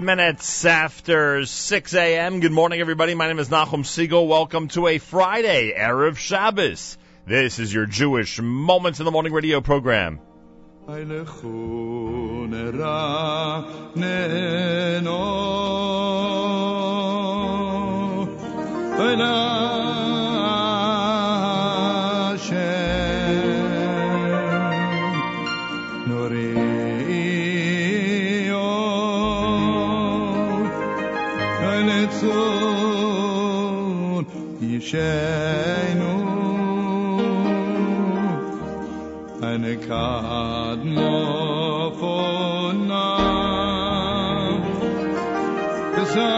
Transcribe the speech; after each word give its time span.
minutes 0.00 0.64
after 0.64 1.46
6 1.46 1.94
a.m. 1.94 2.40
Good 2.40 2.52
morning, 2.52 2.80
everybody. 2.80 3.14
My 3.14 3.28
name 3.28 3.38
is 3.38 3.48
Nachum 3.48 3.84
Segal. 3.84 4.26
Welcome 4.26 4.68
to 4.68 4.86
a 4.86 4.98
Friday, 4.98 5.74
Erev 5.76 6.16
Shabbos. 6.16 6.98
This 7.26 7.58
is 7.58 7.72
your 7.72 7.86
Jewish 7.86 8.40
Moments 8.40 8.98
in 9.00 9.04
the 9.04 9.10
Morning 9.10 9.32
radio 9.32 9.60
program. 9.60 10.20
ישנו 34.60 36.14
eine 39.42 39.76
kadmo 39.76 41.14
von 42.00 42.90
besaido 45.94 46.36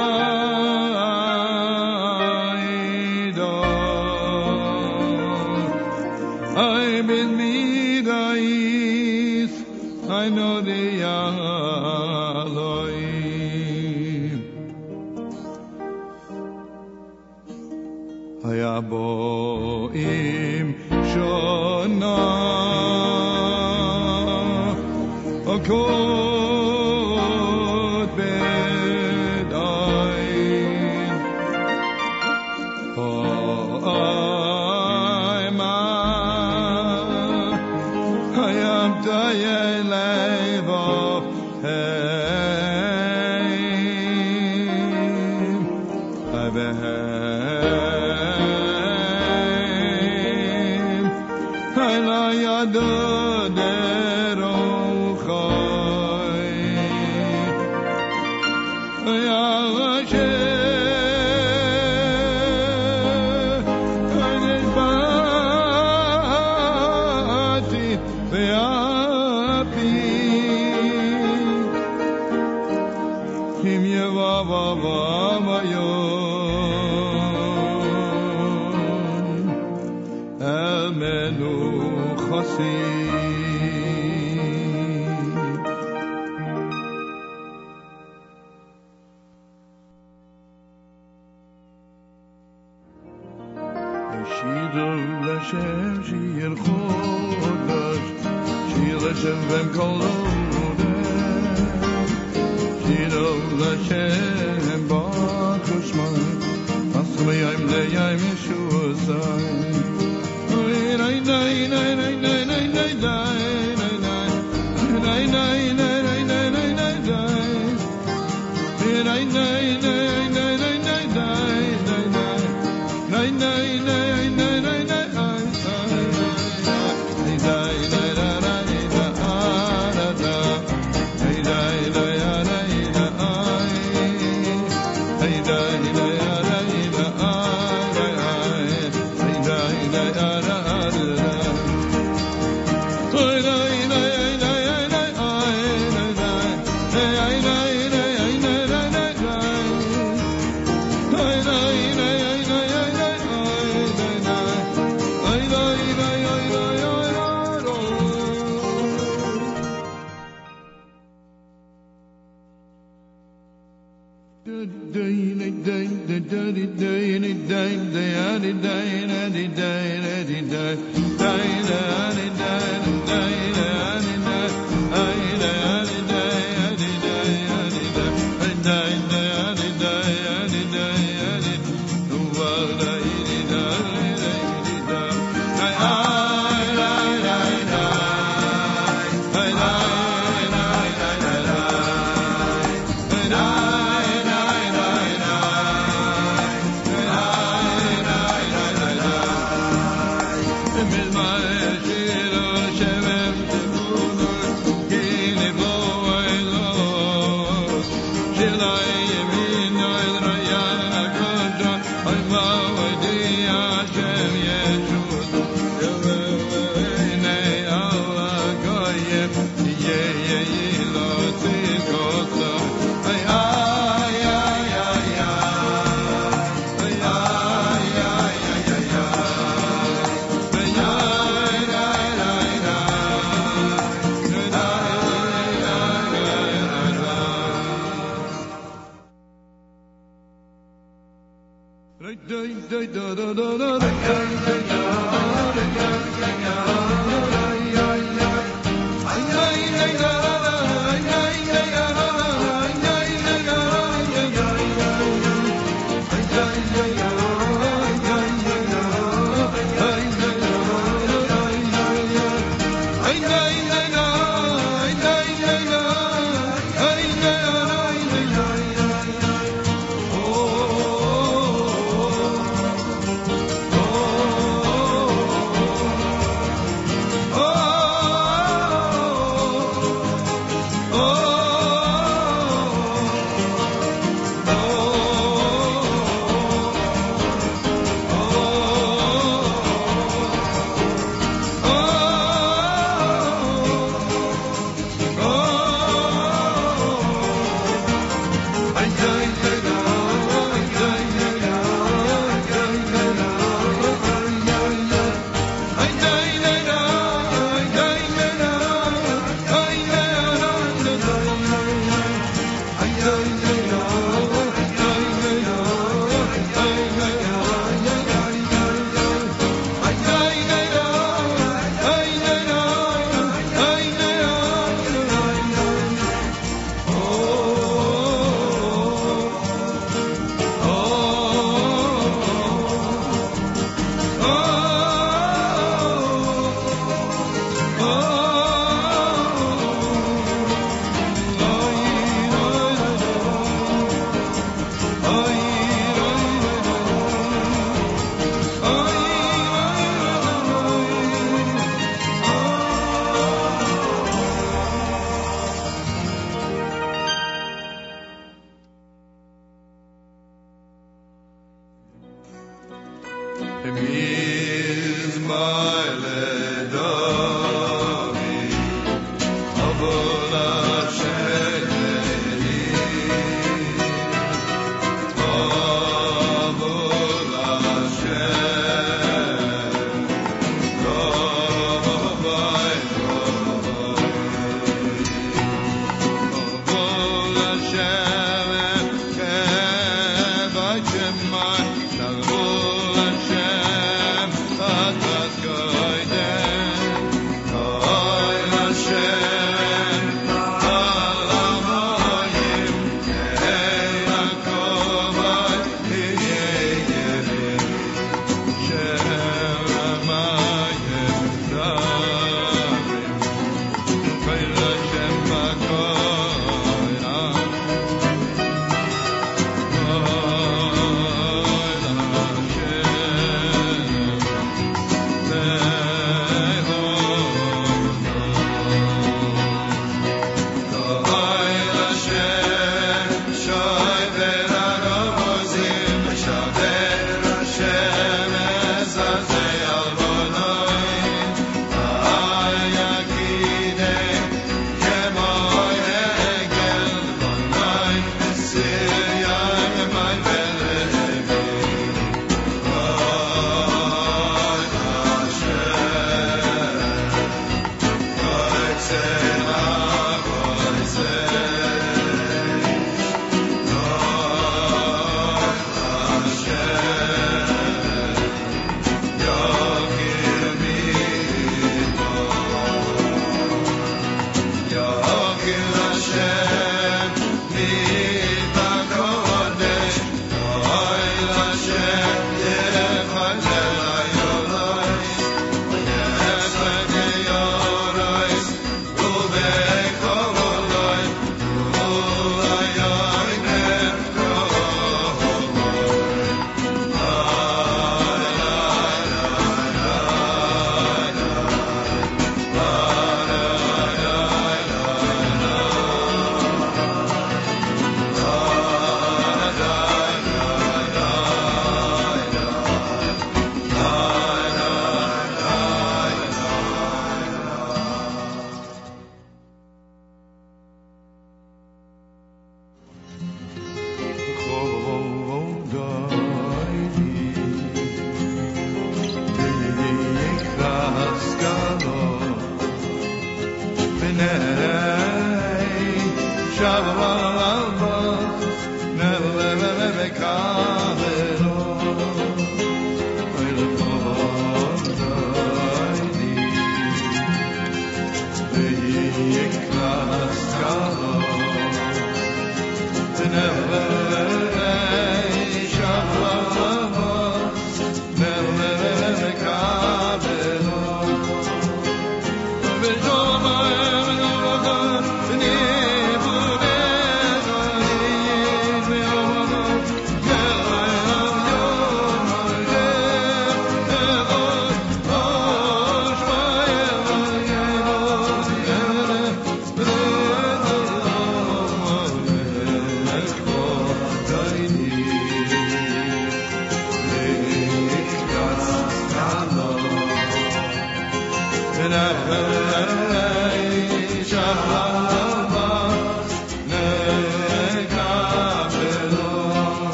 i 6.56 7.02
bin 7.08 7.30
i 10.10 10.28
know 10.30 10.60
the 10.60 10.82
young 11.04 11.57
boim 18.90 20.68
shona. 21.10 22.16
Of. 25.46 26.07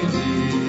You. 0.00 0.67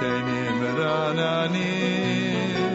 shenim 0.00 0.60
rananim 0.78 2.69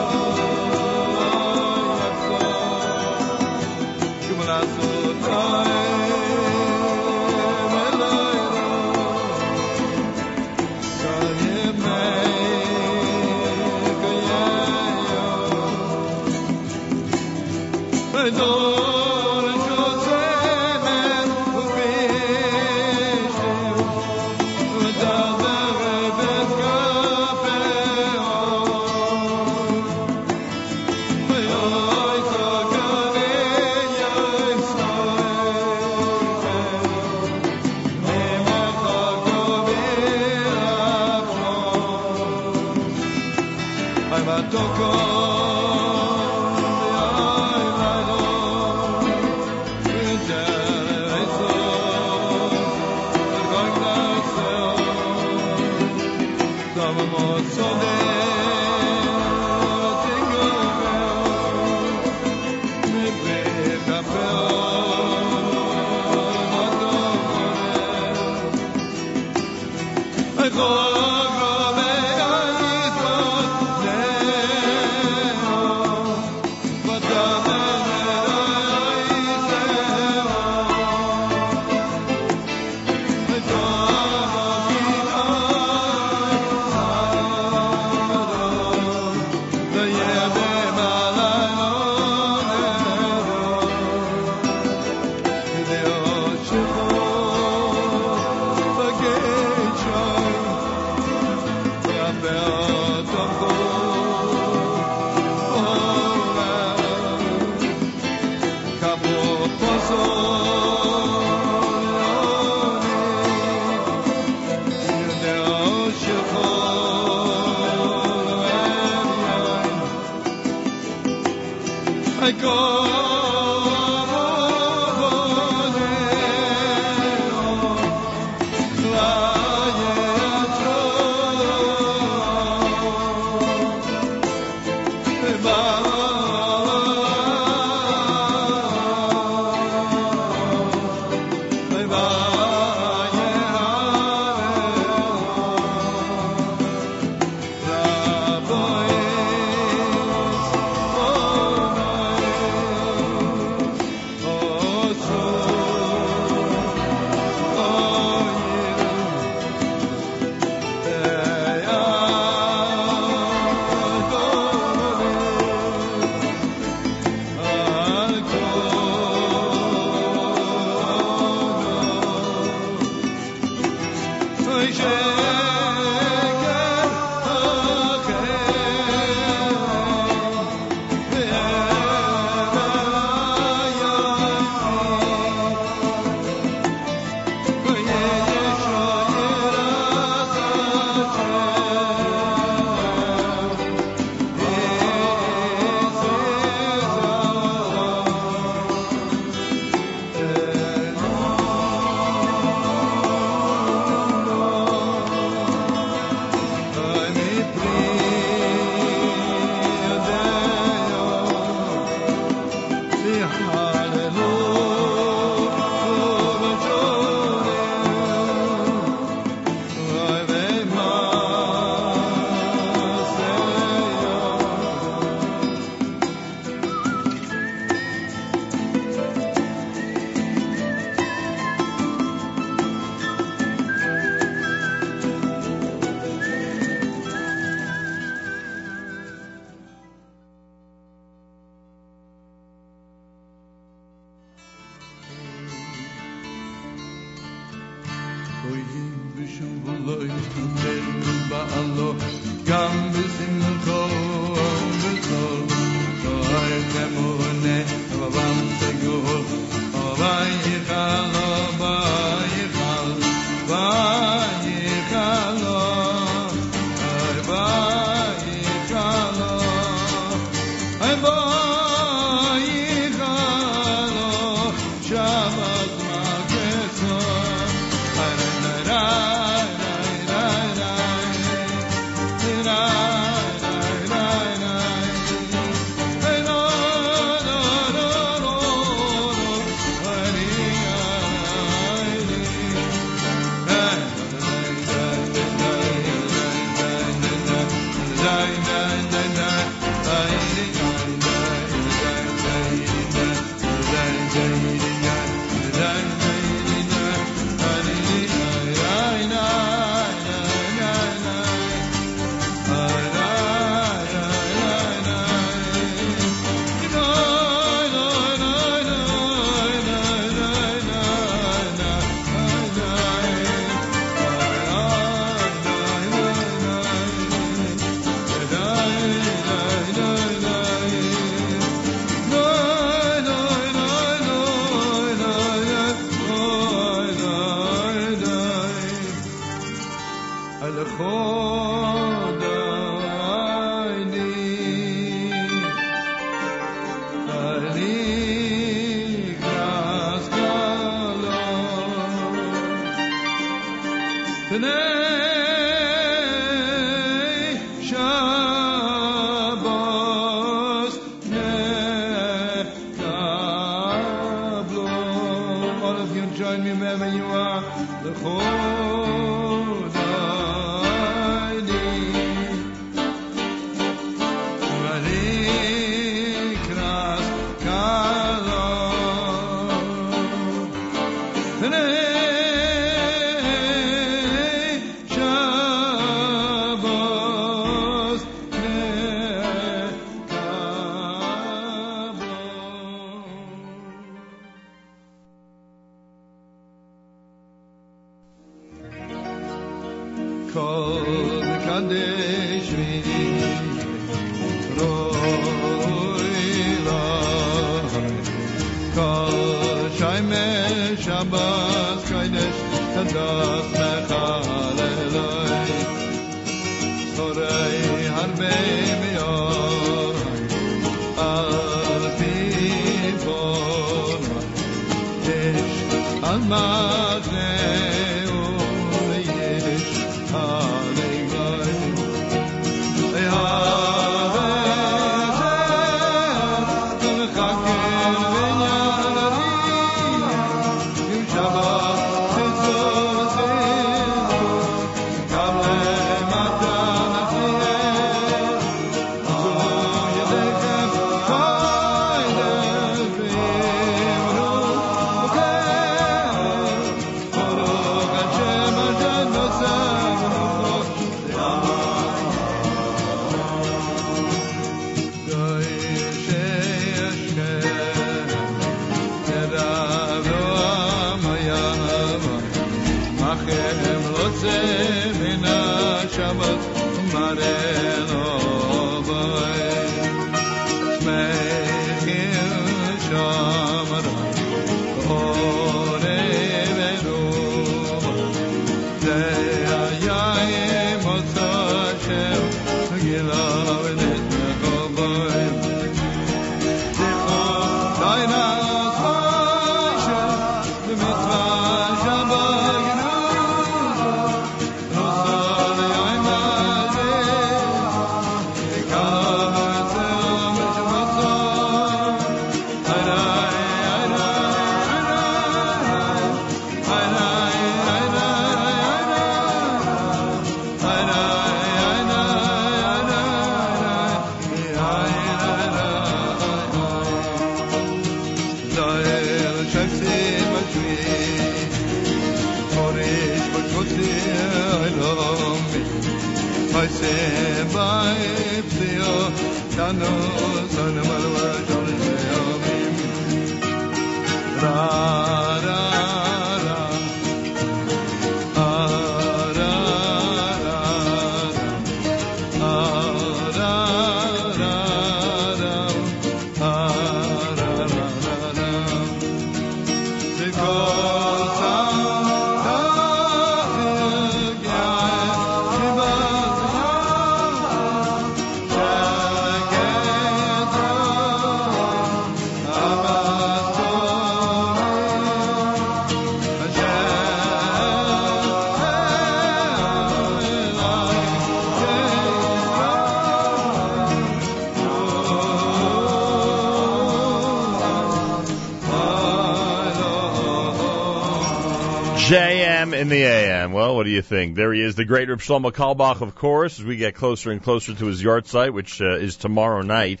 Think? 594.06 594.36
There 594.36 594.52
he 594.52 594.62
is, 594.62 594.76
the 594.76 594.84
great 594.84 595.08
Reb 595.08 595.18
Shlomo 595.18 595.50
Carlebach, 595.50 596.00
of 596.00 596.14
course, 596.14 596.60
as 596.60 596.64
we 596.64 596.76
get 596.76 596.94
closer 596.94 597.32
and 597.32 597.42
closer 597.42 597.74
to 597.74 597.86
his 597.86 598.00
yahrzeit, 598.00 598.52
which 598.52 598.80
uh, 598.80 598.98
is 598.98 599.16
tomorrow 599.16 599.62
night. 599.62 600.00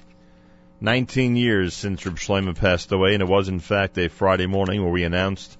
19 0.80 1.34
years 1.34 1.74
since 1.74 2.06
Reb 2.06 2.14
Shlomo 2.14 2.54
passed 2.54 2.92
away, 2.92 3.14
and 3.14 3.22
it 3.22 3.28
was, 3.28 3.48
in 3.48 3.58
fact, 3.58 3.98
a 3.98 4.08
Friday 4.08 4.46
morning 4.46 4.80
where 4.80 4.92
we 4.92 5.02
announced 5.02 5.58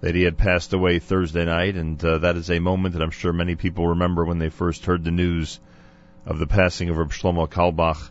that 0.00 0.16
he 0.16 0.22
had 0.22 0.36
passed 0.36 0.72
away 0.72 0.98
Thursday 0.98 1.44
night, 1.44 1.76
and 1.76 2.04
uh, 2.04 2.18
that 2.18 2.36
is 2.36 2.50
a 2.50 2.58
moment 2.58 2.94
that 2.94 3.02
I'm 3.02 3.12
sure 3.12 3.32
many 3.32 3.54
people 3.54 3.86
remember 3.86 4.24
when 4.24 4.40
they 4.40 4.48
first 4.48 4.84
heard 4.84 5.04
the 5.04 5.12
news 5.12 5.60
of 6.26 6.40
the 6.40 6.48
passing 6.48 6.88
of 6.88 6.96
Reb 6.96 7.12
Shlomo 7.12 7.48
Carlebach 7.48 8.10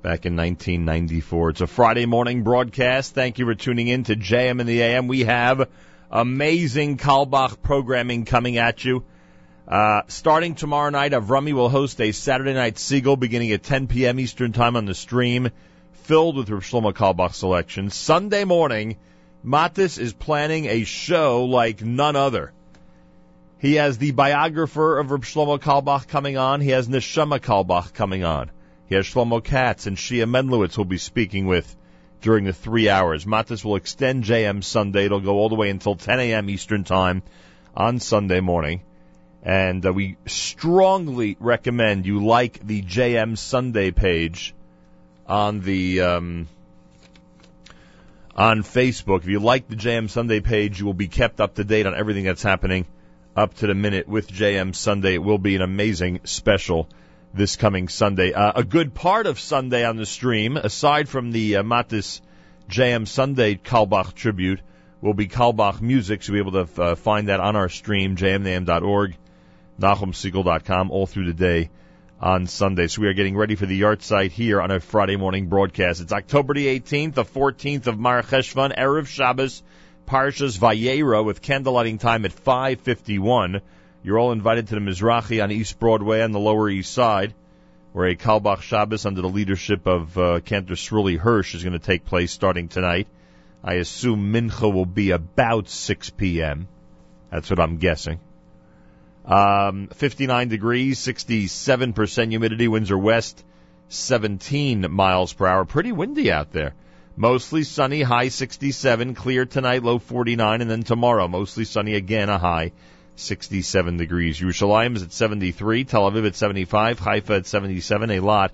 back 0.00 0.26
in 0.26 0.36
1994. 0.36 1.50
It's 1.50 1.60
a 1.60 1.66
Friday 1.66 2.06
morning 2.06 2.44
broadcast. 2.44 3.16
Thank 3.16 3.40
you 3.40 3.46
for 3.46 3.56
tuning 3.56 3.88
in 3.88 4.04
to 4.04 4.14
JM 4.14 4.60
in 4.60 4.66
the 4.68 4.80
AM. 4.80 5.08
We 5.08 5.24
have 5.24 5.68
Amazing 6.10 6.96
Carlebach 6.96 7.60
programming 7.60 8.24
coming 8.24 8.56
at 8.56 8.82
you. 8.84 9.04
Uh, 9.66 10.02
starting 10.08 10.54
tomorrow 10.54 10.88
night, 10.88 11.12
Avrami 11.12 11.52
will 11.52 11.68
host 11.68 12.00
a 12.00 12.12
Saturday 12.12 12.54
night 12.54 12.76
Segal 12.76 13.20
beginning 13.20 13.52
at 13.52 13.62
10 13.62 13.88
p.m. 13.88 14.18
Eastern 14.18 14.52
Time 14.52 14.76
on 14.76 14.86
the 14.86 14.94
stream, 14.94 15.50
filled 16.04 16.36
with 16.36 16.48
Rav 16.48 16.62
Shlomo 16.62 16.94
Carlebach 16.94 17.34
selections. 17.34 17.94
Sunday 17.94 18.44
morning, 18.44 18.96
Matis 19.44 19.98
is 19.98 20.14
planning 20.14 20.64
a 20.64 20.84
show 20.84 21.44
like 21.44 21.82
none 21.82 22.16
other. 22.16 22.52
He 23.58 23.74
has 23.74 23.98
the 23.98 24.12
biographer 24.12 24.98
of 24.98 25.10
Rav 25.10 25.20
Shlomo 25.20 25.58
Carlebach 25.58 26.08
coming 26.08 26.38
on. 26.38 26.62
He 26.62 26.70
has 26.70 26.88
Neshama 26.88 27.38
Carlebach 27.38 27.92
coming 27.92 28.24
on. 28.24 28.50
He 28.86 28.94
has 28.94 29.04
Shlomo 29.04 29.44
Katz 29.44 29.86
and 29.86 29.98
Shia 29.98 30.26
Menlowitz 30.26 30.74
who'll 30.74 30.86
be 30.86 30.96
speaking 30.96 31.46
with 31.46 31.76
during 32.20 32.44
the 32.44 32.52
three 32.52 32.88
hours. 32.88 33.24
Matis 33.24 33.64
will 33.64 33.76
extend 33.76 34.24
JM 34.24 34.62
Sunday. 34.64 35.06
It'll 35.06 35.20
go 35.20 35.36
all 35.36 35.48
the 35.48 35.54
way 35.54 35.70
until 35.70 35.94
10 35.94 36.20
a.m. 36.20 36.50
Eastern 36.50 36.84
Time 36.84 37.22
on 37.76 38.00
Sunday 38.00 38.40
morning. 38.40 38.82
And 39.42 39.84
uh, 39.86 39.92
we 39.92 40.16
strongly 40.26 41.36
recommend 41.38 42.06
you 42.06 42.24
like 42.24 42.66
the 42.66 42.82
JM 42.82 43.38
Sunday 43.38 43.92
page 43.92 44.54
on 45.26 45.60
the 45.60 46.00
um, 46.00 46.48
on 48.34 48.62
Facebook. 48.62 49.18
If 49.18 49.28
you 49.28 49.40
like 49.40 49.68
the 49.68 49.76
JM 49.76 50.10
Sunday 50.10 50.40
page, 50.40 50.80
you 50.80 50.86
will 50.86 50.94
be 50.94 51.08
kept 51.08 51.40
up 51.40 51.54
to 51.54 51.64
date 51.64 51.86
on 51.86 51.94
everything 51.94 52.24
that's 52.24 52.42
happening 52.42 52.86
up 53.36 53.54
to 53.54 53.68
the 53.68 53.74
minute 53.74 54.08
with 54.08 54.28
JM 54.28 54.74
Sunday. 54.74 55.14
It 55.14 55.22
will 55.22 55.38
be 55.38 55.54
an 55.54 55.62
amazing 55.62 56.20
special 56.24 56.88
this 57.38 57.56
coming 57.56 57.88
Sunday. 57.88 58.32
Uh, 58.32 58.52
a 58.56 58.64
good 58.64 58.92
part 58.92 59.26
of 59.26 59.40
Sunday 59.40 59.84
on 59.84 59.96
the 59.96 60.04
stream, 60.04 60.56
aside 60.56 61.08
from 61.08 61.30
the 61.30 61.56
uh, 61.56 61.62
Matis 61.62 62.20
JM 62.68 63.06
Sunday 63.06 63.54
Carlebach 63.54 64.12
tribute, 64.12 64.60
will 65.00 65.14
be 65.14 65.28
Carlebach 65.28 65.80
music. 65.80 66.22
So 66.22 66.32
you'll 66.32 66.44
be 66.44 66.50
able 66.50 66.66
to 66.66 66.82
uh, 66.82 66.94
find 66.96 67.28
that 67.28 67.40
on 67.40 67.56
our 67.56 67.68
stream, 67.68 68.16
jmnam.org, 68.16 69.16
NachumSegal.com, 69.80 70.90
all 70.90 71.06
through 71.06 71.26
the 71.26 71.32
day 71.32 71.70
on 72.20 72.46
Sunday. 72.48 72.88
So 72.88 73.02
we 73.02 73.08
are 73.08 73.14
getting 73.14 73.36
ready 73.36 73.54
for 73.54 73.66
the 73.66 73.80
yahrzeit 73.80 74.32
here 74.32 74.60
on 74.60 74.72
a 74.72 74.80
Friday 74.80 75.16
morning 75.16 75.46
broadcast. 75.46 76.00
It's 76.00 76.12
October 76.12 76.54
the 76.54 76.66
18th, 76.66 77.14
the 77.14 77.24
14th 77.24 77.86
of 77.86 77.98
Mar 77.98 78.22
Cheshvan, 78.22 78.76
Erev 78.76 79.06
Shabbos, 79.06 79.62
Parshas 80.06 80.58
Vayera 80.58 81.24
with 81.24 81.40
candlelighting 81.40 82.00
time 82.00 82.24
at 82.24 82.32
551. 82.32 83.60
You're 84.04 84.18
all 84.18 84.30
invited 84.30 84.68
to 84.68 84.76
the 84.76 84.80
Mizrahi 84.80 85.42
on 85.42 85.50
East 85.50 85.80
Broadway 85.80 86.22
on 86.22 86.30
the 86.30 86.38
Lower 86.38 86.70
East 86.70 86.92
Side, 86.92 87.34
where 87.92 88.06
a 88.06 88.14
Carlebach 88.14 88.60
Shabbos 88.60 89.04
under 89.04 89.22
the 89.22 89.28
leadership 89.28 89.86
of 89.86 90.16
uh, 90.16 90.40
Cantor 90.40 90.76
Sruly 90.76 91.16
Hirsch 91.16 91.56
is 91.56 91.64
going 91.64 91.72
to 91.72 91.80
take 91.80 92.04
place 92.04 92.30
starting 92.30 92.68
tonight. 92.68 93.08
I 93.62 93.74
assume 93.74 94.32
Mincha 94.32 94.72
will 94.72 94.86
be 94.86 95.10
about 95.10 95.68
6 95.68 96.10
p.m. 96.10 96.68
That's 97.30 97.50
what 97.50 97.58
I'm 97.58 97.78
guessing. 97.78 98.20
Um, 99.24 99.88
59 99.88 100.48
degrees, 100.48 101.00
67% 101.00 102.28
humidity, 102.28 102.68
winds 102.68 102.92
are 102.92 102.98
west, 102.98 103.44
17 103.88 104.92
miles 104.92 105.32
per 105.32 105.46
hour. 105.46 105.64
Pretty 105.64 105.90
windy 105.90 106.30
out 106.30 106.52
there. 106.52 106.74
Mostly 107.16 107.64
sunny, 107.64 108.02
high 108.02 108.28
67, 108.28 109.16
clear 109.16 109.44
tonight, 109.44 109.82
low 109.82 109.98
49, 109.98 110.60
and 110.60 110.70
then 110.70 110.84
tomorrow, 110.84 111.26
mostly 111.26 111.64
sunny 111.64 111.94
again, 111.94 112.28
a 112.28 112.38
high 112.38 112.70
67 113.18 113.96
degrees. 113.96 114.40
Yerushalayim 114.40 114.96
is 114.96 115.02
at 115.02 115.12
73, 115.12 115.84
Tel 115.84 116.10
Aviv 116.10 116.26
at 116.26 116.36
75, 116.36 116.98
Haifa 116.98 117.34
at 117.34 117.46
77, 117.46 118.10
Eilat 118.10 118.50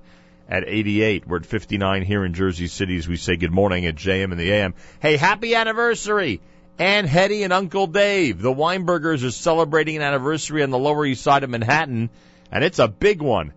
at 0.49 0.65
88. 0.67 1.27
We're 1.27 1.39
at 1.39 1.47
59 1.47 2.03
here 2.03 2.25
in 2.25 2.35
Jersey 2.35 2.67
City 2.67 2.97
as 2.97 3.09
we 3.09 3.17
say 3.17 3.37
good 3.37 3.53
morning 3.53 3.87
at 3.87 3.97
JM 3.97 4.31
and 4.31 4.39
the 4.39 4.51
AM. 4.51 4.75
Hey, 5.01 5.17
happy 5.17 5.55
anniversary! 5.55 6.41
Aunt 6.79 7.07
Hetty 7.07 7.45
and 7.45 7.53
Uncle 7.53 7.87
Dave. 7.87 8.43
The 8.43 8.53
Weinbergers 8.53 9.25
are 9.25 9.31
celebrating 9.31 9.97
an 9.97 10.03
anniversary 10.03 10.63
on 10.63 10.71
the 10.71 10.79
Lower 10.79 11.07
East 11.07 11.23
Side 11.23 11.45
of 11.45 11.51
Manhattan, 11.51 12.11
and 12.51 12.65
it's 12.65 12.81
a 12.81 12.89
big 12.89 13.23
one. 13.23 13.53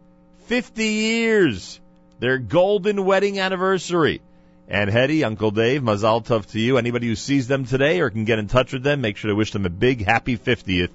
50 0.45 0.83
years. 0.83 1.79
Their 2.19 2.37
golden 2.37 3.05
wedding 3.05 3.39
anniversary. 3.39 4.21
Aunt 4.69 4.89
Hetty, 4.89 5.23
Uncle 5.23 5.51
Dave, 5.51 5.81
Mazal 5.81 6.25
Tov 6.25 6.45
to 6.47 6.59
you. 6.59 6.77
Anybody 6.77 7.07
who 7.07 7.15
sees 7.15 7.47
them 7.47 7.65
today 7.65 8.01
or 8.01 8.09
can 8.09 8.25
get 8.25 8.37
in 8.37 8.47
touch 8.47 8.73
with 8.73 8.83
them, 8.83 8.99
make 8.99 9.15
sure 9.15 9.29
to 9.29 9.35
wish 9.35 9.51
them 9.51 9.65
a 9.65 9.69
big 9.69 10.05
happy 10.05 10.37
50th 10.37 10.91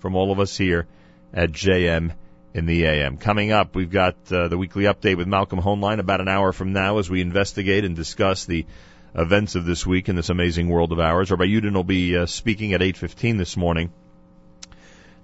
from 0.00 0.16
all 0.16 0.32
of 0.32 0.40
us 0.40 0.56
here 0.56 0.86
at 1.32 1.52
JM 1.52 2.12
in 2.52 2.66
the 2.66 2.84
AM. 2.84 3.18
Coming 3.18 3.52
up, 3.52 3.76
we've 3.76 3.90
got 3.90 4.16
uh, 4.32 4.48
the 4.48 4.58
weekly 4.58 4.84
update 4.84 5.16
with 5.16 5.28
Malcolm 5.28 5.60
Hoenlein 5.60 6.00
about 6.00 6.20
an 6.20 6.26
hour 6.26 6.52
from 6.52 6.72
now 6.72 6.98
as 6.98 7.08
we 7.08 7.20
investigate 7.20 7.84
and 7.84 7.94
discuss 7.94 8.44
the 8.44 8.66
events 9.14 9.54
of 9.54 9.64
this 9.64 9.86
week 9.86 10.08
in 10.08 10.16
this 10.16 10.28
amazing 10.30 10.68
world 10.68 10.90
of 10.90 10.98
ours. 10.98 11.30
Rabbi 11.30 11.44
Yudin 11.44 11.74
will 11.74 11.84
be 11.84 12.16
uh, 12.16 12.26
speaking 12.26 12.72
at 12.72 12.80
8.15 12.80 13.38
this 13.38 13.56
morning. 13.56 13.92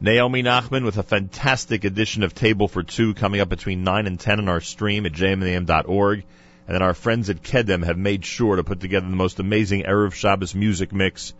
Naomi 0.01 0.45
Nachman 0.45 0.85
with 0.85 0.99
a 0.99 1.03
fantastic 1.03 1.83
edition 1.83 2.23
of 2.23 2.33
Table 2.33 2.69
for 2.69 2.85
Two 2.85 3.15
coming 3.15 3.41
up 3.41 3.49
between 3.49 3.83
9 3.83 4.07
and 4.07 4.21
10 4.21 4.39
on 4.39 4.49
our 4.49 4.61
stream 4.61 5.05
at 5.05 5.13
jmam.org. 5.13 6.25
And 6.69 6.75
then 6.75 6.83
our 6.83 6.93
friends 6.93 7.31
at 7.31 7.43
Kedem 7.43 7.83
have 7.87 7.97
made 7.97 8.27
sure 8.27 8.57
to 8.57 8.63
put 8.63 8.79
together 8.81 9.09
the 9.09 9.17
most 9.17 9.41
amazing 9.41 9.85
Erev 9.85 10.13
Shabbos 10.13 10.55
music 10.55 10.93
mix, 10.93 11.33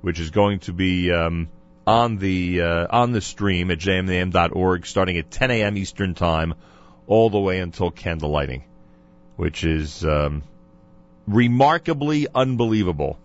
which 0.00 0.18
is 0.18 0.30
going 0.30 0.58
to 0.60 0.72
be 0.72 1.12
um, 1.12 1.48
on 1.86 2.18
the 2.18 2.62
uh, 2.62 2.86
on 2.90 3.12
the 3.12 3.20
stream 3.20 3.70
at 3.70 3.78
jmam.org 3.78 4.84
starting 4.84 5.18
at 5.18 5.30
10 5.30 5.52
a.m. 5.52 5.76
Eastern 5.76 6.14
Time 6.14 6.54
all 7.06 7.30
the 7.30 7.38
way 7.38 7.60
until 7.60 7.92
candle 7.92 8.30
lighting, 8.30 8.64
which 9.36 9.62
is 9.62 10.04
um, 10.04 10.42
remarkably 11.28 12.26
unbelievable. 12.34 13.20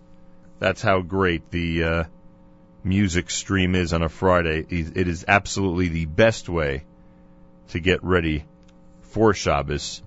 That's 0.60 0.80
how 0.80 1.00
great 1.00 1.50
the 1.50 1.82
uh, 1.82 2.04
music 2.84 3.30
stream 3.30 3.74
is 3.74 3.92
on 3.92 4.02
a 4.02 4.08
Friday. 4.08 4.64
It 4.70 5.08
is 5.08 5.24
absolutely 5.26 5.88
the 5.88 6.06
best 6.06 6.48
way 6.48 6.84
to 7.70 7.80
get 7.80 8.04
ready 8.04 8.44
for 9.02 9.34
Shabbos 9.34 10.02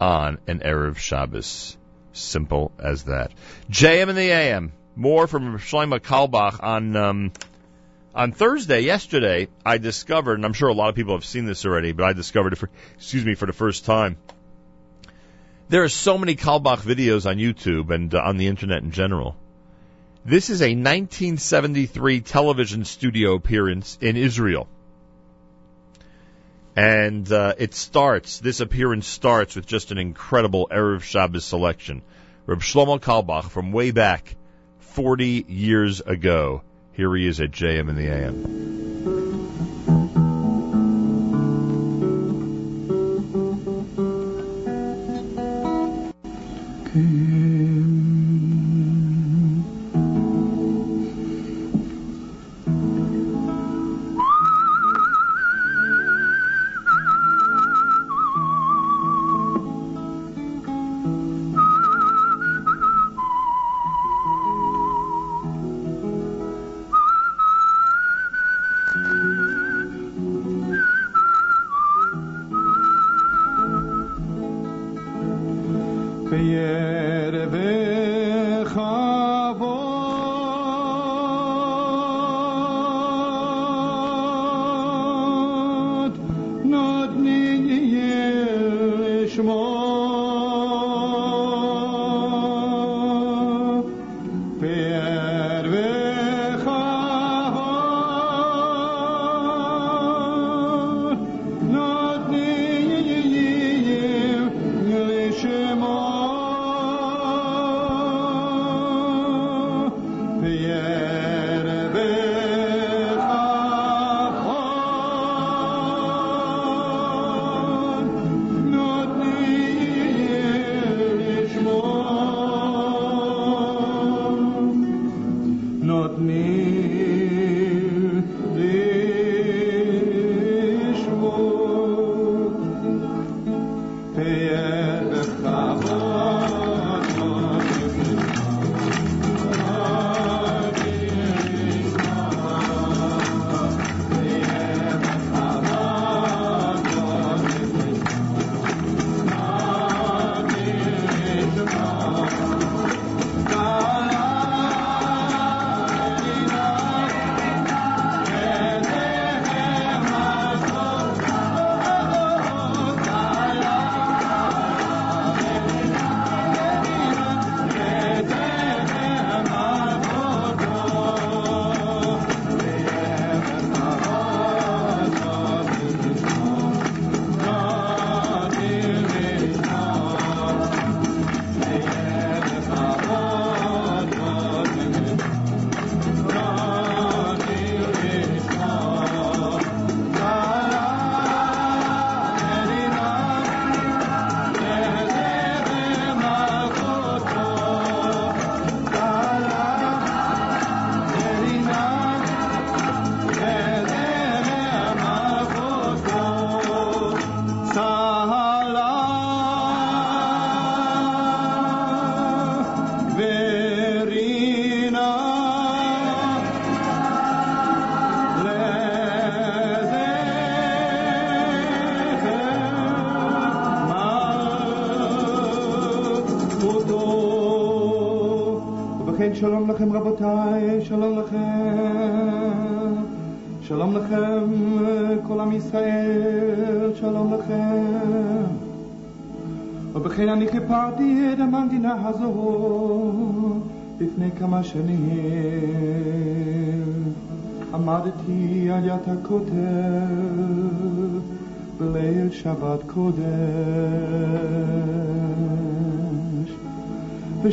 on 0.00 0.38
an 0.46 0.60
Erev 0.60 0.96
Shabbos. 0.96 1.76
Simple 2.12 2.72
as 2.78 3.04
that. 3.04 3.32
JM 3.70 4.08
and 4.08 4.18
the 4.18 4.30
AM. 4.30 4.72
More 4.96 5.26
from 5.26 5.58
Shlomo 5.58 5.98
Carlebach 5.98 6.62
on 6.62 6.94
um, 6.94 7.32
on 8.14 8.30
Thursday. 8.30 8.80
Yesterday, 8.82 9.48
I 9.66 9.78
discovered, 9.78 10.34
and 10.34 10.44
I'm 10.44 10.52
sure 10.52 10.68
a 10.68 10.74
lot 10.74 10.88
of 10.88 10.94
people 10.94 11.14
have 11.14 11.24
seen 11.24 11.46
this 11.46 11.66
already, 11.66 11.92
but 11.92 12.04
I 12.04 12.12
discovered 12.12 12.52
it 12.52 12.56
for 12.56 12.70
excuse 12.94 13.24
me 13.24 13.34
for 13.34 13.46
the 13.46 13.52
first 13.52 13.84
time 13.84 14.16
there 15.68 15.82
are 15.82 15.88
so 15.88 16.18
many 16.18 16.36
Carlebach 16.36 16.80
videos 16.80 17.28
on 17.28 17.36
YouTube 17.36 17.90
and 17.90 18.14
uh, 18.14 18.20
on 18.20 18.36
the 18.36 18.46
internet 18.46 18.82
in 18.82 18.90
general. 18.90 19.36
This 20.24 20.50
is 20.50 20.60
a 20.60 20.74
1973 20.74 22.20
television 22.20 22.84
studio 22.84 23.34
appearance 23.34 23.98
in 24.00 24.16
Israel. 24.16 24.68
And 26.76 27.30
uh, 27.30 27.54
it 27.56 27.74
starts, 27.74 28.40
this 28.40 28.60
appearance 28.60 29.06
starts 29.06 29.54
with 29.54 29.66
just 29.66 29.92
an 29.92 29.98
incredible 29.98 30.68
Erev 30.70 31.02
Shabbos 31.02 31.44
selection. 31.44 32.02
Reb 32.46 32.60
Shlomo 32.60 33.00
Carlebach 33.00 33.50
from 33.50 33.72
way 33.72 33.90
back 33.90 34.36
40 34.80 35.46
years 35.48 36.00
ago. 36.00 36.62
Here 36.92 37.14
he 37.14 37.26
is 37.26 37.40
at 37.40 37.50
JM 37.50 37.88
in 37.88 37.96
the 37.96 38.08
AM. 38.08 38.54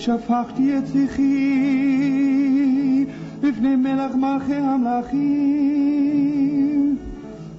ושפכתי 0.02 0.78
את 0.78 0.84
שיחי 0.92 1.26
לפני 3.44 3.76
מלך 3.76 4.16
מלכי 4.16 4.54
המלכים 4.54 5.18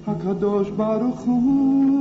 הקדוש 0.07 0.69
ברוך 0.69 1.19
הוא. 1.19 1.93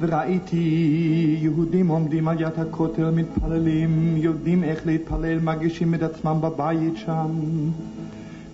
וראיתי 0.00 1.38
יהודים 1.42 1.88
עומדים 1.88 2.28
על 2.28 2.40
יד 2.40 2.52
הכותל 2.56 3.10
מתפללים 3.10 4.14
יודעים 4.16 4.64
איך 4.64 4.86
להתפלל 4.86 5.38
מגישים 5.40 5.94
את 5.94 6.02
עצמם 6.02 6.36
בבית 6.40 6.96
שם. 6.96 7.30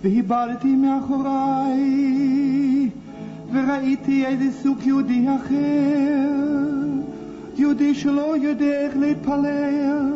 והיבדתי 0.03 0.75
מאחוריי 0.75 1.79
וראיתי 3.53 4.25
איזה 4.25 4.61
סוג 4.63 4.77
יהודי 4.85 5.25
אחר, 5.35 6.48
יהודי 7.59 7.95
שלא 7.95 8.37
יודע 8.37 8.81
איך 8.81 8.97
להתפלל, 8.97 10.11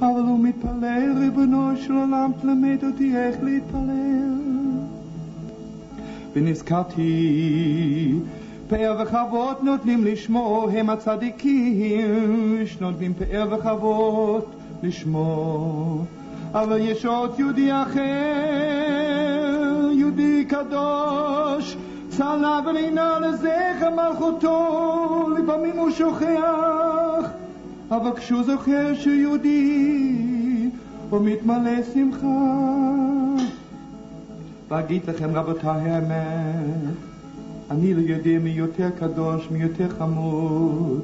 אבל 0.00 0.20
הוא 0.20 0.38
מתפלל, 0.38 1.12
ריבונו 1.18 1.76
של 1.76 1.92
עולם, 1.92 2.30
תלמד 2.40 2.84
אותי 2.84 3.16
איך 3.16 3.36
להתפלל. 3.42 4.38
ונזכרתי, 6.32 8.12
פאר 8.68 8.96
וכבוד 9.02 9.56
נותנים 9.62 10.04
לשמו, 10.04 10.68
הם 10.72 10.90
הצדיקים, 10.90 12.66
שנותנים 12.66 13.14
פאר 13.14 13.48
וכבוד 13.50 14.44
לשמו. 14.82 16.04
אבל 16.52 16.78
יש 16.80 17.06
עוד 17.06 17.34
יהודי 17.38 17.72
אחר, 17.72 18.00
יהודי 19.92 20.44
קדוש, 20.44 21.76
צלע 22.18 22.60
ורינה 22.66 23.18
לזכר 23.18 23.90
מלכותו, 23.96 25.26
לפעמים 25.38 25.76
הוא 25.78 25.90
שוכח, 25.90 27.30
אבל 27.90 28.10
כשהוא 28.16 28.42
זוכר 28.42 28.94
שהוא 28.94 29.14
יהודי, 29.14 30.70
הוא 31.10 31.20
מתמלא 31.24 31.82
שמחה. 31.94 32.26
ואגיד 34.68 35.02
לכם 35.08 35.30
רבותיי 35.34 35.90
האמת, 35.90 36.94
אני 37.70 37.94
לא 37.94 38.00
יודע 38.00 38.38
מי 38.38 38.50
יותר 38.50 38.90
קדוש, 38.98 39.48
מי 39.50 39.62
יותר 39.62 39.88
חמוד, 39.98 41.00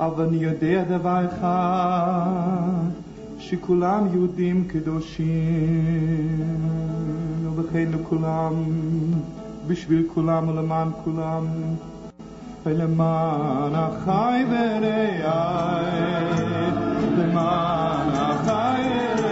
אבל 0.00 0.24
אני 0.24 0.36
יודע 0.36 0.84
דבר 0.84 1.26
אחד, 1.26 2.90
שכולם 3.38 4.06
יהודים 4.12 4.64
קדושים, 4.68 5.26
ובכן 7.44 7.88
לכולם, 7.92 8.54
בשביל 9.70 10.06
כולם 10.14 10.48
ולמען 10.48 10.88
כולם, 11.04 11.46
ולמען 12.66 13.74
החי 13.74 14.44
ורעי, 14.50 15.22
למען 17.18 18.08
החי 18.12 18.82
ורעי, 19.18 19.29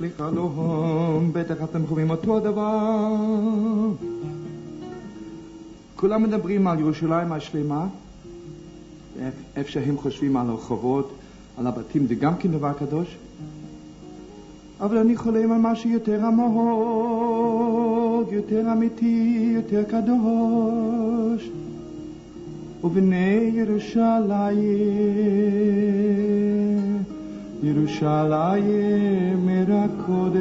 לי 0.00 0.08
חלום, 0.16 1.30
בטח 1.32 1.54
אתם 1.64 1.86
חווים 1.86 2.10
אותו 2.10 2.36
הדבר. 2.36 3.16
כולם 5.96 6.22
מדברים 6.22 6.66
על 6.66 6.80
ירושלים 6.80 7.32
השלמה, 7.32 7.86
איפה 9.56 9.70
שהם 9.70 9.96
חושבים 9.96 10.36
על 10.36 10.50
הרחובות, 10.50 11.12
על 11.58 11.66
הבתים, 11.66 12.06
זה 12.06 12.14
גם 12.14 12.36
כן 12.36 12.50
דבר 12.52 12.72
קדוש. 12.72 13.16
אבל 14.80 14.98
אני 14.98 15.16
חולם 15.16 15.52
על 15.52 15.58
משהו 15.60 15.90
יותר 15.90 16.26
עמוק, 16.26 17.68
יותר 18.32 18.72
אמיתי, 18.72 19.52
יותר 19.54 19.82
קדוש. 19.82 21.50
ובני 22.84 23.50
ירושלים 23.54 24.68
הקודש, 29.72 30.38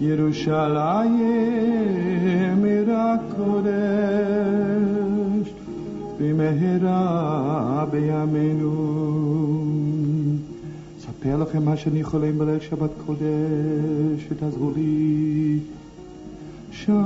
ירושלים 0.00 1.18
עיר 2.64 2.90
הקודש, 2.92 3.68
במהרה 6.20 7.84
בימינו. 7.90 8.74
אספר 10.98 11.36
לכם 11.36 11.64
מה 11.64 11.76
שאני 11.76 12.04
חולם 12.04 12.38
בליל 12.38 12.60
שבת 12.60 12.90
קודש, 13.06 14.26
ותעזרו 14.30 14.70
לי. 14.76 15.58
שלום, 16.70 16.98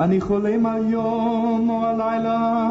אני 0.00 0.20
חולם 0.20 0.66
היום 0.66 1.70
או 1.70 1.84
הלילה 1.84 2.64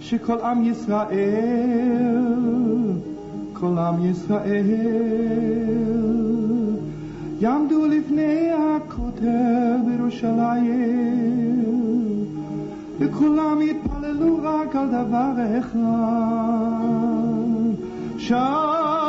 שכל 0.00 0.40
עם 0.40 0.64
ישראל, 0.64 2.16
כל 3.52 3.78
עם 3.78 4.04
ישראל, 4.10 4.66
יעמדו 7.40 7.86
לפני 7.86 8.50
הכותל 8.52 9.76
בירושלים, 9.86 11.64
וכולם 12.98 13.58
יתפללו 13.62 14.38
רק 14.42 14.76
על 14.76 14.88
דבר 14.88 15.32
אחד, 15.58 15.80
שלום, 18.18 18.99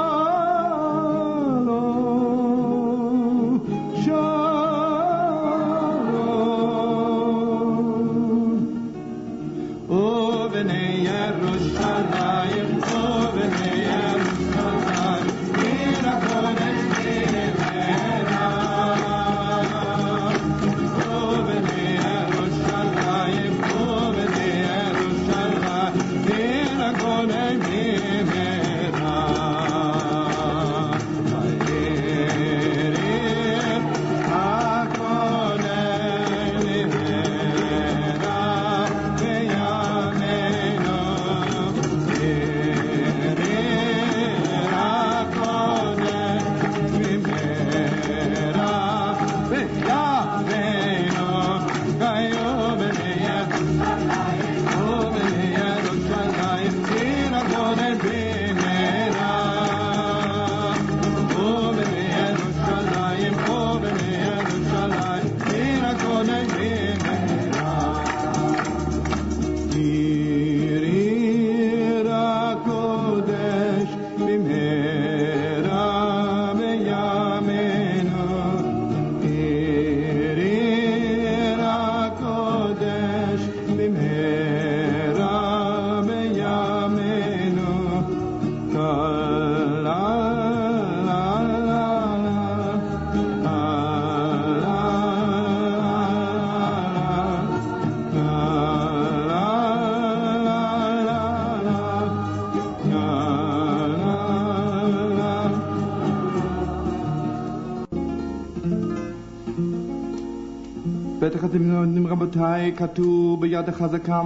כתוב 112.81 113.41
ביד 113.41 113.69
החזקה 113.69 114.21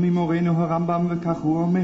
ממורנו 0.00 0.52
הרמב"ם 0.62 1.06
וכך 1.08 1.40
הוא 1.40 1.62
אומר 1.62 1.80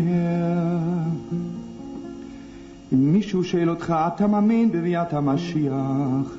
אם 2.93 3.13
מישהו 3.13 3.45
שואל 3.45 3.71
אותך, 3.71 3.95
אתה 4.07 4.27
מאמין 4.27 4.73
בביאת 4.73 5.13
המשיח? 5.15 6.37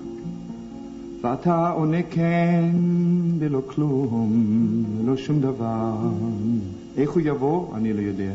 ואתה 1.22 1.70
עונה 1.70 1.98
כן 2.10 2.70
ולא 3.40 3.62
כלום, 3.68 4.34
לא 5.06 5.18
שום 5.18 5.42
דבר. 5.42 5.96
איך 6.98 7.12
הוא 7.12 7.22
יבוא? 7.26 7.76
אני 7.76 7.94
לא 7.94 8.02
יודע. 8.02 8.34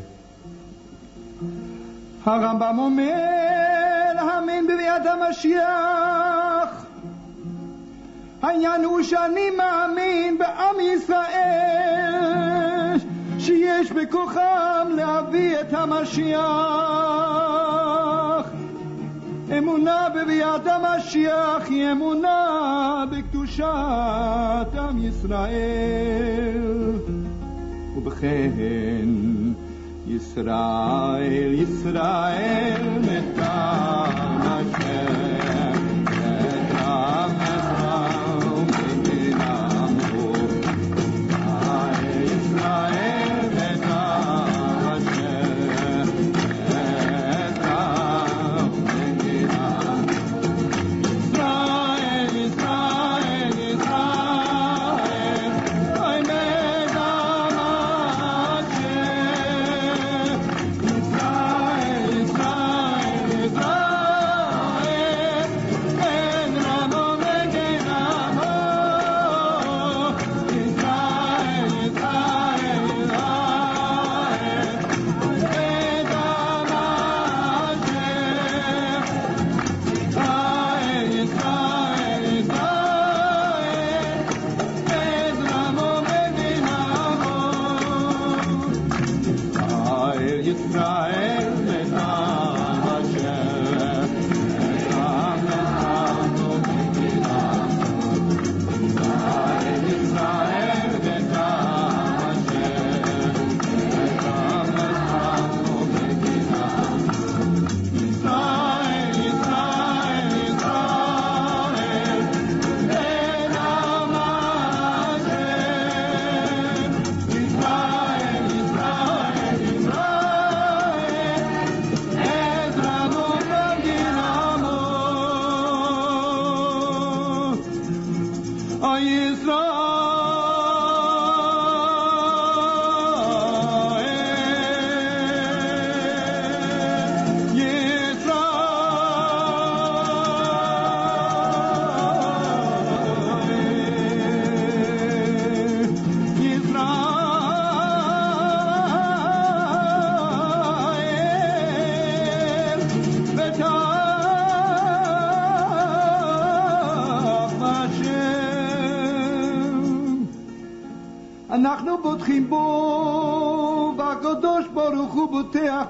הרמב"ם 2.24 2.76
אומר 2.78 4.12
להאמין 4.14 4.66
בביאת 4.66 5.02
המשיח. 5.06 6.89
העניין 8.42 8.84
הוא 8.84 9.02
שאני 9.02 9.50
מאמין 9.50 10.38
בעם 10.38 10.76
ישראל 10.80 12.30
שיש 13.38 13.92
בכוחם 13.92 14.88
להביא 14.96 15.60
את 15.60 15.72
המשיח. 15.72 16.40
אמונה 19.58 20.08
בביאת 20.14 20.66
המשיח 20.66 21.68
היא 21.68 21.92
אמונה 21.92 23.04
בקדושת 23.10 23.64
עם 24.78 25.04
ישראל. 25.04 26.62
ובכן, 27.96 29.08
ישראל, 30.08 31.52
ישראל 31.54 32.82
מטעם 33.00 34.40
השם, 34.42 35.19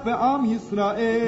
בעם 0.04 0.44
ישראל. 0.44 1.19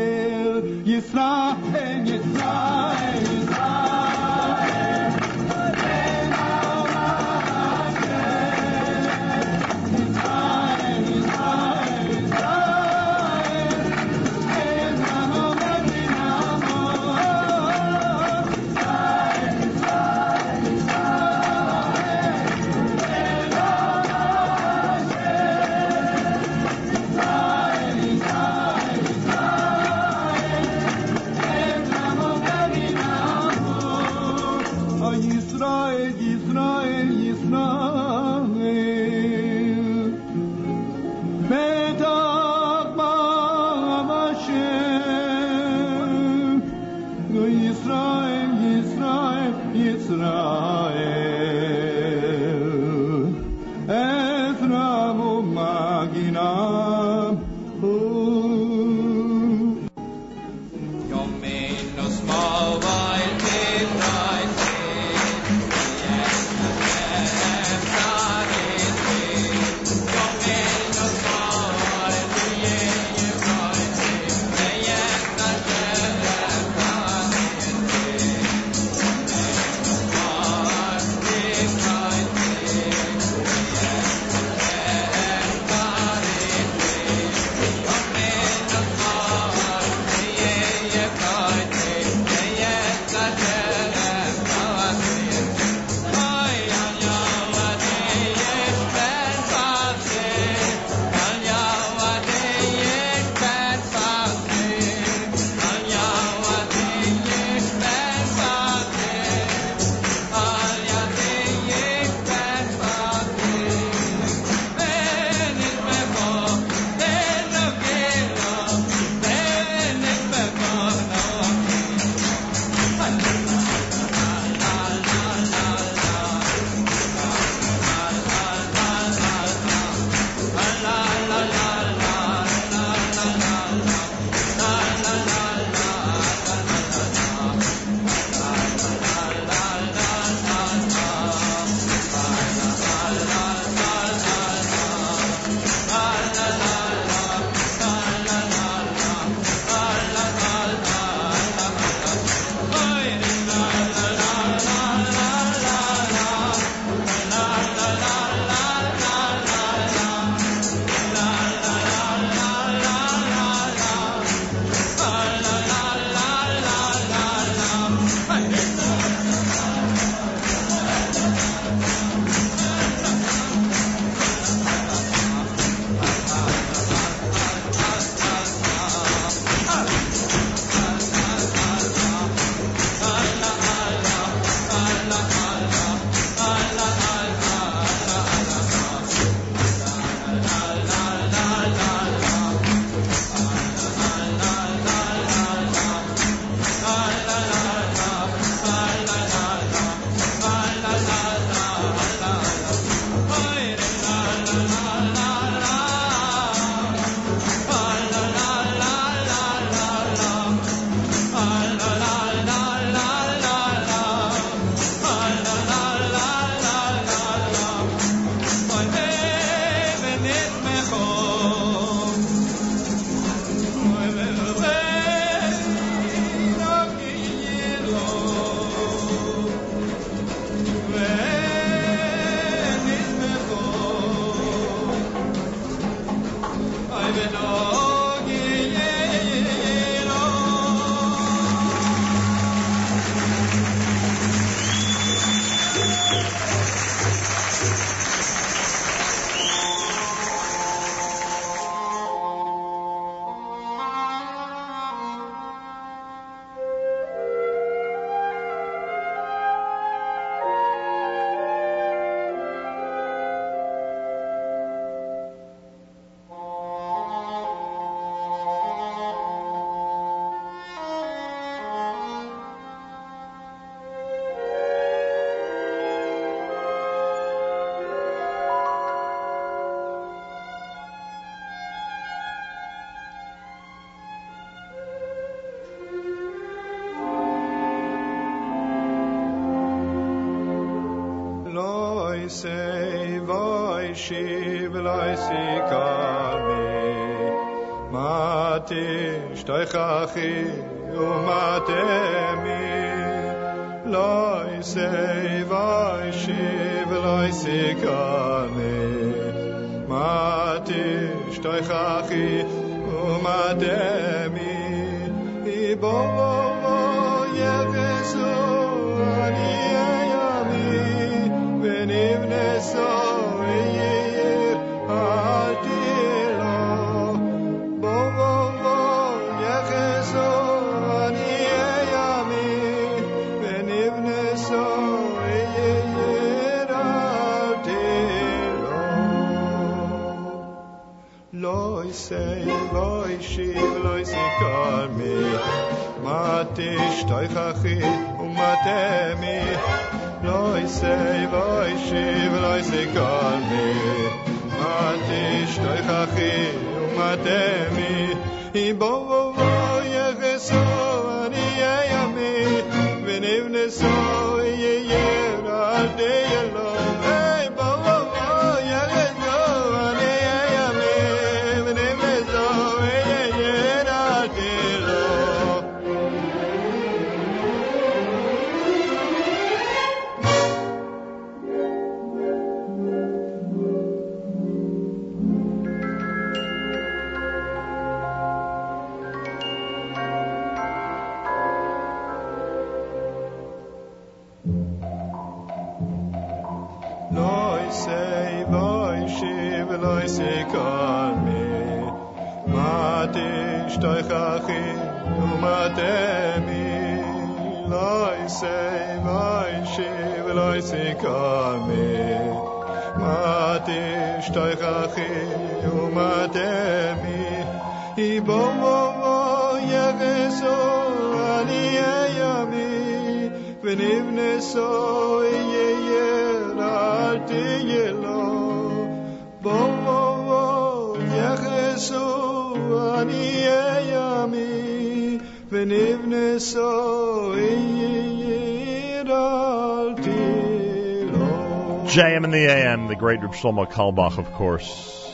Shlomo 443.33 443.69
Carlebach, 443.69 444.17
of 444.17 444.31
course. 444.33 445.11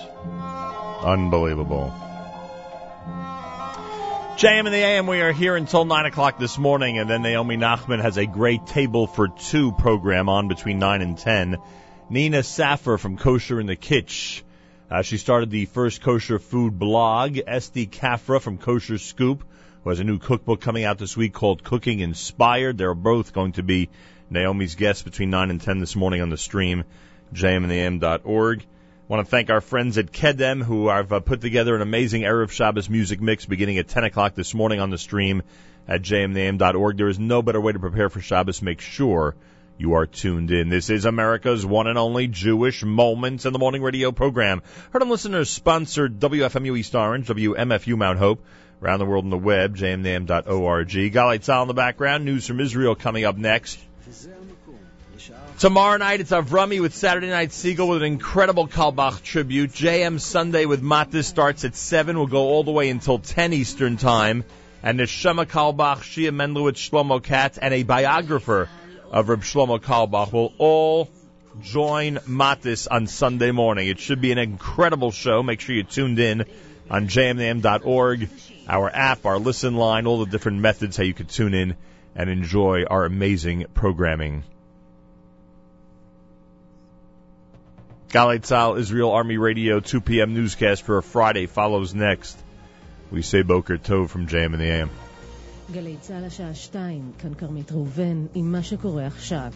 Unbelievable. 1.03 1.93
JM 4.38 4.59
and 4.59 4.67
the 4.67 4.78
AM, 4.78 5.07
we 5.07 5.22
are 5.22 5.34
here 5.34 5.55
until 5.55 5.84
9 5.84 6.05
o'clock 6.05 6.39
this 6.39 6.57
morning, 6.57 6.97
and 6.97 7.09
then 7.09 7.24
Naomi 7.24 7.57
Nachman 7.57 8.01
has 8.01 8.17
a 8.17 8.26
great 8.26 8.65
table 8.67 9.05
for 9.05 9.28
two 9.28 9.74
program 9.74 10.30
on 10.30 10.47
between 10.47 10.80
9 10.80 11.01
and 11.01 11.17
10. 11.17 11.57
Nina 12.09 12.43
Saffer 12.43 12.97
from 12.97 13.17
Kosher 13.17 13.59
in 13.59 13.67
the 13.67 13.76
Kitch. 13.76 14.43
Uh, 14.89 15.01
she 15.01 15.17
started 15.17 15.51
the 15.51 15.65
first 15.65 16.01
kosher 16.01 16.39
food 16.39 16.80
blog. 16.80 17.38
Esty 17.45 17.86
Kafra 17.86 18.41
from 18.41 18.57
Kosher 18.57 18.97
Scoop, 18.97 19.43
who 19.84 19.89
has 19.89 19.99
a 19.99 20.03
new 20.03 20.17
cookbook 20.17 20.61
coming 20.61 20.86
out 20.86 20.97
this 20.97 21.15
week 21.15 21.34
called 21.34 21.63
Cooking 21.63 21.99
Inspired. 21.99 22.78
They're 22.78 22.95
both 22.95 23.34
going 23.34 23.51
to 23.53 23.63
be 23.63 23.89
Naomi's 24.30 24.76
guests 24.76 25.03
between 25.03 25.30
9 25.30 25.51
and 25.51 25.61
10 25.61 25.80
this 25.80 25.95
morning 25.95 26.22
on 26.22 26.30
the 26.30 26.38
stream, 26.38 26.84
jmandtheam.org. 27.34 28.65
want 29.07 29.25
to 29.25 29.30
thank 29.30 29.49
our 29.49 29.61
friends 29.61 29.97
at 29.97 30.11
Kedem 30.11 30.63
who 30.63 30.88
have 30.88 31.11
uh, 31.11 31.19
put 31.19 31.41
together 31.41 31.75
an 31.75 31.82
amazing 31.82 32.23
Erev 32.23 32.51
Shabbos 32.51 32.89
music 32.89 33.21
mix 33.21 33.45
beginning 33.45 33.77
at 33.77 33.88
10 33.88 34.03
o'clock 34.05 34.36
this 34.36 34.53
morning 34.53 34.80
on 34.80 34.89
the 34.89 34.97
stream 34.97 35.43
at 35.88 36.01
jmandtheam.org. 36.01 36.97
There 36.97 37.09
is 37.09 37.19
no 37.19 37.41
better 37.41 37.61
way 37.61 37.73
to 37.73 37.80
prepare 37.80 38.09
for 38.09 38.21
Shabbos. 38.21 38.61
Make 38.61 38.82
sure 38.82 39.36
you 39.77 39.93
are 39.93 40.05
tuned 40.05 40.51
in. 40.51 40.69
This 40.69 40.89
is 40.89 41.05
America's 41.05 41.65
one 41.65 41.88
and 41.88 41.97
only 41.97 42.27
Jewish 42.27 42.84
Moments 42.84 43.45
in 43.45 43.53
the 43.53 43.59
Morning 43.59 43.82
radio 43.82 44.11
program. 44.11 44.61
Heard 44.91 45.01
on 45.01 45.09
listeners 45.09 45.49
sponsored 45.49 46.19
WFMU 46.19 46.77
East 46.77 46.93
Orange, 46.95 47.27
WMFU 47.27 47.97
Mount 47.97 48.19
Hope, 48.19 48.43
around 48.84 48.99
the 48.99 49.05
world 49.05 49.23
on 49.23 49.30
the 49.30 49.38
web, 49.38 49.77
jmnam.org. 49.77 50.89
Galei 50.89 51.39
Tzahal 51.39 51.61
in 51.61 51.67
the 51.69 51.73
background, 51.73 52.25
news 52.25 52.45
from 52.45 52.59
Israel 52.59 52.95
coming 52.95 53.23
up 53.23 53.38
next. 53.38 53.80
Tomorrow 55.60 55.97
night 55.97 56.22
it's 56.22 56.32
Avrami 56.32 56.80
with 56.80 56.95
Saturday 56.95 57.28
Night 57.28 57.49
Segal 57.49 57.89
with 57.89 58.01
an 58.01 58.07
incredible 58.14 58.66
Carlebach 58.66 59.22
tribute. 59.24 59.72
JM 59.72 60.18
Sunday 60.22 60.66
with 60.66 60.82
Matis 60.82 61.26
starts 61.26 61.66
at 61.66 61.76
7. 61.76 62.18
We'll 62.18 62.28
go 62.28 62.43
all 62.43 62.64
the 62.64 62.72
way 62.72 62.89
until 62.89 63.20
10 63.20 63.51
Eastern 63.51 63.97
Time. 63.97 64.45
And 64.82 65.01
Neshama 65.01 65.45
Carlebach, 65.45 65.97
Shia 65.97 66.32
Mendlowitz, 66.32 66.89
Shlomo 66.89 67.22
Katz, 67.22 67.57
and 67.57 67.74
a 67.74 67.84
biographer 67.84 68.70
of 69.12 69.28
Reb 69.28 69.41
Shlomo 69.41 69.82
Carlebach 69.82 70.32
will 70.32 70.53
all 70.60 71.10
join 71.62 72.20
Matis 72.20 72.88
on 72.89 73.07
Sunday 73.07 73.51
morning. 73.51 73.89
It 73.89 73.99
should 73.99 74.22
be 74.22 74.32
an 74.32 74.38
incredible 74.38 75.12
show. 75.12 75.43
Make 75.43 75.60
sure 75.60 75.76
you're 75.76 75.84
tuned 75.84 76.20
in 76.20 76.45
on 76.89 77.10
jmintheam.org, 77.10 78.30
our 78.66 78.89
app, 78.89 79.26
our 79.26 79.38
listen 79.38 79.76
line, 79.76 80.07
all 80.07 80.24
the 80.24 80.32
different 80.32 80.60
methods 80.60 80.95
how 80.95 81.03
you 81.03 81.14
can 81.14 81.26
tune 81.26 81.53
in 81.53 81.76
and 82.16 82.30
enjoy 82.30 82.86
our 82.86 83.03
amazing 83.03 83.66
programming. 83.74 84.45
Galei 88.10 88.39
Tzahal 88.39 88.80
Israel 88.80 89.12
Army 89.12 89.38
Radio 89.38 89.80
2 89.80 90.01
p.m. 90.01 90.34
newscast 90.34 90.82
for 90.82 90.97
a 90.97 91.03
Friday 91.03 91.45
follows 91.45 91.93
next. 91.93 92.36
We 93.12 93.22
say 93.22 93.43
Boker 93.43 93.78
Tov 93.78 94.10
from 94.10 94.26
JM 94.26 94.53
in 94.55 94.60
the 94.60 94.66
AM. 94.66 94.89
גלי 95.72 95.95
צה"ל 96.01 96.26
השעה 96.26 96.55
שתיים, 96.55 97.12
כאן 97.20 97.34
כרמית 97.34 97.72
ראובן, 97.72 98.26
עם 98.36 98.51
מה 98.51 98.64
שקורה 98.64 99.07
עכשיו. 99.07 99.51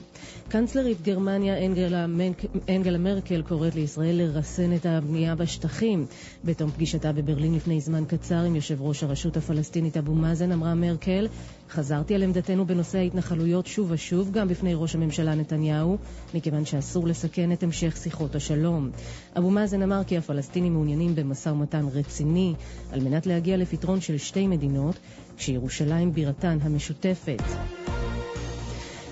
קנצלרית 0.49 1.01
גרמניה 1.01 1.65
אנגלה, 1.65 2.07
מנק, 2.07 2.41
אנגלה 2.69 2.97
מרקל 2.97 3.41
קוראת 3.41 3.75
לישראל 3.75 4.15
לרסן 4.15 4.75
את 4.75 4.85
הבנייה 4.85 5.35
בשטחים. 5.35 6.05
בתום 6.45 6.71
פגישתה 6.71 7.11
בברלין 7.11 7.55
לפני 7.55 7.79
זמן 7.79 8.05
קצר 8.05 8.43
עם 8.43 8.55
יושב 8.55 8.81
ראש 8.81 9.03
הרשות 9.03 9.37
הפלסטינית 9.37 9.97
אבו 9.97 10.13
מאזן 10.13 10.51
אמרה 10.51 10.73
מרקל 10.73 11.27
חזרתי 11.73 12.15
על 12.15 12.23
עמדתנו 12.23 12.65
בנושא 12.65 12.97
ההתנחלויות 12.97 13.67
שוב 13.67 13.91
ושוב, 13.91 14.31
גם 14.31 14.47
בפני 14.47 14.73
ראש 14.75 14.95
הממשלה 14.95 15.35
נתניהו, 15.35 15.97
מכיוון 16.33 16.65
שאסור 16.65 17.07
לסכן 17.07 17.51
את 17.51 17.63
המשך 17.63 17.97
שיחות 17.97 18.35
השלום. 18.35 18.89
אבו 19.37 19.49
מאזן 19.49 19.81
אמר 19.81 20.03
כי 20.07 20.17
הפלסטינים 20.17 20.73
מעוניינים 20.73 21.15
במשא 21.15 21.49
ומתן 21.49 21.85
רציני 21.93 22.53
על 22.91 22.99
מנת 22.99 23.25
להגיע 23.25 23.57
לפתרון 23.57 24.01
של 24.01 24.17
שתי 24.17 24.47
מדינות, 24.47 24.95
כשירושלים 25.37 26.13
בירתן 26.13 26.57
המשותפת. 26.61 27.41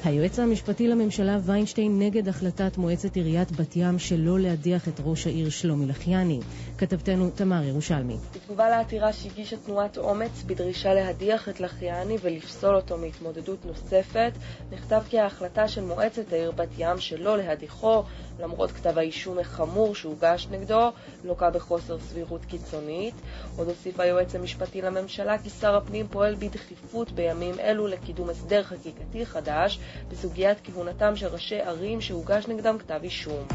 היועץ 0.04 0.40
המשפטי 0.40 0.88
לממשלה 0.88 1.40
ויינשטיין 1.46 2.00
נגד 2.00 2.28
החלטת 2.28 2.78
מועצת 2.78 3.16
עיריית 3.16 3.52
בת 3.52 3.76
ים 3.76 4.00
שלא 4.00 4.40
להדיח 4.40 4.88
את 4.88 5.02
ראש 5.04 5.28
העיר 5.28 5.50
שלומי 5.50 5.86
לחיאני. 5.86 6.40
כתבתנו 6.82 7.30
תמר 7.30 7.64
ירושלמי. 7.64 8.18
בתגובה 8.36 8.70
לעתירה 8.70 9.14
שהגישה 9.14 9.58
תנועת 9.58 9.98
אומץ 9.98 10.44
בדרישה 10.46 10.94
להדיח 10.94 11.50
את 11.50 11.60
לחיאני 11.60 12.18
ולפסול 12.22 12.76
אותו 12.76 12.98
מהתמודדות 12.98 13.66
נוספת, 13.66 14.32
נכתב 14.72 15.02
כי 15.10 15.20
ההחלטה 15.20 15.68
של 15.68 15.82
מועצת 15.82 16.34
העיר 16.34 16.52
בת 16.52 16.70
ים 16.78 17.00
שלא 17.00 17.38
להדיחו, 17.38 18.04
למרות 18.40 18.72
כתב 18.72 18.98
האישום 18.98 19.40
החמור 19.40 19.96
שהוגש 19.96 20.48
נגדו, 20.52 20.92
לוקה 21.24 21.50
בחוסר 21.50 22.00
סבירות 22.00 22.46
קיצונית. 22.46 23.16
עוד 23.58 23.68
הוסיף 23.68 24.00
היועץ 24.00 24.36
המשפטי 24.36 24.82
לממשלה 24.82 25.38
כי 25.38 25.50
שר 25.50 25.76
הפנים 25.76 26.08
פועל 26.08 26.36
בדחיפות 26.36 27.12
בימים 27.12 27.60
אלו 27.60 27.88
לקידום 27.88 28.30
הסדר 28.30 28.64
חקיקתי 28.64 29.26
חדש 29.26 29.80
בסוגיית 30.12 30.58
כהונתם 30.64 31.16
של 31.16 31.28
ראשי 31.28 31.60
ערים 31.60 32.02
שהוגש 32.02 32.48
נגדם 32.48 32.78
כתב 32.78 33.00
אישום. 33.04 33.48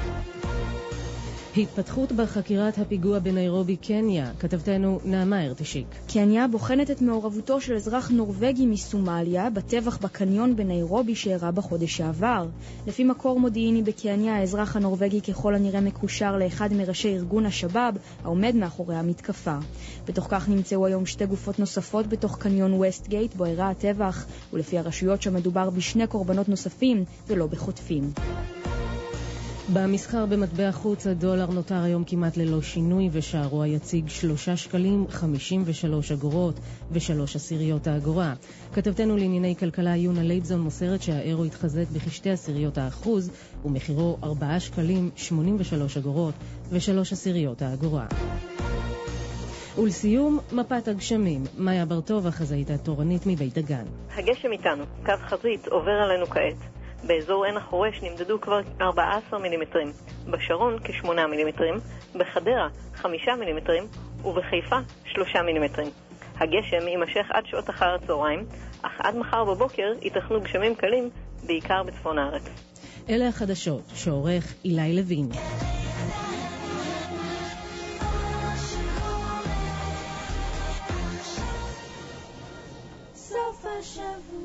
התפתחות 1.62 2.12
בחקירת 2.12 2.78
הפיגוע 2.78 3.18
בניירובי, 3.18 3.76
קניה, 3.76 4.32
כתבתנו 4.38 5.00
נעמה 5.04 5.44
ארתשיק. 5.44 5.86
קניה 6.12 6.48
בוחנת 6.48 6.90
את 6.90 7.02
מעורבותו 7.02 7.61
של 7.61 7.74
אזרח 7.74 8.11
נורבגי 8.11 8.66
מסומליה 8.66 9.50
בטבח 9.50 9.98
בקניון 9.98 10.57
בניירובי 10.57 11.14
שאירע 11.14 11.50
בחודש 11.50 11.96
שעבר. 11.96 12.46
לפי 12.86 13.04
מקור 13.04 13.40
מודיעיני 13.40 13.82
בקניה, 13.82 14.36
האזרח 14.36 14.76
הנורבגי 14.76 15.20
ככל 15.20 15.54
הנראה 15.54 15.80
מקושר 15.80 16.36
לאחד 16.36 16.72
מראשי 16.72 17.14
ארגון 17.14 17.46
השבאב, 17.46 17.94
העומד 18.24 18.54
מאחורי 18.54 18.96
המתקפה. 18.96 19.57
בתוך 20.07 20.26
כך 20.30 20.48
נמצאו 20.48 20.86
היום 20.86 21.07
שתי 21.07 21.26
גופות 21.26 21.59
נוספות 21.59 22.07
בתוך 22.07 22.38
קניון 22.38 22.72
ווסט 22.72 23.09
גייט, 23.09 23.34
בו 23.34 23.44
אירע 23.44 23.68
הטבח, 23.68 24.26
ולפי 24.52 24.78
הרשויות 24.78 25.22
שמדובר 25.22 25.70
בשני 25.70 26.07
קורבנות 26.07 26.48
נוספים 26.48 27.04
ולא 27.26 27.46
בחוטפים. 27.46 28.11
במסחר 29.73 30.27
במטבע 30.27 30.73
חוץ 30.73 31.07
הדולר 31.07 31.47
נותר 31.47 31.83
היום 31.83 32.05
כמעט 32.07 32.37
ללא 32.37 32.62
שינוי 32.62 33.09
ושערו 33.12 33.62
היציג 33.62 34.09
שלושה 34.09 34.57
שקלים 34.57 35.07
חמישים 35.09 35.62
ושלוש 35.64 36.12
אגורות 36.12 36.61
ושלוש 36.91 37.37
עשיריות 37.37 37.87
האגורה. 37.87 38.35
כתבתנו 38.73 39.17
לענייני 39.17 39.57
כלכלה 39.57 39.97
יונה 39.97 40.23
לייבזון 40.23 40.61
מוסרת 40.61 41.03
שהאירו 41.03 41.45
התחזק 41.45 41.85
בכשתי 41.93 42.31
עשיריות 42.31 42.79
האחוז 42.79 43.31
ומחירו 43.64 44.19
ארבעה 44.25 44.61
שקלים 44.61 45.11
שמונים 45.17 45.57
ושלוש 45.59 45.97
אגורות 45.97 46.35
ושלוש 46.71 47.12
עשיריות 47.12 47.62
האגורה. 47.62 48.07
ולסיום, 49.79 50.39
מפת 50.53 50.89
הגשמים. 50.89 51.43
מאיה 51.59 51.85
בר-טוב, 51.85 52.27
החזאית 52.27 52.71
התורנית 52.71 53.23
מבית 53.27 53.59
דגן. 53.59 53.85
הגשם 54.14 54.53
איתנו, 54.53 54.85
קו 55.07 55.12
חזית 55.29 55.69
עובר 55.69 55.91
עלינו 55.91 56.27
כעת. 56.27 56.76
באזור 57.07 57.44
עין 57.44 57.57
החורש 57.57 58.02
נמדדו 58.02 58.40
כבר 58.40 58.61
14 58.80 59.38
מילימטרים, 59.38 59.92
בשרון 60.30 60.78
כ-8 60.84 61.26
מילימטרים, 61.30 61.74
בחדרה 62.14 62.68
5 62.94 63.28
מילימטרים 63.38 63.84
ובחיפה 64.24 64.76
3 65.04 65.36
מילימטרים. 65.36 65.88
הגשם 66.38 66.88
יימשך 66.88 67.26
עד 67.30 67.46
שעות 67.46 67.70
אחר 67.70 67.94
הצהריים, 67.94 68.46
אך 68.82 68.92
עד 68.98 69.16
מחר 69.16 69.44
בבוקר 69.44 69.92
ייתכנו 70.02 70.40
גשמים 70.40 70.74
קלים, 70.74 71.11
בעיקר 71.46 71.82
בצפון 71.82 72.18
הארץ. 72.18 72.42
אלה 73.09 73.28
החדשות 73.28 73.82
שעורך 73.94 74.54
אילי 74.64 74.96
לוין. 74.96 75.28
סוף 83.14 83.66
השבוע 83.80 84.36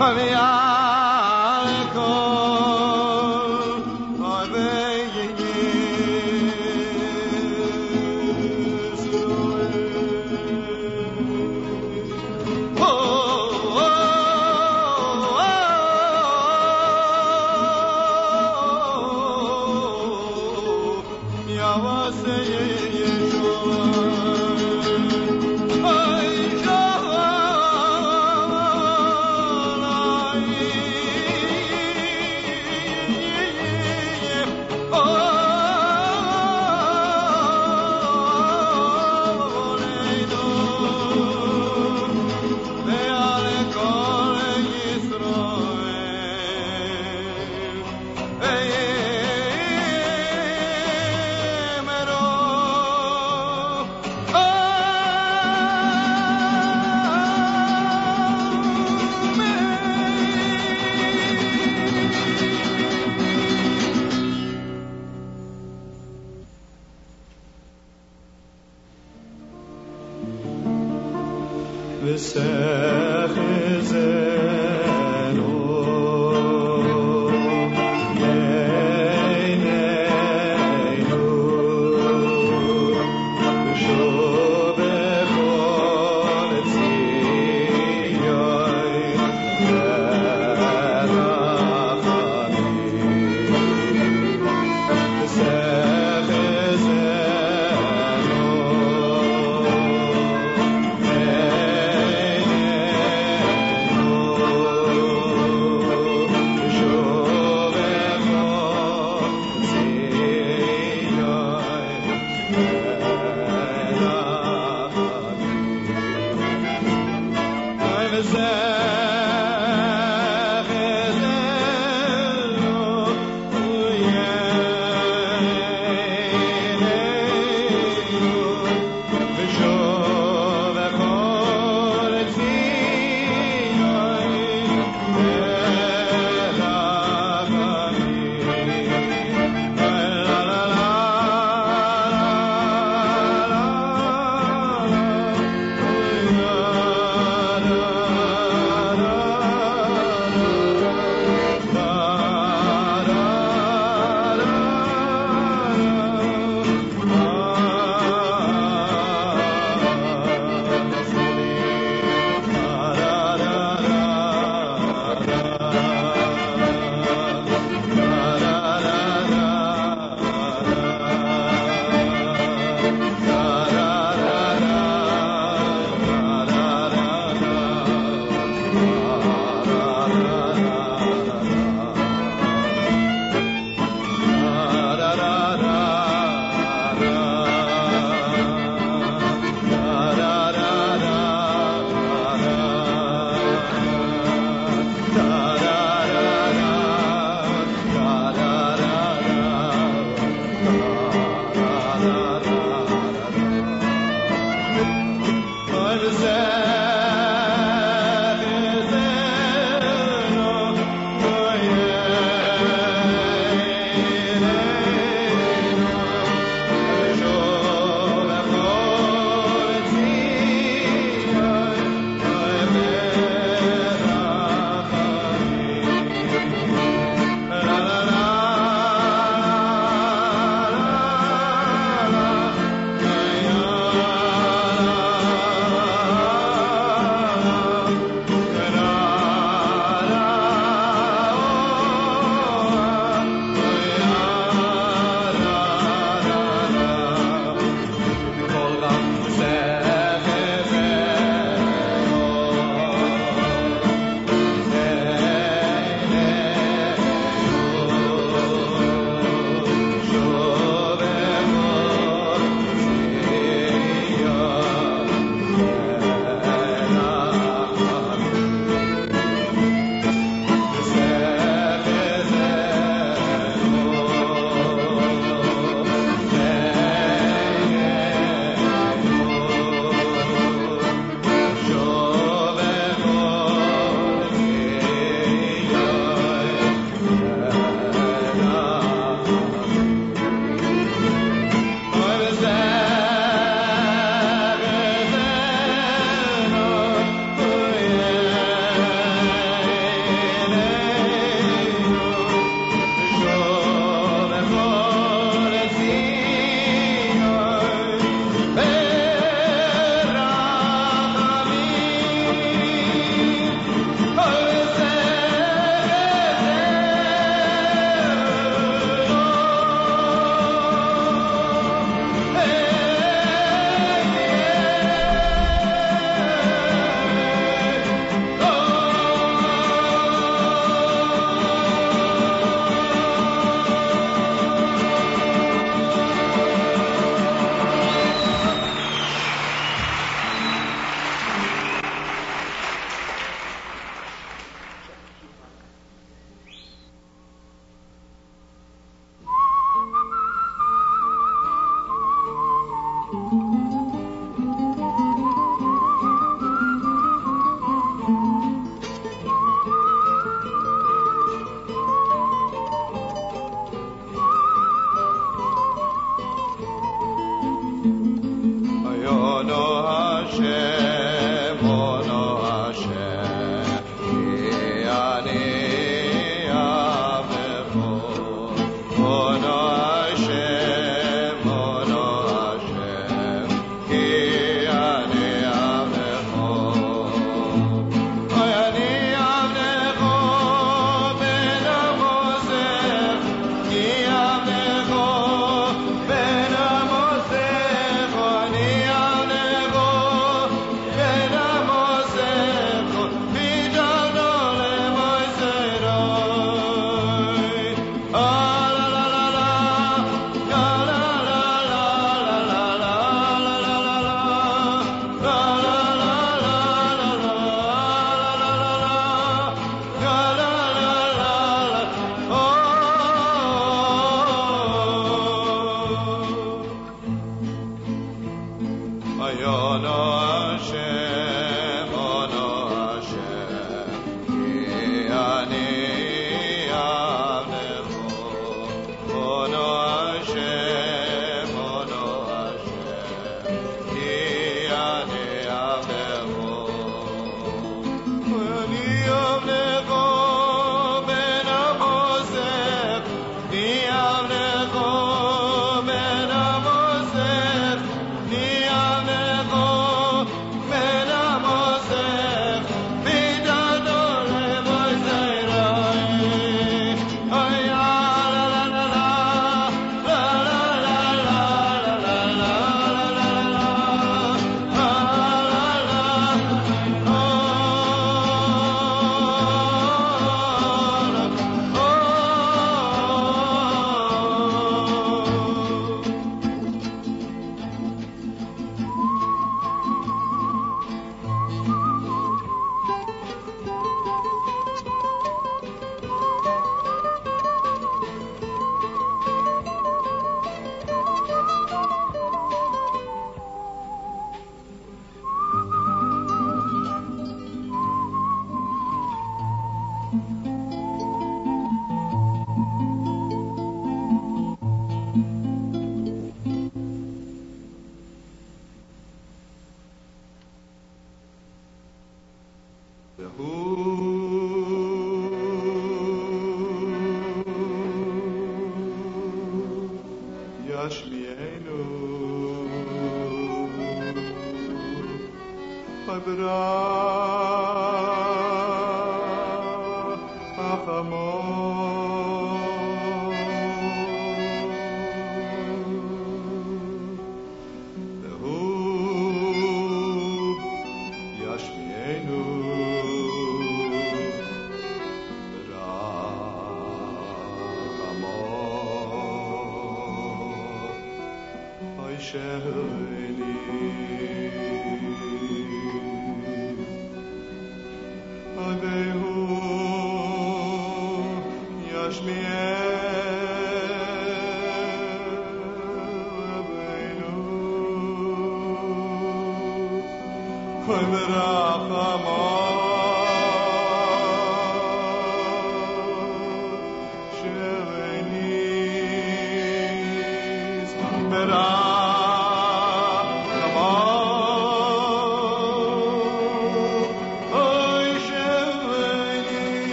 Yeah. 0.00 0.87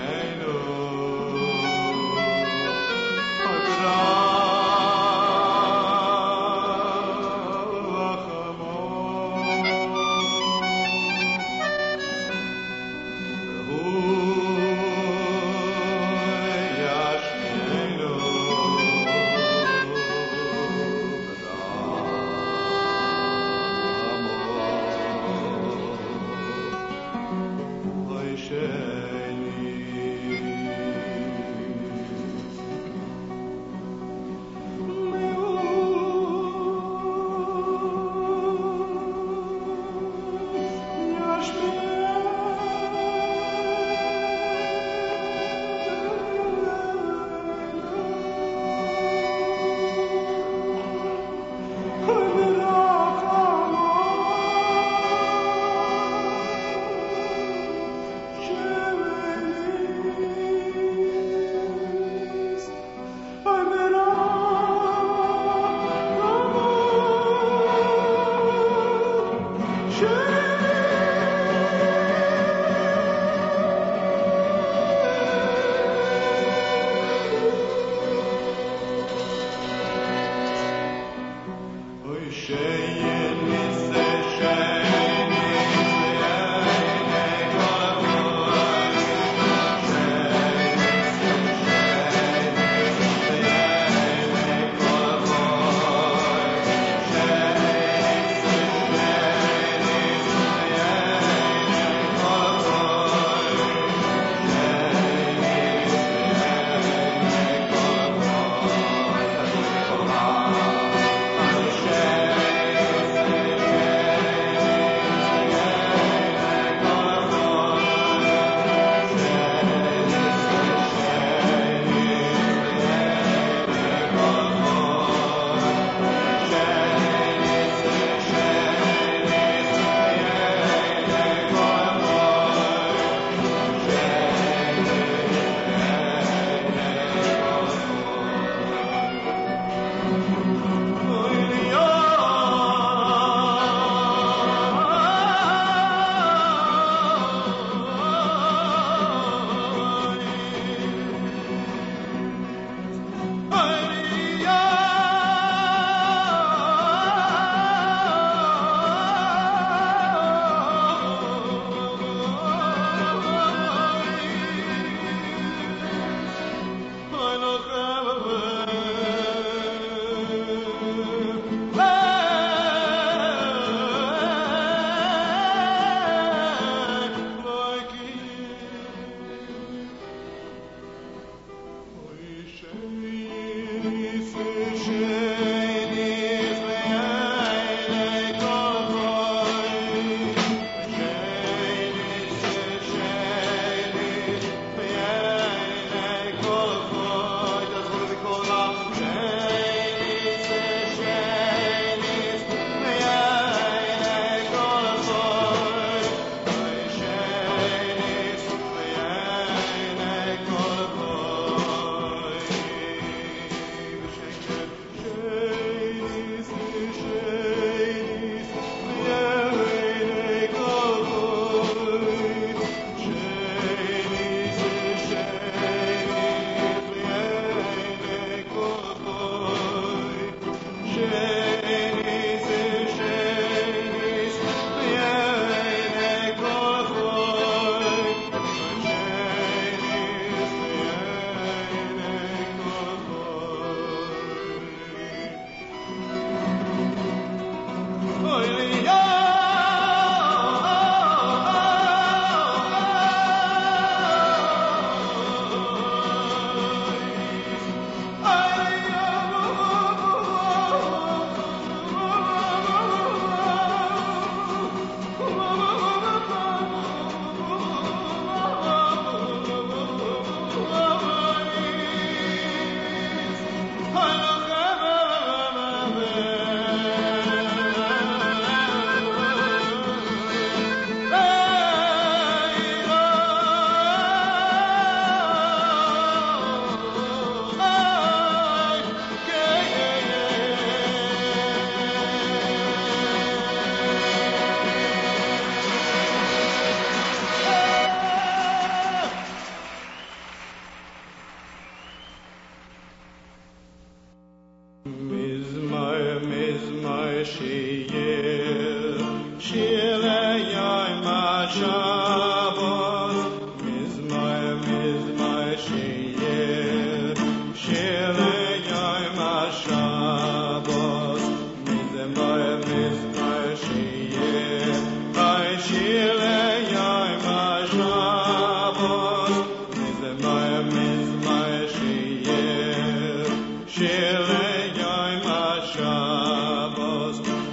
I 0.00 0.34
know. 0.36 0.99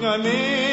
La 0.07 0.17
la 0.17 0.67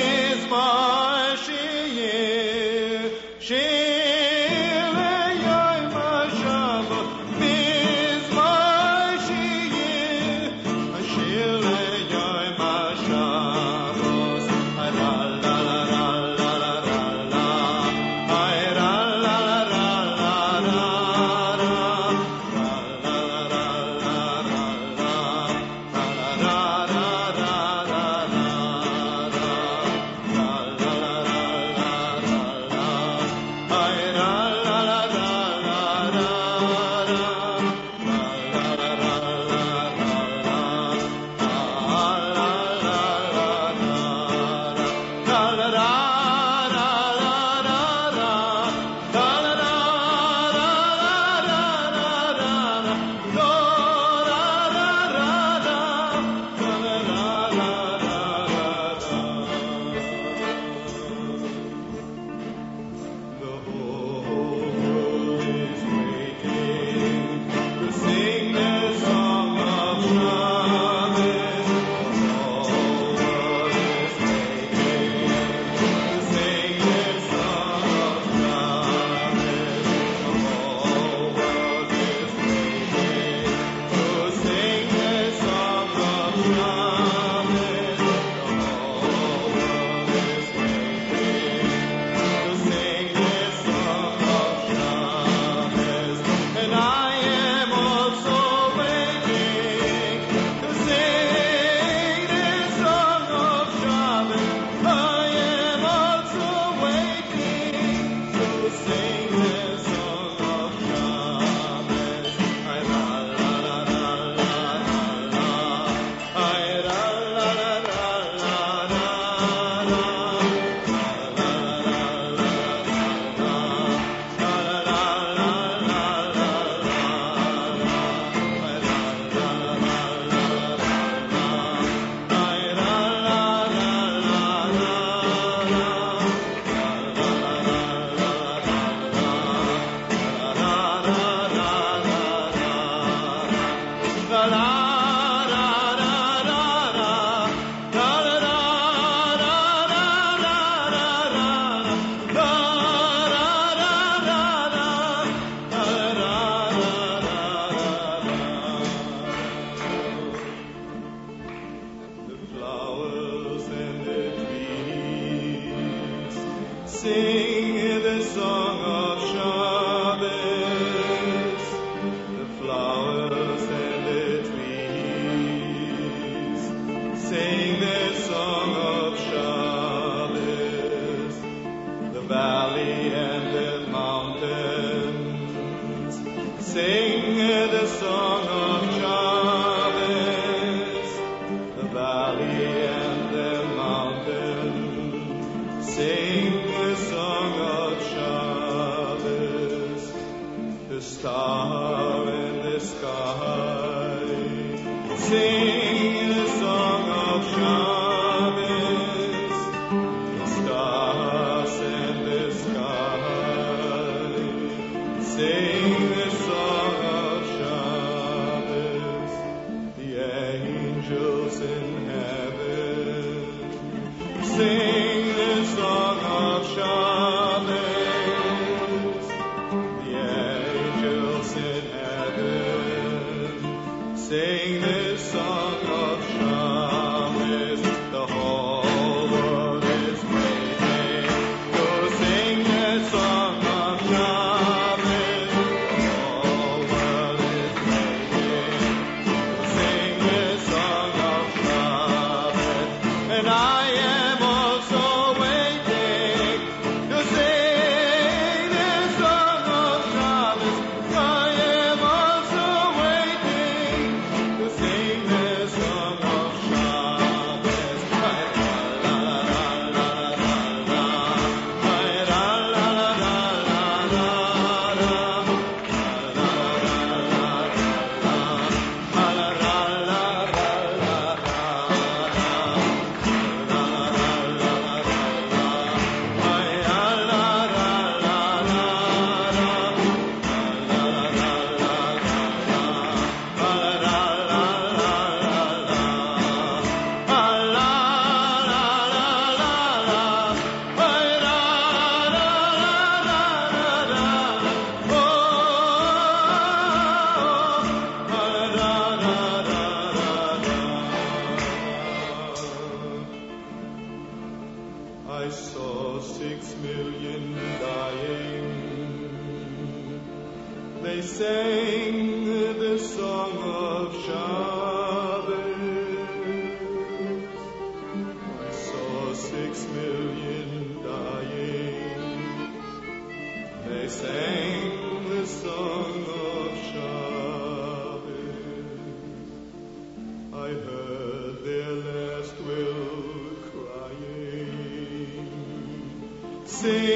say 346.85 347.14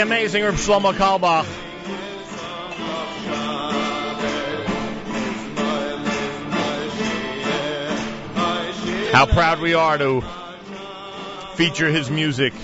Amazing 0.00 0.42
Reb 0.44 0.54
Shlomo 0.54 0.94
Carlebach. 0.94 1.44
How 9.12 9.26
proud 9.26 9.60
we 9.60 9.74
are 9.74 9.98
to 9.98 10.24
feature 11.54 11.90
his 11.90 12.10
music 12.10 12.54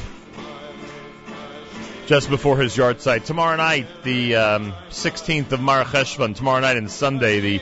just 2.07 2.31
before 2.31 2.57
his 2.57 2.75
yahrzeit. 2.75 3.27
Tomorrow 3.27 3.57
night, 3.57 3.87
the 4.03 4.37
um, 4.37 4.73
16th 4.89 5.53
of 5.53 5.61
Mar 5.61 5.85
Cheshvan, 5.85 6.35
tomorrow 6.35 6.61
night 6.61 6.79
and 6.79 6.91
Sunday, 6.91 7.41
the 7.41 7.61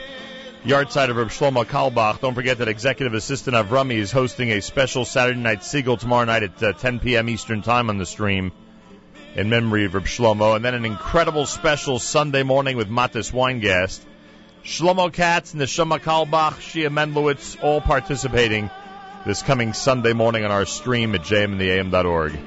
yahrzeit 0.63 1.09
of 1.09 1.17
Reb 1.17 1.27
Shlomo 1.27 1.65
Carlebach. 1.65 2.21
Don't 2.21 2.33
forget 2.35 2.59
that 2.59 2.69
Executive 2.69 3.13
Assistant 3.13 3.57
Avrami 3.57 3.95
is 3.95 4.13
hosting 4.13 4.51
a 4.51 4.61
special 4.61 5.03
Saturday 5.03 5.39
night 5.41 5.65
Siegel 5.65 5.97
tomorrow 5.97 6.23
night 6.23 6.43
at 6.43 6.63
uh, 6.63 6.71
10 6.71 6.99
p.m. 7.01 7.27
Eastern 7.27 7.61
Time 7.61 7.89
on 7.89 7.97
the 7.97 8.05
stream 8.05 8.53
in 9.35 9.49
memory 9.49 9.85
of 9.85 9.93
Reb 9.93 10.05
Shlomo, 10.05 10.55
and 10.55 10.63
then 10.63 10.73
an 10.73 10.85
incredible 10.85 11.45
special 11.45 11.99
Sunday 11.99 12.43
morning 12.43 12.77
with 12.77 12.89
Matis 12.89 13.31
Weingast. 13.31 13.99
Shlomo 14.63 15.11
Katz, 15.11 15.53
Neshama 15.53 15.99
Carlebach, 15.99 16.53
Shia 16.55 16.89
Mendelowitz, 16.89 17.61
all 17.61 17.81
participating 17.81 18.69
this 19.25 19.43
coming 19.43 19.73
Sunday 19.73 20.13
morning 20.13 20.45
on 20.45 20.51
our 20.51 20.65
stream 20.65 21.13
at 21.15 21.21
jmintheam.org. 21.21 22.39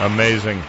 Amazing. 0.00 0.62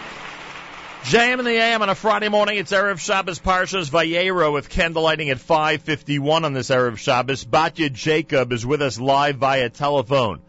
JM 1.08 1.38
in 1.38 1.46
the 1.46 1.52
AM 1.52 1.80
on 1.80 1.88
a 1.88 1.94
Friday 1.94 2.28
morning. 2.28 2.58
It's 2.58 2.70
Erev 2.70 2.98
Shabbos 2.98 3.38
Parshas 3.38 3.88
Vayera 3.88 4.52
with 4.52 4.68
candlelighting 4.68 5.30
at 5.30 5.38
5:51 5.38 6.44
on 6.44 6.52
this 6.52 6.68
Erev 6.68 6.98
Shabbos. 6.98 7.46
Batya 7.46 7.90
Jacob 7.90 8.52
is 8.52 8.66
with 8.66 8.82
us 8.82 9.00
live 9.00 9.36
via 9.36 9.70
telephone. 9.70 10.40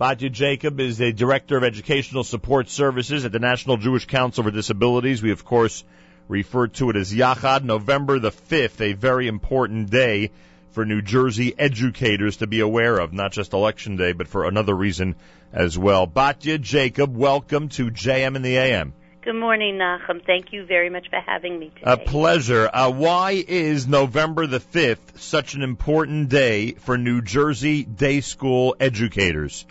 Batya 0.00 0.30
Jacob 0.30 0.78
is 0.78 0.98
the 0.98 1.12
Director 1.12 1.56
of 1.56 1.64
Educational 1.64 2.22
Support 2.22 2.68
Services 2.68 3.24
at 3.24 3.32
the 3.32 3.40
National 3.40 3.76
Jewish 3.76 4.06
Council 4.06 4.44
for 4.44 4.52
Disabilities. 4.52 5.20
We, 5.20 5.32
of 5.32 5.44
course, 5.44 5.82
refer 6.28 6.68
to 6.68 6.90
it 6.90 6.96
as 6.96 7.12
Yachad, 7.12 7.64
November 7.64 8.20
the 8.20 8.30
5th, 8.30 8.80
a 8.82 8.92
very 8.92 9.26
important 9.26 9.90
day 9.90 10.30
for 10.70 10.84
New 10.84 11.02
Jersey 11.02 11.52
educators 11.58 12.36
to 12.36 12.46
be 12.46 12.60
aware 12.60 12.98
of, 12.98 13.12
not 13.12 13.32
just 13.32 13.52
Election 13.52 13.96
Day, 13.96 14.12
but 14.12 14.28
for 14.28 14.44
another 14.44 14.76
reason 14.76 15.16
as 15.52 15.76
well. 15.76 16.06
Batya 16.06 16.60
Jacob, 16.60 17.16
welcome 17.16 17.68
to 17.70 17.90
JM 17.90 18.36
in 18.36 18.42
the 18.42 18.58
AM. 18.58 18.92
Good 19.24 19.36
morning, 19.36 19.76
Nachum. 19.76 20.22
Thank 20.22 20.52
you 20.52 20.66
very 20.66 20.90
much 20.90 21.08
for 21.08 21.18
having 21.18 21.58
me 21.58 21.70
today. 21.70 21.90
A 21.92 21.96
pleasure. 21.96 22.68
Uh, 22.70 22.90
why 22.90 23.42
is 23.48 23.86
November 23.86 24.46
the 24.46 24.60
5th 24.60 25.18
such 25.18 25.54
an 25.54 25.62
important 25.62 26.28
day 26.28 26.72
for 26.72 26.98
New 26.98 27.22
Jersey 27.22 27.84
day 27.84 28.20
school 28.20 28.76
educators? 28.78 29.64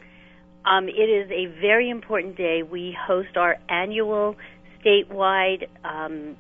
Um, 0.66 0.90
it 0.90 0.94
is 0.94 1.30
a 1.30 1.46
very 1.62 1.92
important 1.92 2.36
day. 2.36 2.64
We 2.64 2.98
host 3.00 3.38
our 3.38 3.58
annual 3.70 4.38
statewide 4.84 5.68
um, 5.84 6.36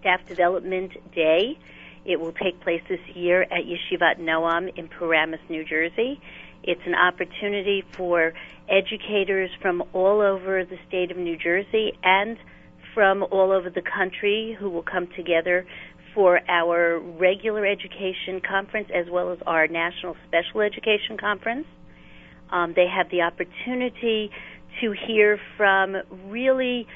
staff 0.00 0.26
development 0.28 0.92
day. 1.14 1.58
It 2.04 2.20
will 2.20 2.32
take 2.32 2.60
place 2.60 2.82
this 2.86 3.00
year 3.14 3.44
at 3.44 3.64
Yeshivat 3.64 4.20
Noam 4.20 4.76
in 4.76 4.88
Paramus, 4.88 5.40
New 5.48 5.64
Jersey. 5.64 6.20
It's 6.62 6.82
an 6.84 6.94
opportunity 6.94 7.82
for 7.92 8.34
educators 8.68 9.48
from 9.62 9.82
all 9.94 10.20
over 10.20 10.66
the 10.66 10.76
state 10.86 11.10
of 11.10 11.16
New 11.16 11.38
Jersey 11.38 11.92
and 12.04 12.36
from 12.94 13.22
all 13.30 13.52
over 13.52 13.70
the 13.70 13.82
country 13.82 14.56
who 14.58 14.70
will 14.70 14.82
come 14.82 15.08
together 15.16 15.66
for 16.14 16.40
our 16.48 16.98
regular 16.98 17.66
education 17.66 18.40
conference 18.46 18.88
as 18.94 19.06
well 19.10 19.32
as 19.32 19.38
our 19.46 19.68
national 19.68 20.16
special 20.26 20.60
education 20.60 21.16
conference. 21.18 21.66
Um, 22.50 22.72
they 22.74 22.86
have 22.88 23.10
the 23.10 23.22
opportunity 23.22 24.30
to 24.80 24.94
hear 25.06 25.38
from 25.56 25.96
really 26.26 26.86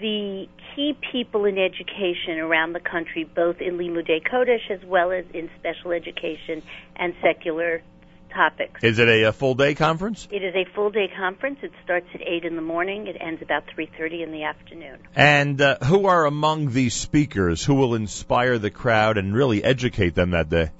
the 0.00 0.46
key 0.74 0.94
people 1.12 1.44
in 1.44 1.56
education 1.56 2.38
around 2.38 2.72
the 2.72 2.80
country, 2.80 3.24
both 3.24 3.56
in 3.60 3.78
Limudei 3.78 4.20
Kodesh 4.26 4.70
as 4.70 4.80
well 4.86 5.12
as 5.12 5.24
in 5.32 5.48
special 5.58 5.92
education 5.92 6.62
and 6.96 7.14
secular 7.22 7.82
topics. 8.30 8.82
Is 8.82 8.98
it 8.98 9.08
a, 9.08 9.28
a 9.28 9.32
full 9.32 9.54
day 9.54 9.74
conference? 9.74 10.28
It 10.30 10.42
is 10.42 10.54
a 10.54 10.64
full 10.74 10.90
day 10.90 11.10
conference. 11.16 11.58
It 11.62 11.72
starts 11.84 12.06
at 12.14 12.20
8 12.20 12.44
in 12.44 12.56
the 12.56 12.62
morning. 12.62 13.06
It 13.06 13.16
ends 13.20 13.42
about 13.42 13.64
3.30 13.66 14.24
in 14.24 14.32
the 14.32 14.44
afternoon. 14.44 14.98
And 15.14 15.60
uh, 15.60 15.78
who 15.84 16.06
are 16.06 16.24
among 16.26 16.70
these 16.70 16.94
speakers 16.94 17.64
who 17.64 17.74
will 17.74 17.94
inspire 17.94 18.58
the 18.58 18.70
crowd 18.70 19.18
and 19.18 19.34
really 19.34 19.62
educate 19.62 20.14
them 20.14 20.30
that 20.30 20.48
day? 20.48 20.70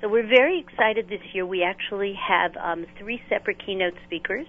So 0.00 0.08
we're 0.08 0.26
very 0.26 0.60
excited 0.60 1.08
this 1.08 1.20
year. 1.34 1.44
We 1.44 1.62
actually 1.62 2.14
have 2.14 2.56
um, 2.56 2.86
three 2.98 3.20
separate 3.28 3.64
keynote 3.64 3.94
speakers. 4.06 4.46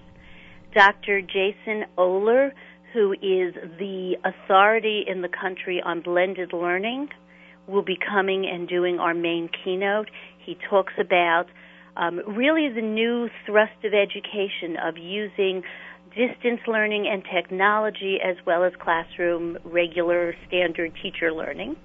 Dr. 0.74 1.22
Jason 1.22 1.86
Ohler, 1.98 2.52
who 2.94 3.12
is 3.12 3.54
the 3.78 4.16
authority 4.24 5.04
in 5.06 5.22
the 5.22 5.28
country 5.28 5.82
on 5.84 6.02
blended 6.02 6.54
learning, 6.54 7.10
will 7.68 7.82
be 7.84 7.98
coming 7.98 8.48
and 8.48 8.68
doing 8.68 9.00
our 9.00 9.14
main 9.14 9.50
keynote. 9.64 10.10
He 10.38 10.58
talks 10.70 10.94
about 10.98 11.48
um, 11.98 12.22
really 12.28 12.70
the 12.74 12.82
new 12.82 13.30
thrust 13.46 13.84
of 13.84 13.94
education 13.94 14.78
of 14.82 14.98
using 14.98 15.64
distance 16.10 16.60
learning 16.68 17.08
and 17.12 17.24
technology 17.34 18.18
as 18.24 18.36
well 18.46 18.64
as 18.64 18.74
classroom 18.82 19.58
regular 19.64 20.34
standard 20.48 20.92
teacher 21.02 21.32
learning. 21.32 21.76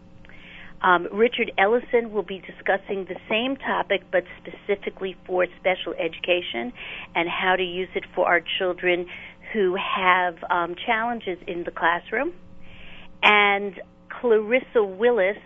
Um, 0.83 1.09
Richard 1.13 1.53
Ellison 1.59 2.13
will 2.13 2.23
be 2.23 2.41
discussing 2.41 3.07
the 3.07 3.17
same 3.29 3.57
topic 3.57 4.03
but 4.13 4.25
specifically 4.41 5.17
for 5.27 5.47
special 5.59 5.95
education 5.95 6.73
and 7.15 7.29
how 7.29 7.57
to 7.57 7.63
use 7.63 7.89
it 7.95 8.05
for 8.15 8.27
our 8.27 8.41
children 8.59 9.07
who 9.53 9.77
have 9.77 10.35
um, 10.51 10.75
challenges 10.87 11.39
in 11.47 11.65
the 11.65 11.71
classroom. 11.71 12.33
And 13.23 13.75
Clarissa 14.21 14.85
Willis, 14.85 15.39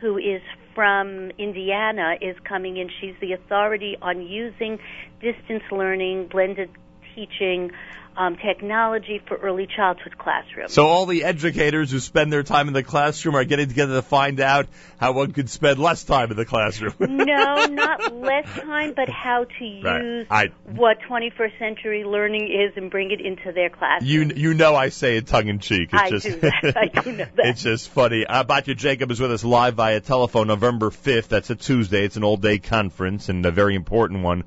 who 0.00 0.16
is 0.16 0.42
from 0.78 1.32
Indiana 1.38 2.14
is 2.20 2.36
coming 2.48 2.76
in. 2.76 2.88
She's 3.00 3.16
the 3.20 3.32
authority 3.32 3.96
on 4.00 4.24
using 4.24 4.78
distance 5.20 5.64
learning, 5.72 6.28
blended 6.30 6.70
teaching, 7.18 7.72
um, 8.18 8.36
technology 8.36 9.22
for 9.28 9.36
early 9.36 9.68
childhood 9.76 10.18
classrooms. 10.18 10.72
So 10.72 10.86
all 10.86 11.06
the 11.06 11.22
educators 11.22 11.92
who 11.92 12.00
spend 12.00 12.32
their 12.32 12.42
time 12.42 12.66
in 12.66 12.74
the 12.74 12.82
classroom 12.82 13.36
are 13.36 13.44
getting 13.44 13.68
together 13.68 13.94
to 13.94 14.02
find 14.02 14.40
out 14.40 14.66
how 14.98 15.12
one 15.12 15.30
could 15.30 15.48
spend 15.48 15.78
less 15.78 16.02
time 16.02 16.32
in 16.32 16.36
the 16.36 16.44
classroom. 16.44 16.94
no, 16.98 17.66
not 17.66 18.12
less 18.20 18.44
time, 18.58 18.94
but 18.96 19.08
how 19.08 19.44
to 19.44 19.64
use 19.64 20.26
right. 20.28 20.52
I, 20.52 20.70
what 20.72 20.98
21st 21.08 21.58
century 21.60 22.02
learning 22.02 22.48
is 22.48 22.76
and 22.76 22.90
bring 22.90 23.12
it 23.12 23.20
into 23.20 23.52
their 23.52 23.70
classroom. 23.70 24.10
You 24.10 24.32
you 24.34 24.54
know 24.54 24.74
I 24.74 24.88
say 24.88 25.18
it 25.18 25.28
tongue 25.28 25.46
in 25.46 25.60
cheek. 25.60 25.90
It's 25.92 26.02
I 26.02 26.10
just, 26.10 26.26
do 26.26 26.40
that. 26.40 26.76
I 26.76 26.86
do 27.00 27.12
know 27.12 27.26
that. 27.36 27.46
It's 27.46 27.62
just 27.62 27.88
funny. 27.90 28.26
Uh, 28.26 28.42
Batya 28.42 28.76
Jacob 28.76 29.12
is 29.12 29.20
with 29.20 29.30
us 29.30 29.44
live 29.44 29.74
via 29.74 30.00
telephone 30.00 30.48
November 30.48 30.90
5th. 30.90 31.28
That's 31.28 31.50
a 31.50 31.54
Tuesday. 31.54 32.04
It's 32.04 32.16
an 32.16 32.24
all 32.24 32.36
day 32.36 32.58
conference 32.58 33.28
and 33.28 33.46
a 33.46 33.52
very 33.52 33.76
important 33.76 34.24
one 34.24 34.42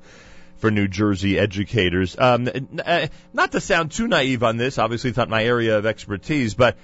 for 0.62 0.70
New 0.70 0.88
Jersey 0.88 1.38
educators. 1.38 2.16
Um, 2.18 2.48
uh, 2.86 3.08
not 3.32 3.52
to 3.52 3.60
sound 3.60 3.90
too 3.90 4.06
naive 4.06 4.42
on 4.44 4.56
this, 4.56 4.78
obviously 4.78 5.10
it's 5.10 5.16
not 5.18 5.28
my 5.28 5.44
area 5.44 5.76
of 5.76 5.84
expertise, 5.84 6.54
but 6.54 6.76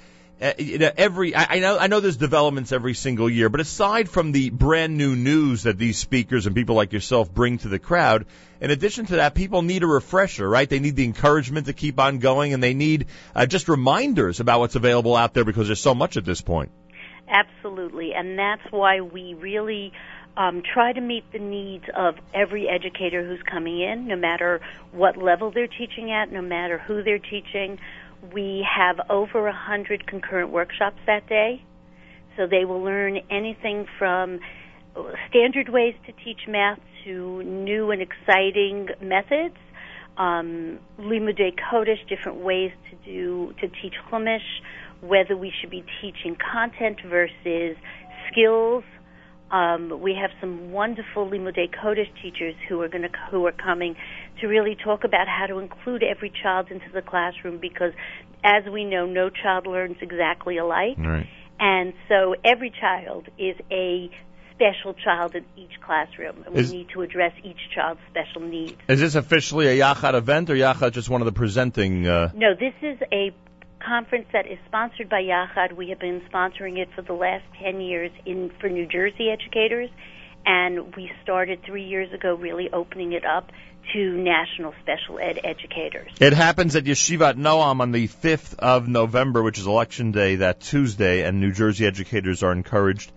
uh, 0.42 0.52
every 0.96 1.34
I, 1.34 1.46
I 1.50 1.58
know 1.60 1.78
I 1.78 1.86
know 1.86 2.00
there's 2.00 2.16
developments 2.16 2.72
every 2.72 2.94
single 2.94 3.30
year, 3.30 3.48
but 3.48 3.60
aside 3.60 4.08
from 4.08 4.32
the 4.32 4.50
brand 4.50 4.98
new 4.98 5.14
news 5.14 5.62
that 5.62 5.78
these 5.78 5.96
speakers 5.96 6.46
and 6.46 6.56
people 6.56 6.74
like 6.74 6.92
yourself 6.92 7.32
bring 7.32 7.58
to 7.58 7.68
the 7.68 7.78
crowd, 7.78 8.26
in 8.60 8.72
addition 8.72 9.06
to 9.06 9.16
that, 9.16 9.34
people 9.34 9.62
need 9.62 9.84
a 9.84 9.86
refresher, 9.86 10.48
right? 10.48 10.68
They 10.68 10.80
need 10.80 10.96
the 10.96 11.04
encouragement 11.04 11.66
to 11.66 11.72
keep 11.72 12.00
on 12.00 12.18
going, 12.18 12.54
and 12.54 12.62
they 12.62 12.74
need 12.74 13.06
uh, 13.34 13.46
just 13.46 13.68
reminders 13.68 14.40
about 14.40 14.58
what's 14.58 14.74
available 14.74 15.14
out 15.14 15.34
there 15.34 15.44
because 15.44 15.68
there's 15.68 15.80
so 15.80 15.94
much 15.94 16.16
at 16.16 16.24
this 16.24 16.40
point. 16.40 16.72
Absolutely, 17.28 18.12
and 18.14 18.38
that's 18.38 18.62
why 18.70 19.02
we 19.02 19.34
really 19.34 19.92
um, 20.38 20.62
try 20.62 20.92
to 20.92 21.00
meet 21.00 21.24
the 21.32 21.40
needs 21.40 21.84
of 21.96 22.14
every 22.32 22.68
educator 22.68 23.26
who's 23.26 23.42
coming 23.50 23.80
in, 23.80 24.06
no 24.06 24.14
matter 24.14 24.60
what 24.92 25.16
level 25.16 25.50
they're 25.52 25.66
teaching 25.66 26.12
at, 26.12 26.32
no 26.32 26.40
matter 26.40 26.78
who 26.78 27.02
they're 27.02 27.18
teaching. 27.18 27.78
We 28.32 28.64
have 28.76 29.00
over 29.10 29.48
a 29.48 29.52
hundred 29.52 30.06
concurrent 30.06 30.50
workshops 30.52 30.98
that 31.06 31.28
day, 31.28 31.64
so 32.36 32.46
they 32.46 32.64
will 32.64 32.82
learn 32.82 33.18
anything 33.30 33.86
from 33.98 34.38
standard 35.28 35.68
ways 35.68 35.94
to 36.06 36.12
teach 36.24 36.40
math 36.46 36.78
to 37.04 37.42
new 37.42 37.90
and 37.90 38.00
exciting 38.00 38.88
methods. 39.02 39.56
Um, 40.16 40.78
Limudei 41.00 41.54
Kodesh, 41.54 42.08
different 42.08 42.38
ways 42.38 42.70
to 42.90 43.10
do 43.10 43.54
to 43.60 43.68
teach 43.68 43.94
Chumash, 44.08 44.38
whether 45.00 45.36
we 45.36 45.52
should 45.60 45.70
be 45.70 45.84
teaching 46.00 46.36
content 46.52 46.98
versus 47.08 47.76
skills 48.30 48.84
um, 49.50 50.00
we 50.00 50.14
have 50.14 50.30
some 50.40 50.72
wonderful 50.72 51.28
Limudei 51.28 51.70
Kodesh 51.74 52.10
teachers 52.22 52.54
who 52.68 52.80
are 52.82 52.88
going 52.88 53.02
to 53.02 53.10
who 53.30 53.46
are 53.46 53.52
coming 53.52 53.96
to 54.40 54.46
really 54.46 54.76
talk 54.76 55.04
about 55.04 55.26
how 55.26 55.46
to 55.46 55.58
include 55.58 56.02
every 56.02 56.32
child 56.42 56.70
into 56.70 56.86
the 56.92 57.02
classroom 57.02 57.58
because, 57.58 57.92
as 58.44 58.64
we 58.70 58.84
know, 58.84 59.06
no 59.06 59.30
child 59.30 59.66
learns 59.66 59.96
exactly 60.00 60.58
alike, 60.58 60.96
right. 60.98 61.26
and 61.58 61.94
so 62.08 62.34
every 62.44 62.70
child 62.70 63.26
is 63.38 63.56
a 63.70 64.10
special 64.54 64.92
child 64.92 65.34
in 65.34 65.44
each 65.56 65.80
classroom, 65.80 66.44
and 66.46 66.56
is, 66.56 66.70
we 66.70 66.78
need 66.78 66.88
to 66.90 67.02
address 67.02 67.32
each 67.44 67.70
child's 67.74 68.00
special 68.10 68.42
needs. 68.42 68.74
Is 68.88 69.00
this 69.00 69.14
officially 69.14 69.68
a 69.68 69.84
Yachad 69.84 70.14
event, 70.14 70.50
or 70.50 70.54
Yachad 70.54 70.92
just 70.92 71.08
one 71.08 71.22
of 71.22 71.26
the 71.26 71.32
presenting? 71.32 72.06
Uh... 72.06 72.32
No, 72.34 72.54
this 72.54 72.74
is 72.82 72.98
a 73.12 73.32
conference 73.84 74.26
that 74.32 74.46
is 74.46 74.58
sponsored 74.66 75.08
by 75.08 75.22
Yachad. 75.22 75.76
We 75.76 75.90
have 75.90 75.98
been 75.98 76.20
sponsoring 76.32 76.78
it 76.78 76.88
for 76.94 77.02
the 77.02 77.12
last 77.12 77.44
10 77.62 77.80
years 77.80 78.10
in 78.26 78.50
for 78.60 78.68
New 78.68 78.86
Jersey 78.86 79.30
educators, 79.30 79.90
and 80.46 80.94
we 80.96 81.10
started 81.22 81.62
three 81.64 81.84
years 81.84 82.12
ago 82.12 82.34
really 82.34 82.70
opening 82.72 83.12
it 83.12 83.24
up 83.24 83.50
to 83.92 84.12
national 84.12 84.74
special 84.82 85.18
ed 85.18 85.40
educators. 85.44 86.10
It 86.20 86.32
happens 86.34 86.76
at 86.76 86.84
Yeshivat 86.84 87.36
Noam 87.36 87.80
on 87.80 87.92
the 87.92 88.08
5th 88.08 88.54
of 88.58 88.86
November, 88.86 89.42
which 89.42 89.58
is 89.58 89.66
Election 89.66 90.12
Day, 90.12 90.36
that 90.36 90.60
Tuesday, 90.60 91.22
and 91.22 91.40
New 91.40 91.52
Jersey 91.52 91.86
educators 91.86 92.42
are 92.42 92.52
encouraged 92.52 93.10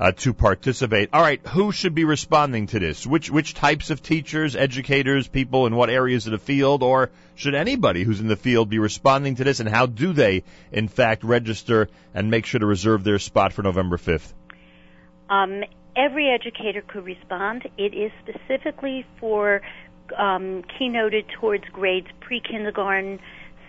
uh, 0.00 0.12
to 0.12 0.32
participate. 0.32 1.10
All 1.12 1.20
right, 1.20 1.46
who 1.46 1.72
should 1.72 1.94
be 1.94 2.04
responding 2.04 2.68
to 2.68 2.78
this? 2.78 3.06
Which 3.06 3.30
which 3.30 3.52
types 3.52 3.90
of 3.90 4.02
teachers, 4.02 4.56
educators, 4.56 5.28
people 5.28 5.66
in 5.66 5.76
what 5.76 5.90
areas 5.90 6.26
of 6.26 6.32
the 6.32 6.38
field, 6.38 6.82
or 6.82 7.10
should 7.34 7.54
anybody 7.54 8.02
who's 8.02 8.20
in 8.20 8.26
the 8.26 8.36
field 8.36 8.70
be 8.70 8.78
responding 8.78 9.34
to 9.36 9.44
this? 9.44 9.60
And 9.60 9.68
how 9.68 9.84
do 9.84 10.14
they, 10.14 10.44
in 10.72 10.88
fact, 10.88 11.22
register 11.22 11.88
and 12.14 12.30
make 12.30 12.46
sure 12.46 12.60
to 12.60 12.66
reserve 12.66 13.04
their 13.04 13.18
spot 13.18 13.52
for 13.52 13.62
November 13.62 13.98
fifth? 13.98 14.32
Um, 15.28 15.64
every 15.94 16.30
educator 16.30 16.80
could 16.80 17.04
respond. 17.04 17.68
It 17.76 17.92
is 17.92 18.10
specifically 18.22 19.04
for 19.20 19.60
um, 20.16 20.64
keynoted 20.80 21.26
towards 21.38 21.64
grades 21.72 22.08
pre 22.20 22.40
kindergarten 22.40 23.20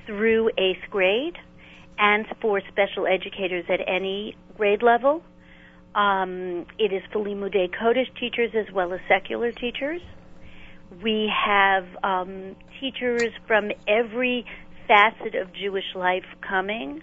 through 0.06 0.49
eighth 0.58 0.90
grade 0.90 1.38
and 1.99 2.26
for 2.40 2.62
special 2.72 3.06
educators 3.06 3.66
at 3.68 3.82
any 3.86 4.38
grade 4.58 4.82
level. 4.82 5.24
Um, 5.95 6.65
it 6.80 6.93
is 6.93 7.03
for 7.11 7.23
Limudei 7.23 7.69
Kodesh 7.69 8.13
teachers 8.19 8.51
as 8.55 8.73
well 8.73 8.93
as 8.93 8.99
secular 9.07 9.51
teachers. 9.51 10.01
We 11.03 11.31
have 11.45 11.85
um, 12.03 12.55
teachers 12.80 13.31
from 13.47 13.72
every 13.88 14.45
facet 14.88 15.35
of 15.35 15.53
Jewish 15.53 15.95
life 15.95 16.26
coming, 16.47 17.01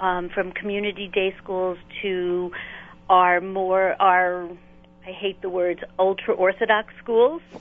um, 0.00 0.28
from 0.32 0.52
community 0.52 1.10
day 1.12 1.34
schools 1.42 1.78
to 2.02 2.52
our 3.08 3.40
more 3.40 4.00
our 4.00 4.48
I 5.06 5.12
hate 5.12 5.40
the 5.40 5.48
words 5.48 5.80
ultra 5.98 6.34
orthodox 6.34 6.92
schools. 7.02 7.42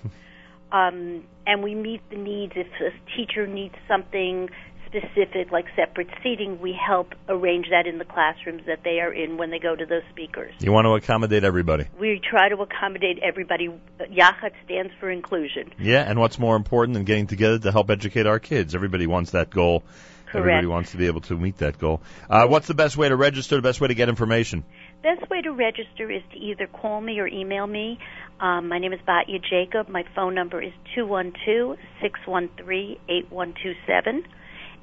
Um, 0.69 1.23
and 1.45 1.63
we 1.63 1.75
meet 1.75 2.01
the 2.09 2.17
needs. 2.17 2.53
If 2.55 2.67
a 2.81 3.15
teacher 3.15 3.47
needs 3.47 3.75
something 3.87 4.49
specific, 4.88 5.51
like 5.51 5.65
separate 5.76 6.09
seating, 6.23 6.59
we 6.59 6.73
help 6.73 7.14
arrange 7.30 7.68
that 7.69 7.85
in 7.85 7.97
the 7.97 8.05
classrooms 8.05 8.64
that 8.65 8.84
they 8.84 8.99
are 8.99 9.14
in 9.14 9.38
when 9.38 9.51
they 9.51 9.59
go 9.59 9.76
to 9.76 9.85
those 9.85 10.03
speakers. 10.09 10.53
You 10.59 10.72
want 10.72 10.85
to 10.85 10.95
accommodate 10.95 11.43
everybody. 11.43 11.85
We 11.99 12.19
try 12.27 12.49
to 12.49 12.55
accommodate 12.55 13.19
everybody. 13.22 13.69
Yachad 13.99 14.53
stands 14.65 14.93
for 14.99 15.09
inclusion. 15.09 15.72
Yeah, 15.77 16.01
and 16.01 16.19
what's 16.19 16.39
more 16.39 16.55
important 16.55 16.93
than 16.93 17.03
getting 17.03 17.27
together 17.27 17.59
to 17.59 17.72
help 17.72 17.89
educate 17.89 18.26
our 18.26 18.39
kids? 18.39 18.73
Everybody 18.73 19.07
wants 19.07 19.31
that 19.31 19.49
goal. 19.49 19.84
Correct. 20.31 20.45
Everybody 20.45 20.68
wants 20.68 20.91
to 20.91 20.97
be 20.97 21.07
able 21.07 21.22
to 21.22 21.38
meet 21.38 21.59
that 21.59 21.77
goal. 21.77 22.01
Uh, 22.30 22.47
what's 22.47 22.68
the 22.68 22.73
best 22.73 22.97
way 22.97 23.07
to 23.07 23.15
register? 23.15 23.55
The 23.55 23.61
best 23.61 23.80
way 23.80 23.88
to 23.88 23.95
get 23.95 24.09
information? 24.09 24.65
Best 25.01 25.30
way 25.30 25.41
to 25.41 25.51
register 25.51 26.11
is 26.11 26.22
to 26.34 26.38
either 26.38 26.68
call 26.68 26.99
me 26.99 27.19
or 27.19 27.27
email 27.27 27.65
me. 27.65 27.97
Um, 28.41 28.68
my 28.68 28.77
name 28.77 28.91
is 28.91 28.99
Batya 29.07 29.41
Jacob. 29.49 29.88
My 29.88 30.03
phone 30.15 30.35
number 30.35 30.61
is 30.61 30.73
two 30.93 31.05
one 31.05 31.31
two 31.45 31.77
six 32.01 32.19
one 32.26 32.49
three 32.57 32.99
eight 33.07 33.31
one 33.31 33.53
two 33.64 33.73
seven, 33.88 34.26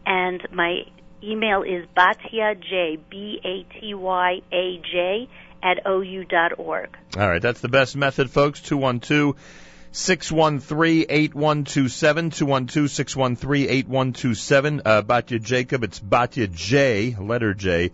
and 0.07 0.47
my 0.53 0.85
email 1.23 1.63
is 1.63 1.87
Batya 1.97 2.61
J 2.61 2.99
B 3.11 3.41
A 3.45 3.65
T 3.73 3.95
Y 3.95 4.43
A 4.53 4.79
J 4.79 5.29
at 5.63 5.87
ou 5.87 6.25
dot 6.25 6.59
org. 6.59 6.97
All 7.17 7.29
right, 7.29 7.41
that's 7.41 7.61
the 7.61 7.69
best 7.69 7.97
method, 7.97 8.31
folks. 8.31 8.61
Two 8.61 8.77
one 8.77 9.01
two. 9.01 9.37
613-8127, 9.95 12.35
212-613-8127. 12.35 14.81
Uh, 14.85 15.03
Batya 15.03 15.41
Jacob, 15.41 15.85
it's 15.85 16.01
Batya 16.01 16.53
J, 16.53 17.15
letter 17.17 17.55
J, 17.55 17.93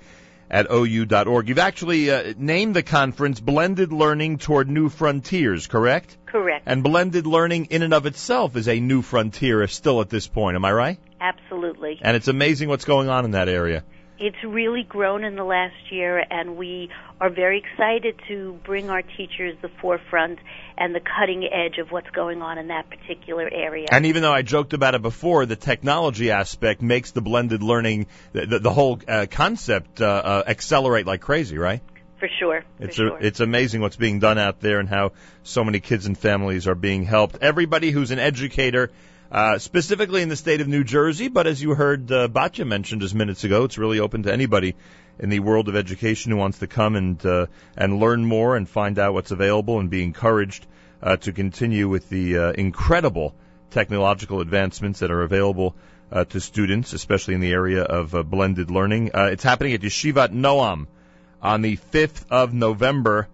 at 0.50 0.70
ou.org. 0.70 1.48
You've 1.48 1.58
actually 1.58 2.10
uh, 2.10 2.32
named 2.38 2.74
the 2.74 2.82
conference 2.82 3.38
Blended 3.38 3.92
Learning 3.92 4.38
Toward 4.38 4.70
New 4.70 4.88
Frontiers, 4.88 5.66
correct? 5.66 6.16
Correct. 6.24 6.62
And 6.64 6.82
blended 6.82 7.26
learning 7.26 7.66
in 7.66 7.82
and 7.82 7.92
of 7.92 8.06
itself 8.06 8.56
is 8.56 8.66
a 8.66 8.80
new 8.80 9.02
frontier 9.02 9.68
still 9.68 10.00
at 10.00 10.08
this 10.08 10.26
point, 10.26 10.56
am 10.56 10.64
I 10.64 10.72
right? 10.72 10.98
Absolutely. 11.20 11.98
And 12.02 12.16
it's 12.16 12.28
amazing 12.28 12.68
what's 12.68 12.84
going 12.84 13.08
on 13.08 13.24
in 13.24 13.32
that 13.32 13.48
area. 13.48 13.84
It's 14.18 14.36
really 14.44 14.82
grown 14.82 15.24
in 15.24 15.34
the 15.34 15.44
last 15.44 15.90
year, 15.90 16.22
and 16.30 16.58
we 16.58 16.90
are 17.22 17.30
very 17.30 17.58
excited 17.58 18.20
to 18.28 18.58
bring 18.64 18.90
our 18.90 19.00
teachers 19.00 19.56
the 19.62 19.70
forefront 19.80 20.38
and 20.76 20.94
the 20.94 21.00
cutting 21.00 21.44
edge 21.44 21.78
of 21.78 21.90
what's 21.90 22.10
going 22.10 22.42
on 22.42 22.58
in 22.58 22.68
that 22.68 22.90
particular 22.90 23.48
area. 23.50 23.86
And 23.90 24.04
even 24.04 24.20
though 24.20 24.32
I 24.32 24.42
joked 24.42 24.74
about 24.74 24.94
it 24.94 25.00
before, 25.00 25.46
the 25.46 25.56
technology 25.56 26.30
aspect 26.30 26.82
makes 26.82 27.12
the 27.12 27.22
blended 27.22 27.62
learning, 27.62 28.08
the, 28.32 28.44
the, 28.44 28.58
the 28.58 28.70
whole 28.70 29.00
uh, 29.08 29.24
concept, 29.30 30.02
uh, 30.02 30.04
uh, 30.04 30.42
accelerate 30.46 31.06
like 31.06 31.22
crazy, 31.22 31.56
right? 31.56 31.80
For 32.18 32.28
sure. 32.38 32.62
For 32.76 32.84
It's 32.84 32.96
sure. 32.96 33.16
a, 33.16 33.22
it's 33.22 33.40
amazing 33.40 33.80
what's 33.80 33.96
being 33.96 34.18
done 34.18 34.36
out 34.36 34.60
there 34.60 34.80
and 34.80 34.88
how 34.88 35.12
so 35.44 35.64
many 35.64 35.80
kids 35.80 36.04
and 36.04 36.16
families 36.16 36.66
are 36.68 36.74
being 36.74 37.04
helped. 37.04 37.38
Everybody 37.40 37.90
who's 37.90 38.10
an 38.10 38.18
educator, 38.18 38.90
uh, 39.30 39.58
specifically 39.58 40.22
in 40.22 40.28
the 40.28 40.36
state 40.36 40.60
of 40.60 40.68
New 40.68 40.84
Jersey, 40.84 41.28
but 41.28 41.46
as 41.46 41.62
you 41.62 41.74
heard 41.74 42.10
uh, 42.10 42.28
Batya 42.28 42.66
mentioned 42.66 43.02
just 43.02 43.14
minutes 43.14 43.44
ago, 43.44 43.64
it's 43.64 43.78
really 43.78 44.00
open 44.00 44.24
to 44.24 44.32
anybody 44.32 44.74
in 45.18 45.28
the 45.28 45.40
world 45.40 45.68
of 45.68 45.76
education 45.76 46.32
who 46.32 46.38
wants 46.38 46.58
to 46.58 46.66
come 46.66 46.96
and 46.96 47.24
uh, 47.24 47.46
and 47.76 48.00
learn 48.00 48.24
more 48.24 48.56
and 48.56 48.68
find 48.68 48.98
out 48.98 49.14
what's 49.14 49.30
available 49.30 49.78
and 49.78 49.90
be 49.90 50.02
encouraged 50.02 50.66
uh, 51.02 51.16
to 51.16 51.32
continue 51.32 51.88
with 51.88 52.08
the 52.08 52.38
uh, 52.38 52.52
incredible 52.52 53.34
technological 53.70 54.40
advancements 54.40 55.00
that 55.00 55.10
are 55.10 55.22
available 55.22 55.74
uh, 56.10 56.24
to 56.24 56.40
students, 56.40 56.92
especially 56.92 57.34
in 57.34 57.40
the 57.40 57.52
area 57.52 57.82
of 57.82 58.14
uh, 58.14 58.22
blended 58.22 58.70
learning. 58.70 59.10
Uh, 59.14 59.28
it's 59.32 59.44
happening 59.44 59.74
at 59.74 59.80
Yeshivat 59.80 60.30
Noam 60.30 60.86
on 61.40 61.62
the 61.62 61.76
5th 61.76 62.24
of 62.30 62.52
November. 62.52 63.28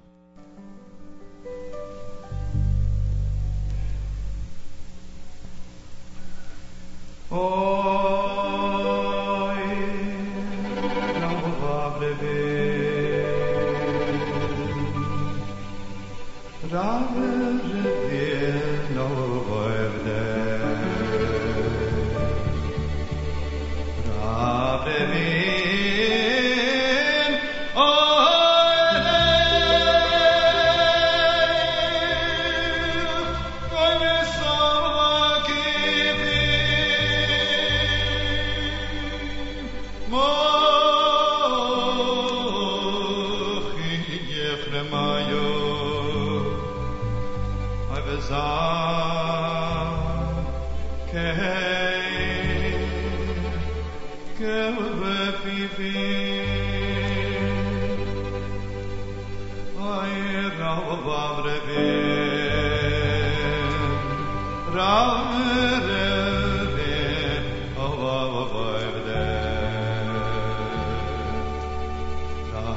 Oy, 7.30 7.46
no 16.72 17.15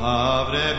Avre 0.02 0.73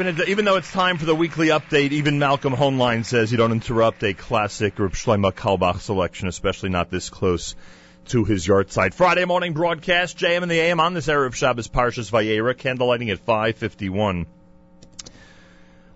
even 0.00 0.28
even 0.28 0.44
though 0.44 0.56
it's 0.56 0.70
time 0.70 0.98
for 0.98 1.06
the 1.06 1.14
weekly 1.14 1.48
update, 1.48 1.92
even 1.92 2.18
Malcolm 2.18 2.52
Hoenlein 2.52 3.04
says 3.04 3.32
you 3.32 3.38
don't 3.38 3.52
interrupt 3.52 4.02
a 4.02 4.12
classic 4.12 4.78
Reb 4.78 4.92
Shlomo 4.92 5.32
Carlebach 5.32 5.80
selection, 5.80 6.28
especially 6.28 6.68
not 6.68 6.90
this 6.90 7.08
close 7.08 7.54
to 8.06 8.24
his 8.24 8.46
yahrzeit. 8.46 8.92
Friday 8.92 9.24
morning 9.24 9.54
broadcast, 9.54 10.18
JM 10.18 10.42
in 10.42 10.50
the 10.50 10.58
AM 10.58 10.80
on 10.80 10.92
this 10.92 11.06
Erev 11.06 11.34
Shabbos 11.34 11.68
Parshas 11.68 12.10
Vayera, 12.10 12.54
candlelighting 12.54 13.10
at 13.10 13.24
5:51 13.24 14.26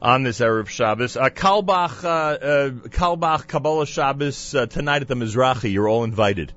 on 0.00 0.22
this 0.22 0.40
Erev 0.40 0.68
Shabbos. 0.68 1.18
Uh, 1.18 1.28
Kalbach, 1.28 2.02
uh, 2.02 2.08
uh, 2.08 2.70
Carlebach 2.70 3.46
Kabbalah 3.48 3.86
Shabbos 3.86 4.54
uh, 4.54 4.64
tonight 4.64 5.02
at 5.02 5.08
the 5.08 5.14
Mizrahi. 5.14 5.72
You're 5.72 5.88
all 5.88 6.04
invited, 6.04 6.54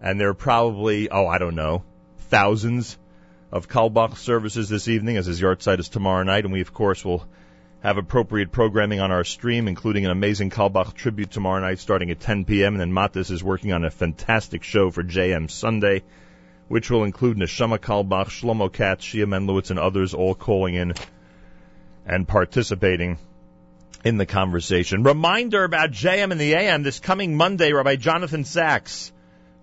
and 0.00 0.20
there 0.20 0.28
are 0.28 0.34
probably 0.34 1.10
oh 1.10 1.26
I 1.26 1.38
don't 1.38 1.56
know 1.56 1.82
thousands 2.28 2.96
of 3.50 3.68
Carlebach 3.68 4.16
services 4.16 4.68
this 4.68 4.88
evening, 4.88 5.16
as 5.16 5.26
his 5.26 5.40
yahrzeit 5.40 5.78
is 5.78 5.88
tomorrow 5.88 6.22
night, 6.22 6.44
and 6.44 6.52
we 6.52 6.60
of 6.60 6.72
course 6.74 7.04
will 7.04 7.26
have 7.80 7.96
appropriate 7.96 8.52
programming 8.52 9.00
on 9.00 9.12
our 9.12 9.24
stream, 9.24 9.68
including 9.68 10.04
an 10.04 10.10
amazing 10.10 10.50
Carlebach 10.50 10.94
tribute 10.94 11.30
tomorrow 11.30 11.60
night 11.60 11.78
starting 11.78 12.10
at 12.10 12.20
10 12.20 12.44
p.m. 12.44 12.74
And 12.74 12.80
then 12.80 12.92
Matis 12.92 13.30
is 13.30 13.42
working 13.42 13.72
on 13.72 13.84
a 13.84 13.90
fantastic 13.90 14.64
show 14.64 14.90
for 14.90 15.02
JM 15.02 15.50
Sunday, 15.50 16.02
which 16.66 16.90
will 16.90 17.04
include 17.04 17.36
Neshama 17.36 17.78
Carlebach, 17.78 18.28
Shlomo 18.28 18.72
Katz, 18.72 19.04
Shia 19.04 19.26
Menlowitz, 19.26 19.70
and 19.70 19.78
others 19.78 20.12
all 20.12 20.34
calling 20.34 20.74
in 20.74 20.94
and 22.04 22.26
participating 22.26 23.18
in 24.04 24.16
the 24.16 24.26
conversation. 24.26 25.04
Reminder 25.04 25.64
about 25.64 25.90
JM 25.90 26.32
in 26.32 26.38
the 26.38 26.54
AM 26.54 26.82
this 26.82 26.98
coming 26.98 27.36
Monday, 27.36 27.72
Rabbi 27.72 27.96
Jonathan 27.96 28.44
Sacks 28.44 29.12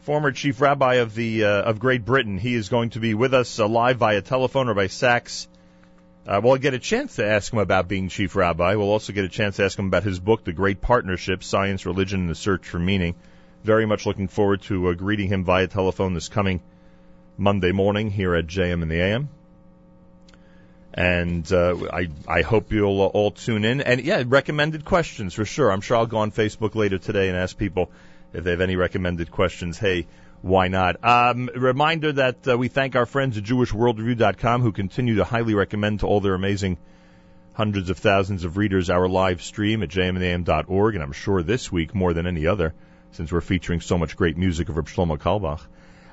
former 0.05 0.31
chief 0.31 0.61
rabbi 0.61 0.95
of 0.95 1.15
the 1.15 1.43
uh, 1.43 1.63
of 1.63 1.79
Great 1.79 2.05
Britain. 2.05 2.37
He 2.37 2.53
is 2.53 2.69
going 2.69 2.91
to 2.91 2.99
be 2.99 3.15
with 3.15 3.33
us 3.33 3.59
uh, 3.59 3.67
live 3.67 3.97
via 3.97 4.21
telephone 4.21 4.69
or 4.69 4.75
by 4.75 4.85
Sacks. 4.85 5.47
Uh, 6.27 6.39
we'll 6.43 6.57
get 6.57 6.75
a 6.75 6.79
chance 6.79 7.15
to 7.15 7.25
ask 7.25 7.51
him 7.51 7.57
about 7.57 7.87
being 7.87 8.07
chief 8.07 8.35
rabbi. 8.35 8.75
We'll 8.75 8.91
also 8.91 9.13
get 9.13 9.25
a 9.25 9.29
chance 9.29 9.55
to 9.55 9.65
ask 9.65 9.79
him 9.79 9.87
about 9.87 10.03
his 10.03 10.19
book, 10.19 10.43
The 10.43 10.53
Great 10.53 10.79
Partnership: 10.79 11.43
Science, 11.43 11.87
Religion, 11.87 12.21
and 12.21 12.29
the 12.29 12.35
Search 12.35 12.67
for 12.67 12.77
Meaning. 12.77 13.15
Very 13.63 13.87
much 13.87 14.05
looking 14.05 14.27
forward 14.27 14.61
to 14.63 14.89
uh, 14.89 14.93
greeting 14.93 15.27
him 15.27 15.43
via 15.43 15.65
telephone 15.65 16.13
this 16.13 16.29
coming 16.29 16.61
Monday 17.35 17.71
morning 17.71 18.11
here 18.11 18.35
at 18.35 18.45
JM 18.45 18.83
in 18.83 18.89
the 18.89 19.01
AM. 19.01 19.29
And 20.93 21.51
uh, 21.51 21.77
I 21.91 22.09
I 22.27 22.41
hope 22.43 22.71
you'll 22.71 23.01
all 23.01 23.31
tune 23.31 23.65
in. 23.65 23.81
And 23.81 24.01
yeah, 24.01 24.23
recommended 24.27 24.85
questions 24.85 25.33
for 25.33 25.45
sure. 25.45 25.71
I'm 25.71 25.81
sure 25.81 25.97
I'll 25.97 26.05
go 26.05 26.17
on 26.17 26.31
Facebook 26.31 26.75
later 26.75 26.99
today 26.99 27.27
and 27.27 27.35
ask 27.35 27.57
people 27.57 27.89
if 28.35 28.43
they 28.43 28.51
have 28.51 28.61
any 28.61 28.75
recommended 28.75 29.31
questions, 29.31 29.77
hey, 29.77 30.07
why 30.41 30.67
not? 30.67 31.03
Um, 31.03 31.49
reminder 31.55 32.11
that 32.13 32.47
uh, 32.47 32.57
we 32.57 32.67
thank 32.67 32.95
our 32.95 33.05
friends 33.05 33.37
at 33.37 33.43
JewishWorldReview.com 33.43 34.61
who 34.61 34.71
continue 34.71 35.15
to 35.15 35.23
highly 35.23 35.55
recommend 35.55 36.01
to 36.01 36.07
all 36.07 36.19
their 36.19 36.35
amazing 36.35 36.77
hundreds 37.53 37.89
of 37.89 37.97
thousands 37.97 38.43
of 38.43 38.57
readers 38.57 38.89
our 38.89 39.07
live 39.07 39.41
stream 39.41 39.81
at 39.81 39.89
jmandam.org, 39.89 40.93
and 40.93 41.03
I'm 41.03 41.13
sure 41.13 41.41
this 41.41 41.71
week 41.71 41.95
more 41.95 42.13
than 42.13 42.27
any 42.27 42.45
other, 42.45 42.73
since 43.13 43.31
we're 43.31 43.41
featuring 43.41 43.79
so 43.79 43.97
much 43.97 44.17
great 44.17 44.37
music 44.37 44.69
of 44.69 44.75
Reb 44.75 44.87
Shlomo 44.87 45.17
Carlebach. 45.17 45.61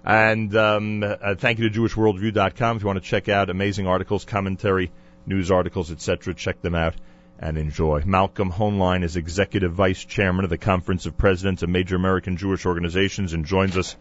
And 0.05 0.55
um, 0.57 1.03
uh, 1.03 1.35
thank 1.35 1.59
you 1.59 1.69
to 1.69 1.81
JewishWorldReview.com 1.81 2.77
if 2.77 2.82
you 2.82 2.86
want 2.86 3.03
to 3.03 3.09
check 3.09 3.28
out 3.28 3.51
amazing 3.51 3.86
articles, 3.86 4.24
commentary, 4.24 4.93
news 5.27 5.51
articles, 5.51 5.90
etc. 5.90 6.35
Check 6.35 6.62
them 6.62 6.74
out 6.74 6.94
and 7.43 7.59
enjoy. 7.59 8.02
Malcolm 8.06 8.51
Hoenlein 8.51 9.02
is 9.02 9.16
Executive 9.16 9.73
Vice 9.73 10.05
Chairman 10.05 10.44
of 10.44 10.51
the 10.51 10.59
Conference 10.59 11.06
of 11.06 11.19
Presidents 11.19 11.62
of 11.62 11.69
Major 11.69 11.97
American 11.97 12.36
Jewish 12.36 12.64
Organizations 12.64 13.32
and 13.32 13.44
joins 13.44 13.77
us 13.77 13.97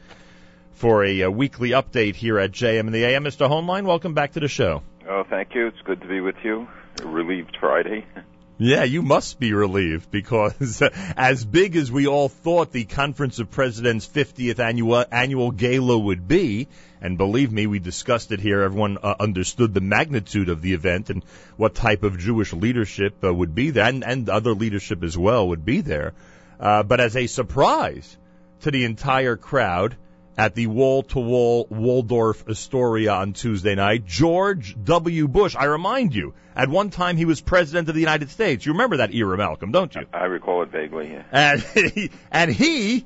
for 0.73 1.03
a, 1.03 1.22
a 1.22 1.31
weekly 1.31 1.72
update 1.72 2.15
here 2.15 2.39
at 2.39 2.51
JM 2.51 2.88
in 2.88 2.91
the 2.91 3.03
AM. 3.03 3.23
Mr. 3.23 3.49
Hoenlein, 3.49 3.85
welcome 3.85 4.13
back 4.13 4.34
to 4.34 4.39
the 4.39 4.47
show. 4.47 4.84
Oh, 5.09 5.23
thank 5.30 5.55
you. 5.55 5.68
It's 5.68 5.81
good 5.84 6.01
to 6.01 6.07
be 6.07 6.22
with 6.22 6.35
you. 6.43 6.68
Relieved 7.03 7.57
Friday. 7.59 8.05
Yeah, 8.63 8.84
you 8.84 9.01
must 9.01 9.39
be 9.39 9.53
relieved 9.53 10.11
because 10.11 10.84
as 11.18 11.43
big 11.43 11.76
as 11.76 11.91
we 11.91 12.05
all 12.05 12.30
thought 12.30 12.72
the 12.72 12.85
Conference 12.85 13.39
of 13.39 13.49
Presidents 13.49 14.07
50th 14.07 14.59
annual 14.59 15.03
annual 15.11 15.49
gala 15.49 15.97
would 15.97 16.27
be, 16.27 16.68
and 17.01 17.17
believe 17.17 17.51
me, 17.51 17.67
we 17.67 17.79
discussed 17.79 18.31
it 18.31 18.39
here. 18.39 18.61
Everyone 18.61 18.97
uh, 19.01 19.15
understood 19.19 19.73
the 19.73 19.81
magnitude 19.81 20.49
of 20.49 20.61
the 20.61 20.73
event 20.73 21.09
and 21.09 21.23
what 21.57 21.73
type 21.73 22.03
of 22.03 22.19
Jewish 22.19 22.53
leadership 22.53 23.23
uh, 23.23 23.33
would 23.33 23.55
be 23.55 23.71
there, 23.71 23.85
and, 23.85 24.03
and 24.03 24.29
other 24.29 24.53
leadership 24.53 25.03
as 25.03 25.17
well 25.17 25.47
would 25.47 25.65
be 25.65 25.81
there. 25.81 26.13
Uh, 26.59 26.83
but 26.83 26.99
as 26.99 27.15
a 27.15 27.27
surprise 27.27 28.17
to 28.61 28.71
the 28.71 28.85
entire 28.85 29.35
crowd, 29.35 29.95
at 30.37 30.55
the 30.55 30.67
wall-to-wall 30.67 31.67
Waldorf 31.69 32.47
Astoria 32.47 33.13
on 33.13 33.33
Tuesday 33.33 33.75
night. 33.75 34.05
George 34.05 34.75
W. 34.83 35.27
Bush, 35.27 35.55
I 35.55 35.65
remind 35.65 36.15
you, 36.15 36.33
at 36.55 36.69
one 36.69 36.89
time 36.89 37.17
he 37.17 37.25
was 37.25 37.41
president 37.41 37.89
of 37.89 37.95
the 37.95 38.01
United 38.01 38.29
States. 38.29 38.65
You 38.65 38.71
remember 38.71 38.97
that 38.97 39.13
era, 39.13 39.37
Malcolm, 39.37 39.71
don't 39.71 39.93
you? 39.93 40.05
I 40.13 40.25
recall 40.25 40.63
it 40.63 40.69
vaguely. 40.69 41.11
Yeah. 41.11 41.23
And 41.31 41.61
he, 41.93 42.11
and 42.31 42.51
he 42.51 43.05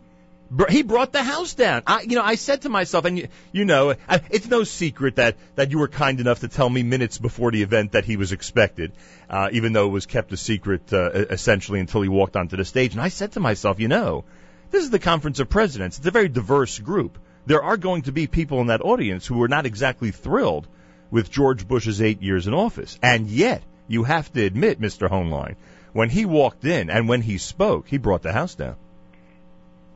he 0.69 0.83
brought 0.83 1.11
the 1.11 1.23
house 1.23 1.53
down. 1.53 1.83
I, 1.87 2.01
you 2.01 2.15
know, 2.15 2.23
I 2.23 2.35
said 2.35 2.61
to 2.61 2.69
myself, 2.69 3.05
and 3.05 3.17
you, 3.17 3.27
you 3.51 3.65
know, 3.65 3.95
it's 4.29 4.47
no 4.47 4.63
secret 4.63 5.15
that 5.15 5.37
that 5.55 5.71
you 5.71 5.79
were 5.79 5.87
kind 5.87 6.19
enough 6.19 6.41
to 6.41 6.47
tell 6.47 6.69
me 6.69 6.83
minutes 6.83 7.17
before 7.17 7.51
the 7.51 7.63
event 7.63 7.93
that 7.93 8.05
he 8.05 8.17
was 8.17 8.31
expected, 8.31 8.91
uh, 9.29 9.49
even 9.51 9.73
though 9.73 9.87
it 9.87 9.91
was 9.91 10.05
kept 10.05 10.31
a 10.33 10.37
secret 10.37 10.93
uh, 10.93 11.09
essentially 11.11 11.79
until 11.79 12.01
he 12.01 12.09
walked 12.09 12.35
onto 12.35 12.57
the 12.57 12.65
stage. 12.65 12.93
And 12.93 13.01
I 13.01 13.09
said 13.09 13.33
to 13.33 13.39
myself, 13.39 13.79
you 13.79 13.87
know, 13.87 14.23
this 14.71 14.83
is 14.83 14.89
the 14.91 14.99
Conference 14.99 15.39
of 15.39 15.49
Presidents. 15.49 15.97
It's 15.97 16.07
a 16.07 16.11
very 16.11 16.29
diverse 16.29 16.79
group. 16.79 17.17
There 17.45 17.63
are 17.63 17.77
going 17.77 18.03
to 18.03 18.11
be 18.11 18.27
people 18.27 18.61
in 18.61 18.67
that 18.67 18.81
audience 18.81 19.25
who 19.25 19.41
are 19.43 19.47
not 19.47 19.65
exactly 19.65 20.11
thrilled 20.11 20.67
with 21.11 21.31
George 21.31 21.67
Bush's 21.67 22.01
eight 22.01 22.21
years 22.21 22.47
in 22.47 22.53
office. 22.53 22.99
And 23.01 23.27
yet, 23.27 23.63
you 23.87 24.03
have 24.03 24.31
to 24.33 24.43
admit, 24.43 24.81
Mr. 24.81 25.09
Hoenlein, 25.09 25.55
when 25.93 26.09
he 26.09 26.25
walked 26.25 26.65
in 26.65 26.89
and 26.89 27.07
when 27.07 27.21
he 27.21 27.37
spoke, 27.37 27.87
he 27.87 27.97
brought 27.97 28.21
the 28.21 28.33
house 28.33 28.55
down. 28.55 28.75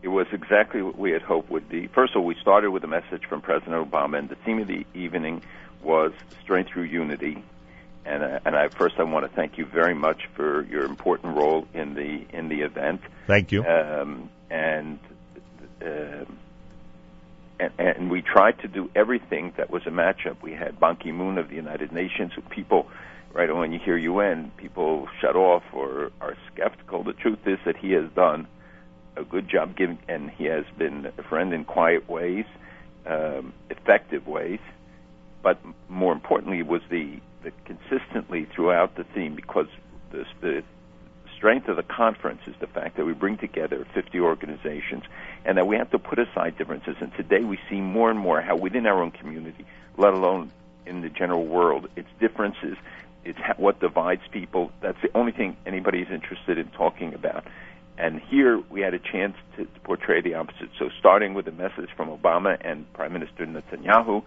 It 0.01 0.07
was 0.07 0.27
exactly 0.31 0.81
what 0.81 0.97
we 0.97 1.11
had 1.11 1.21
hoped 1.21 1.49
would 1.49 1.67
be. 1.67 1.87
First 1.87 2.15
of 2.15 2.21
all, 2.21 2.25
we 2.25 2.35
started 2.35 2.71
with 2.71 2.83
a 2.83 2.87
message 2.87 3.25
from 3.27 3.41
President 3.41 3.89
Obama, 3.89 4.17
and 4.17 4.29
the 4.29 4.35
theme 4.35 4.59
of 4.59 4.67
the 4.67 4.85
evening 4.93 5.41
was 5.83 6.13
strength 6.41 6.71
through 6.71 6.83
unity. 6.83 7.43
And, 8.05 8.23
uh, 8.23 8.39
and 8.45 8.55
I, 8.55 8.69
first, 8.69 8.95
I 8.97 9.03
want 9.03 9.29
to 9.29 9.35
thank 9.35 9.57
you 9.57 9.65
very 9.65 9.93
much 9.93 10.27
for 10.35 10.63
your 10.63 10.85
important 10.85 11.35
role 11.35 11.67
in 11.73 11.95
the 11.95 12.25
in 12.31 12.47
the 12.47 12.61
event. 12.61 13.01
Thank 13.27 13.51
you. 13.51 13.63
Um, 13.65 14.29
and, 14.49 14.99
uh, 15.81 16.25
and 17.59 17.71
and 17.77 18.09
we 18.09 18.21
tried 18.21 18.59
to 18.59 18.67
do 18.69 18.89
everything 18.95 19.53
that 19.57 19.69
was 19.69 19.85
a 19.85 19.91
matchup. 19.91 20.41
We 20.41 20.53
had 20.53 20.79
Ban 20.79 20.95
Ki-moon 20.95 21.37
of 21.37 21.49
the 21.49 21.55
United 21.55 21.91
Nations, 21.91 22.31
who 22.33 22.41
people 22.41 22.87
right 23.33 23.53
when 23.53 23.71
you 23.71 23.79
hear 23.79 23.97
UN, 23.97 24.51
people 24.57 25.07
shut 25.21 25.35
off 25.35 25.63
or 25.73 26.11
are 26.21 26.35
skeptical. 26.53 27.03
The 27.03 27.13
truth 27.13 27.45
is 27.45 27.59
that 27.65 27.77
he 27.77 27.91
has 27.91 28.09
done 28.11 28.47
a 29.19 29.23
good 29.23 29.49
job 29.49 29.75
giving, 29.75 29.99
and 30.07 30.29
he 30.29 30.45
has 30.45 30.65
been 30.77 31.11
a 31.17 31.23
friend 31.23 31.53
in 31.53 31.65
quiet 31.65 32.09
ways, 32.09 32.45
um, 33.05 33.53
effective 33.69 34.27
ways. 34.27 34.59
But 35.41 35.59
more 35.87 36.13
importantly, 36.13 36.63
was 36.63 36.81
the, 36.89 37.19
the 37.43 37.51
consistently 37.65 38.45
throughout 38.45 38.95
the 38.95 39.03
theme 39.03 39.35
because 39.35 39.67
the, 40.11 40.25
the 40.41 40.63
strength 41.35 41.69
of 41.69 41.77
the 41.77 41.83
conference 41.83 42.41
is 42.47 42.55
the 42.59 42.67
fact 42.67 42.97
that 42.97 43.05
we 43.05 43.13
bring 43.13 43.37
together 43.37 43.87
50 43.93 44.19
organizations 44.19 45.03
and 45.45 45.57
that 45.57 45.65
we 45.65 45.77
have 45.77 45.89
to 45.91 45.99
put 45.99 46.19
aside 46.19 46.57
differences. 46.57 46.97
And 46.99 47.13
today 47.15 47.43
we 47.43 47.57
see 47.69 47.79
more 47.79 48.11
and 48.11 48.19
more 48.19 48.41
how 48.41 48.57
within 48.57 48.85
our 48.85 49.01
own 49.01 49.11
community, 49.11 49.65
let 49.97 50.13
alone 50.13 50.51
in 50.85 51.01
the 51.01 51.09
general 51.09 51.45
world, 51.45 51.87
it's 51.95 52.09
differences. 52.19 52.77
It's 53.23 53.39
what 53.57 53.79
divides 53.79 54.21
people. 54.31 54.71
That's 54.81 55.01
the 55.01 55.09
only 55.15 55.31
thing 55.31 55.55
anybody 55.65 55.99
is 56.01 56.09
interested 56.09 56.57
in 56.57 56.67
talking 56.69 57.13
about. 57.13 57.45
And 57.99 58.21
here 58.21 58.63
we 58.69 58.79
had 58.79 58.93
a 58.93 58.99
chance 58.99 59.35
to, 59.57 59.65
to 59.65 59.79
portray 59.81 60.21
the 60.21 60.35
opposite. 60.35 60.69
So 60.79 60.89
starting 60.99 61.33
with 61.33 61.47
a 61.49 61.51
message 61.51 61.89
from 61.97 62.07
Obama 62.07 62.57
and 62.61 62.91
Prime 62.93 63.11
Minister 63.11 63.45
Netanyahu, 63.45 64.23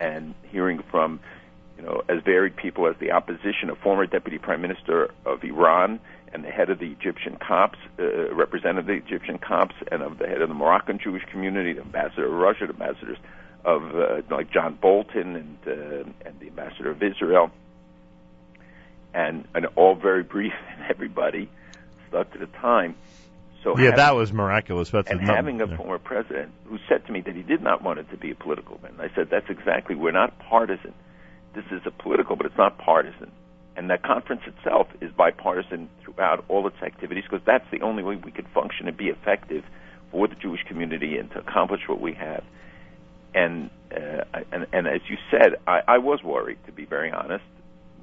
and 0.00 0.34
hearing 0.52 0.84
from 0.88 1.18
you 1.76 1.82
know 1.82 2.02
as 2.08 2.22
varied 2.22 2.54
people 2.54 2.86
as 2.86 2.94
the 3.00 3.10
opposition, 3.10 3.70
a 3.70 3.74
former 3.74 4.06
deputy 4.06 4.38
prime 4.38 4.62
minister 4.62 5.10
of 5.26 5.42
Iran, 5.42 5.98
and 6.32 6.44
the 6.44 6.50
head 6.50 6.70
of 6.70 6.78
the 6.78 6.92
Egyptian 6.92 7.36
Copts, 7.36 7.78
uh, 7.98 8.32
represented 8.32 8.86
the 8.86 8.92
Egyptian 8.92 9.38
Copts, 9.38 9.74
and 9.90 10.00
of 10.00 10.18
the 10.18 10.28
head 10.28 10.40
of 10.40 10.48
the 10.48 10.54
Moroccan 10.54 11.00
Jewish 11.02 11.24
community, 11.24 11.72
the 11.72 11.80
ambassador 11.80 12.26
of 12.26 12.32
Russia, 12.32 12.68
the 12.68 12.72
ambassadors 12.72 13.18
of 13.64 13.96
uh, 13.96 14.22
like 14.30 14.52
John 14.52 14.78
Bolton 14.80 15.34
and 15.34 15.58
uh, 15.66 16.08
and 16.24 16.38
the 16.38 16.46
ambassador 16.46 16.92
of 16.92 17.02
Israel, 17.02 17.50
and 19.12 19.44
and 19.56 19.66
all 19.74 19.96
very 19.96 20.22
brief 20.22 20.52
and 20.70 20.88
everybody 20.88 21.50
stuck 22.08 22.32
to 22.32 22.38
the 22.38 22.46
time. 22.46 22.94
So 23.68 23.76
yeah, 23.76 23.90
having, 23.90 23.96
that 23.96 24.16
was 24.16 24.32
miraculous. 24.32 24.90
That's 24.90 25.10
and 25.10 25.20
having 25.20 25.60
a 25.60 25.76
former 25.76 25.98
president 25.98 26.52
who 26.64 26.78
said 26.88 27.04
to 27.06 27.12
me 27.12 27.20
that 27.20 27.36
he 27.36 27.42
did 27.42 27.62
not 27.62 27.82
want 27.82 27.98
it 27.98 28.10
to 28.10 28.16
be 28.16 28.30
a 28.30 28.34
political 28.34 28.76
event. 28.76 28.94
I 28.98 29.14
said 29.14 29.28
that's 29.30 29.50
exactly. 29.50 29.94
We're 29.94 30.10
not 30.10 30.38
partisan. 30.38 30.94
This 31.54 31.66
is 31.70 31.82
a 31.84 31.90
political, 31.90 32.34
but 32.34 32.46
it's 32.46 32.56
not 32.56 32.78
partisan. 32.78 33.30
And 33.76 33.90
the 33.90 33.98
conference 33.98 34.40
itself 34.46 34.88
is 35.02 35.12
bipartisan 35.12 35.90
throughout 36.02 36.46
all 36.48 36.66
its 36.66 36.80
activities 36.82 37.24
because 37.30 37.44
that's 37.44 37.70
the 37.70 37.82
only 37.82 38.02
way 38.02 38.16
we 38.16 38.30
could 38.30 38.48
function 38.54 38.88
and 38.88 38.96
be 38.96 39.08
effective 39.08 39.64
for 40.10 40.26
the 40.26 40.34
Jewish 40.34 40.62
community 40.66 41.18
and 41.18 41.30
to 41.32 41.38
accomplish 41.38 41.82
what 41.86 42.00
we 42.00 42.14
have. 42.14 42.44
And 43.34 43.68
uh, 43.94 44.24
and, 44.50 44.66
and 44.72 44.86
as 44.86 45.02
you 45.10 45.18
said, 45.30 45.56
I, 45.66 45.80
I 45.86 45.98
was 45.98 46.22
worried, 46.22 46.58
to 46.64 46.72
be 46.72 46.86
very 46.86 47.12
honest, 47.12 47.44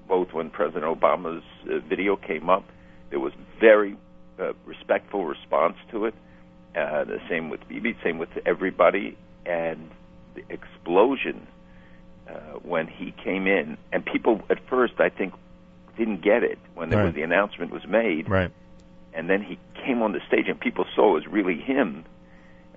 both 0.08 0.32
when 0.32 0.52
President 0.52 0.84
Obama's 0.84 1.44
uh, 1.68 1.80
video 1.80 2.16
came 2.18 2.52
up. 2.52 2.66
There 3.10 3.20
was 3.20 3.34
very 3.60 3.98
uh, 4.40 4.54
respectful 4.66 5.26
response 5.26 5.78
to 5.92 6.06
it. 6.06 6.14
Uh, 6.76 7.06
the 7.06 7.22
same 7.30 7.50
with 7.50 7.68
Bibi, 7.70 7.96
same 8.04 8.18
with 8.18 8.30
everybody, 8.46 9.18
and 9.46 9.90
the 10.34 10.44
explosion 10.50 11.48
uh, 12.28 12.32
when 12.64 12.88
he 12.88 13.12
came 13.24 13.48
in, 13.48 13.78
and 13.94 14.06
people 14.06 14.42
at 14.50 14.60
first 14.68 15.00
I 15.00 15.10
think 15.10 15.34
didn't 15.98 16.22
get 16.22 16.44
it 16.44 16.60
when 16.74 16.90
right. 16.90 17.14
the 17.14 17.22
announcement 17.22 17.72
was 17.72 17.86
made, 17.88 18.30
right? 18.30 18.52
And 19.14 19.30
then 19.30 19.42
he 19.42 19.58
came 19.86 20.02
on 20.02 20.12
the 20.12 20.20
stage, 20.28 20.50
and 20.50 20.60
people 20.60 20.86
saw 20.94 21.12
it 21.12 21.14
was 21.14 21.28
really 21.28 21.58
him. 21.58 22.04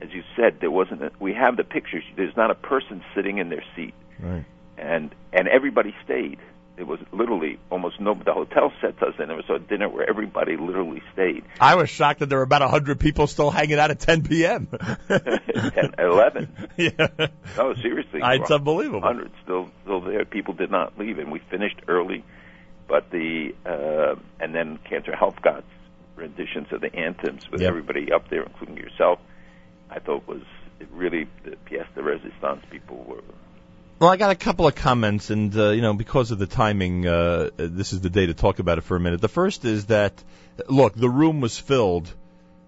As 0.00 0.10
you 0.12 0.22
said, 0.36 0.60
there 0.60 0.70
wasn't. 0.70 1.02
A, 1.02 1.10
we 1.18 1.34
have 1.34 1.56
the 1.56 1.64
pictures. 1.64 2.04
There's 2.14 2.36
not 2.36 2.52
a 2.52 2.54
person 2.54 3.02
sitting 3.16 3.38
in 3.38 3.48
their 3.48 3.64
seat, 3.74 3.94
right? 4.20 4.44
And 4.76 5.12
and 5.32 5.48
everybody 5.48 5.94
stayed 6.04 6.38
it 6.78 6.86
was 6.86 7.00
literally 7.12 7.58
almost 7.70 8.00
no. 8.00 8.14
The 8.14 8.32
hotel 8.32 8.72
set 8.80 9.02
us 9.02 9.14
in. 9.18 9.30
It 9.30 9.34
was 9.34 9.50
a 9.50 9.58
dinner 9.58 9.88
where 9.88 10.08
everybody 10.08 10.56
literally 10.56 11.02
stayed. 11.12 11.44
I 11.60 11.74
was 11.74 11.90
shocked 11.90 12.20
that 12.20 12.28
there 12.28 12.38
were 12.38 12.44
about 12.44 12.62
a 12.62 12.68
hundred 12.68 13.00
people 13.00 13.26
still 13.26 13.50
hanging 13.50 13.78
out 13.78 13.90
at 13.90 13.98
10 13.98 14.22
p.m. 14.22 14.68
10, 15.08 15.94
11. 15.98 16.68
Yeah. 16.76 17.08
No, 17.56 17.74
seriously. 17.74 18.20
It's 18.22 18.50
unbelievable. 18.52 19.00
Hundred 19.00 19.32
still 19.42 19.68
still 19.82 20.00
there. 20.00 20.24
People 20.24 20.54
did 20.54 20.70
not 20.70 20.96
leave, 20.96 21.18
and 21.18 21.32
we 21.32 21.40
finished 21.50 21.80
early. 21.88 22.24
But 22.86 23.10
the 23.10 23.54
uh, 23.66 24.14
and 24.38 24.54
then 24.54 24.78
Cantor 24.88 25.12
Helfgott's 25.12 25.64
renditions 26.14 26.68
of 26.70 26.80
the 26.80 26.94
anthems 26.94 27.50
with 27.50 27.62
yep. 27.62 27.70
everybody 27.70 28.12
up 28.12 28.30
there, 28.30 28.44
including 28.44 28.76
yourself, 28.76 29.18
I 29.90 29.98
thought 29.98 30.28
was 30.28 30.42
really 30.92 31.26
the 31.44 31.56
pièce 31.68 31.92
de 31.96 32.02
résistance. 32.02 32.60
People 32.70 33.04
were 33.08 33.22
well, 33.98 34.10
I 34.10 34.16
got 34.16 34.30
a 34.30 34.36
couple 34.36 34.66
of 34.66 34.76
comments, 34.76 35.30
and 35.30 35.56
uh, 35.56 35.70
you 35.70 35.82
know, 35.82 35.92
because 35.92 36.30
of 36.30 36.38
the 36.38 36.46
timing, 36.46 37.06
uh, 37.06 37.50
this 37.56 37.92
is 37.92 38.00
the 38.00 38.10
day 38.10 38.26
to 38.26 38.34
talk 38.34 38.60
about 38.60 38.78
it 38.78 38.82
for 38.82 38.96
a 38.96 39.00
minute. 39.00 39.20
The 39.20 39.28
first 39.28 39.64
is 39.64 39.86
that, 39.86 40.22
look, 40.68 40.94
the 40.94 41.08
room 41.08 41.40
was 41.40 41.58
filled 41.58 42.12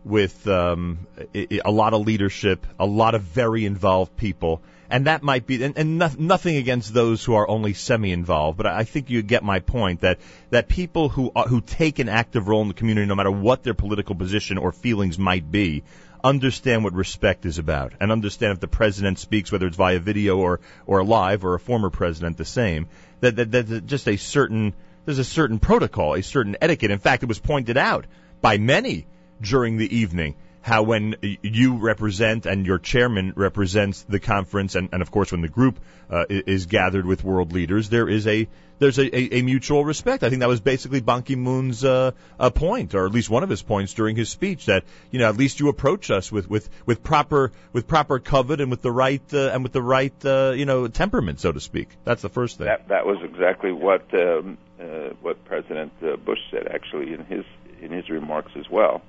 with 0.04 0.48
um, 0.48 1.06
a 1.34 1.70
lot 1.70 1.94
of 1.94 2.04
leadership, 2.04 2.66
a 2.80 2.86
lot 2.86 3.14
of 3.14 3.22
very 3.22 3.64
involved 3.64 4.16
people, 4.16 4.60
and 4.88 5.06
that 5.06 5.22
might 5.22 5.46
be, 5.46 5.62
and, 5.62 5.78
and 5.78 5.98
no, 5.98 6.10
nothing 6.18 6.56
against 6.56 6.92
those 6.92 7.22
who 7.22 7.34
are 7.34 7.48
only 7.48 7.74
semi-involved, 7.74 8.56
but 8.56 8.66
I 8.66 8.82
think 8.82 9.08
you 9.08 9.22
get 9.22 9.44
my 9.44 9.60
point 9.60 10.00
that 10.00 10.18
that 10.50 10.66
people 10.66 11.10
who 11.10 11.30
who 11.30 11.60
take 11.60 12.00
an 12.00 12.08
active 12.08 12.48
role 12.48 12.62
in 12.62 12.68
the 12.68 12.74
community, 12.74 13.06
no 13.06 13.14
matter 13.14 13.30
what 13.30 13.62
their 13.62 13.74
political 13.74 14.16
position 14.16 14.58
or 14.58 14.72
feelings 14.72 15.16
might 15.16 15.48
be, 15.48 15.84
understand 16.22 16.84
what 16.84 16.92
respect 16.92 17.46
is 17.46 17.58
about 17.58 17.92
and 18.00 18.12
understand 18.12 18.52
if 18.52 18.60
the 18.60 18.68
president 18.68 19.18
speaks, 19.18 19.50
whether 19.50 19.66
it's 19.66 19.76
via 19.76 19.98
video 19.98 20.38
or, 20.38 20.60
or 20.86 21.04
live 21.04 21.44
or 21.44 21.54
a 21.54 21.60
former 21.60 21.90
president, 21.90 22.36
the 22.36 22.44
same. 22.44 22.88
That, 23.20 23.36
that, 23.36 23.50
that 23.52 23.86
just 23.86 24.08
a 24.08 24.16
certain, 24.16 24.74
there's 25.04 25.18
a 25.18 25.24
certain 25.24 25.58
protocol, 25.58 26.14
a 26.14 26.22
certain 26.22 26.56
etiquette. 26.60 26.90
In 26.90 26.98
fact, 26.98 27.22
it 27.22 27.26
was 27.26 27.38
pointed 27.38 27.76
out 27.76 28.06
by 28.40 28.58
many 28.58 29.06
during 29.40 29.76
the 29.76 29.96
evening 29.96 30.34
how 30.62 30.82
when 30.82 31.16
you 31.42 31.76
represent 31.76 32.46
and 32.46 32.66
your 32.66 32.78
chairman 32.78 33.32
represents 33.36 34.02
the 34.02 34.20
conference, 34.20 34.74
and, 34.74 34.90
and 34.92 35.02
of 35.02 35.10
course 35.10 35.32
when 35.32 35.40
the 35.40 35.48
group 35.48 35.80
uh, 36.10 36.24
is 36.28 36.66
gathered 36.66 37.06
with 37.06 37.24
world 37.24 37.52
leaders, 37.52 37.88
there 37.88 38.08
is 38.08 38.26
a 38.26 38.48
there's 38.78 38.98
a, 38.98 39.16
a, 39.16 39.38
a 39.38 39.42
mutual 39.42 39.84
respect. 39.84 40.24
I 40.24 40.30
think 40.30 40.40
that 40.40 40.48
was 40.48 40.60
basically 40.60 41.00
Ban 41.00 41.22
Ki-moon's 41.22 41.84
uh, 41.84 42.12
a 42.38 42.50
point, 42.50 42.94
or 42.94 43.06
at 43.06 43.12
least 43.12 43.28
one 43.28 43.42
of 43.42 43.50
his 43.50 43.62
points 43.62 43.92
during 43.94 44.16
his 44.16 44.30
speech. 44.30 44.66
That 44.66 44.84
you 45.10 45.18
know 45.18 45.28
at 45.28 45.36
least 45.36 45.60
you 45.60 45.68
approach 45.68 46.10
us 46.10 46.32
with 46.32 46.48
with, 46.48 46.68
with 46.86 47.02
proper 47.02 47.52
with 47.72 47.86
proper 47.86 48.18
kavod 48.18 48.60
and 48.60 48.70
with 48.70 48.82
the 48.82 48.90
right 48.90 49.22
uh, 49.32 49.50
and 49.50 49.62
with 49.62 49.72
the 49.72 49.82
right 49.82 50.14
uh, 50.24 50.52
you 50.56 50.64
know 50.64 50.88
temperament, 50.88 51.40
so 51.40 51.52
to 51.52 51.60
speak. 51.60 51.88
That's 52.04 52.22
the 52.22 52.30
first 52.30 52.58
thing. 52.58 52.66
That 52.66 52.88
that 52.88 53.06
was 53.06 53.18
exactly 53.22 53.72
what 53.72 54.02
um, 54.14 54.58
uh, 54.80 55.10
what 55.20 55.44
President 55.44 55.92
uh, 56.02 56.16
Bush 56.16 56.40
said 56.50 56.66
actually 56.66 57.12
in 57.12 57.24
his 57.26 57.44
in 57.80 57.92
his 57.92 58.08
remarks 58.08 58.52
as 58.56 58.68
well. 58.68 59.02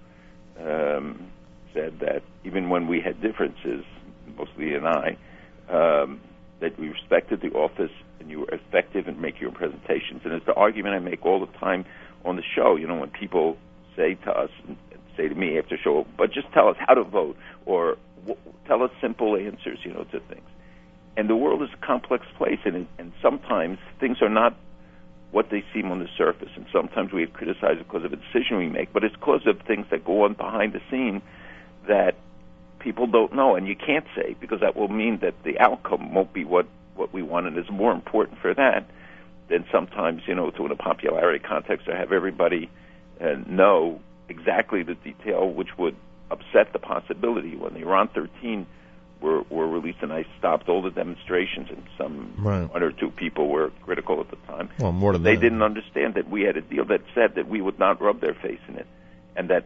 Um, 0.60 1.31
said 1.74 2.00
that 2.00 2.24
even 2.44 2.70
when 2.70 2.88
we 2.88 3.02
had 3.02 3.22
differences, 3.22 3.84
mostly 4.38 4.74
and 4.74 4.88
I, 4.88 5.18
um, 5.70 6.22
that 6.60 6.78
we 6.80 6.90
respected 6.90 7.42
the 7.42 7.50
office 7.52 7.92
and 8.20 8.30
you 8.30 8.42
were 8.42 8.50
effective 8.52 9.08
in 9.08 9.20
making 9.20 9.42
your 9.42 9.52
presentations. 9.52 10.22
And 10.24 10.34
it's 10.34 10.46
the 10.46 10.54
argument 10.54 10.96
I 10.96 11.00
make 11.00 11.26
all 11.26 11.40
the 11.40 11.52
time 11.58 11.86
on 12.24 12.36
the 12.36 12.44
show. 12.56 12.76
You 12.76 12.88
know, 12.88 13.00
when 13.00 13.10
people 13.10 13.58
say 13.96 14.16
to 14.26 14.32
us, 14.32 14.50
say 15.18 15.28
to 15.28 15.36
me 15.36 15.58
after 15.58 15.78
show, 15.78 16.06
but 16.18 16.32
just 16.32 16.52
tell 16.54 16.68
us 16.68 16.78
how 16.80 16.94
to 16.94 17.04
vote, 17.04 17.36
or 17.66 17.98
tell 18.68 18.84
us 18.84 18.92
simple 19.02 19.36
answers, 19.36 19.80
you 19.84 19.94
know, 19.94 20.04
to 20.06 20.20
things. 20.22 20.48
And 21.18 21.30
the 21.30 21.36
world 21.36 21.62
is 21.62 21.70
a 21.74 21.86
complex 21.86 22.26
place, 22.38 22.60
and 22.64 22.88
and 22.98 23.12
sometimes 23.22 23.80
things 24.00 24.22
are 24.22 24.30
not 24.30 24.56
what 25.32 25.50
they 25.50 25.64
seem 25.74 25.92
on 25.92 26.00
the 26.00 26.08
surface, 26.18 26.50
and 26.56 26.66
sometimes 26.72 27.12
we 27.12 27.26
criticize 27.28 27.78
it 27.80 27.88
because 27.88 28.04
of 28.04 28.14
a 28.14 28.18
decision 28.18 28.58
we 28.58 28.70
make, 28.70 28.92
but 28.94 29.04
it's 29.04 29.16
because 29.16 29.42
of 29.46 29.60
things 29.66 29.86
that 29.90 30.06
go 30.06 30.24
on 30.24 30.34
behind 30.34 30.74
the 30.74 30.82
scene 30.90 31.22
that 31.88 32.16
people 32.80 33.08
don't 33.08 33.34
know, 33.34 33.56
and 33.56 33.68
you 33.68 33.76
can't 33.76 34.06
say 34.16 34.36
because 34.40 34.62
that 34.62 34.76
will 34.76 34.88
mean 34.88 35.20
that 35.22 35.34
the 35.44 35.60
outcome 35.60 36.14
won't 36.14 36.34
be 36.34 36.46
what 36.46 36.68
what 36.96 37.14
we 37.14 37.22
want, 37.22 37.48
and 37.48 37.58
it's 37.58 37.70
more 37.70 37.92
important 37.92 38.40
for 38.40 38.54
that 38.54 38.86
than 39.50 39.66
sometimes 39.72 40.22
you 40.28 40.36
know 40.36 40.52
to 40.52 40.66
in 40.66 40.72
a 40.72 40.76
popularity 40.76 41.40
context 41.44 41.86
to 41.88 41.96
have 41.96 42.12
everybody 42.12 42.70
uh, 43.20 43.36
know 43.48 44.00
exactly 44.30 44.84
the 44.84 44.96
detail, 44.96 45.48
which 45.52 45.78
would 45.78 45.96
upset 46.30 46.72
the 46.74 46.80
possibility 46.80 47.56
when 47.56 47.74
the 47.74 47.82
Iran 47.82 48.08
13 48.08 48.66
were, 49.20 49.42
were 49.50 49.68
released, 49.68 50.00
and 50.02 50.12
I 50.12 50.26
stopped 50.40 50.70
all 50.70 50.82
the 50.82 50.90
demonstrations, 50.90 51.70
and 51.70 51.84
some 51.98 52.34
Right. 52.38 52.72
one 52.74 52.82
or 52.82 52.92
two 52.92 53.12
people 53.12 53.50
were 53.50 53.72
critical 53.84 54.20
at 54.22 54.30
the 54.32 54.38
time. 54.48 54.70
Well, 54.80 54.92
more 54.94 55.14
than 55.14 55.24
They 55.24 55.36
that. 55.36 55.42
didn't 55.42 55.62
understand 55.62 56.16
that 56.16 56.30
we 56.30 56.42
had 56.44 56.58
a 56.58 56.62
deal 56.62 56.86
that 56.86 57.02
said 57.14 57.36
that 57.36 57.48
we 57.48 57.62
would 57.62 57.78
not 57.78 58.02
rub 58.02 58.20
their 58.22 58.34
face 58.34 58.60
in 58.68 58.78
it, 58.78 58.88
and 59.36 59.50
that 59.50 59.66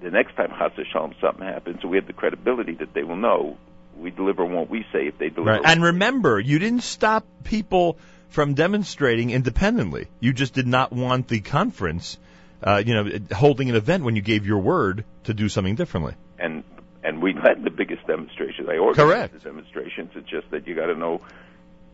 the 0.00 0.10
next 0.10 0.36
time 0.36 0.50
Chas 0.58 0.72
Shalom 0.92 1.14
something 1.20 1.44
happens, 1.44 1.84
we 1.84 1.96
have 1.96 2.06
the 2.06 2.12
credibility 2.12 2.74
that 2.74 2.94
they 2.94 3.02
will 3.02 3.16
know 3.16 3.56
we 3.96 4.10
deliver 4.10 4.44
on 4.44 4.52
what 4.52 4.70
we 4.70 4.84
say 4.92 5.08
if 5.08 5.18
they 5.18 5.28
deliver. 5.28 5.58
Right. 5.58 5.62
And 5.64 5.82
remember, 5.82 6.40
you 6.40 6.58
didn't 6.58 6.82
stop 6.82 7.26
people 7.44 7.98
from 8.28 8.54
demonstrating 8.54 9.30
independently. 9.30 10.06
You 10.20 10.32
just 10.32 10.54
did 10.54 10.66
not 10.66 10.92
want 10.92 11.28
the 11.28 11.40
conference, 11.40 12.18
uh, 12.62 12.82
you 12.84 12.94
know, 12.94 13.18
holding 13.32 13.68
an 13.68 13.76
event 13.76 14.04
when 14.04 14.16
you 14.16 14.22
gave 14.22 14.46
your 14.46 14.58
word 14.58 15.04
to 15.24 15.34
do 15.34 15.48
something 15.48 15.74
differently. 15.74 16.14
and 16.38 16.64
and 17.02 17.22
we 17.22 17.32
led 17.32 17.64
the 17.64 17.70
biggest 17.70 18.06
demonstrations. 18.06 18.68
I 18.68 18.76
organized 18.76 18.98
Correct. 18.98 19.32
the 19.32 19.40
demonstrations. 19.40 20.10
It's 20.14 20.28
just 20.28 20.50
that 20.50 20.66
you 20.66 20.74
got 20.74 20.86
to 20.86 20.94
know 20.94 21.22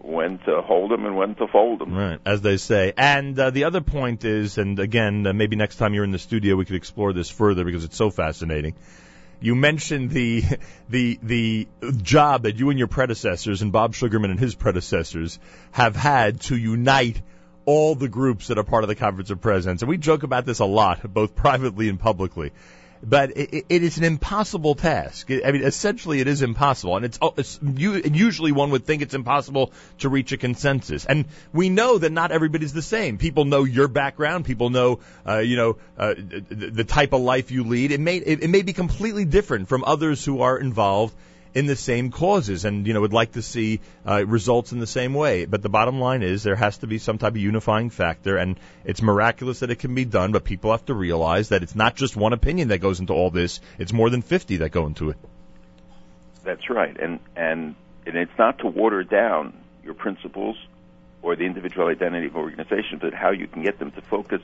when 0.06 0.38
to 0.38 0.62
hold 0.62 0.90
them 0.90 1.04
and 1.04 1.16
when 1.16 1.34
to 1.34 1.46
fold 1.48 1.80
them. 1.80 1.94
Right, 1.94 2.20
as 2.24 2.40
they 2.40 2.56
say. 2.56 2.92
And 2.96 3.38
uh, 3.38 3.50
the 3.50 3.64
other 3.64 3.80
point 3.80 4.24
is, 4.24 4.58
and 4.58 4.78
again, 4.78 5.26
uh, 5.26 5.32
maybe 5.32 5.56
next 5.56 5.76
time 5.76 5.94
you're 5.94 6.04
in 6.04 6.12
the 6.12 6.18
studio, 6.18 6.56
we 6.56 6.64
could 6.64 6.76
explore 6.76 7.12
this 7.12 7.28
further 7.28 7.64
because 7.64 7.84
it's 7.84 7.96
so 7.96 8.10
fascinating. 8.10 8.74
You 9.40 9.54
mentioned 9.54 10.10
the 10.10 10.44
the 10.88 11.18
the 11.22 11.68
job 12.02 12.44
that 12.44 12.56
you 12.56 12.70
and 12.70 12.78
your 12.78 12.88
predecessors 12.88 13.62
and 13.62 13.72
Bob 13.72 13.94
Sugarman 13.94 14.30
and 14.30 14.40
his 14.40 14.54
predecessors 14.54 15.38
have 15.72 15.96
had 15.96 16.40
to 16.42 16.56
unite 16.56 17.20
all 17.64 17.96
the 17.96 18.08
groups 18.08 18.46
that 18.46 18.58
are 18.58 18.64
part 18.64 18.84
of 18.84 18.88
the 18.88 18.94
Conference 18.94 19.30
of 19.30 19.40
Presidents. 19.40 19.82
And 19.82 19.88
we 19.88 19.98
joke 19.98 20.22
about 20.22 20.46
this 20.46 20.60
a 20.60 20.64
lot, 20.64 21.02
both 21.12 21.34
privately 21.34 21.88
and 21.88 21.98
publicly. 21.98 22.52
But 23.08 23.36
it, 23.36 23.66
it 23.68 23.82
is 23.84 23.98
an 23.98 24.04
impossible 24.04 24.74
task. 24.74 25.30
I 25.30 25.52
mean, 25.52 25.62
essentially, 25.62 26.20
it 26.20 26.26
is 26.26 26.42
impossible, 26.42 26.96
and 26.96 27.04
it's, 27.04 27.18
oh, 27.22 27.34
it's 27.36 27.60
u- 27.62 28.02
usually 28.04 28.50
one 28.50 28.70
would 28.70 28.84
think 28.84 29.00
it's 29.00 29.14
impossible 29.14 29.72
to 29.98 30.08
reach 30.08 30.32
a 30.32 30.36
consensus. 30.36 31.04
And 31.04 31.26
we 31.52 31.68
know 31.68 31.98
that 31.98 32.10
not 32.10 32.32
everybody's 32.32 32.72
the 32.72 32.82
same. 32.82 33.16
People 33.16 33.44
know 33.44 33.62
your 33.62 33.86
background. 33.86 34.44
People 34.44 34.70
know, 34.70 34.98
uh, 35.24 35.38
you 35.38 35.56
know, 35.56 35.76
uh, 35.96 36.14
the, 36.16 36.70
the 36.70 36.84
type 36.84 37.12
of 37.12 37.20
life 37.20 37.52
you 37.52 37.62
lead. 37.62 37.92
It 37.92 38.00
may 38.00 38.16
it, 38.16 38.42
it 38.42 38.50
may 38.50 38.62
be 38.62 38.72
completely 38.72 39.24
different 39.24 39.68
from 39.68 39.84
others 39.84 40.24
who 40.24 40.40
are 40.40 40.58
involved 40.58 41.14
in 41.56 41.64
the 41.64 41.74
same 41.74 42.10
causes 42.10 42.66
and 42.66 42.86
you 42.86 42.92
know 42.92 43.00
would 43.00 43.14
like 43.14 43.32
to 43.32 43.40
see 43.40 43.80
uh, 44.06 44.26
results 44.26 44.72
in 44.72 44.78
the 44.78 44.86
same 44.86 45.14
way. 45.14 45.46
But 45.46 45.62
the 45.62 45.70
bottom 45.70 45.98
line 45.98 46.22
is 46.22 46.42
there 46.42 46.54
has 46.54 46.76
to 46.78 46.86
be 46.86 46.98
some 46.98 47.16
type 47.16 47.32
of 47.32 47.38
unifying 47.38 47.88
factor 47.88 48.36
and 48.36 48.60
it's 48.84 49.00
miraculous 49.00 49.60
that 49.60 49.70
it 49.70 49.76
can 49.76 49.94
be 49.94 50.04
done 50.04 50.32
but 50.32 50.44
people 50.44 50.72
have 50.72 50.84
to 50.84 50.94
realize 50.94 51.48
that 51.48 51.62
it's 51.62 51.74
not 51.74 51.96
just 51.96 52.14
one 52.14 52.34
opinion 52.34 52.68
that 52.68 52.80
goes 52.80 53.00
into 53.00 53.14
all 53.14 53.30
this 53.30 53.60
it's 53.78 53.94
more 53.94 54.10
than 54.10 54.20
50 54.20 54.58
that 54.58 54.68
go 54.68 54.84
into 54.84 55.08
it. 55.08 55.16
That's 56.44 56.68
right, 56.68 56.94
and 57.00 57.20
and 57.34 57.74
and 58.06 58.16
it's 58.16 58.38
not 58.38 58.58
to 58.58 58.66
water 58.66 59.02
down 59.02 59.54
your 59.82 59.94
principles 59.94 60.58
or 61.22 61.36
the 61.36 61.44
individual 61.44 61.88
identity 61.88 62.26
of 62.26 62.36
organizations, 62.36 63.00
but 63.00 63.14
how 63.14 63.30
you 63.30 63.46
can 63.46 63.62
get 63.62 63.78
them 63.78 63.92
to 63.92 64.02
focus 64.02 64.42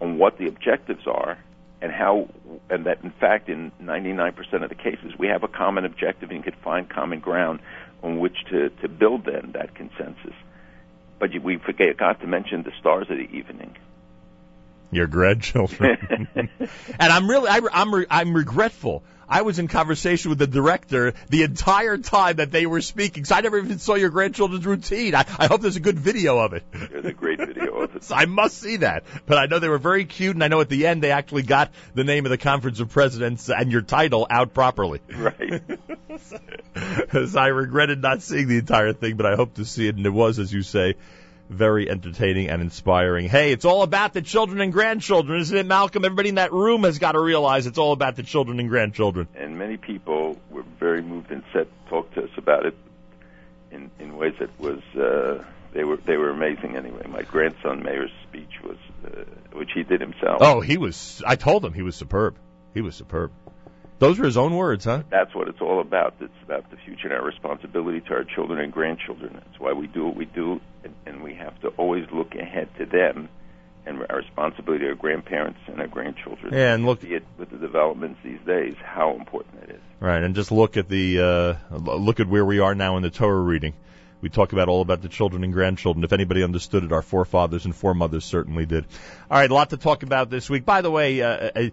on 0.00 0.16
what 0.16 0.38
the 0.38 0.46
objectives 0.48 1.06
are 1.06 1.36
and 1.80 1.92
how 1.92 2.28
and 2.70 2.86
that 2.86 3.02
in 3.04 3.10
fact 3.10 3.48
in 3.48 3.70
99% 3.82 4.62
of 4.62 4.68
the 4.68 4.74
cases 4.74 5.12
we 5.18 5.28
have 5.28 5.42
a 5.42 5.48
common 5.48 5.84
objective 5.84 6.30
and 6.30 6.42
can 6.42 6.54
find 6.64 6.88
common 6.88 7.20
ground 7.20 7.60
on 8.02 8.18
which 8.18 8.36
to 8.50 8.70
to 8.82 8.88
build 8.88 9.24
then 9.24 9.52
that 9.52 9.74
consensus. 9.74 10.34
But 11.18 11.32
you, 11.32 11.40
we 11.40 11.56
forgot 11.58 12.20
to 12.20 12.26
mention 12.26 12.62
the 12.62 12.72
stars 12.78 13.08
of 13.10 13.16
the 13.16 13.28
evening. 13.36 13.76
your 14.90 15.06
grandchildren 15.06 16.28
and 16.34 16.48
i'm 16.98 17.28
really 17.28 17.48
I, 17.48 17.60
i'm 17.72 17.94
re- 17.94 18.06
i'm 18.10 18.34
regretful 18.34 19.02
I 19.28 19.42
was 19.42 19.58
in 19.58 19.68
conversation 19.68 20.30
with 20.30 20.38
the 20.38 20.46
director 20.46 21.14
the 21.28 21.42
entire 21.42 21.98
time 21.98 22.36
that 22.36 22.50
they 22.50 22.66
were 22.66 22.80
speaking, 22.80 23.24
so 23.24 23.34
I 23.34 23.40
never 23.40 23.58
even 23.58 23.78
saw 23.78 23.94
your 23.94 24.10
grandchildren's 24.10 24.64
routine. 24.64 25.14
I, 25.14 25.24
I 25.38 25.46
hope 25.46 25.60
there's 25.60 25.76
a 25.76 25.80
good 25.80 25.98
video 25.98 26.38
of 26.38 26.54
it. 26.54 26.64
There's 26.72 27.04
a 27.04 27.12
great 27.12 27.38
video 27.38 27.76
of 27.80 27.96
it. 27.96 28.04
So 28.04 28.14
I 28.16 28.24
must 28.26 28.58
see 28.58 28.78
that. 28.78 29.04
But 29.26 29.38
I 29.38 29.46
know 29.46 29.58
they 29.58 29.68
were 29.68 29.78
very 29.78 30.04
cute, 30.04 30.34
and 30.34 30.42
I 30.42 30.48
know 30.48 30.60
at 30.60 30.68
the 30.68 30.86
end 30.86 31.02
they 31.02 31.10
actually 31.10 31.42
got 31.42 31.70
the 31.94 32.04
name 32.04 32.24
of 32.26 32.30
the 32.30 32.38
conference 32.38 32.80
of 32.80 32.90
presidents 32.90 33.50
and 33.50 33.70
your 33.70 33.82
title 33.82 34.26
out 34.30 34.54
properly. 34.54 35.00
Right. 35.14 35.62
so 37.12 37.38
I 37.38 37.48
regretted 37.48 38.00
not 38.00 38.22
seeing 38.22 38.48
the 38.48 38.58
entire 38.58 38.92
thing, 38.92 39.16
but 39.16 39.26
I 39.26 39.36
hope 39.36 39.54
to 39.54 39.64
see 39.64 39.88
it, 39.88 39.96
and 39.96 40.06
it 40.06 40.10
was, 40.10 40.38
as 40.38 40.52
you 40.52 40.62
say, 40.62 40.94
very 41.48 41.88
entertaining 41.88 42.48
and 42.50 42.60
inspiring. 42.62 43.28
Hey, 43.28 43.52
it's 43.52 43.64
all 43.64 43.82
about 43.82 44.12
the 44.12 44.22
children 44.22 44.60
and 44.60 44.72
grandchildren, 44.72 45.40
isn't 45.40 45.56
it, 45.56 45.66
Malcolm? 45.66 46.04
Everybody 46.04 46.28
in 46.30 46.34
that 46.36 46.52
room 46.52 46.84
has 46.84 46.98
got 46.98 47.12
to 47.12 47.20
realize 47.20 47.66
it's 47.66 47.78
all 47.78 47.92
about 47.92 48.16
the 48.16 48.22
children 48.22 48.60
and 48.60 48.68
grandchildren. 48.68 49.28
and 49.34 49.58
many 49.58 49.76
people 49.76 50.38
were 50.50 50.64
very 50.78 51.02
moved 51.02 51.30
and 51.30 51.42
said 51.52 51.66
talked 51.88 52.14
to 52.14 52.24
us 52.24 52.30
about 52.36 52.66
it 52.66 52.76
in 53.70 53.90
in 53.98 54.16
ways 54.16 54.34
that 54.40 54.50
was 54.60 54.80
uh, 54.94 55.42
they 55.72 55.84
were 55.84 55.96
they 55.96 56.16
were 56.16 56.30
amazing 56.30 56.76
anyway. 56.76 57.06
My 57.08 57.22
grandson 57.22 57.82
Mayor's 57.82 58.10
speech 58.28 58.60
was 58.62 58.76
uh, 59.06 59.24
which 59.52 59.70
he 59.74 59.82
did 59.82 60.00
himself. 60.00 60.38
Oh, 60.40 60.60
he 60.60 60.76
was. 60.78 61.22
I 61.26 61.36
told 61.36 61.64
him 61.64 61.72
he 61.72 61.82
was 61.82 61.96
superb. 61.96 62.36
He 62.74 62.82
was 62.82 62.94
superb. 62.94 63.32
Those 63.98 64.16
were 64.18 64.26
his 64.26 64.36
own 64.36 64.54
words, 64.54 64.84
huh? 64.84 65.02
That's 65.10 65.34
what 65.34 65.48
it's 65.48 65.60
all 65.60 65.80
about. 65.80 66.14
It's 66.20 66.32
about 66.44 66.70
the 66.70 66.76
future 66.76 67.08
and 67.08 67.14
our 67.14 67.24
responsibility 67.24 68.00
to 68.02 68.14
our 68.14 68.22
children 68.24 68.60
and 68.60 68.72
grandchildren. 68.72 69.32
That's 69.34 69.58
why 69.58 69.72
we 69.72 69.88
do 69.88 70.06
what 70.06 70.14
we 70.14 70.24
do, 70.26 70.60
and, 71.06 71.22
we 71.22 71.34
have 71.34 71.60
to 71.60 71.68
always 71.76 72.06
look 72.12 72.34
ahead 72.34 72.68
to 72.78 72.86
them 72.86 73.28
and 73.86 74.04
our 74.10 74.18
responsibility 74.18 74.84
to 74.84 74.90
our 74.90 74.94
grandparents 74.94 75.60
and 75.66 75.80
our 75.80 75.86
grandchildren. 75.86 76.52
Yeah, 76.52 76.74
and 76.74 76.84
look- 76.84 77.02
at 77.04 77.22
with 77.38 77.50
the 77.50 77.58
developments 77.58 78.20
these 78.22 78.40
days 78.46 78.74
how 78.82 79.14
important 79.14 79.62
it 79.64 79.70
is. 79.70 79.80
Right, 80.00 80.22
and 80.22 80.34
just 80.34 80.52
look 80.52 80.76
at 80.76 80.88
the 80.88 81.20
uh, 81.20 81.76
look 81.76 82.20
at 82.20 82.28
where 82.28 82.44
we 82.44 82.60
are 82.60 82.74
now 82.74 82.96
in 82.96 83.02
the 83.02 83.10
Torah 83.10 83.40
reading. 83.40 83.74
We 84.20 84.28
talk 84.28 84.52
about 84.52 84.68
all 84.68 84.82
about 84.82 85.00
the 85.00 85.08
children 85.08 85.44
and 85.44 85.52
grandchildren. 85.52 86.02
If 86.02 86.12
anybody 86.12 86.42
understood 86.42 86.82
it, 86.82 86.90
our 86.90 87.02
forefathers 87.02 87.64
and 87.64 87.74
foremothers 87.74 88.24
certainly 88.24 88.66
did. 88.66 88.84
All 89.30 89.38
right, 89.38 89.48
a 89.48 89.54
lot 89.54 89.70
to 89.70 89.76
talk 89.76 90.02
about 90.02 90.28
this 90.28 90.50
week. 90.50 90.64
By 90.64 90.80
the 90.80 90.90
way, 90.90 91.22
uh, 91.22 91.28
uh, 91.28 91.70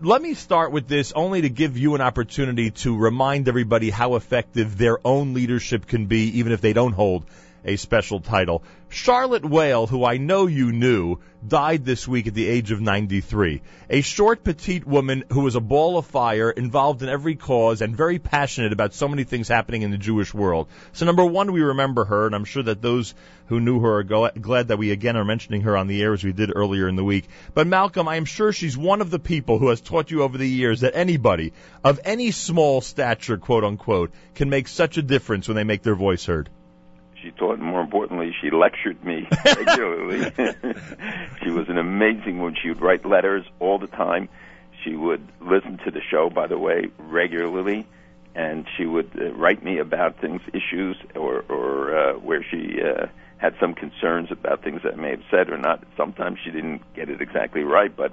let 0.00 0.22
me 0.22 0.34
start 0.34 0.70
with 0.70 0.86
this 0.86 1.12
only 1.12 1.42
to 1.42 1.48
give 1.48 1.76
you 1.76 1.96
an 1.96 2.00
opportunity 2.00 2.70
to 2.70 2.96
remind 2.96 3.48
everybody 3.48 3.90
how 3.90 4.14
effective 4.14 4.78
their 4.78 5.04
own 5.04 5.34
leadership 5.34 5.86
can 5.86 6.06
be, 6.06 6.38
even 6.38 6.52
if 6.52 6.60
they 6.60 6.72
don't 6.72 6.92
hold 6.92 7.24
a 7.64 7.76
special 7.76 8.20
title. 8.20 8.62
Charlotte 8.90 9.44
Whale, 9.44 9.86
who 9.86 10.04
I 10.04 10.16
know 10.16 10.46
you 10.46 10.72
knew, 10.72 11.18
died 11.46 11.84
this 11.84 12.08
week 12.08 12.26
at 12.26 12.34
the 12.34 12.48
age 12.48 12.70
of 12.70 12.80
93. 12.80 13.60
A 13.90 14.00
short, 14.00 14.42
petite 14.42 14.86
woman 14.86 15.24
who 15.30 15.40
was 15.40 15.56
a 15.56 15.60
ball 15.60 15.98
of 15.98 16.06
fire, 16.06 16.50
involved 16.50 17.02
in 17.02 17.10
every 17.10 17.36
cause, 17.36 17.82
and 17.82 17.94
very 17.94 18.18
passionate 18.18 18.72
about 18.72 18.94
so 18.94 19.06
many 19.06 19.24
things 19.24 19.46
happening 19.46 19.82
in 19.82 19.90
the 19.90 19.98
Jewish 19.98 20.32
world. 20.32 20.68
So, 20.92 21.04
number 21.04 21.24
one, 21.24 21.52
we 21.52 21.60
remember 21.60 22.06
her, 22.06 22.26
and 22.26 22.34
I'm 22.34 22.46
sure 22.46 22.62
that 22.62 22.80
those 22.80 23.14
who 23.46 23.60
knew 23.60 23.80
her 23.80 23.98
are 23.98 24.02
go- 24.04 24.30
glad 24.30 24.68
that 24.68 24.78
we 24.78 24.90
again 24.90 25.16
are 25.16 25.24
mentioning 25.24 25.62
her 25.62 25.76
on 25.76 25.86
the 25.86 26.02
air 26.02 26.14
as 26.14 26.24
we 26.24 26.32
did 26.32 26.52
earlier 26.54 26.88
in 26.88 26.96
the 26.96 27.04
week. 27.04 27.28
But, 27.52 27.66
Malcolm, 27.66 28.08
I 28.08 28.16
am 28.16 28.24
sure 28.24 28.52
she's 28.52 28.76
one 28.76 29.02
of 29.02 29.10
the 29.10 29.18
people 29.18 29.58
who 29.58 29.68
has 29.68 29.82
taught 29.82 30.10
you 30.10 30.22
over 30.22 30.38
the 30.38 30.48
years 30.48 30.80
that 30.80 30.96
anybody 30.96 31.52
of 31.84 32.00
any 32.04 32.30
small 32.30 32.80
stature, 32.80 33.36
quote 33.36 33.64
unquote, 33.64 34.12
can 34.34 34.48
make 34.48 34.66
such 34.66 34.96
a 34.96 35.02
difference 35.02 35.46
when 35.46 35.56
they 35.56 35.64
make 35.64 35.82
their 35.82 35.94
voice 35.94 36.24
heard. 36.24 36.48
She 37.22 37.30
taught, 37.32 37.58
and 37.58 37.62
more 37.62 37.80
importantly, 37.80 38.34
she 38.40 38.50
lectured 38.50 39.04
me 39.04 39.26
regularly. 39.44 40.32
she 41.42 41.50
was 41.50 41.68
an 41.68 41.78
amazing 41.78 42.38
woman. 42.38 42.56
She 42.60 42.68
would 42.68 42.80
write 42.80 43.04
letters 43.04 43.44
all 43.58 43.78
the 43.78 43.88
time. 43.88 44.28
She 44.84 44.94
would 44.94 45.26
listen 45.40 45.78
to 45.84 45.90
the 45.90 46.00
show, 46.00 46.30
by 46.30 46.46
the 46.46 46.58
way, 46.58 46.88
regularly, 46.98 47.86
and 48.34 48.66
she 48.76 48.86
would 48.86 49.10
uh, 49.20 49.32
write 49.32 49.64
me 49.64 49.78
about 49.78 50.20
things, 50.20 50.40
issues, 50.52 50.96
or, 51.16 51.44
or 51.48 51.98
uh, 51.98 52.12
where 52.14 52.44
she 52.48 52.80
uh, 52.80 53.06
had 53.38 53.54
some 53.60 53.74
concerns 53.74 54.30
about 54.30 54.62
things 54.62 54.82
that 54.84 54.94
I 54.94 54.96
may 54.96 55.10
have 55.10 55.24
said 55.30 55.50
or 55.50 55.58
not. 55.58 55.82
Sometimes 55.96 56.38
she 56.44 56.50
didn't 56.50 56.82
get 56.94 57.08
it 57.08 57.20
exactly 57.20 57.64
right, 57.64 57.94
but 57.94 58.12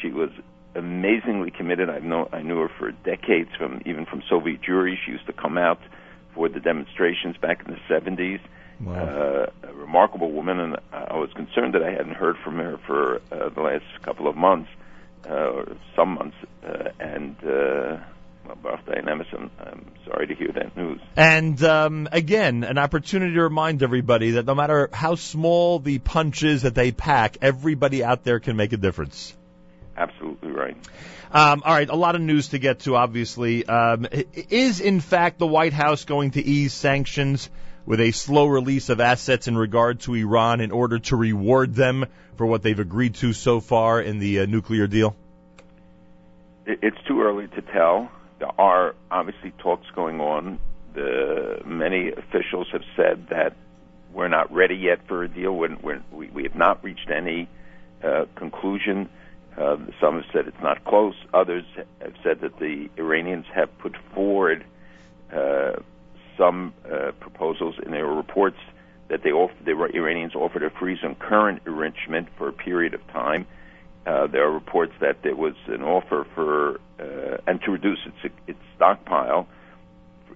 she 0.00 0.10
was 0.10 0.30
amazingly 0.76 1.50
committed. 1.50 1.90
I 1.90 1.98
know 1.98 2.28
I 2.32 2.42
knew 2.42 2.58
her 2.60 2.68
for 2.68 2.92
decades, 2.92 3.50
from 3.56 3.82
even 3.86 4.06
from 4.06 4.22
Soviet 4.28 4.60
Jewry. 4.62 4.96
She 5.04 5.12
used 5.12 5.26
to 5.26 5.32
come 5.32 5.58
out 5.58 5.80
for 6.36 6.48
the 6.48 6.60
demonstrations 6.60 7.36
back 7.38 7.66
in 7.66 7.74
the 7.74 7.80
70s. 7.92 8.40
Uh, 8.86 9.46
a 9.62 9.72
remarkable 9.72 10.30
woman, 10.30 10.60
and 10.60 10.76
I 10.92 11.16
was 11.16 11.32
concerned 11.32 11.72
that 11.74 11.82
I 11.82 11.90
hadn't 11.90 12.14
heard 12.14 12.36
from 12.44 12.56
her 12.56 12.78
for 12.86 13.22
uh, 13.32 13.48
the 13.48 13.62
last 13.62 13.86
couple 14.02 14.28
of 14.28 14.36
months, 14.36 14.68
uh, 15.26 15.32
or 15.32 15.76
some 15.96 16.10
months, 16.10 16.36
uh, 16.62 16.90
and 17.00 17.36
uh, 17.42 17.96
Dynamics, 18.86 19.30
I'm, 19.32 19.50
sorry 20.06 20.28
to 20.28 20.34
hear 20.34 20.52
that 20.52 20.76
news. 20.76 21.00
And 21.16 21.60
um, 21.64 22.08
again, 22.12 22.62
an 22.64 22.78
opportunity 22.78 23.34
to 23.34 23.42
remind 23.42 23.82
everybody 23.82 24.32
that 24.32 24.46
no 24.46 24.54
matter 24.54 24.88
how 24.92 25.16
small 25.16 25.80
the 25.80 25.98
punch 25.98 26.44
is 26.44 26.62
that 26.62 26.74
they 26.74 26.92
pack, 26.92 27.38
everybody 27.42 28.04
out 28.04 28.24
there 28.24 28.38
can 28.38 28.56
make 28.56 28.72
a 28.72 28.76
difference. 28.76 29.34
Absolutely 29.96 30.50
right. 30.50 30.76
Um, 31.32 31.62
all 31.64 31.74
right, 31.74 31.88
a 31.88 31.96
lot 31.96 32.14
of 32.14 32.20
news 32.20 32.48
to 32.48 32.58
get 32.58 32.80
to, 32.80 32.96
obviously. 32.96 33.66
Um, 33.66 34.06
is, 34.10 34.80
in 34.80 35.00
fact, 35.00 35.38
the 35.38 35.46
White 35.46 35.72
House 35.72 36.04
going 36.04 36.32
to 36.32 36.44
ease 36.44 36.72
sanctions 36.72 37.50
with 37.84 38.00
a 38.00 38.10
slow 38.10 38.46
release 38.46 38.88
of 38.88 39.00
assets 39.00 39.48
in 39.48 39.56
regard 39.56 40.00
to 40.00 40.14
Iran 40.14 40.60
in 40.60 40.70
order 40.70 40.98
to 40.98 41.16
reward 41.16 41.74
them 41.74 42.06
for 42.36 42.46
what 42.46 42.62
they've 42.62 42.78
agreed 42.78 43.14
to 43.16 43.32
so 43.32 43.60
far 43.60 44.00
in 44.00 44.18
the 44.18 44.40
uh, 44.40 44.46
nuclear 44.46 44.86
deal? 44.86 45.16
It's 46.66 46.98
too 47.06 47.22
early 47.22 47.46
to 47.48 47.62
tell. 47.62 48.10
There 48.38 48.60
are 48.60 48.94
obviously 49.10 49.52
talks 49.58 49.88
going 49.94 50.20
on. 50.20 50.58
The 50.94 51.62
many 51.64 52.10
officials 52.10 52.68
have 52.72 52.82
said 52.96 53.28
that 53.28 53.54
we're 54.12 54.28
not 54.28 54.52
ready 54.52 54.76
yet 54.76 55.06
for 55.06 55.22
a 55.22 55.28
deal. 55.28 55.52
We're, 55.52 55.76
we're, 55.80 56.02
we 56.10 56.42
have 56.42 56.56
not 56.56 56.82
reached 56.82 57.10
any 57.10 57.48
uh, 58.02 58.26
conclusion. 58.34 59.08
Uh, 59.56 59.76
some 60.00 60.16
have 60.16 60.24
said 60.32 60.46
it's 60.46 60.62
not 60.62 60.84
close. 60.84 61.14
Others 61.32 61.64
have 62.00 62.14
said 62.22 62.40
that 62.40 62.58
the 62.58 62.88
Iranians 62.98 63.46
have 63.54 63.76
put 63.78 63.96
forward 64.14 64.64
uh, 65.32 65.72
some 66.36 66.74
uh, 66.84 67.12
proposals 67.20 67.76
in 67.84 67.92
their 67.92 68.06
reports 68.06 68.58
that 69.08 69.22
they 69.22 69.30
the 69.30 69.90
Iranians 69.94 70.34
offered 70.34 70.60
to 70.60 70.70
freeze 70.70 70.98
on 71.02 71.14
current 71.14 71.62
enrichment 71.66 72.28
for 72.36 72.48
a 72.48 72.52
period 72.52 72.94
of 72.94 73.06
time. 73.08 73.46
Uh, 74.06 74.26
there 74.26 74.46
are 74.46 74.52
reports 74.52 74.92
that 75.00 75.22
there 75.22 75.34
was 75.34 75.54
an 75.66 75.82
offer 75.82 76.26
for 76.34 76.80
uh, 77.00 77.38
and 77.46 77.60
to 77.62 77.70
reduce 77.70 77.98
its 78.06 78.34
its 78.46 78.58
stockpile 78.74 79.46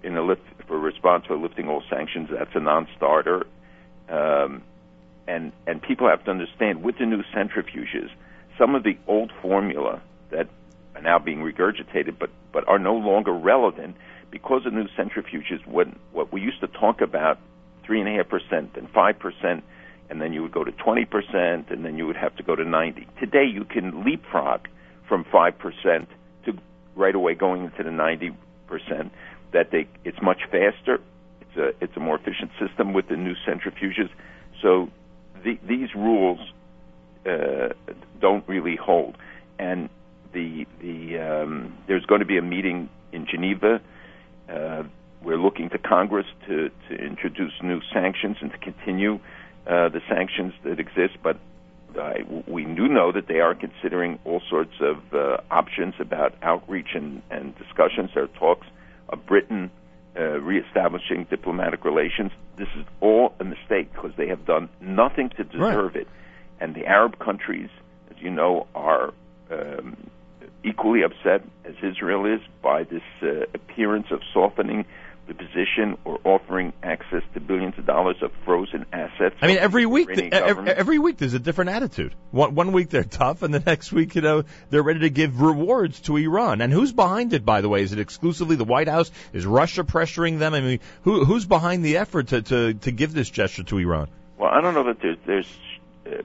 in 0.02 0.16
a 0.16 0.22
lift 0.22 0.42
for 0.66 0.78
response 0.78 1.26
for 1.26 1.36
lifting 1.36 1.68
all 1.68 1.82
sanctions. 1.90 2.28
That's 2.30 2.54
a 2.54 2.60
non-starter, 2.60 3.46
um, 4.08 4.62
and 5.26 5.52
and 5.66 5.82
people 5.82 6.08
have 6.08 6.24
to 6.24 6.30
understand 6.30 6.82
with 6.82 6.98
the 6.98 7.06
new 7.06 7.22
centrifuges, 7.34 8.10
some 8.60 8.76
of 8.76 8.84
the 8.84 8.96
old 9.08 9.32
formula 9.42 10.00
that 10.30 10.46
are 10.94 11.02
now 11.02 11.18
being 11.18 11.38
regurgitated, 11.38 12.18
but 12.18 12.30
but 12.52 12.68
are 12.68 12.78
no 12.78 12.94
longer 12.94 13.32
relevant 13.32 13.96
because 14.30 14.66
of 14.66 14.72
new 14.72 14.86
centrifuges. 14.96 15.66
What 15.66 16.32
we 16.32 16.40
used 16.40 16.60
to 16.60 16.68
talk 16.68 17.00
about 17.00 17.38
three 17.84 18.00
and 18.00 18.08
a 18.08 18.12
half 18.12 18.28
percent 18.28 18.76
and 18.76 18.88
five 18.90 19.18
percent 19.18 19.64
and 20.10 20.20
then 20.20 20.32
you 20.32 20.42
would 20.42 20.52
go 20.52 20.64
to 20.64 20.72
20%, 20.72 21.70
and 21.70 21.84
then 21.84 21.96
you 21.96 22.06
would 22.06 22.16
have 22.16 22.34
to 22.36 22.42
go 22.42 22.56
to 22.56 22.64
90. 22.64 23.06
Today, 23.20 23.44
you 23.44 23.64
can 23.64 24.04
leapfrog 24.04 24.66
from 25.08 25.24
5% 25.24 26.06
to 26.44 26.58
right 26.96 27.14
away 27.14 27.34
going 27.34 27.64
into 27.64 27.84
the 27.84 27.90
90%. 27.90 28.34
That 29.52 29.70
they, 29.70 29.88
it's 30.04 30.20
much 30.20 30.42
faster. 30.50 31.00
It's 31.40 31.56
a, 31.56 31.68
it's 31.82 31.96
a 31.96 32.00
more 32.00 32.16
efficient 32.16 32.50
system 32.58 32.92
with 32.92 33.08
the 33.08 33.16
new 33.16 33.34
centrifuges. 33.46 34.10
So 34.62 34.90
the, 35.44 35.58
these 35.66 35.94
rules 35.94 36.40
uh, 37.26 37.68
don't 38.20 38.46
really 38.48 38.76
hold. 38.76 39.16
And 39.58 39.88
the, 40.32 40.66
the, 40.80 41.18
um, 41.18 41.76
there's 41.86 42.06
going 42.06 42.20
to 42.20 42.26
be 42.26 42.38
a 42.38 42.42
meeting 42.42 42.88
in 43.12 43.26
Geneva. 43.26 43.80
Uh, 44.48 44.84
we're 45.22 45.36
looking 45.36 45.68
to 45.70 45.78
Congress 45.78 46.26
to, 46.48 46.70
to 46.88 46.94
introduce 46.94 47.52
new 47.62 47.80
sanctions 47.92 48.38
and 48.40 48.50
to 48.50 48.58
continue 48.58 49.20
uh, 49.66 49.88
the 49.88 50.00
sanctions 50.08 50.54
that 50.64 50.80
exist, 50.80 51.18
but 51.22 51.38
uh, 51.98 52.14
we 52.46 52.64
do 52.64 52.88
know 52.88 53.12
that 53.12 53.26
they 53.26 53.40
are 53.40 53.54
considering 53.54 54.18
all 54.24 54.40
sorts 54.48 54.74
of 54.80 54.98
uh, 55.12 55.38
options 55.50 55.94
about 55.98 56.34
outreach 56.42 56.88
and, 56.94 57.22
and 57.30 57.56
discussions. 57.58 58.10
There 58.14 58.24
are 58.24 58.28
talks 58.28 58.66
of 59.08 59.26
Britain 59.26 59.70
uh, 60.16 60.40
reestablishing 60.40 61.26
diplomatic 61.30 61.84
relations. 61.84 62.32
This 62.56 62.68
is 62.76 62.84
all 63.00 63.34
a 63.40 63.44
mistake 63.44 63.92
because 63.92 64.12
they 64.16 64.28
have 64.28 64.46
done 64.46 64.68
nothing 64.80 65.30
to 65.36 65.44
deserve 65.44 65.94
right. 65.94 66.02
it. 66.02 66.08
And 66.60 66.74
the 66.74 66.86
Arab 66.86 67.18
countries, 67.18 67.70
as 68.10 68.16
you 68.20 68.30
know, 68.30 68.66
are 68.74 69.12
um, 69.50 69.96
equally 70.64 71.02
upset 71.02 71.42
as 71.64 71.74
Israel 71.82 72.26
is 72.26 72.40
by 72.62 72.84
this 72.84 73.02
uh, 73.22 73.44
appearance 73.54 74.06
of 74.10 74.20
softening 74.32 74.84
the 75.30 75.34
position 75.34 75.96
or 76.04 76.18
offering 76.24 76.72
access 76.82 77.22
to 77.34 77.40
billions 77.40 77.78
of 77.78 77.86
dollars 77.86 78.16
of 78.20 78.32
frozen 78.44 78.84
assets. 78.92 79.36
I 79.40 79.46
mean, 79.46 79.58
every 79.58 79.86
week, 79.86 80.10
every, 80.10 80.70
every 80.70 80.98
week 80.98 81.18
there's 81.18 81.34
a 81.34 81.38
different 81.38 81.70
attitude. 81.70 82.14
One, 82.32 82.56
one 82.56 82.72
week 82.72 82.90
they're 82.90 83.04
tough, 83.04 83.42
and 83.42 83.54
the 83.54 83.60
next 83.66 83.92
week, 83.92 84.16
you 84.16 84.22
know, 84.22 84.42
they're 84.70 84.82
ready 84.82 85.00
to 85.00 85.10
give 85.10 85.40
rewards 85.40 86.00
to 86.02 86.16
Iran. 86.16 86.60
And 86.60 86.72
who's 86.72 86.92
behind 86.92 87.32
it, 87.32 87.44
by 87.44 87.60
the 87.60 87.68
way? 87.68 87.82
Is 87.82 87.92
it 87.92 88.00
exclusively 88.00 88.56
the 88.56 88.64
White 88.64 88.88
House? 88.88 89.12
Is 89.32 89.46
Russia 89.46 89.84
pressuring 89.84 90.40
them? 90.40 90.52
I 90.52 90.60
mean, 90.60 90.80
who, 91.02 91.24
who's 91.24 91.46
behind 91.46 91.84
the 91.84 91.98
effort 91.98 92.28
to, 92.28 92.42
to, 92.42 92.74
to 92.74 92.90
give 92.90 93.14
this 93.14 93.30
gesture 93.30 93.62
to 93.62 93.78
Iran? 93.78 94.08
Well, 94.36 94.50
I 94.50 94.60
don't 94.60 94.74
know 94.74 94.84
that 94.84 95.00
there's, 95.00 95.18
there's 95.26 95.58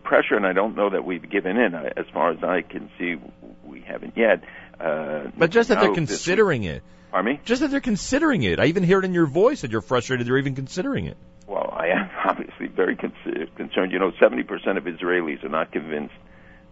pressure, 0.03 0.35
and 0.35 0.45
I 0.45 0.53
don't 0.53 0.75
know 0.75 0.89
that 0.89 1.05
we've 1.05 1.27
given 1.29 1.57
in. 1.57 1.75
I, 1.75 1.87
as 1.97 2.05
far 2.13 2.31
as 2.31 2.43
I 2.43 2.61
can 2.61 2.89
see, 2.97 3.15
we 3.63 3.81
haven't 3.81 4.17
yet. 4.17 4.43
Uh, 4.79 5.31
But 5.37 5.51
just 5.51 5.69
that 5.69 5.79
they're 5.79 5.93
considering 5.93 6.63
it. 6.63 6.83
Pardon 7.11 7.33
me? 7.33 7.39
Just 7.45 7.61
that 7.61 7.71
they're 7.71 7.79
considering 7.81 8.43
it. 8.43 8.59
I 8.59 8.65
even 8.65 8.83
hear 8.83 8.99
it 8.99 9.05
in 9.05 9.13
your 9.13 9.25
voice 9.25 9.61
that 9.61 9.71
you're 9.71 9.81
frustrated 9.81 10.27
they're 10.27 10.37
even 10.37 10.55
considering 10.55 11.05
it. 11.05 11.17
Well, 11.47 11.69
I 11.71 11.87
am 11.87 12.09
obviously 12.25 12.67
very 12.67 12.95
con- 12.95 13.13
concerned. 13.55 13.91
You 13.91 13.99
know, 13.99 14.11
70% 14.11 14.41
of 14.77 14.83
Israelis 14.83 15.43
are 15.43 15.49
not 15.49 15.71
convinced 15.71 16.13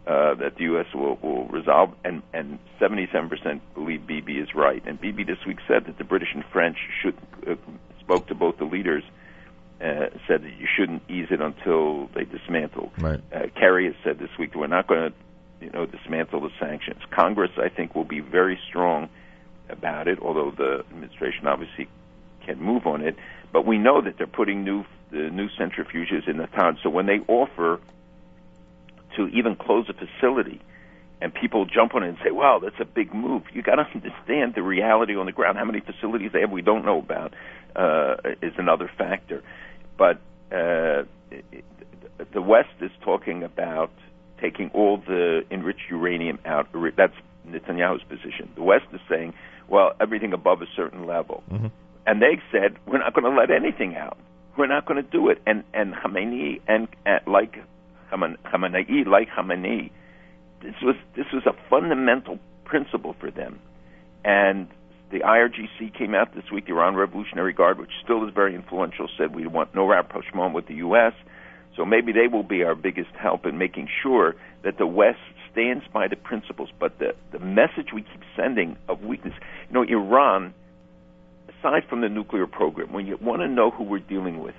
uh, 0.05 0.33
that 0.35 0.55
the 0.57 0.63
U.S. 0.63 0.87
will, 0.93 1.17
will 1.21 1.45
resolve, 1.47 1.93
and, 2.03 2.21
and 2.33 2.59
77% 2.81 3.61
believe 3.73 4.05
Bibi 4.05 4.33
is 4.33 4.53
right. 4.53 4.83
And 4.85 4.99
Bibi 4.99 5.23
this 5.23 5.37
week 5.47 5.59
said 5.67 5.85
that 5.85 5.97
the 5.97 6.03
British 6.03 6.29
and 6.33 6.43
French 6.51 6.77
should 7.01 7.15
uh, 7.47 7.55
spoke 8.01 8.27
to 8.27 8.35
both 8.35 8.57
the 8.57 8.65
leaders, 8.65 9.03
uh, 9.83 10.09
said 10.27 10.43
that 10.43 10.53
you 10.57 10.67
shouldn't 10.77 11.03
ease 11.09 11.27
it 11.29 11.41
until 11.41 12.07
they 12.15 12.23
dismantle. 12.23 12.91
Right. 12.97 13.19
Uh, 13.33 13.47
Kerry 13.55 13.85
has 13.85 13.95
said 14.03 14.17
this 14.17 14.29
week 14.39 14.55
we're 14.55 14.67
not 14.67 14.87
going 14.87 15.11
to, 15.11 15.17
you 15.65 15.71
know, 15.71 15.85
dismantle 15.85 16.41
the 16.41 16.51
sanctions. 16.59 17.01
Congress, 17.11 17.51
I 17.57 17.69
think, 17.69 17.93
will 17.93 18.05
be 18.05 18.21
very 18.21 18.57
strong 18.69 19.09
about 19.69 20.07
it, 20.07 20.19
although 20.19 20.51
the 20.51 20.85
administration 20.89 21.47
obviously 21.47 21.89
can 22.45 22.61
move 22.61 22.87
on 22.87 23.01
it. 23.01 23.17
But 23.51 23.65
we 23.65 23.77
know 23.77 24.01
that 24.01 24.17
they're 24.17 24.27
putting 24.27 24.63
new 24.63 24.85
the 25.11 25.29
new 25.29 25.49
centrifuges 25.49 26.27
in 26.27 26.37
the 26.37 26.47
town. 26.47 26.79
So 26.81 26.89
when 26.89 27.05
they 27.05 27.19
offer 27.27 27.79
to 29.15 29.27
even 29.27 29.55
close 29.55 29.87
a 29.89 29.93
facility, 29.93 30.59
and 31.21 31.33
people 31.33 31.65
jump 31.65 31.93
on 31.93 32.03
it 32.03 32.09
and 32.09 32.17
say, 32.23 32.31
"Wow, 32.31 32.59
that's 32.59 32.79
a 32.79 32.85
big 32.85 33.13
move," 33.13 33.43
you 33.53 33.61
got 33.61 33.75
to 33.75 33.87
understand 33.93 34.55
the 34.55 34.63
reality 34.63 35.15
on 35.15 35.25
the 35.25 35.31
ground. 35.31 35.57
How 35.57 35.65
many 35.65 35.81
facilities 35.81 36.31
they 36.31 36.41
have, 36.41 36.51
we 36.51 36.61
don't 36.61 36.85
know 36.85 36.99
about, 36.99 37.33
uh, 37.75 38.15
is 38.41 38.53
another 38.57 38.89
factor. 38.97 39.43
But 39.97 40.17
uh, 40.51 41.03
the 42.33 42.41
West 42.41 42.69
is 42.81 42.91
talking 43.01 43.43
about 43.43 43.91
taking 44.41 44.69
all 44.73 44.97
the 44.97 45.43
enriched 45.51 45.89
uranium 45.89 46.39
out. 46.45 46.67
That's 46.97 47.13
Netanyahu's 47.47 48.03
position. 48.03 48.49
The 48.55 48.63
West 48.63 48.85
is 48.93 48.99
saying, 49.09 49.33
well, 49.67 49.93
everything 49.99 50.33
above 50.33 50.61
a 50.61 50.67
certain 50.75 51.05
level. 51.05 51.43
Mhm. 51.51 51.71
And 52.05 52.21
they 52.21 52.41
said, 52.51 52.75
we're 52.85 52.97
not 52.97 53.13
going 53.13 53.23
to 53.23 53.37
let 53.39 53.49
anything 53.49 53.95
out. 53.95 54.17
We're 54.57 54.67
not 54.67 54.85
going 54.85 55.01
to 55.03 55.09
do 55.09 55.29
it. 55.29 55.41
And 55.47 55.63
and 55.73 55.93
Khamenei 55.93 56.59
and 56.67 56.87
uh, 57.05 57.19
like 57.25 57.57
Khamen- 58.11 58.37
Khamenei, 58.45 59.05
like 59.07 59.29
Khamenei, 59.29 59.89
this 60.61 60.75
was 60.81 60.95
this 61.15 61.25
was 61.33 61.43
a 61.45 61.53
fundamental 61.69 62.39
principle 62.65 63.15
for 63.19 63.31
them. 63.31 63.59
And 64.25 64.67
the 65.11 65.19
IRGC 65.19 65.95
came 65.97 66.15
out 66.15 66.33
this 66.33 66.45
week, 66.51 66.65
the 66.65 66.71
Iran 66.71 66.95
Revolutionary 66.95 67.53
Guard, 67.53 67.79
which 67.79 67.91
still 68.03 68.27
is 68.27 68.33
very 68.33 68.55
influential, 68.55 69.07
said 69.17 69.35
we 69.35 69.45
want 69.45 69.75
no 69.75 69.85
rapprochement 69.87 70.53
with 70.53 70.67
the 70.67 70.75
U.S. 70.75 71.13
So 71.75 71.85
maybe 71.85 72.11
they 72.11 72.27
will 72.27 72.43
be 72.43 72.63
our 72.63 72.75
biggest 72.75 73.11
help 73.19 73.45
in 73.45 73.57
making 73.57 73.89
sure 74.01 74.35
that 74.63 74.77
the 74.77 74.87
West 74.87 75.19
stands 75.51 75.83
by 75.93 76.07
the 76.07 76.15
principles. 76.15 76.69
But 76.79 76.99
the, 76.99 77.15
the 77.31 77.39
message 77.39 77.93
we 77.93 78.01
keep 78.01 78.21
sending 78.35 78.77
of 78.89 79.01
weakness, 79.01 79.33
you 79.69 79.73
know, 79.73 79.83
Iran, 79.83 80.53
aside 81.47 81.83
from 81.89 82.01
the 82.01 82.09
nuclear 82.09 82.47
program, 82.47 82.91
when 82.91 83.05
you 83.05 83.17
want 83.21 83.41
to 83.41 83.47
know 83.47 83.71
who 83.71 83.83
we're 83.83 83.99
dealing 83.99 84.39
with, 84.39 84.55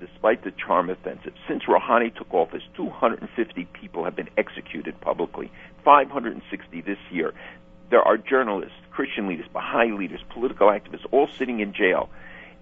despite 0.00 0.44
the 0.44 0.50
charm 0.50 0.90
offensive, 0.90 1.32
since 1.48 1.62
Rouhani 1.64 2.14
took 2.14 2.32
office, 2.34 2.62
250 2.76 3.68
people 3.80 4.04
have 4.04 4.16
been 4.16 4.28
executed 4.36 5.00
publicly, 5.00 5.50
560 5.84 6.80
this 6.82 6.98
year. 7.10 7.32
There 7.90 8.02
are 8.02 8.16
journalists, 8.16 8.76
Christian 8.90 9.28
leaders, 9.28 9.46
Baha'i 9.52 9.92
leaders, 9.92 10.20
political 10.30 10.68
activists, 10.68 11.06
all 11.10 11.28
sitting 11.38 11.60
in 11.60 11.74
jail. 11.74 12.08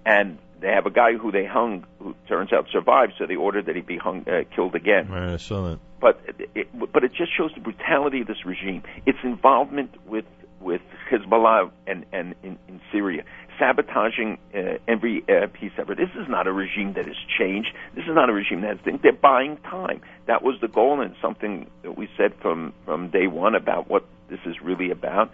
And 0.05 0.39
they 0.61 0.69
have 0.69 0.87
a 0.87 0.91
guy 0.91 1.15
who 1.15 1.31
they 1.31 1.45
hung, 1.45 1.85
who 1.99 2.15
turns 2.29 2.53
out 2.53 2.67
survived, 2.73 3.15
so 3.19 3.27
they 3.27 3.37
ordered 3.37 3.67
that 3.67 3.77
he 3.77 3.83
be 3.83 3.99
hung, 3.99 4.25
uh, 4.29 4.45
killed 4.55 4.75
again. 4.75 5.09
Right, 5.09 5.35
I 5.35 5.37
saw 5.37 5.69
that. 5.69 5.79
But 6.01 6.21
it, 6.55 6.69
but 6.93 7.05
it 7.05 7.13
just 7.13 7.37
shows 7.37 7.51
the 7.55 7.61
brutality 7.61 8.23
of 8.23 8.27
this 8.27 8.45
regime. 8.47 8.83
Its 9.07 9.19
involvement 9.23 9.95
with 10.07 10.25
with 10.61 10.81
Hezbollah 11.11 11.71
and 11.87 12.07
and 12.13 12.35
in, 12.43 12.59
in 12.69 12.81
Syria, 12.91 13.25
sabotaging 13.59 14.39
uh, 14.55 14.79
every 14.89 15.25
uh, 15.29 15.49
peace 15.53 15.73
effort. 15.79 15.97
This 15.97 16.11
is 16.21 16.29
not 16.29 16.47
a 16.47 16.53
regime 16.53 16.95
that 16.95 17.07
has 17.07 17.17
changed. 17.39 17.71
This 17.95 18.05
is 18.05 18.15
not 18.15 18.31
a 18.31 18.33
regime 18.33 18.63
that 18.63 18.77
has 18.77 18.81
been. 18.81 18.99
They're 19.03 19.13
buying 19.13 19.59
time. 19.59 20.01
That 20.27 20.43
was 20.43 20.61
the 20.61 20.69
goal, 20.69 21.01
and 21.01 21.15
something 21.21 21.71
that 21.83 21.97
we 21.97 22.09
said 22.17 22.35
from 22.41 22.73
from 22.85 23.11
day 23.11 23.27
one 23.27 23.55
about 23.55 23.89
what 23.89 24.05
this 24.33 24.41
is 24.47 24.57
really 24.69 24.91
about. 24.91 25.29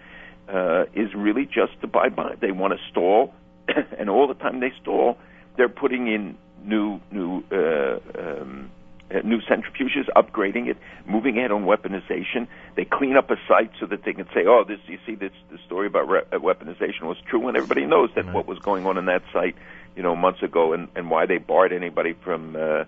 uh, 0.49 0.85
is 0.95 1.15
really 1.15 1.45
just 1.45 1.79
to 1.83 1.87
buy 1.87 2.09
by. 2.09 2.35
They 2.41 2.53
want 2.53 2.73
to 2.73 2.79
stall, 2.91 3.35
and 3.99 4.09
all 4.09 4.27
the 4.27 4.35
time 4.35 4.61
they 4.61 4.73
stall, 4.81 5.19
they're 5.57 5.69
putting 5.69 6.07
in 6.09 6.37
new 6.65 7.01
new 7.11 7.45
uh, 7.53 7.99
um, 8.19 8.71
uh, 9.11 9.21
new 9.25 9.41
centrifuges, 9.43 10.07
upgrading 10.17 10.69
it, 10.69 10.77
moving 11.07 11.39
ahead 11.39 11.53
on 11.53 11.65
weaponization. 11.65 12.47
They 12.77 12.85
clean 12.87 13.17
up 13.17 13.31
a 13.31 13.37
site 13.47 13.73
so 13.81 13.87
that 13.87 14.05
they 14.05 14.15
can 14.15 14.27
say, 14.35 14.47
"Oh, 14.47 14.65
this 14.67 14.81
you 14.87 14.99
see 15.07 15.15
this 15.15 15.33
the 15.51 15.59
story 15.67 15.87
about 15.87 16.09
re- 16.09 16.29
uh, 16.33 16.39
weaponization 16.39 17.03
was 17.03 17.19
true," 17.29 17.47
and 17.49 17.57
everybody 17.57 17.85
knows 17.85 18.11
that 18.17 18.25
what 18.33 18.47
was 18.47 18.59
going 18.61 18.87
on 18.87 18.97
in 18.97 19.05
that 19.07 19.23
site, 19.33 19.57
you 19.97 20.03
know, 20.03 20.17
months 20.17 20.43
ago, 20.43 20.73
and 20.73 20.89
and 20.97 21.11
why 21.11 21.27
they 21.27 21.39
barred 21.39 21.73
anybody 21.73 22.15
from. 22.25 22.57
Uh, 22.57 22.85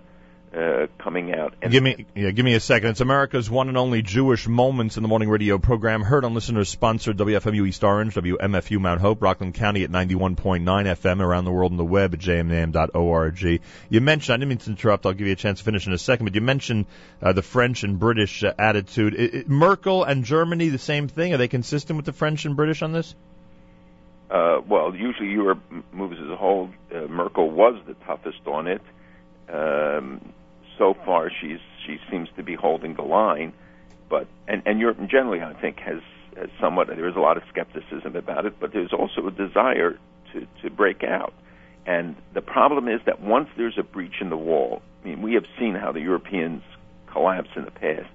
uh, 0.56 0.86
coming 0.98 1.34
out. 1.34 1.54
And 1.62 1.70
Give 1.70 1.82
me, 1.82 2.06
yeah, 2.14 2.30
give 2.30 2.44
me 2.44 2.54
a 2.54 2.60
second. 2.60 2.90
It's 2.90 3.00
America's 3.00 3.48
one 3.48 3.68
and 3.68 3.76
only 3.76 4.02
Jewish 4.02 4.48
Moments 4.48 4.96
in 4.96 5.02
the 5.02 5.08
Morning 5.08 5.28
radio 5.28 5.58
program, 5.58 6.02
heard 6.02 6.24
on 6.24 6.34
listeners 6.34 6.68
sponsored 6.68 7.16
WFMU 7.16 7.68
East 7.68 7.84
Orange, 7.84 8.14
WMFU 8.14 8.80
Mount 8.80 9.00
Hope, 9.00 9.22
Rockland 9.22 9.54
County 9.54 9.84
at 9.84 9.90
91.9 9.90 10.64
FM, 10.64 11.20
around 11.20 11.44
the 11.44 11.52
world 11.52 11.72
on 11.72 11.78
the 11.78 11.84
web 11.84 12.14
at 12.14 12.20
jmintheam.org. 12.20 13.60
You 13.88 14.00
mentioned, 14.00 14.34
I 14.34 14.36
didn't 14.38 14.48
mean 14.48 14.58
to 14.58 14.70
interrupt, 14.70 15.06
I'll 15.06 15.12
give 15.12 15.28
you 15.28 15.32
a 15.32 15.36
chance 15.36 15.60
to 15.60 15.64
finish 15.64 15.86
in 15.86 15.92
a 15.92 15.98
second, 15.98 16.26
but 16.26 16.34
you 16.34 16.40
mentioned 16.40 16.86
uh, 17.22 17.32
the 17.32 17.42
French 17.42 17.84
and 17.84 17.98
British 17.98 18.42
uh, 18.42 18.52
attitude. 18.58 19.14
I, 19.18 19.38
I, 19.38 19.44
Merkel 19.46 20.02
and 20.04 20.24
Germany, 20.24 20.68
the 20.68 20.78
same 20.78 21.06
thing? 21.06 21.32
Are 21.32 21.36
they 21.36 21.48
consistent 21.48 21.96
with 21.96 22.06
the 22.06 22.12
French 22.12 22.44
and 22.44 22.56
British 22.56 22.82
on 22.82 22.92
this? 22.92 23.14
Uh, 24.30 24.60
well, 24.68 24.94
usually 24.94 25.30
Europe 25.30 25.60
moves 25.92 26.16
as 26.20 26.28
a 26.28 26.36
whole. 26.36 26.70
Uh, 26.92 27.00
Merkel 27.08 27.50
was 27.50 27.80
the 27.86 27.94
toughest 27.94 28.40
on 28.46 28.68
it. 28.68 28.82
Um, 29.48 30.20
so 30.80 30.96
far, 31.04 31.30
she's 31.30 31.60
she 31.86 31.98
seems 32.10 32.28
to 32.36 32.42
be 32.42 32.54
holding 32.54 32.94
the 32.94 33.02
line, 33.02 33.52
but 34.08 34.26
and 34.48 34.62
and 34.64 34.80
Europe 34.80 34.98
generally, 35.08 35.42
I 35.42 35.52
think, 35.52 35.78
has, 35.80 36.00
has 36.36 36.48
somewhat. 36.58 36.88
There 36.88 37.06
is 37.06 37.16
a 37.16 37.20
lot 37.20 37.36
of 37.36 37.42
skepticism 37.50 38.16
about 38.16 38.46
it, 38.46 38.58
but 38.58 38.72
there's 38.72 38.92
also 38.92 39.26
a 39.26 39.30
desire 39.30 39.98
to 40.32 40.46
to 40.62 40.70
break 40.70 41.04
out. 41.04 41.34
And 41.86 42.16
the 42.32 42.40
problem 42.40 42.88
is 42.88 43.00
that 43.04 43.20
once 43.20 43.48
there's 43.58 43.76
a 43.78 43.82
breach 43.82 44.20
in 44.20 44.30
the 44.30 44.36
wall, 44.38 44.80
I 45.02 45.08
mean, 45.08 45.22
we 45.22 45.34
have 45.34 45.44
seen 45.58 45.74
how 45.74 45.92
the 45.92 46.00
Europeans 46.00 46.62
collapse 47.06 47.50
in 47.56 47.66
the 47.66 47.70
past, 47.70 48.14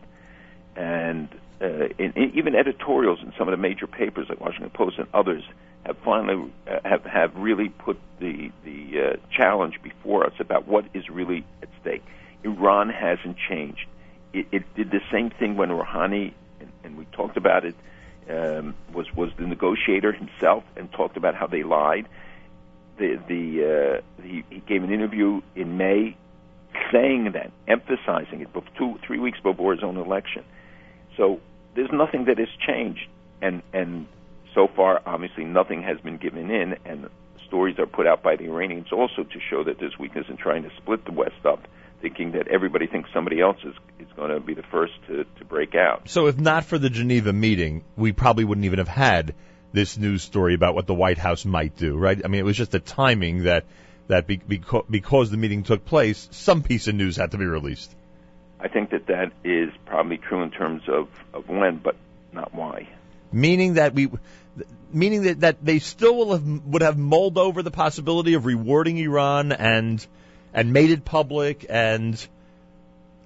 and 0.76 1.30
uh, 1.62 1.88
in, 2.00 2.14
in, 2.16 2.32
even 2.34 2.56
editorials 2.56 3.20
in 3.22 3.32
some 3.38 3.48
of 3.48 3.52
the 3.52 3.62
major 3.62 3.86
papers 3.86 4.26
like 4.28 4.42
Washington 4.42 4.72
Post 4.72 4.98
and 4.98 5.08
others 5.14 5.44
have 5.86 5.98
finally 6.04 6.52
uh, 6.68 6.80
have 6.84 7.04
have 7.06 7.36
really 7.36 7.70
put 7.70 8.00
the 8.20 8.52
the 8.64 8.80
uh, 9.02 9.16
challenge 9.32 9.80
before 9.84 10.26
us 10.26 10.34
about 10.40 10.68
what 10.68 10.86
is 10.96 11.08
really 11.10 11.46
at 11.62 11.70
stake. 11.82 12.04
Iran 12.46 12.90
hasn't 12.90 13.38
changed. 13.50 13.88
It, 14.34 14.46
it 14.52 14.76
did 14.76 14.92
the 14.92 15.02
same 15.12 15.30
thing 15.30 15.58
when 15.58 15.70
Rouhani, 15.70 16.34
and, 16.60 16.72
and 16.84 16.98
we 16.98 17.06
talked 17.20 17.38
about 17.38 17.66
it, 17.66 17.76
um, 18.30 18.76
was 18.94 19.08
was 19.14 19.32
the 19.38 19.48
negotiator 19.48 20.12
himself 20.12 20.64
and 20.76 20.92
talked 20.92 21.18
about 21.18 21.36
how 21.36 21.48
they 21.48 21.64
lied. 21.64 22.08
The 22.98 23.20
the 23.28 24.02
uh, 24.22 24.24
he, 24.24 24.44
he 24.50 24.60
gave 24.62 24.84
an 24.84 24.92
interview 24.92 25.42
in 25.56 25.78
May 25.78 26.18
saying 26.92 27.32
that, 27.34 27.52
emphasizing 27.68 28.42
it, 28.42 28.50
two 28.78 29.00
three 29.06 29.20
weeks 29.20 29.40
before 29.42 29.74
his 29.74 29.84
own 29.84 29.98
election. 29.98 30.44
So 31.18 31.40
there's 31.76 31.92
nothing 31.92 32.26
that 32.26 32.38
has 32.38 32.50
changed, 32.68 33.08
and 33.42 33.62
and 33.74 34.08
so 34.54 34.68
far, 34.68 35.02
obviously, 35.06 35.44
nothing 35.44 35.84
has 35.84 36.00
been 36.00 36.18
given 36.18 36.50
in, 36.50 36.78
and 36.86 37.10
stories 37.46 37.78
are 37.78 37.86
put 37.86 38.08
out 38.08 38.24
by 38.24 38.36
the 38.36 38.46
Iranians 38.46 38.92
also 38.92 39.24
to 39.24 39.40
show 39.50 39.64
that 39.64 39.80
there's 39.80 39.98
weakness 40.00 40.26
in 40.30 40.38
trying 40.38 40.64
to 40.64 40.72
split 40.78 41.06
the 41.06 41.12
West 41.12 41.46
up, 41.46 41.68
thinking 42.06 42.34
that 42.34 42.48
everybody 42.48 42.86
thinks 42.86 43.10
somebody 43.12 43.42
else 43.42 43.58
is 43.64 43.74
is 44.00 44.08
going 44.16 44.30
to 44.30 44.40
be 44.40 44.54
the 44.54 44.62
first 44.62 44.94
to 45.08 45.26
to 45.40 45.46
break 45.46 45.74
out. 45.74 46.08
So 46.08 46.28
if 46.28 46.38
not 46.38 46.64
for 46.64 46.78
the 46.78 46.92
Geneva 46.92 47.34
meeting, 47.34 47.84
we 47.98 48.12
probably 48.12 48.44
wouldn't 48.44 48.66
even 48.66 48.78
have 48.78 48.88
had 48.88 49.34
this 49.74 49.98
news 49.98 50.22
story 50.22 50.54
about 50.54 50.76
what 50.76 50.86
the 50.86 50.94
White 50.94 51.18
House 51.18 51.46
might 51.46 51.76
do, 51.76 51.98
right? 51.98 52.22
I 52.24 52.28
mean, 52.28 52.40
it 52.40 52.44
was 52.44 52.58
just 52.58 52.70
the 52.70 52.80
timing 52.80 53.46
that 53.46 53.66
that 54.08 54.28
be, 54.28 54.38
because, 54.38 54.86
because 54.88 55.32
the 55.32 55.38
meeting 55.38 55.64
took 55.64 55.84
place, 55.84 56.28
some 56.30 56.62
piece 56.62 56.88
of 56.88 56.94
news 56.94 57.16
had 57.16 57.32
to 57.32 57.40
be 57.40 57.46
released. 57.46 57.92
I 58.60 58.68
think 58.68 58.92
that 58.92 59.08
that 59.08 59.32
is 59.44 59.72
probably 59.88 60.18
true 60.18 60.44
in 60.44 60.52
terms 60.52 60.84
of 60.88 61.08
of 61.34 61.50
when, 61.50 61.78
but 61.78 61.96
not 62.32 62.54
why. 62.54 62.88
Meaning 63.32 63.74
that 63.74 63.96
we, 63.96 64.12
meaning 64.94 65.24
that 65.24 65.40
that 65.40 65.66
they 65.66 65.80
still 65.80 66.16
will 66.16 66.34
have 66.34 66.46
would 66.68 66.84
have 66.84 67.00
mulled 67.00 67.40
over 67.40 67.64
the 67.64 67.72
possibility 67.72 68.36
of 68.36 68.46
rewarding 68.46 69.00
Iran 69.00 69.52
and 69.52 70.06
and 70.56 70.72
made 70.72 70.90
it 70.90 71.06
public 71.06 71.66
and 71.70 72.26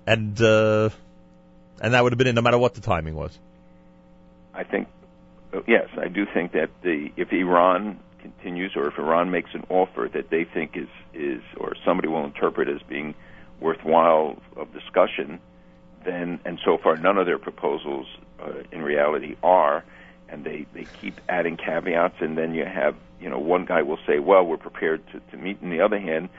and 0.05 0.41
uh, 0.41 0.89
and 1.79 1.93
that 1.93 2.03
would 2.03 2.11
have 2.11 2.17
been 2.17 2.27
it 2.27 2.33
no 2.33 2.41
matter 2.41 2.57
what 2.57 2.73
the 2.73 2.81
timing 2.81 3.15
was. 3.15 3.37
I 4.53 4.63
think, 4.63 4.87
yes, 5.67 5.87
I 5.97 6.09
do 6.09 6.25
think 6.25 6.53
that 6.53 6.69
the 6.81 7.11
if 7.15 7.31
Iran 7.31 7.99
continues 8.19 8.75
or 8.75 8.87
if 8.87 8.97
Iran 8.97 9.31
makes 9.31 9.53
an 9.53 9.63
offer 9.69 10.09
that 10.11 10.29
they 10.29 10.43
think 10.43 10.75
is 10.75 10.89
is 11.13 11.41
or 11.55 11.75
somebody 11.85 12.07
will 12.09 12.25
interpret 12.25 12.67
as 12.67 12.81
being 12.81 13.13
worthwhile 13.61 14.41
of 14.57 14.73
discussion, 14.73 15.39
then 16.03 16.39
and 16.43 16.59
so 16.65 16.79
far 16.79 16.97
none 16.97 17.19
of 17.19 17.27
their 17.27 17.37
proposals 17.37 18.07
uh, 18.41 18.63
in 18.71 18.81
reality 18.81 19.35
are, 19.43 19.85
and 20.27 20.43
they 20.43 20.65
they 20.73 20.87
keep 20.99 21.21
adding 21.29 21.57
caveats, 21.57 22.15
and 22.21 22.35
then 22.35 22.55
you 22.55 22.65
have 22.65 22.95
you 23.21 23.29
know 23.29 23.37
one 23.37 23.65
guy 23.65 23.83
will 23.83 23.99
say, 24.07 24.17
well, 24.17 24.43
we're 24.43 24.57
prepared 24.57 25.05
to, 25.11 25.19
to 25.31 25.37
meet, 25.37 25.61
and 25.61 25.71
the 25.71 25.81
other 25.81 25.99
hand. 25.99 26.29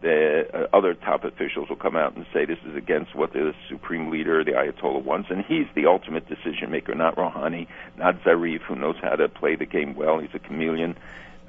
The 0.00 0.48
uh, 0.52 0.76
other 0.76 0.94
top 0.94 1.24
officials 1.24 1.68
will 1.68 1.76
come 1.76 1.94
out 1.94 2.16
and 2.16 2.24
say 2.32 2.46
this 2.46 2.58
is 2.66 2.74
against 2.74 3.14
what 3.14 3.32
the 3.34 3.54
supreme 3.68 4.10
leader, 4.10 4.42
the 4.42 4.52
Ayatollah, 4.52 5.02
wants, 5.02 5.30
and 5.30 5.44
he's 5.44 5.66
the 5.74 5.86
ultimate 5.86 6.26
decision 6.26 6.70
maker, 6.70 6.94
not 6.94 7.16
Rouhani, 7.16 7.66
not 7.98 8.22
Zarif, 8.22 8.62
who 8.62 8.76
knows 8.76 8.96
how 9.02 9.16
to 9.16 9.28
play 9.28 9.56
the 9.56 9.66
game 9.66 9.94
well. 9.94 10.18
He's 10.18 10.34
a 10.34 10.38
chameleon, 10.38 10.96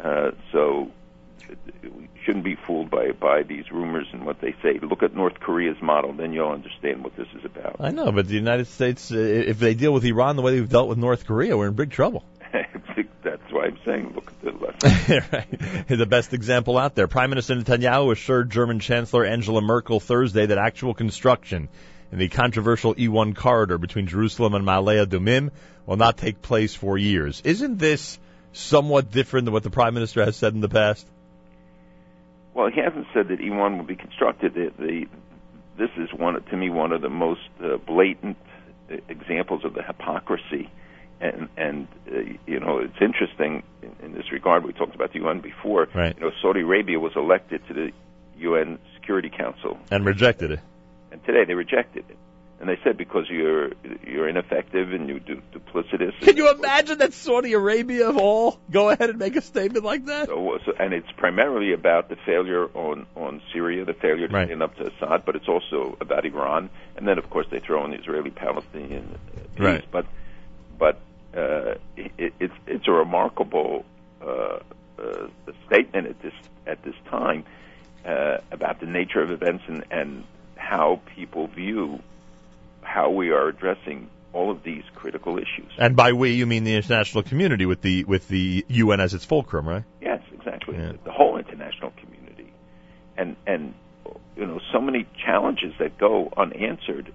uh, 0.04 0.32
so 0.52 0.92
we 1.82 2.10
shouldn't 2.26 2.44
be 2.44 2.56
fooled 2.56 2.90
by 2.90 3.12
by 3.12 3.44
these 3.44 3.72
rumors 3.72 4.08
and 4.12 4.26
what 4.26 4.42
they 4.42 4.54
say. 4.62 4.80
Look 4.82 5.02
at 5.02 5.16
North 5.16 5.40
Korea's 5.40 5.82
model, 5.82 6.12
then 6.14 6.34
you'll 6.34 6.52
understand 6.52 7.04
what 7.06 7.16
this 7.16 7.28
is 7.38 7.46
about. 7.46 7.78
I 7.80 7.92
know, 7.92 8.12
but 8.12 8.28
the 8.28 8.36
United 8.36 8.68
States, 8.68 9.12
uh, 9.12 9.18
if 9.18 9.60
they 9.60 9.76
deal 9.76 9.94
with 9.94 10.04
Iran 10.04 10.36
the 10.36 10.42
way 10.42 10.56
they've 10.56 10.70
dealt 10.70 10.90
with 10.90 10.98
North 10.98 11.26
Korea, 11.26 11.58
we're 11.58 11.68
in 11.68 11.74
big 11.74 11.92
trouble. 11.92 12.26
That's 13.24 13.52
why 13.52 13.66
I'm 13.66 13.78
saying 13.86 14.14
look 14.14 14.32
at 14.32 14.42
the 14.42 15.24
right. 15.32 15.88
The 15.88 16.06
best 16.06 16.34
example 16.34 16.78
out 16.78 16.96
there. 16.96 17.08
Prime 17.08 17.30
Minister 17.30 17.56
Netanyahu 17.56 18.12
assured 18.12 18.50
German 18.50 18.80
Chancellor 18.80 19.26
Angela 19.26 19.62
Merkel 19.62 20.00
Thursday 20.00 20.46
that 20.46 20.58
actual 20.58 20.94
construction 20.94 21.70
in 22.12 22.18
the 22.20 22.28
controversial 22.28 22.96
E1 22.96 23.36
corridor 23.36 23.78
between 23.78 24.08
Jerusalem 24.08 24.54
and 24.54 24.66
Ma'ale 24.66 25.06
Adumim 25.06 25.52
will 25.86 25.98
not 25.98 26.18
take 26.18 26.42
place 26.42 26.76
for 26.76 26.98
years. 26.98 27.42
Isn't 27.46 27.78
this 27.78 28.20
somewhat 28.54 29.12
different 29.12 29.46
than 29.46 29.54
what 29.54 29.64
the 29.64 29.70
Prime 29.70 29.94
Minister 29.94 30.24
has 30.26 30.36
said 30.36 30.54
in 30.54 30.62
the 30.62 30.70
past? 30.70 31.08
Well, 32.54 32.70
he 32.70 32.82
hasn't 32.82 33.08
said 33.14 33.30
that 33.30 33.40
E1 33.40 33.78
will 33.78 33.86
be 33.86 33.96
constructed. 33.96 34.54
The, 34.54 34.72
the, 34.78 35.06
this 35.78 35.90
is 35.98 36.10
one 36.14 36.42
to 36.44 36.58
me 36.58 36.70
one 36.70 36.92
of 36.92 37.02
the 37.02 37.10
most 37.10 37.48
uh, 37.64 37.78
blatant 37.78 38.38
uh, 38.92 38.98
examples 39.08 39.64
of 39.64 39.74
the 39.74 39.82
hypocrisy. 39.82 40.70
And, 41.22 41.50
and 41.56 41.88
uh, 42.12 42.20
you 42.48 42.60
know, 42.60 42.80
it's 42.80 43.00
interesting 43.00 43.62
in, 43.84 43.96
in 44.06 44.14
this 44.14 44.32
regard. 44.32 44.64
We 44.66 44.74
talked 44.74 44.96
about 44.96 45.14
the 45.14 45.20
UN 45.20 45.40
before. 45.40 45.88
Right. 45.94 46.16
You 46.18 46.24
know, 46.26 46.32
Saudi 46.42 46.62
Arabia 46.62 47.00
was 47.00 47.14
elected 47.16 47.62
to 47.68 47.74
the 47.74 47.92
UN 48.40 48.80
Security 48.96 49.30
Council, 49.30 49.78
And 49.92 50.04
rejected 50.06 50.52
it. 50.52 50.60
and 51.12 51.24
today 51.24 51.46
they 51.46 51.54
rejected 51.54 52.06
it. 52.10 52.18
And 52.60 52.70
they 52.70 52.78
said 52.84 52.96
because 52.96 53.26
you're 53.28 53.72
you're 54.06 54.28
ineffective 54.30 54.94
and 54.94 55.10
you 55.10 55.20
du- 55.20 55.42
duplicitous. 55.52 56.14
Can 56.22 56.38
you 56.38 56.52
imagine 56.52 57.00
that 57.00 57.12
Saudi 57.14 57.54
Arabia 57.54 58.08
of 58.10 58.18
all 58.18 58.60
go 58.70 58.90
ahead 58.92 59.10
and 59.10 59.18
make 59.18 59.36
a 59.36 59.42
statement 59.42 59.84
like 59.84 60.06
that? 60.06 60.28
So, 60.28 60.60
so, 60.66 60.72
and 60.80 60.94
it's 60.94 61.12
primarily 61.18 61.74
about 61.74 62.10
the 62.10 62.18
failure 62.24 62.66
on 62.76 63.08
on 63.16 63.42
Syria, 63.52 63.84
the 63.86 63.96
failure 63.96 64.28
to 64.28 64.34
Right. 64.34 64.48
stand 64.48 64.62
up 64.62 64.76
to 64.78 64.88
Assad, 64.92 65.26
but 65.26 65.36
it's 65.36 65.48
also 65.48 65.98
about 66.02 66.24
Iran, 66.24 66.70
and 66.96 67.08
then 67.08 67.18
of 67.18 67.30
course 67.32 67.48
they 67.50 67.60
throw 67.60 67.84
in 67.86 67.92
the 67.92 67.98
Israeli-Palestinian 67.98 69.06
uh, 69.16 69.40
piece. 69.56 69.60
Right. 69.60 69.86
But 69.92 70.06
but 70.78 71.00
uh, 71.36 71.76
it, 71.96 72.34
it's 72.40 72.54
it's 72.68 72.88
a 72.88 72.92
remarkable 72.92 73.86
uh, 74.22 74.60
uh, 75.00 75.28
statement 75.68 76.08
at 76.08 76.22
this 76.22 76.34
at 76.68 76.84
this 76.84 76.96
time 77.10 77.46
uh, 78.06 78.38
about 78.52 78.80
the 78.80 78.86
nature 78.86 79.22
of 79.22 79.32
events 79.32 79.64
and 79.68 79.84
and 79.92 80.24
how 80.56 81.02
people 81.16 81.48
view 81.48 82.00
how 82.82 83.10
we 83.10 83.30
are 83.30 83.48
addressing 83.48 84.10
all 84.34 84.50
of 84.52 84.64
these 84.64 84.84
critical 84.96 85.38
issues. 85.38 85.72
And 85.78 85.96
by 85.96 86.14
we, 86.14 86.32
you 86.32 86.46
mean 86.46 86.64
the 86.64 86.76
international 86.76 87.24
community 87.24 87.66
with 87.66 87.82
the 87.82 88.04
with 88.06 88.28
the 88.28 88.66
UN 88.68 89.00
as 89.00 89.14
its 89.14 89.26
fulcrum, 89.26 89.68
right? 89.68 89.84
Yes, 90.02 90.22
exactly. 90.34 90.78
Yeah. 90.78 90.94
The 91.04 91.12
whole 91.12 91.38
international 91.38 91.92
community, 91.98 92.54
and 93.18 93.36
and 93.46 93.74
you 94.36 94.46
know 94.46 94.60
so 94.72 94.80
many 94.80 95.06
challenges 95.26 95.74
that 95.80 95.98
go 95.98 96.32
unanswered, 96.38 97.14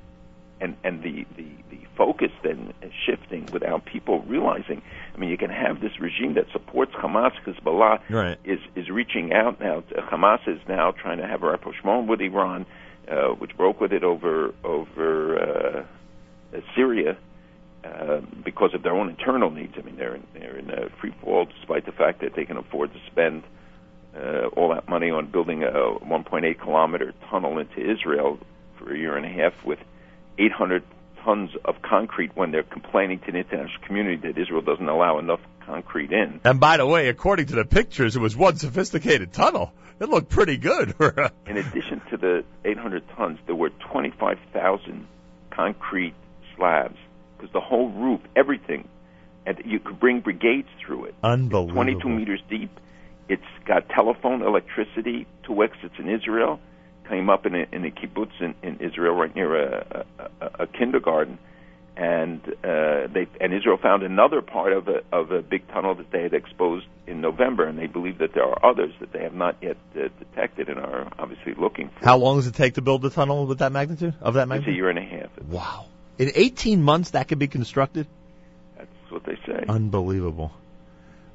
and 0.60 0.76
and 0.84 1.02
the 1.02 1.26
the 1.36 1.46
the 1.70 1.78
focus 1.96 2.30
then 2.42 2.72
is 2.82 2.92
shifting 3.06 3.46
without 3.52 3.84
people 3.84 4.20
realizing. 4.22 4.82
I 5.14 5.18
mean, 5.18 5.30
you 5.30 5.38
can 5.38 5.50
have 5.50 5.80
this 5.80 5.98
regime 6.00 6.34
that 6.34 6.46
supports 6.52 6.92
Hamas, 6.92 7.32
Hezbollah 7.44 8.00
Right. 8.10 8.38
is 8.44 8.60
is 8.74 8.88
reaching 8.90 9.32
out 9.32 9.60
now. 9.60 9.80
To, 9.80 9.94
Hamas 10.02 10.46
is 10.46 10.60
now 10.68 10.90
trying 10.92 11.18
to 11.18 11.26
have 11.26 11.42
a 11.42 11.48
rapprochement 11.50 12.06
with 12.08 12.20
Iran, 12.20 12.66
uh, 13.08 13.28
which 13.28 13.56
broke 13.56 13.80
with 13.80 13.92
it 13.92 14.04
over 14.04 14.54
over 14.64 15.38
uh, 15.38 16.60
Syria. 16.74 17.16
uh, 17.84 18.20
because 18.44 18.74
of 18.74 18.82
their 18.82 18.94
own 18.94 19.08
internal 19.08 19.48
needs. 19.50 19.74
I 19.78 19.82
mean, 19.82 19.96
they're 19.96 20.16
in, 20.16 20.26
they're 20.34 20.56
in 20.56 20.70
a 20.70 20.88
free 21.00 21.12
fall 21.22 21.44
despite 21.44 21.86
the 21.86 21.92
fact 21.92 22.20
that 22.20 22.34
they 22.34 22.44
can 22.44 22.56
afford 22.56 22.92
to 22.92 22.98
spend 23.06 23.44
uh, 24.16 24.46
all 24.56 24.70
that 24.74 24.88
money 24.88 25.08
on 25.10 25.26
building 25.30 25.62
a 25.62 25.68
1.8 25.70 26.58
kilometer 26.58 27.14
tunnel 27.30 27.58
into 27.58 27.78
Israel 27.78 28.40
for 28.76 28.92
a 28.92 28.98
year 28.98 29.16
and 29.16 29.24
a 29.24 29.28
half 29.28 29.52
with 29.64 29.78
800 30.38 30.82
tons 31.24 31.50
of 31.64 31.82
concrete 31.82 32.36
when 32.36 32.52
they're 32.52 32.62
complaining 32.62 33.18
to 33.20 33.32
the 33.32 33.38
international 33.38 33.82
community 33.86 34.28
that 34.28 34.38
Israel 34.38 34.62
doesn't 34.62 34.88
allow 34.88 35.18
enough 35.18 35.40
concrete 35.66 36.12
in. 36.12 36.40
And 36.44 36.60
by 36.60 36.76
the 36.76 36.86
way, 36.86 37.08
according 37.08 37.46
to 37.46 37.56
the 37.56 37.64
pictures, 37.64 38.16
it 38.16 38.20
was 38.20 38.36
one 38.36 38.56
sophisticated 38.56 39.32
tunnel. 39.32 39.72
It 39.98 40.08
looked 40.08 40.28
pretty 40.28 40.56
good. 40.56 40.94
in 41.46 41.56
addition 41.56 42.00
to 42.10 42.16
the 42.16 42.44
800 42.64 43.02
tons, 43.16 43.38
there 43.46 43.54
were 43.54 43.70
25,000 43.70 45.06
concrete 45.50 46.14
slabs 46.54 46.96
because 47.36 47.52
the 47.52 47.60
whole 47.60 47.90
roof, 47.90 48.20
everything, 48.36 48.88
and 49.44 49.60
you 49.64 49.80
could 49.80 49.98
bring 49.98 50.20
brigades 50.20 50.68
through 50.84 51.06
it. 51.06 51.14
Unbelievable. 51.22 51.74
22 51.74 52.08
meters 52.08 52.40
deep. 52.48 52.70
It's 53.28 53.42
got 53.64 53.88
telephone, 53.88 54.42
electricity, 54.42 55.26
two 55.44 55.62
exits 55.62 55.94
in 55.98 56.08
Israel. 56.08 56.60
Came 57.08 57.30
up 57.30 57.46
in 57.46 57.54
a, 57.54 57.66
in 57.72 57.84
a 57.84 57.90
kibbutz 57.90 58.32
in, 58.40 58.54
in 58.62 58.78
Israel, 58.80 59.14
right 59.14 59.34
near 59.34 59.54
a, 59.54 60.04
a, 60.40 60.46
a 60.64 60.66
kindergarten, 60.66 61.38
and 61.96 62.40
uh, 62.64 63.06
they 63.12 63.26
and 63.40 63.54
Israel 63.54 63.78
found 63.80 64.02
another 64.02 64.42
part 64.42 64.72
of 64.72 64.88
a 64.88 65.02
of 65.12 65.30
a 65.30 65.40
big 65.40 65.66
tunnel 65.68 65.94
that 65.94 66.10
they 66.10 66.22
had 66.22 66.34
exposed 66.34 66.86
in 67.06 67.20
November, 67.20 67.64
and 67.64 67.78
they 67.78 67.86
believe 67.86 68.18
that 68.18 68.34
there 68.34 68.44
are 68.44 68.64
others 68.68 68.92
that 69.00 69.12
they 69.12 69.22
have 69.22 69.34
not 69.34 69.56
yet 69.62 69.76
uh, 69.94 70.08
detected 70.18 70.68
and 70.68 70.78
are 70.80 71.10
obviously 71.18 71.54
looking 71.54 71.88
for. 71.90 72.04
How 72.04 72.16
long 72.18 72.36
does 72.36 72.48
it 72.48 72.54
take 72.54 72.74
to 72.74 72.82
build 72.82 73.04
a 73.04 73.10
tunnel 73.10 73.46
with 73.46 73.58
that 73.58 73.70
magnitude? 73.72 74.14
Of 74.20 74.34
that 74.34 74.42
It's 74.42 74.48
magnitude? 74.48 74.74
a 74.74 74.76
year 74.76 74.90
and 74.90 74.98
a 74.98 75.02
half. 75.02 75.30
Wow. 75.48 75.86
In 76.18 76.32
18 76.34 76.82
months, 76.82 77.10
that 77.10 77.28
could 77.28 77.38
be 77.38 77.46
constructed? 77.46 78.06
That's 78.76 78.88
what 79.10 79.24
they 79.24 79.36
say. 79.46 79.64
Unbelievable. 79.68 80.50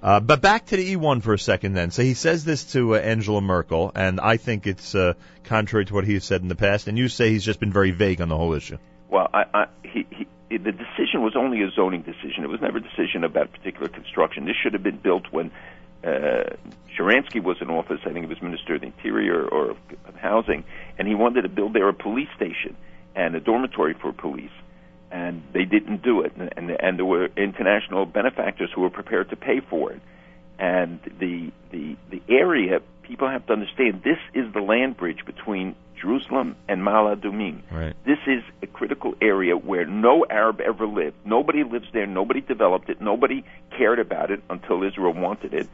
Uh, 0.02 0.19
but 0.19 0.41
back 0.41 0.65
to 0.65 0.78
the 0.78 0.95
E1 0.95 1.22
for 1.22 1.34
a 1.34 1.40
second 1.40 1.73
then. 1.73 1.91
So 1.91 2.02
he 2.02 2.15
says 2.15 2.44
this 2.44 2.72
to 2.73 2.95
uh, 2.95 2.99
Angela 2.99 3.41
Merkel, 3.41 3.91
and 3.94 4.19
I 4.19 4.38
think 4.38 4.65
it's 4.65 4.95
uh, 4.95 5.14
contrary 5.44 5.86
to 5.86 5.94
what 5.94 6.06
he 6.06 6.15
has 6.15 6.23
said 6.23 6.41
in 6.41 6.48
the 6.48 6.56
past, 6.56 6.88
and 6.88 6.98
you 6.98 7.07
say 7.07 7.30
he's 7.30 7.44
just 7.44 7.60
been 7.60 7.72
very 7.72 7.91
vague 7.91 8.19
on 8.19 8.28
the 8.28 8.38
whole 8.38 8.53
issue. 8.53 8.78
Well, 9.10 9.30
I, 9.32 9.45
I, 9.53 9.68
he, 9.84 10.07
he, 10.10 10.57
the 10.57 10.72
decision 10.72 11.22
was 11.22 11.36
only 11.36 11.61
a 11.61 11.69
zoning 11.69 12.02
decision. 12.02 12.44
It 12.44 12.49
was 12.49 12.61
never 12.61 12.80
a 12.80 12.82
decision 12.82 13.23
about 13.23 13.52
particular 13.52 13.90
construction. 13.90 14.45
This 14.45 14.56
should 14.61 14.73
have 14.73 14.84
been 14.84 14.98
built 14.98 15.26
when 15.30 15.52
uh, 16.03 16.56
Sharansky 16.98 17.44
was 17.44 17.57
in 17.61 17.69
office. 17.69 17.99
I 18.03 18.11
think 18.11 18.26
he 18.26 18.26
was 18.26 18.41
Minister 18.41 18.76
of 18.76 18.82
the 18.82 18.88
Interior 18.88 19.48
or 19.48 19.72
of, 19.72 19.78
of 20.06 20.15
Housing, 20.15 20.64
and 20.98 21.07
he 21.07 21.14
wanted 21.14 21.44
to 21.44 21.49
build 21.49 21.73
there 21.73 21.88
a 21.88 21.94
police 21.94 22.30
station 22.36 22.76
and 23.15 23.36
a 23.36 23.40
dormitory 23.40 23.94
for 23.94 24.11
police. 24.11 24.52
And 25.11 25.43
they 25.53 25.65
didn't 25.65 26.03
do 26.03 26.21
it, 26.21 26.31
and, 26.38 26.53
and 26.55 26.71
and 26.71 26.97
there 26.97 27.05
were 27.05 27.27
international 27.35 28.05
benefactors 28.05 28.69
who 28.73 28.79
were 28.81 28.89
prepared 28.89 29.29
to 29.31 29.35
pay 29.35 29.59
for 29.59 29.91
it. 29.91 30.01
And 30.57 31.01
the 31.19 31.51
the 31.71 31.97
the 32.09 32.21
area 32.29 32.79
people 33.11 33.29
have 33.29 33.45
to 33.47 33.51
understand 33.51 34.01
this 34.03 34.19
is 34.33 34.53
the 34.53 34.61
land 34.61 34.95
bridge 34.95 35.25
between 35.25 35.75
Jerusalem 36.01 36.55
and 36.69 36.81
Ma'ale 36.81 37.17
Adumim. 37.17 37.61
Right. 37.69 37.93
This 38.05 38.19
is 38.25 38.41
a 38.63 38.67
critical 38.67 39.13
area 39.21 39.55
where 39.57 39.85
no 39.85 40.25
Arab 40.29 40.61
ever 40.61 40.88
lived. 40.88 41.17
Nobody 41.25 41.63
lives 41.63 41.88
there. 41.91 42.07
Nobody 42.07 42.39
developed 42.39 42.89
it. 42.89 43.01
Nobody 43.01 43.43
cared 43.77 43.99
about 43.99 44.31
it 44.31 44.41
until 44.49 44.81
Israel 44.83 45.13
wanted 45.13 45.53
it. 45.53 45.67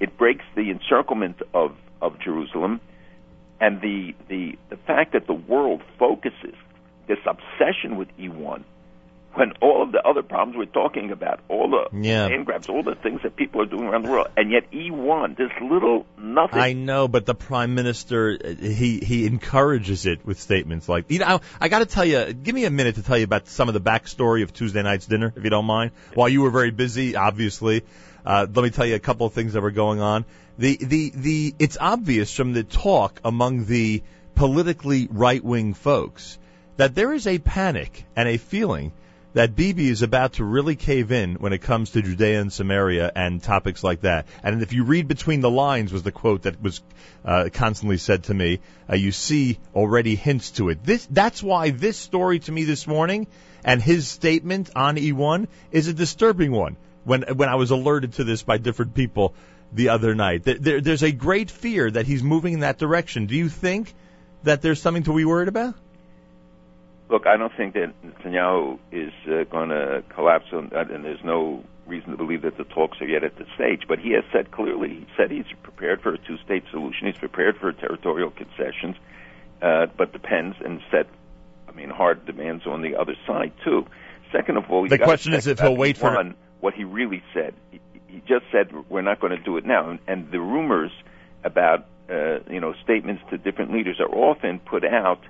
It 0.00 0.16
breaks 0.18 0.44
the 0.54 0.70
encirclement 0.70 1.40
of, 1.54 1.74
of 2.00 2.18
Jerusalem. 2.20 2.80
And 3.58 3.80
the, 3.80 4.14
the, 4.28 4.58
the 4.68 4.76
fact 4.76 5.14
that 5.14 5.26
the 5.26 5.34
world 5.34 5.82
focuses 5.98 6.54
this 7.08 7.18
obsession 7.26 7.96
with 7.96 8.08
E1 8.18 8.64
when 9.34 9.52
all 9.62 9.82
of 9.82 9.92
the 9.92 10.06
other 10.06 10.22
problems 10.22 10.56
we're 10.56 10.66
talking 10.66 11.10
about, 11.10 11.40
all 11.48 11.70
the 11.70 11.88
Yeah. 11.96 12.26
land 12.26 12.44
grabs, 12.46 12.68
all 12.68 12.82
the 12.82 12.94
things 12.94 13.20
that 13.22 13.34
people 13.36 13.62
are 13.62 13.66
doing 13.66 13.84
around 13.84 14.04
the 14.04 14.10
world, 14.10 14.28
and 14.36 14.50
yet 14.50 14.70
E1, 14.72 15.36
this 15.36 15.50
little 15.60 16.06
nothing. 16.18 16.58
I 16.58 16.74
know, 16.74 17.08
but 17.08 17.24
the 17.24 17.34
prime 17.34 17.74
minister 17.74 18.38
uh, 18.44 18.48
he 18.62 18.98
he 18.98 19.26
encourages 19.26 20.06
it 20.06 20.24
with 20.26 20.38
statements 20.40 20.88
like 20.88 21.10
you 21.10 21.18
know. 21.18 21.40
I 21.60 21.68
got 21.68 21.78
to 21.80 21.86
tell 21.86 22.04
you, 22.04 22.32
give 22.32 22.54
me 22.54 22.64
a 22.66 22.70
minute 22.70 22.96
to 22.96 23.02
tell 23.02 23.16
you 23.16 23.24
about 23.24 23.48
some 23.48 23.68
of 23.68 23.74
the 23.74 23.80
backstory 23.80 24.42
of 24.42 24.52
Tuesday 24.52 24.82
night's 24.82 25.06
dinner, 25.06 25.32
if 25.34 25.42
you 25.44 25.50
don't 25.50 25.66
mind. 25.66 25.92
While 26.14 26.28
you 26.28 26.42
were 26.42 26.50
very 26.50 26.70
busy, 26.70 27.16
obviously, 27.16 27.82
uh, 28.26 28.46
let 28.54 28.62
me 28.62 28.70
tell 28.70 28.86
you 28.86 28.94
a 28.96 29.00
couple 29.00 29.26
of 29.26 29.32
things 29.32 29.54
that 29.54 29.62
were 29.62 29.70
going 29.70 30.00
on. 30.00 30.24
The 30.58 30.76
the 30.76 31.12
the 31.14 31.54
it's 31.58 31.78
obvious 31.80 32.34
from 32.34 32.52
the 32.52 32.64
talk 32.64 33.20
among 33.24 33.64
the 33.64 34.02
politically 34.34 35.08
right 35.10 35.42
wing 35.42 35.74
folks 35.74 36.38
that 36.76 36.94
there 36.94 37.12
is 37.12 37.26
a 37.26 37.38
panic 37.38 38.04
and 38.16 38.28
a 38.28 38.36
feeling 38.36 38.92
that 39.34 39.56
Bibi 39.56 39.88
is 39.88 40.02
about 40.02 40.34
to 40.34 40.44
really 40.44 40.76
cave 40.76 41.10
in 41.10 41.36
when 41.36 41.52
it 41.52 41.58
comes 41.58 41.90
to 41.90 42.02
Judea 42.02 42.40
and 42.40 42.52
Samaria 42.52 43.10
and 43.14 43.42
topics 43.42 43.82
like 43.82 44.02
that. 44.02 44.26
And 44.42 44.62
if 44.62 44.72
you 44.72 44.84
read 44.84 45.08
between 45.08 45.40
the 45.40 45.50
lines 45.50 45.92
was 45.92 46.02
the 46.02 46.12
quote 46.12 46.42
that 46.42 46.60
was 46.60 46.82
uh, 47.24 47.48
constantly 47.52 47.98
said 47.98 48.24
to 48.24 48.34
me, 48.34 48.60
uh, 48.90 48.96
you 48.96 49.12
see 49.12 49.58
already 49.74 50.16
hints 50.16 50.50
to 50.52 50.68
it. 50.68 50.84
This 50.84 51.06
that's 51.10 51.42
why 51.42 51.70
this 51.70 51.96
story 51.96 52.40
to 52.40 52.52
me 52.52 52.64
this 52.64 52.86
morning 52.86 53.26
and 53.64 53.80
his 53.80 54.08
statement 54.08 54.70
on 54.76 54.96
E1 54.96 55.46
is 55.70 55.88
a 55.88 55.94
disturbing 55.94 56.52
one. 56.52 56.76
When 57.04 57.22
when 57.22 57.48
I 57.48 57.56
was 57.56 57.70
alerted 57.70 58.14
to 58.14 58.24
this 58.24 58.42
by 58.42 58.58
different 58.58 58.94
people 58.94 59.34
the 59.72 59.88
other 59.88 60.14
night, 60.14 60.44
there, 60.44 60.58
there, 60.58 60.80
there's 60.80 61.02
a 61.02 61.12
great 61.12 61.50
fear 61.50 61.90
that 61.90 62.06
he's 62.06 62.22
moving 62.22 62.54
in 62.54 62.60
that 62.60 62.78
direction. 62.78 63.26
Do 63.26 63.34
you 63.34 63.48
think 63.48 63.94
that 64.42 64.62
there's 64.62 64.80
something 64.80 65.04
to 65.04 65.16
be 65.16 65.24
worried 65.24 65.48
about? 65.48 65.74
Look, 67.12 67.26
I 67.26 67.36
don't 67.36 67.52
think 67.54 67.74
that 67.74 67.92
Netanyahu 68.02 68.78
is 68.90 69.12
uh, 69.26 69.44
going 69.44 69.68
to 69.68 70.02
collapse, 70.14 70.46
on 70.50 70.70
that, 70.72 70.90
and 70.90 71.04
there's 71.04 71.22
no 71.22 71.62
reason 71.86 72.12
to 72.12 72.16
believe 72.16 72.40
that 72.40 72.56
the 72.56 72.64
talks 72.64 73.02
are 73.02 73.06
yet 73.06 73.22
at 73.22 73.36
the 73.36 73.44
stage. 73.54 73.82
But 73.86 73.98
he 73.98 74.12
has 74.12 74.24
said 74.32 74.50
clearly, 74.50 74.88
he 74.88 75.06
said 75.14 75.30
he's 75.30 75.44
prepared 75.62 76.00
for 76.00 76.14
a 76.14 76.18
two-state 76.18 76.64
solution. 76.70 77.08
He's 77.08 77.18
prepared 77.18 77.58
for 77.58 77.70
territorial 77.70 78.30
concessions, 78.30 78.96
uh, 79.60 79.88
but 79.94 80.14
depends 80.14 80.56
and 80.64 80.80
set, 80.90 81.06
I 81.68 81.72
mean, 81.72 81.90
hard 81.90 82.24
demands 82.24 82.66
on 82.66 82.80
the 82.80 82.96
other 82.96 83.14
side 83.26 83.52
too. 83.62 83.86
Second 84.32 84.56
of 84.56 84.70
all, 84.70 84.88
The 84.88 84.96
question 84.96 85.34
is 85.34 85.46
if 85.46 85.60
he'll 85.60 85.76
wait 85.76 85.98
for- 85.98 86.14
one, 86.14 86.34
what 86.60 86.72
he 86.72 86.84
really 86.84 87.22
said. 87.34 87.52
He, 87.70 87.80
he 88.08 88.22
just 88.26 88.46
said 88.50 88.72
we're 88.88 89.02
not 89.02 89.20
going 89.20 89.36
to 89.36 89.42
do 89.42 89.58
it 89.58 89.66
now, 89.66 89.90
and, 89.90 89.98
and 90.08 90.30
the 90.30 90.40
rumors 90.40 90.92
about 91.44 91.84
uh, 92.08 92.38
you 92.48 92.60
know 92.60 92.72
statements 92.82 93.22
to 93.28 93.36
different 93.36 93.70
leaders 93.70 94.00
are 94.00 94.08
often 94.08 94.60
put 94.60 94.82
out 94.82 95.20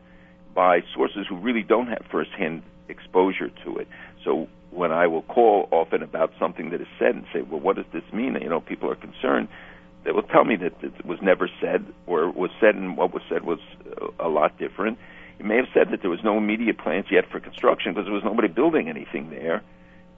by 0.55 0.83
sources 0.95 1.27
who 1.29 1.37
really 1.37 1.62
don't 1.62 1.89
have 1.89 2.05
firsthand 2.11 2.62
exposure 2.89 3.51
to 3.65 3.79
it. 3.79 3.89
So 4.24 4.49
when 4.70 4.93
I 4.93 5.07
will 5.07 5.23
call 5.23 5.69
often 5.70 6.03
about 6.03 6.33
something 6.39 6.70
that 6.70 6.81
is 6.81 6.87
said 6.99 7.15
and 7.15 7.24
say, 7.33 7.43
well, 7.43 7.61
what 7.61 7.77
does 7.77 7.87
this 7.93 8.05
mean? 8.12 8.37
You 8.41 8.49
know, 8.49 8.61
people 8.61 8.91
are 8.91 8.95
concerned. 8.97 9.49
They 10.05 10.12
will 10.12 10.23
tell 10.23 10.45
me 10.45 10.57
that 10.57 10.73
it 10.83 11.05
was 11.05 11.20
never 11.23 11.49
said, 11.61 11.87
or 12.07 12.31
was 12.31 12.51
said, 12.61 12.74
and 12.74 12.97
what 12.97 13.12
was 13.15 13.23
said 13.29 13.45
was 13.45 13.61
uh, 14.01 14.09
a 14.19 14.29
lot 14.29 14.59
different. 14.59 14.99
He 15.39 15.45
may 15.45 15.57
have 15.57 15.69
said 15.73 15.91
that 15.91 16.01
there 16.01 16.11
was 16.11 16.24
no 16.24 16.39
immediate 16.39 16.79
plans 16.79 17.07
yet 17.11 17.31
for 17.31 17.39
construction 17.39 17.93
because 17.93 18.07
there 18.07 18.15
was 18.15 18.24
nobody 18.24 18.49
building 18.49 18.89
anything 18.89 19.31
there. 19.31 19.62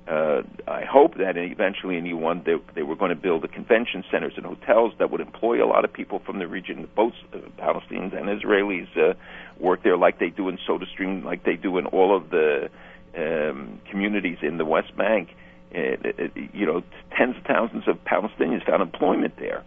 Uh, 0.06 0.42
I 0.68 0.84
hope 0.84 1.16
that 1.16 1.36
eventually 1.38 1.96
in 1.96 2.04
E1 2.04 2.44
they, 2.44 2.56
they 2.74 2.82
were 2.82 2.94
going 2.94 3.08
to 3.08 3.16
build 3.16 3.42
the 3.42 3.48
convention 3.48 4.04
centers 4.10 4.34
and 4.36 4.44
hotels 4.44 4.92
that 4.98 5.10
would 5.10 5.22
employ 5.22 5.64
a 5.64 5.68
lot 5.68 5.84
of 5.86 5.92
people 5.92 6.18
from 6.18 6.38
the 6.38 6.46
region. 6.46 6.86
Both 6.94 7.14
uh, 7.32 7.38
Palestinians 7.58 8.14
and 8.14 8.28
Israelis 8.28 8.88
uh, 8.98 9.14
work 9.58 9.82
there 9.82 9.96
like 9.96 10.18
they 10.18 10.28
do 10.28 10.50
in 10.50 10.58
SodaStream, 10.68 11.24
like 11.24 11.44
they 11.44 11.56
do 11.56 11.78
in 11.78 11.86
all 11.86 12.14
of 12.14 12.28
the 12.28 12.68
um, 13.16 13.80
communities 13.90 14.38
in 14.42 14.58
the 14.58 14.66
West 14.66 14.94
Bank. 14.94 15.30
Uh, 15.74 15.78
uh, 15.78 16.28
you 16.52 16.66
know, 16.66 16.82
tens 17.16 17.36
of 17.36 17.42
thousands 17.44 17.88
of 17.88 17.96
Palestinians 18.04 18.64
found 18.66 18.82
employment 18.82 19.34
there. 19.38 19.64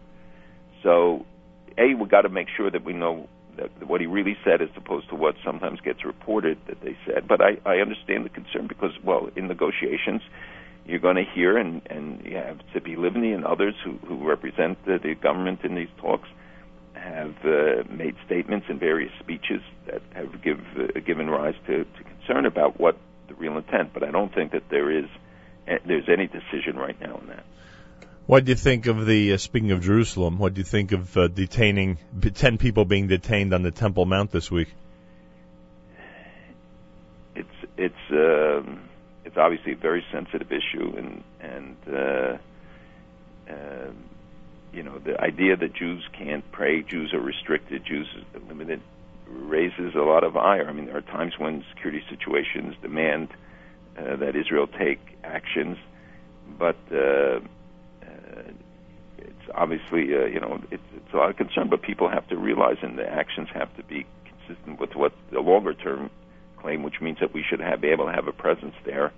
So, 0.84 1.26
A, 1.80 1.96
we've 1.96 2.10
got 2.10 2.22
to 2.22 2.30
make 2.30 2.48
sure 2.56 2.70
that 2.70 2.86
we 2.86 2.94
know 2.94 3.28
what 3.86 4.02
he 4.02 4.08
really 4.08 4.38
said 4.44 4.62
as 4.62 4.70
opposed 4.76 5.10
to 5.10 5.16
what 5.16 5.36
sometimes 5.44 5.80
gets 5.82 6.06
reported 6.06 6.58
that 6.68 6.82
they 6.82 6.98
said. 7.06 7.28
But 7.28 7.42
I, 7.42 7.58
I 7.66 7.78
understand 7.78 8.26
the 8.26 8.30
concern 8.30 8.68
because, 8.68 8.92
well, 9.04 9.30
in 9.36 9.48
negotiations, 9.48 10.22
you're 10.86 11.00
going 11.00 11.18
to 11.18 11.26
hear, 11.26 11.58
and, 11.58 11.82
and 11.90 12.26
you 12.26 12.38
have 12.38 12.60
Tzipi 12.74 12.96
Livni 12.96 13.34
and 13.34 13.46
others 13.46 13.76
who, 13.84 13.98
who 14.08 14.28
represent 14.28 14.84
the, 14.86 15.00
the 15.02 15.16
government 15.16 15.62
in 15.64 15.76
these 15.76 15.90
talks 15.98 16.30
have 16.94 17.36
uh, 17.46 17.84
made 17.90 18.16
statements 18.26 18.68
in 18.70 18.80
various 18.80 19.12
speeches 19.20 19.62
that 19.86 20.02
have 20.14 20.42
give, 20.42 20.60
uh, 20.78 21.00
given 21.06 21.30
rise 21.30 21.56
to, 21.68 21.84
to 21.84 22.04
concern 22.04 22.46
about 22.46 22.80
what 22.80 22.98
the 23.28 23.34
real 23.36 23.58
intent. 23.58 23.94
But 23.94 24.04
I 24.04 24.12
don't 24.12 24.34
think 24.34 24.52
that 24.52 24.64
there 24.70 24.92
is 24.92 25.06
there's 25.86 26.08
any 26.08 26.28
decision 26.28 26.78
right 26.78 27.00
now 27.02 27.16
on 27.16 27.28
that. 27.28 27.44
What 28.28 28.44
do 28.44 28.52
you 28.52 28.58
think 28.58 28.88
of 28.88 29.06
the, 29.06 29.32
uh, 29.32 29.38
speaking 29.38 29.72
of 29.72 29.82
Jerusalem, 29.82 30.38
what 30.38 30.54
do 30.54 30.60
you 30.60 30.66
think 30.66 30.92
of 30.92 31.16
uh, 31.16 31.30
detaining, 31.30 31.98
10 32.22 32.58
people 32.58 32.84
being 32.84 33.08
detained 33.08 33.54
on 33.54 33.62
the 33.64 33.72
Temple 33.72 34.06
Mount 34.06 34.32
this 34.32 34.52
week? 34.52 34.68
It's, 37.36 37.48
it's, 37.78 37.96
um, 38.12 38.82
it's 39.24 39.38
obviously 39.38 39.72
a 39.72 39.76
very 39.78 40.04
sensitive 40.12 40.52
issue 40.52 40.94
and, 40.98 41.24
and, 41.40 41.78
uh, 41.88 42.38
uh, 43.50 43.92
you 44.74 44.84
know, 44.84 45.00
the 45.00 45.18
idea 45.22 45.56
that 45.56 45.74
Jews 45.74 46.06
can't 46.12 46.44
pray, 46.52 46.82
Jews 46.82 47.14
are 47.14 47.22
restricted, 47.22 47.86
Jews 47.86 48.08
are 48.34 48.42
limited, 48.42 48.82
raises 49.26 49.96
a 49.96 50.02
lot 50.02 50.26
of 50.26 50.36
ire. 50.36 50.68
I 50.68 50.74
mean, 50.74 50.88
there 50.88 50.98
are 50.98 51.02
times 51.02 51.40
when 51.40 51.64
security 51.74 52.04
situations 52.10 52.76
demand 52.82 53.30
uh, 53.98 54.18
that 54.18 54.36
Israel 54.36 54.68
take 54.68 55.00
actions, 55.24 55.78
but 56.60 56.76
uh, 56.92 56.96
uh, 56.96 57.40
obviously 59.54 60.14
uh, 60.16 60.26
you 60.26 60.40
know 60.40 60.62
it's, 60.72 60.84
it's 60.96 61.14
a 61.14 61.18
lot 61.18 61.30
of 61.30 61.38
concern. 61.38 61.70
But 61.70 61.82
people 61.82 62.10
have 62.10 62.28
to 62.30 62.38
realize, 62.38 62.78
and 62.82 62.98
the 62.98 63.08
actions 63.08 63.50
have 63.54 63.76
to 63.78 63.84
be 63.84 64.06
consistent 64.26 64.80
with 64.80 64.96
what 64.96 65.14
the 65.32 65.40
longer 65.40 65.74
term 65.74 66.10
claim, 66.58 66.84
which 66.84 67.00
means 67.02 67.20
that 67.20 67.34
we 67.34 67.44
should 67.44 67.60
have, 67.60 67.82
be 67.82 67.90
able 67.90 68.06
to 68.06 68.14
have 68.14 68.28
a 68.28 68.32
presence 68.32 68.76
there 68.86 69.12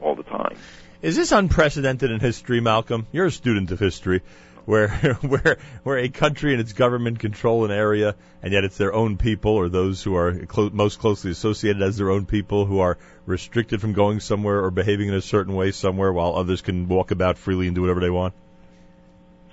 all 0.00 0.14
the 0.14 0.22
time. 0.22 0.56
Is 1.02 1.16
this 1.16 1.32
unprecedented 1.32 2.10
in 2.10 2.20
history, 2.20 2.60
Malcolm? 2.60 3.06
You're 3.12 3.26
a 3.26 3.30
student 3.30 3.70
of 3.70 3.78
history, 3.78 4.22
where 4.64 4.88
where 5.20 5.58
where 5.82 5.98
a 5.98 6.08
country 6.08 6.52
and 6.52 6.60
its 6.60 6.72
government 6.72 7.20
control 7.20 7.64
an 7.64 7.70
area, 7.70 8.16
and 8.42 8.52
yet 8.52 8.64
it's 8.64 8.76
their 8.76 8.92
own 8.92 9.16
people 9.16 9.52
or 9.52 9.68
those 9.68 10.02
who 10.02 10.16
are 10.16 10.46
clo- 10.46 10.70
most 10.72 10.98
closely 10.98 11.30
associated 11.30 11.82
as 11.82 11.96
their 11.96 12.10
own 12.10 12.26
people 12.26 12.64
who 12.64 12.80
are 12.80 12.98
restricted 13.26 13.80
from 13.80 13.92
going 13.92 14.20
somewhere 14.20 14.64
or 14.64 14.70
behaving 14.70 15.08
in 15.08 15.14
a 15.14 15.22
certain 15.22 15.54
way 15.54 15.70
somewhere, 15.70 16.12
while 16.12 16.34
others 16.34 16.62
can 16.62 16.88
walk 16.88 17.10
about 17.10 17.38
freely 17.38 17.66
and 17.66 17.74
do 17.74 17.80
whatever 17.82 18.00
they 18.00 18.10
want. 18.10 18.34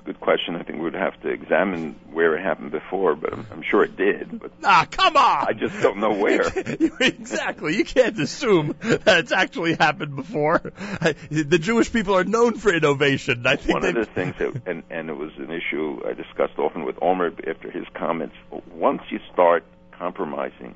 Good 0.05 0.19
question. 0.19 0.55
I 0.55 0.61
think 0.61 0.77
we 0.77 0.83
would 0.83 0.93
have 0.93 1.19
to 1.21 1.29
examine 1.29 1.99
where 2.11 2.37
it 2.37 2.43
happened 2.43 2.69
before, 2.71 3.15
but 3.15 3.33
I'm, 3.33 3.47
I'm 3.51 3.63
sure 3.63 3.83
it 3.83 3.97
did. 3.97 4.39
But 4.39 4.51
Ah, 4.63 4.87
come 4.89 5.17
on! 5.17 5.47
I 5.47 5.53
just 5.53 5.81
don't 5.81 5.97
know 5.97 6.13
where. 6.13 6.43
exactly. 7.01 7.75
You 7.75 7.83
can't 7.85 8.17
assume 8.19 8.75
that 8.81 9.17
it's 9.17 9.31
actually 9.31 9.73
happened 9.73 10.15
before. 10.15 10.61
I- 11.01 11.15
The 11.31 11.57
Jewish 11.57 11.91
people 11.91 12.15
are 12.15 12.23
known 12.23 12.55
for 12.57 12.71
innovation. 12.71 13.47
I 13.47 13.55
think 13.55 13.73
One 13.81 13.85
of 13.85 13.95
the 13.95 14.05
things 14.05 14.35
that, 14.37 14.61
and, 14.67 14.83
and 14.91 15.09
it 15.09 15.17
was 15.17 15.31
an 15.37 15.49
issue 15.51 16.01
I 16.07 16.13
discussed 16.13 16.59
often 16.59 16.85
with 16.85 16.97
Olmert 16.97 17.47
after 17.47 17.71
his 17.71 17.85
comments. 17.95 18.35
Once 18.71 19.01
you 19.09 19.19
start 19.33 19.63
compromising 19.91 20.75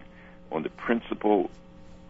on 0.52 0.64
the 0.64 0.70
principle 0.70 1.52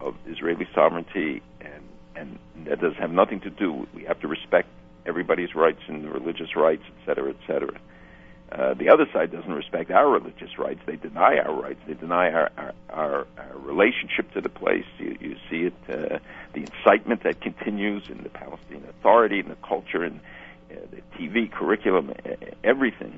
of 0.00 0.14
Israeli 0.26 0.66
sovereignty, 0.74 1.42
and 1.60 1.84
and 2.16 2.38
that 2.66 2.80
does 2.80 2.94
have 2.96 3.10
nothing 3.10 3.40
to 3.40 3.50
do. 3.50 3.86
We 3.94 4.04
have 4.04 4.20
to 4.20 4.28
respect 4.28 4.68
everybody's 5.10 5.54
rights 5.64 5.82
and 5.90 5.98
religious 6.18 6.52
rights, 6.66 6.84
et 6.92 6.98
cetera, 7.06 7.28
et 7.36 7.40
cetera. 7.48 7.76
Uh, 8.52 8.74
the 8.82 8.88
other 8.94 9.06
side 9.12 9.30
doesn't 9.30 9.56
respect 9.62 9.88
our 9.92 10.08
religious 10.18 10.52
rights. 10.58 10.80
They 10.90 10.96
deny 10.96 11.32
our 11.44 11.54
rights. 11.64 11.80
They 11.86 11.94
deny 11.94 12.26
our 12.38 12.48
our, 12.62 12.72
our, 13.02 13.26
our 13.42 13.56
relationship 13.72 14.26
to 14.36 14.40
the 14.40 14.48
place. 14.62 14.88
You, 14.98 15.16
you 15.26 15.32
see 15.48 15.60
it, 15.70 15.78
uh, 15.88 16.18
the 16.56 16.62
incitement 16.68 17.22
that 17.22 17.36
continues 17.48 18.02
in 18.08 18.18
the 18.26 18.32
Palestinian 18.42 18.88
Authority 18.94 19.38
and 19.38 19.50
the 19.56 19.62
culture 19.72 20.02
and 20.08 20.16
uh, 20.70 20.74
the 20.94 21.02
TV 21.16 21.50
curriculum, 21.58 22.06
everything. 22.64 23.14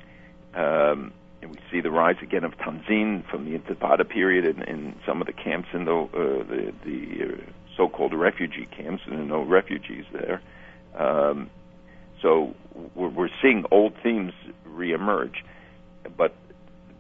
Um, 0.55 0.98
and 1.40 1.51
we 1.51 1.59
see 1.70 1.81
the 1.81 1.90
rise 1.90 2.20
again 2.28 2.44
of 2.44 2.52
Tanzim 2.64 3.28
from 3.31 3.40
the 3.47 3.59
Intifada 3.59 4.05
period 4.16 4.44
in, 4.44 4.62
in 4.73 4.81
some 5.06 5.20
of 5.23 5.27
the 5.27 5.32
camps 5.47 5.69
in 5.73 5.82
the 5.90 5.97
uh, 5.97 6.44
the, 6.52 6.62
the 6.89 7.01
uh, 7.24 7.36
so-called 7.77 8.12
refugee 8.28 8.69
camps, 8.78 9.02
and 9.06 9.14
there 9.14 9.23
are 9.23 9.35
no 9.39 9.43
refugees 9.59 10.05
there. 10.12 10.39
Um, 10.94 11.39
so 12.22 12.54
we're, 12.94 13.08
we're 13.08 13.28
seeing 13.42 13.64
old 13.70 13.94
themes 14.02 14.32
reemerge, 14.66 15.34
but 16.16 16.34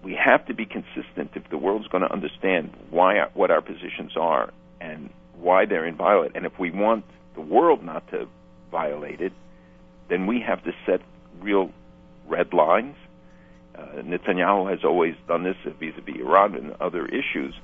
we 0.02 0.14
have 0.14 0.44
to 0.46 0.54
be 0.54 0.66
consistent 0.66 1.30
if 1.34 1.48
the 1.48 1.56
world's 1.56 1.86
going 1.88 2.02
to 2.02 2.12
understand 2.12 2.72
why 2.90 3.26
what 3.34 3.50
our 3.50 3.62
positions 3.62 4.16
are 4.16 4.52
and 4.80 5.10
why 5.36 5.64
they're 5.64 5.86
inviolate. 5.86 6.32
And 6.34 6.44
if 6.44 6.58
we 6.58 6.70
want 6.70 7.04
the 7.34 7.40
world 7.40 7.82
not 7.84 8.08
to 8.10 8.26
violate 8.70 9.20
it, 9.20 9.32
then 10.08 10.26
we 10.26 10.40
have 10.40 10.62
to 10.64 10.72
set 10.86 11.00
real 11.40 11.70
red 12.26 12.52
lines. 12.52 12.96
Uh, 13.74 14.02
Netanyahu 14.02 14.70
has 14.70 14.84
always 14.84 15.14
done 15.26 15.44
this 15.44 15.56
vis-a-vis 15.64 16.16
Iran 16.16 16.54
and 16.56 16.72
other 16.80 17.06
issues, 17.06 17.54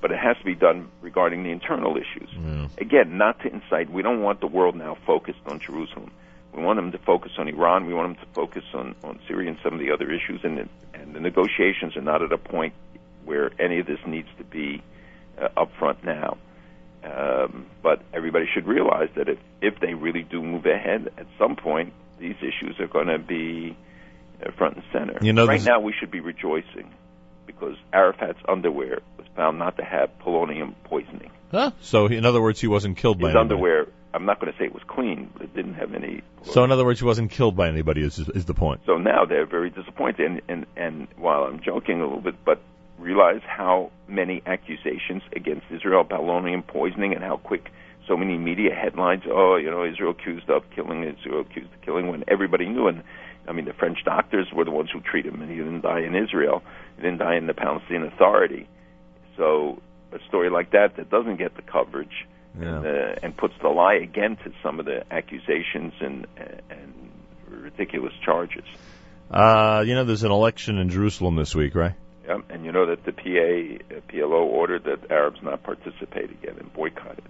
but 0.00 0.10
it 0.10 0.18
has 0.18 0.36
to 0.38 0.44
be 0.44 0.54
done 0.54 0.88
regarding 1.00 1.44
the 1.44 1.50
internal 1.50 1.96
issues. 1.96 2.28
Again, 2.78 3.18
not 3.18 3.40
to 3.40 3.52
incite. 3.52 3.90
We 3.90 4.02
don't 4.02 4.22
want 4.22 4.40
the 4.40 4.46
world 4.48 4.74
now 4.74 4.96
focused 5.06 5.38
on 5.46 5.60
Jerusalem. 5.60 6.10
We 6.54 6.62
want 6.62 6.78
them 6.78 6.92
to 6.92 6.98
focus 6.98 7.32
on 7.38 7.48
Iran. 7.48 7.86
We 7.86 7.94
want 7.94 8.16
them 8.16 8.26
to 8.26 8.32
focus 8.32 8.64
on, 8.74 8.94
on 9.02 9.18
Syria 9.26 9.50
and 9.50 9.58
some 9.62 9.74
of 9.74 9.80
the 9.80 9.90
other 9.90 10.10
issues. 10.12 10.40
And, 10.44 10.58
it, 10.58 10.68
and 10.94 11.14
the 11.14 11.20
negotiations 11.20 11.96
are 11.96 12.02
not 12.02 12.22
at 12.22 12.32
a 12.32 12.38
point 12.38 12.74
where 13.24 13.50
any 13.58 13.80
of 13.80 13.86
this 13.86 13.98
needs 14.06 14.28
to 14.38 14.44
be 14.44 14.82
uh, 15.40 15.48
up 15.56 15.70
front 15.78 16.04
now. 16.04 16.38
Um, 17.02 17.66
but 17.82 18.02
everybody 18.14 18.46
should 18.52 18.66
realize 18.66 19.08
that 19.16 19.28
if, 19.28 19.38
if 19.60 19.80
they 19.80 19.94
really 19.94 20.22
do 20.22 20.42
move 20.42 20.64
ahead, 20.64 21.12
at 21.18 21.26
some 21.38 21.56
point, 21.56 21.92
these 22.18 22.36
issues 22.38 22.78
are 22.78 22.86
going 22.86 23.08
to 23.08 23.18
be 23.18 23.76
uh, 24.44 24.50
front 24.52 24.76
and 24.76 24.84
center. 24.92 25.18
You 25.20 25.32
know, 25.32 25.46
right 25.46 25.62
now, 25.62 25.80
we 25.80 25.92
should 25.98 26.10
be 26.10 26.20
rejoicing 26.20 26.90
because 27.46 27.76
Arafat's 27.92 28.38
underwear 28.48 29.00
was 29.18 29.26
found 29.36 29.58
not 29.58 29.76
to 29.76 29.84
have 29.84 30.10
polonium 30.20 30.74
poisoning. 30.84 31.30
Huh? 31.50 31.72
So, 31.80 32.06
in 32.06 32.24
other 32.24 32.40
words, 32.40 32.60
he 32.60 32.68
wasn't 32.68 32.96
killed 32.96 33.20
by 33.20 33.28
His 33.28 33.36
underwear, 33.36 33.86
I'm 34.14 34.26
not 34.26 34.40
going 34.40 34.52
to 34.52 34.58
say 34.58 34.64
it 34.64 34.72
was 34.72 34.84
clean, 34.86 35.28
but 35.32 35.42
it 35.42 35.54
didn't 35.54 35.74
have 35.74 35.92
any. 35.92 36.22
So, 36.44 36.62
in 36.62 36.70
other 36.70 36.84
words, 36.84 37.00
he 37.00 37.04
wasn't 37.04 37.32
killed 37.32 37.56
by 37.56 37.68
anybody. 37.68 38.02
Is 38.02 38.18
is 38.18 38.44
the 38.44 38.54
point? 38.54 38.82
So 38.86 38.96
now 38.96 39.24
they're 39.24 39.44
very 39.46 39.70
disappointed. 39.70 40.20
And, 40.20 40.42
and, 40.48 40.66
and 40.76 41.08
while 41.16 41.42
I'm 41.42 41.60
joking 41.60 42.00
a 42.00 42.04
little 42.04 42.20
bit, 42.20 42.36
but 42.44 42.62
realize 42.96 43.40
how 43.44 43.90
many 44.06 44.40
accusations 44.46 45.22
against 45.34 45.66
Israel, 45.70 46.04
polonium 46.04 46.64
poisoning, 46.64 47.12
and 47.12 47.24
how 47.24 47.38
quick 47.38 47.70
so 48.06 48.16
many 48.16 48.38
media 48.38 48.72
headlines. 48.72 49.24
Oh, 49.26 49.56
you 49.56 49.68
know, 49.68 49.84
Israel 49.84 50.12
accused 50.12 50.48
of 50.48 50.62
killing, 50.70 51.02
Israel 51.02 51.40
accused 51.40 51.72
of 51.72 51.82
killing, 51.82 52.06
when 52.06 52.22
everybody 52.28 52.68
knew. 52.68 52.86
And 52.86 53.02
I 53.48 53.52
mean, 53.52 53.64
the 53.64 53.72
French 53.72 53.98
doctors 54.04 54.46
were 54.54 54.64
the 54.64 54.70
ones 54.70 54.90
who 54.92 55.00
treated 55.00 55.34
him, 55.34 55.42
and 55.42 55.50
he 55.50 55.56
didn't 55.56 55.80
die 55.80 56.00
in 56.00 56.14
Israel. 56.14 56.62
He 56.96 57.02
didn't 57.02 57.18
die 57.18 57.34
in 57.34 57.48
the 57.48 57.54
Palestinian 57.54 58.04
Authority. 58.12 58.68
So 59.36 59.82
a 60.12 60.18
story 60.28 60.50
like 60.50 60.70
that 60.70 60.96
that 60.96 61.10
doesn't 61.10 61.38
get 61.38 61.56
the 61.56 61.62
coverage 61.62 62.26
Yeah. 62.60 62.76
and, 62.76 62.86
uh, 62.86 63.14
and 63.22 63.36
puts 63.36 63.54
the 63.60 63.68
lie 63.68 63.94
again 63.94 64.36
to 64.36 64.52
some 64.62 64.78
of 64.78 64.86
the 64.86 65.04
accusations 65.10 65.92
and 66.00 66.26
and 66.70 67.10
ridiculous 67.48 68.12
charges. 68.24 68.64
Uh, 69.30 69.82
you 69.86 69.94
know, 69.94 70.04
there's 70.04 70.22
an 70.22 70.30
election 70.30 70.78
in 70.78 70.90
Jerusalem 70.90 71.36
this 71.36 71.54
week, 71.54 71.74
right? 71.74 71.94
Yeah, 72.26 72.40
and 72.48 72.64
you 72.64 72.72
know 72.72 72.86
that 72.86 73.04
the 73.04 73.12
PA 73.12 73.96
uh, 73.96 74.00
PLO 74.08 74.44
ordered 74.44 74.84
that 74.84 75.10
Arabs 75.10 75.42
not 75.42 75.62
participate 75.62 76.30
again 76.30 76.56
and 76.58 76.72
boycott 76.72 77.18
it. 77.18 77.24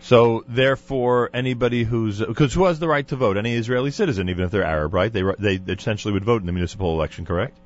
So, 0.00 0.44
therefore, 0.46 1.30
anybody 1.32 1.84
who's 1.84 2.20
because 2.20 2.52
who 2.54 2.64
has 2.66 2.78
the 2.78 2.88
right 2.88 3.06
to 3.08 3.16
vote? 3.16 3.36
Any 3.36 3.54
Israeli 3.54 3.90
citizen, 3.90 4.28
even 4.28 4.44
if 4.44 4.50
they're 4.50 4.64
Arab, 4.64 4.94
right? 4.94 5.12
They 5.12 5.22
they 5.38 5.72
essentially 5.72 6.12
would 6.12 6.24
vote 6.24 6.42
in 6.42 6.46
the 6.46 6.52
municipal 6.52 6.92
election, 6.92 7.24
correct? 7.24 7.56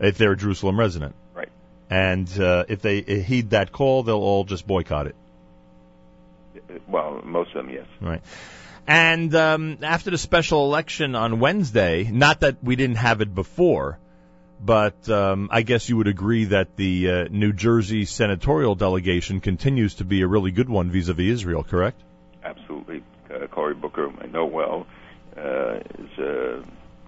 If 0.00 0.18
they're 0.18 0.32
a 0.32 0.36
Jerusalem 0.36 0.78
resident, 0.78 1.14
Right. 1.34 1.48
And 1.88 2.28
uh, 2.40 2.64
if 2.68 2.82
they 2.82 3.00
heed 3.00 3.50
that 3.50 3.72
call, 3.72 4.02
they'll 4.02 4.16
all 4.16 4.44
just 4.44 4.66
boycott 4.66 5.06
it, 5.06 5.16
Well, 6.88 7.22
most 7.24 7.54
of 7.54 7.66
them, 7.66 7.70
yes. 7.70 7.86
right? 8.00 8.22
And 8.86 9.34
um, 9.34 9.78
after 9.82 10.10
the 10.10 10.18
special 10.18 10.64
election 10.64 11.14
on 11.16 11.40
Wednesday, 11.40 12.04
not 12.04 12.40
that 12.40 12.62
we 12.62 12.76
didn't 12.76 12.96
have 12.96 13.20
it 13.20 13.34
before, 13.34 13.98
but 14.60 15.08
um, 15.08 15.48
I 15.52 15.62
guess 15.62 15.88
you 15.88 15.96
would 15.96 16.06
agree 16.06 16.46
that 16.46 16.76
the 16.76 17.10
uh, 17.10 17.24
New 17.30 17.52
Jersey 17.52 18.04
senatorial 18.04 18.74
delegation 18.74 19.40
continues 19.40 19.96
to 19.96 20.04
be 20.04 20.22
a 20.22 20.26
really 20.26 20.52
good 20.52 20.68
one 20.68 20.90
vis-a-vis 20.90 21.40
Israel, 21.40 21.64
correct? 21.64 22.00
Absolutely. 22.44 23.02
Uh, 23.28 23.46
Cory 23.48 23.74
Booker, 23.74 24.08
whom 24.08 24.18
I 24.22 24.26
know 24.26 24.46
well, 24.46 24.86
uh, 25.36 25.80
is 25.98 26.18
a 26.18 26.64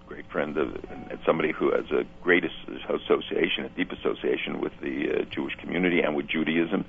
great 0.07 0.29
friend 0.31 0.57
of 0.57 0.75
and 0.91 1.19
somebody 1.25 1.53
who 1.53 1.71
has 1.71 1.85
a 1.91 2.05
great 2.23 2.45
association, 2.45 3.65
a 3.65 3.69
deep 3.69 3.93
association 3.93 4.61
with 4.61 4.73
the 4.81 5.11
uh, 5.11 5.25
Jewish 5.35 5.55
community 5.57 6.01
and 6.01 6.17
with 6.17 6.27
Judaism. 6.27 6.85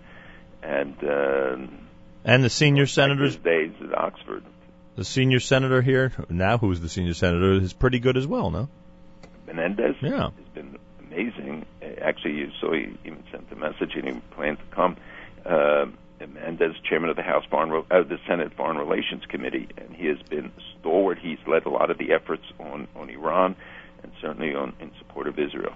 And 0.64 0.96
uh, 1.04 1.58
And 2.26 2.44
the 2.44 2.50
senior 2.50 2.86
senators, 2.86 3.36
days 3.38 3.72
at 3.82 3.98
Oxford. 3.98 4.44
the 4.96 5.06
senior 5.06 5.40
senator 5.40 5.82
here 5.82 6.12
now, 6.30 6.58
who's 6.58 6.80
the 6.82 6.90
senior 6.90 7.14
senator, 7.14 7.54
is 7.54 7.74
pretty 7.74 8.00
good 8.00 8.18
as 8.18 8.28
well, 8.28 8.52
no? 8.52 8.70
Menendez 9.48 9.96
Yeah. 10.02 10.30
has 10.30 10.48
been 10.54 10.78
amazing. 11.08 11.66
Actually, 12.02 12.36
you 12.36 12.52
saw 12.60 12.74
he 12.74 12.90
even 13.06 13.24
sent 13.32 13.48
a 13.52 13.56
message 13.56 13.96
and 13.96 14.06
he 14.08 14.22
planned 14.32 14.60
to 14.60 14.66
come. 14.76 14.98
Uh, 15.46 15.86
Menendez, 16.20 16.76
chairman 16.84 17.10
of 17.10 17.16
the 17.16 17.22
House 17.24 17.46
Foreign, 17.50 17.70
Re- 17.72 17.84
uh, 17.90 18.04
the 18.04 18.20
Senate 18.28 18.52
Foreign 18.58 18.78
Relations 18.78 19.24
Committee, 19.26 19.70
and 19.78 19.96
he 19.96 20.08
has 20.08 20.22
been 20.30 20.52
stalwart. 20.80 21.18
He's 21.18 21.38
led 21.48 21.66
a 21.66 21.70
lot 21.70 21.90
of 21.90 21.98
the 21.98 22.12
efforts 22.12 22.44
on 22.60 22.88
on 22.96 23.10
Iran, 23.10 23.56
and 24.04 24.12
certainly 24.22 24.54
on 24.54 24.74
in 24.82 24.92
support 25.00 25.28
of 25.28 25.40
Israel. 25.40 25.74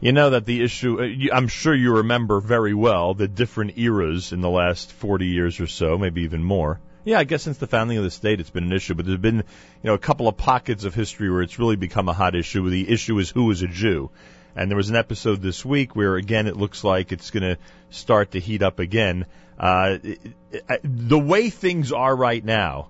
You 0.00 0.12
know 0.12 0.30
that 0.30 0.44
the 0.44 0.62
issue, 0.62 1.00
uh, 1.00 1.34
I'm 1.34 1.48
sure 1.48 1.74
you 1.74 1.96
remember 1.96 2.40
very 2.40 2.74
well 2.74 3.14
the 3.14 3.28
different 3.28 3.78
eras 3.78 4.32
in 4.32 4.40
the 4.40 4.50
last 4.50 4.92
40 4.92 5.26
years 5.26 5.58
or 5.60 5.66
so, 5.66 5.96
maybe 5.96 6.22
even 6.22 6.44
more. 6.44 6.80
Yeah, 7.04 7.18
I 7.18 7.24
guess 7.24 7.42
since 7.44 7.58
the 7.58 7.66
founding 7.66 7.96
of 7.98 8.04
the 8.04 8.10
state, 8.10 8.40
it's 8.40 8.50
been 8.50 8.64
an 8.64 8.72
issue, 8.72 8.94
but 8.94 9.06
there's 9.06 9.18
been, 9.20 9.36
you 9.36 9.42
know, 9.84 9.94
a 9.94 9.98
couple 9.98 10.28
of 10.28 10.36
pockets 10.36 10.84
of 10.84 10.94
history 10.94 11.30
where 11.30 11.40
it's 11.42 11.58
really 11.58 11.76
become 11.76 12.08
a 12.08 12.12
hot 12.12 12.34
issue. 12.34 12.68
The 12.68 12.90
issue 12.90 13.18
is 13.18 13.30
who 13.30 13.50
is 13.50 13.62
a 13.62 13.68
Jew. 13.68 14.10
And 14.56 14.70
there 14.70 14.76
was 14.76 14.90
an 14.90 14.96
episode 14.96 15.40
this 15.40 15.64
week 15.64 15.94
where, 15.94 16.16
again, 16.16 16.46
it 16.46 16.56
looks 16.56 16.82
like 16.82 17.12
it's 17.12 17.30
going 17.30 17.42
to 17.42 17.58
start 17.90 18.32
to 18.32 18.40
heat 18.40 18.62
up 18.62 18.78
again. 18.80 19.26
Uh, 19.58 19.98
it- 20.02 20.20
it- 20.50 20.80
the 20.82 21.18
way 21.18 21.48
things 21.50 21.92
are 21.92 22.14
right 22.14 22.44
now, 22.44 22.88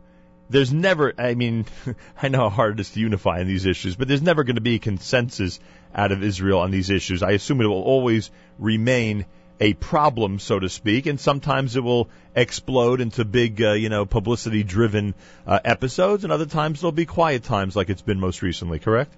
there's 0.49 0.73
never, 0.73 1.13
I 1.19 1.35
mean, 1.35 1.67
I 2.23 2.29
know 2.29 2.39
how 2.41 2.51
hard 2.51 2.75
it 2.75 2.81
is 2.81 2.91
to 2.91 3.01
unify 3.01 3.41
on 3.41 3.47
these 3.47 3.67
issues, 3.67 3.97
but 3.97 4.09
there's 4.09 4.23
never 4.23 4.45
going 4.45 4.57
to 4.57 4.61
be 4.63 4.79
consensus 4.79 5.61
out 5.95 6.13
of 6.13 6.23
Israel 6.23 6.61
on 6.61 6.71
these 6.71 6.91
issues. 6.91 7.23
I 7.23 7.33
assume 7.33 7.61
it 7.61 7.67
will 7.67 7.83
always 7.83 8.31
remain 8.59 9.27
a 9.59 9.73
problem, 9.73 10.39
so 10.39 10.59
to 10.59 10.69
speak, 10.69 11.07
and 11.07 11.19
sometimes 11.19 11.77
it 11.77 11.83
will 11.83 12.11
explode 12.35 13.01
into 13.01 13.25
big, 13.25 13.63
uh, 13.63 13.73
you 13.73 13.89
know, 13.89 14.05
publicity-driven 14.05 15.15
uh, 15.47 15.59
episodes, 15.65 16.25
and 16.25 16.33
other 16.33 16.47
times 16.47 16.81
there'll 16.81 16.93
be 16.93 17.07
quiet 17.07 17.43
times, 17.43 17.75
like 17.75 17.89
it's 17.89 18.03
been 18.03 18.21
most 18.21 18.43
recently. 18.43 18.79
Correct? 18.79 19.15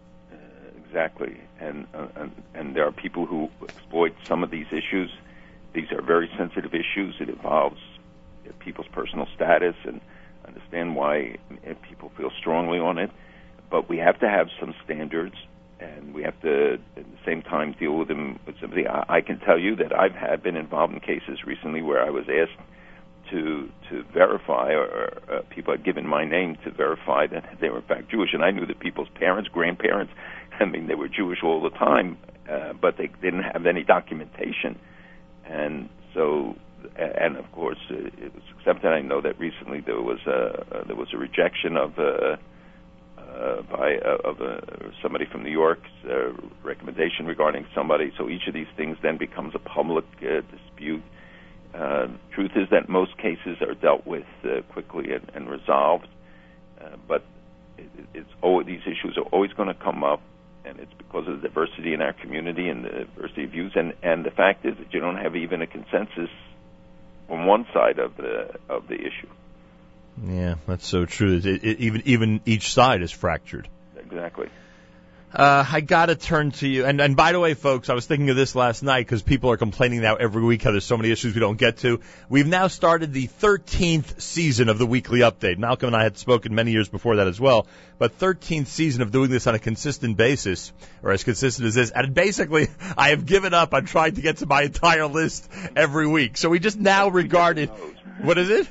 Exactly, 0.87 1.41
and, 1.59 1.87
uh, 1.93 2.07
and 2.15 2.43
and 2.55 2.77
there 2.77 2.87
are 2.87 2.93
people 2.93 3.27
who 3.27 3.51
exploit 3.63 4.15
some 4.25 4.45
of 4.45 4.51
these 4.51 4.67
issues. 4.71 5.11
These 5.73 5.91
are 5.91 6.03
very 6.03 6.31
sensitive 6.39 6.73
issues. 6.73 7.17
It 7.21 7.29
involves 7.29 7.81
people's 8.61 8.89
personal 8.93 9.27
status, 9.35 9.75
and 9.85 10.01
understand 10.49 10.97
why 10.97 11.37
people 11.89 12.11
feel 12.17 12.31
strongly 12.39 12.79
on 12.79 12.99
it. 12.99 13.11
But 13.71 13.89
we 13.89 13.99
have 13.99 14.19
to 14.21 14.29
have 14.29 14.49
some 14.59 14.75
standards 14.85 15.35
and 15.81 16.15
we 16.15 16.23
have 16.23 16.41
to 16.43 16.75
at 16.97 17.05
the 17.05 17.19
same 17.25 17.43
time 17.43 17.75
deal 17.79 17.97
with 17.97 18.09
them 18.09 18.39
with 18.47 18.57
somebody. 18.61 18.87
I, 18.87 19.05
I 19.09 19.21
can 19.21 19.39
tell 19.41 19.59
you 19.59 19.77
that 19.77 19.97
I've 19.97 20.15
had 20.15 20.43
been 20.43 20.57
involved 20.57 20.93
in 20.93 21.01
cases 21.01 21.45
recently 21.47 21.83
where 21.83 22.03
I 22.03 22.11
was 22.11 22.25
asked 22.29 22.61
to 23.31 23.69
to 23.91 24.03
verify, 24.13 24.73
or, 24.73 24.85
or 24.85 25.23
uh, 25.31 25.43
people 25.51 25.75
had 25.75 25.85
given 25.85 26.07
my 26.07 26.25
name 26.25 26.57
to 26.65 26.71
verify 26.71 27.27
that 27.27 27.45
they 27.61 27.69
were 27.69 27.79
in 27.79 27.85
fact 27.85 28.11
Jewish, 28.11 28.31
and 28.33 28.43
I 28.43 28.51
knew 28.51 28.67
that 28.67 28.81
people's 28.81 29.09
parents, 29.15 29.49
grandparents, 29.49 30.13
I 30.61 30.65
mean, 30.65 30.87
they 30.89 30.95
were 30.95 31.09
Jewish 31.09 31.39
all 31.43 31.63
the 31.63 31.71
time, 31.71 32.19
uh, 32.51 32.73
but 32.73 32.97
they 32.97 33.09
didn't 33.23 33.45
have 33.45 33.67
any 33.67 33.85
documentation, 33.85 34.79
and 35.45 35.89
so. 36.15 36.57
And 36.97 37.37
of 37.37 37.51
course, 37.53 37.79
uh, 37.91 37.95
it 37.95 38.35
was 38.35 38.43
accepted. 38.59 38.89
I 38.89 39.01
know 39.01 39.21
that 39.21 39.39
recently 39.39 39.81
there 39.81 40.01
was 40.01 40.19
a 40.27 40.65
uh, 40.77 40.85
there 40.87 40.97
was 40.97 41.09
a 41.13 41.19
rejection 41.19 41.77
of 41.77 41.99
uh, 41.99 42.37
uh, 43.39 43.63
by 43.63 43.97
uh, 43.97 44.29
of 44.29 44.39
somebody 45.03 45.27
from 45.31 45.43
New 45.43 45.51
York's 45.51 45.91
uh, 46.05 46.33
recommendation 46.63 47.27
regarding 47.27 47.67
somebody. 47.75 48.13
So 48.17 48.29
each 48.29 48.47
of 48.49 48.55
these 48.55 48.67
things 48.77 48.97
then 49.03 49.17
becomes 49.19 49.55
a 49.55 49.59
public 49.59 50.05
dispute. 50.21 51.03
Truth 52.35 52.53
is 52.57 52.69
that 52.71 52.89
most 52.89 53.17
cases 53.19 53.61
are 53.61 53.75
dealt 53.75 54.07
with 54.07 54.27
quickly 54.71 55.13
and, 55.13 55.31
and 55.35 55.51
resolved, 55.51 56.09
but 57.07 57.25
it, 57.77 57.91
it's 58.15 58.31
always, 58.43 58.67
these 58.67 58.83
issues 58.83 59.17
are 59.17 59.29
always 59.31 59.53
going 59.53 59.69
to 59.69 59.75
come 59.75 60.03
up, 60.03 60.21
and 60.65 60.81
it's 60.81 60.93
because 60.97 61.29
of 61.29 61.41
the 61.41 61.49
diversity 61.49 61.93
in 61.93 62.01
our 62.01 62.13
community 62.13 62.69
and 62.69 62.85
the 62.85 63.07
diversity 63.15 63.45
of 63.45 63.51
views. 63.51 63.73
And, 63.75 63.93
and 64.03 64.25
the 64.25 64.31
fact 64.31 64.65
is 64.65 64.75
that 64.79 64.93
you 64.93 65.01
don't 65.01 65.19
have 65.19 65.37
even 65.37 65.63
a 65.63 65.67
consensus 65.67 66.31
on 67.29 67.47
one 67.47 67.67
side 67.73 67.99
of 67.99 68.17
the 68.17 68.55
of 68.69 68.89
the 68.89 68.95
issue. 68.95 69.29
Yeah, 70.25 70.57
that's 70.67 70.87
so 70.87 71.05
true. 71.05 71.37
It, 71.37 71.47
it, 71.47 71.81
even 71.81 72.03
even 72.07 72.41
each 72.47 72.73
side 72.73 73.03
is 73.03 73.13
fractured. 73.13 73.69
Exactly. 73.97 74.49
Uh, 75.33 75.63
I 75.71 75.83
gotta 75.83 76.15
turn 76.15 76.53
to 76.53 76.67
you. 76.67 76.87
And, 76.87 77.01
and 77.03 77.15
by 77.15 77.33
the 77.33 77.41
way, 77.41 77.53
folks, 77.53 77.91
I 77.91 77.95
was 77.95 78.07
thinking 78.07 78.31
of 78.31 78.37
this 78.37 78.55
last 78.55 78.83
night 78.83 79.01
because 79.01 79.23
people 79.23 79.51
are 79.51 79.59
complaining 79.59 80.01
now 80.01 80.17
every 80.17 80.43
week 80.43 80.63
how 80.63 80.71
there's 80.71 80.87
so 80.87 80.97
many 80.97 81.11
issues 81.11 81.35
we 81.35 81.41
don't 81.41 81.59
get 81.59 81.79
to. 81.79 82.01
We've 82.31 82.47
now 82.47 82.69
started 82.69 83.13
the 83.13 83.29
13th 83.29 84.23
season 84.23 84.71
of 84.71 84.79
the 84.79 84.87
weekly 84.87 85.21
update. 85.21 85.59
Malcolm 85.59 85.89
and 85.89 85.97
I 85.97 86.03
had 86.03 86.17
spoken 86.17 86.55
many 86.55 86.73
years 86.73 86.89
before 86.89 87.17
that 87.17 87.27
as 87.27 87.39
well. 87.39 87.67
But 87.99 88.19
13th 88.19 88.69
season 88.69 89.03
of 89.03 89.11
doing 89.11 89.29
this 89.29 89.47
on 89.47 89.55
a 89.55 89.59
consistent 89.59 90.17
basis, 90.17 90.73
or 91.03 91.13
as 91.13 91.25
consistent 91.25 91.67
as 91.67 91.75
this. 91.75 91.91
And 91.91 92.15
basically, 92.15 92.69
I 92.97 93.11
have 93.11 93.27
given 93.27 93.53
up 93.53 93.75
on 93.75 93.85
trying 93.85 94.15
to 94.15 94.23
get 94.23 94.39
to 94.39 94.47
my 94.47 94.63
entire 94.63 95.07
list 95.07 95.51
every 95.77 96.07
week. 96.07 96.39
So 96.39 96.49
we 96.49 96.59
just 96.59 96.79
now 96.79 97.09
regard 97.09 97.59
it. 97.59 97.69
What 98.23 98.39
is 98.39 98.49
it? 98.49 98.67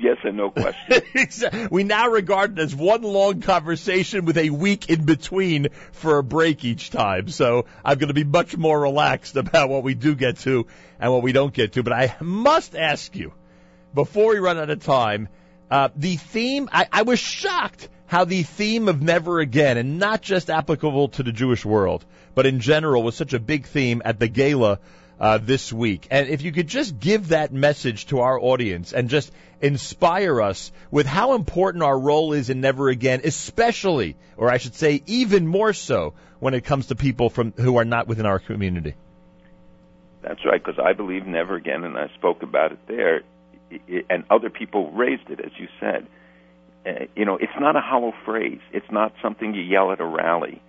Yes 0.00 0.18
and 0.24 0.36
no 0.36 0.50
question. 0.50 1.68
we 1.70 1.84
now 1.84 2.08
regard 2.08 2.58
it 2.58 2.62
as 2.62 2.74
one 2.74 3.02
long 3.02 3.40
conversation 3.40 4.24
with 4.24 4.38
a 4.38 4.50
week 4.50 4.88
in 4.90 5.04
between 5.04 5.68
for 5.92 6.18
a 6.18 6.22
break 6.22 6.64
each 6.64 6.90
time. 6.90 7.28
So 7.28 7.66
I'm 7.84 7.98
going 7.98 8.08
to 8.08 8.14
be 8.14 8.24
much 8.24 8.56
more 8.56 8.80
relaxed 8.80 9.36
about 9.36 9.68
what 9.68 9.82
we 9.82 9.94
do 9.94 10.14
get 10.14 10.38
to 10.38 10.66
and 10.98 11.12
what 11.12 11.22
we 11.22 11.32
don't 11.32 11.52
get 11.52 11.72
to. 11.74 11.82
But 11.82 11.92
I 11.92 12.16
must 12.20 12.74
ask 12.74 13.14
you, 13.14 13.32
before 13.94 14.32
we 14.32 14.38
run 14.38 14.58
out 14.58 14.70
of 14.70 14.84
time, 14.84 15.28
uh, 15.70 15.88
the 15.96 16.16
theme, 16.16 16.68
I, 16.72 16.86
I 16.92 17.02
was 17.02 17.18
shocked 17.18 17.88
how 18.06 18.24
the 18.24 18.42
theme 18.44 18.88
of 18.88 19.02
never 19.02 19.40
again, 19.40 19.78
and 19.78 19.98
not 19.98 20.22
just 20.22 20.48
applicable 20.48 21.08
to 21.08 21.22
the 21.22 21.32
Jewish 21.32 21.64
world, 21.64 22.04
but 22.34 22.46
in 22.46 22.60
general 22.60 23.02
was 23.02 23.16
such 23.16 23.32
a 23.32 23.40
big 23.40 23.66
theme 23.66 24.00
at 24.04 24.20
the 24.20 24.28
gala 24.28 24.78
uh, 25.20 25.38
this 25.38 25.72
week. 25.72 26.08
And 26.10 26.28
if 26.28 26.42
you 26.42 26.52
could 26.52 26.68
just 26.68 26.98
give 26.98 27.28
that 27.28 27.52
message 27.52 28.06
to 28.06 28.20
our 28.20 28.38
audience 28.38 28.92
and 28.92 29.08
just 29.08 29.32
inspire 29.60 30.40
us 30.42 30.70
with 30.90 31.06
how 31.06 31.34
important 31.34 31.82
our 31.84 31.98
role 31.98 32.32
is 32.32 32.50
in 32.50 32.60
Never 32.60 32.88
Again, 32.88 33.22
especially, 33.24 34.16
or 34.36 34.50
I 34.50 34.58
should 34.58 34.74
say, 34.74 35.02
even 35.06 35.46
more 35.46 35.72
so, 35.72 36.14
when 36.38 36.54
it 36.54 36.64
comes 36.64 36.86
to 36.88 36.94
people 36.94 37.30
from 37.30 37.52
who 37.52 37.78
are 37.78 37.84
not 37.84 38.06
within 38.06 38.26
our 38.26 38.38
community. 38.38 38.94
That's 40.22 40.44
right, 40.44 40.62
because 40.62 40.78
I 40.78 40.92
believe 40.92 41.26
Never 41.26 41.54
Again, 41.54 41.84
and 41.84 41.96
I 41.96 42.08
spoke 42.14 42.42
about 42.42 42.72
it 42.72 42.78
there, 42.86 43.22
and 44.10 44.24
other 44.28 44.50
people 44.50 44.90
raised 44.92 45.30
it, 45.30 45.40
as 45.40 45.52
you 45.58 45.68
said. 45.80 46.06
Uh, 46.86 47.06
you 47.16 47.24
know, 47.24 47.36
it's 47.36 47.58
not 47.58 47.74
a 47.74 47.80
hollow 47.80 48.12
phrase. 48.24 48.60
It's 48.72 48.90
not 48.90 49.12
something 49.22 49.54
you 49.54 49.62
yell 49.62 49.90
at 49.92 50.00
a 50.00 50.04
rally. 50.04 50.60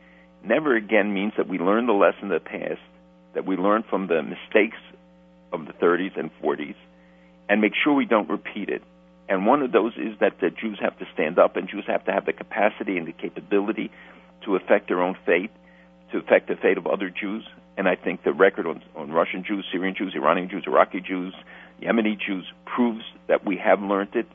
Never 0.44 0.76
again 0.76 1.14
means 1.14 1.34
that 1.38 1.48
we 1.48 1.60
learn 1.60 1.86
the 1.86 1.94
lesson 1.94 2.32
of 2.32 2.44
the 2.44 2.50
past 2.50 2.80
that 3.38 3.46
we 3.46 3.56
learn 3.56 3.84
from 3.88 4.08
the 4.08 4.24
mistakes 4.24 4.80
of 5.54 5.68
the 5.68 5.74
30s 5.74 6.18
and 6.18 6.32
40s 6.42 6.74
and 7.48 7.62
make 7.62 7.74
sure 7.84 7.94
we 7.94 8.08
don't 8.08 8.28
repeat 8.28 8.68
it. 8.68 8.82
And 9.30 9.46
one 9.46 9.62
of 9.62 9.72
those 9.72 9.94
is 9.96 10.18
that 10.22 10.40
the 10.42 10.50
Jews 10.50 10.80
have 10.82 10.98
to 10.98 11.06
stand 11.14 11.38
up 11.38 11.56
and 11.56 11.70
Jews 11.70 11.84
have 11.86 12.04
to 12.06 12.12
have 12.12 12.26
the 12.26 12.34
capacity 12.34 12.98
and 12.98 13.08
the 13.08 13.12
capability 13.12 13.92
to 14.44 14.56
affect 14.56 14.88
their 14.88 15.04
own 15.04 15.16
fate, 15.24 15.52
to 16.12 16.18
affect 16.18 16.48
the 16.48 16.56
fate 16.56 16.80
of 16.80 16.88
other 16.88 17.12
Jews. 17.12 17.48
And 17.78 17.88
I 17.88 17.96
think 17.96 18.24
the 18.24 18.34
record 18.34 18.66
on, 18.66 18.82
on 18.96 19.12
Russian 19.12 19.44
Jews, 19.48 19.66
Syrian 19.72 19.94
Jews, 19.96 20.14
Iranian 20.16 20.50
Jews, 20.50 20.64
Iraqi 20.66 21.00
Jews, 21.00 21.36
Yemeni 21.80 22.20
Jews 22.20 22.52
proves 22.66 23.04
that 23.28 23.46
we 23.46 23.56
have 23.58 23.84
learned 23.84 24.16
it 24.16 24.26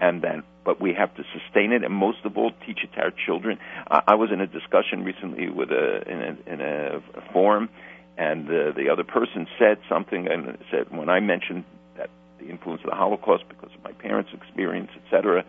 and 0.00 0.22
then 0.22 0.44
but 0.64 0.80
we 0.80 0.92
have 0.92 1.14
to 1.14 1.22
sustain 1.32 1.72
it 1.72 1.84
and 1.84 1.94
most 1.94 2.18
of 2.24 2.36
all 2.36 2.50
teach 2.66 2.80
it 2.82 2.92
to 2.94 3.00
our 3.00 3.12
children. 3.24 3.58
I, 3.90 4.02
I 4.08 4.14
was 4.14 4.30
in 4.32 4.40
a 4.40 4.46
discussion 4.46 5.04
recently 5.04 5.48
with 5.48 5.70
a 5.70 6.02
in 6.06 6.22
a, 6.22 6.52
in 6.52 6.60
a 6.60 7.00
forum 7.32 7.70
and 8.18 8.48
uh, 8.48 8.72
the 8.72 8.88
other 8.90 9.04
person 9.04 9.46
said 9.58 9.78
something 9.88 10.26
and 10.28 10.58
said 10.70 10.90
when 10.90 11.08
I 11.08 11.20
mentioned 11.20 11.64
that 11.96 12.10
the 12.38 12.48
influence 12.48 12.82
of 12.82 12.90
the 12.90 12.96
Holocaust 12.96 13.44
because 13.48 13.70
of 13.74 13.84
my 13.84 13.92
parents' 13.92 14.30
experience, 14.32 14.90
etc. 15.04 15.44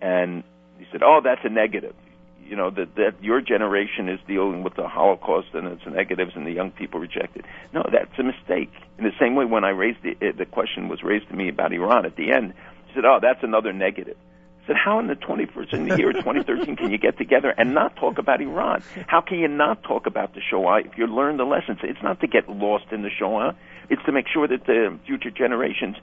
And 0.00 0.42
he 0.78 0.86
said, 0.90 1.02
"Oh, 1.02 1.20
that's 1.22 1.44
a 1.44 1.48
negative. 1.48 1.94
You 2.44 2.56
know 2.56 2.70
that 2.70 2.94
that 2.94 3.22
your 3.22 3.40
generation 3.40 4.08
is 4.08 4.18
dealing 4.26 4.62
with 4.62 4.74
the 4.74 4.88
Holocaust 4.88 5.48
and 5.52 5.66
its 5.68 5.82
negatives, 5.86 6.32
and 6.34 6.46
the 6.46 6.52
young 6.52 6.70
people 6.70 6.98
reject 6.98 7.36
it. 7.36 7.44
No, 7.74 7.84
that's 7.92 8.18
a 8.18 8.22
mistake. 8.22 8.72
In 8.96 9.04
the 9.04 9.12
same 9.20 9.34
way, 9.34 9.44
when 9.44 9.64
I 9.64 9.70
raised 9.70 10.02
the, 10.02 10.14
the 10.32 10.46
question 10.46 10.88
was 10.88 11.02
raised 11.02 11.28
to 11.28 11.36
me 11.36 11.48
about 11.48 11.72
Iran 11.72 12.06
at 12.06 12.16
the 12.16 12.32
end, 12.32 12.54
he 12.86 12.94
said, 12.94 13.04
"Oh, 13.04 13.18
that's 13.20 13.42
another 13.42 13.72
negative." 13.72 14.16
Said, 14.68 14.76
how 14.76 15.00
in 15.00 15.08
the 15.08 15.16
21st 15.16 15.72
in 15.72 15.88
the 15.88 15.96
year 15.96 16.12
2013 16.12 16.76
can 16.76 16.90
you 16.90 16.98
get 16.98 17.18
together 17.18 17.52
and 17.56 17.74
not 17.74 17.96
talk 17.96 18.18
about 18.18 18.40
Iran? 18.40 18.82
How 19.08 19.20
can 19.20 19.40
you 19.40 19.48
not 19.48 19.82
talk 19.82 20.06
about 20.06 20.34
the 20.34 20.40
Shoah 20.40 20.82
if 20.82 20.96
you 20.96 21.06
learn 21.06 21.38
the 21.38 21.44
lessons? 21.44 21.78
It's 21.82 22.02
not 22.02 22.20
to 22.20 22.28
get 22.28 22.48
lost 22.48 22.86
in 22.92 23.02
the 23.02 23.10
Shoah. 23.10 23.56
It's 23.90 24.04
to 24.04 24.12
make 24.12 24.26
sure 24.28 24.46
that 24.46 24.66
the 24.66 24.96
future 25.06 25.30
generations 25.30 25.96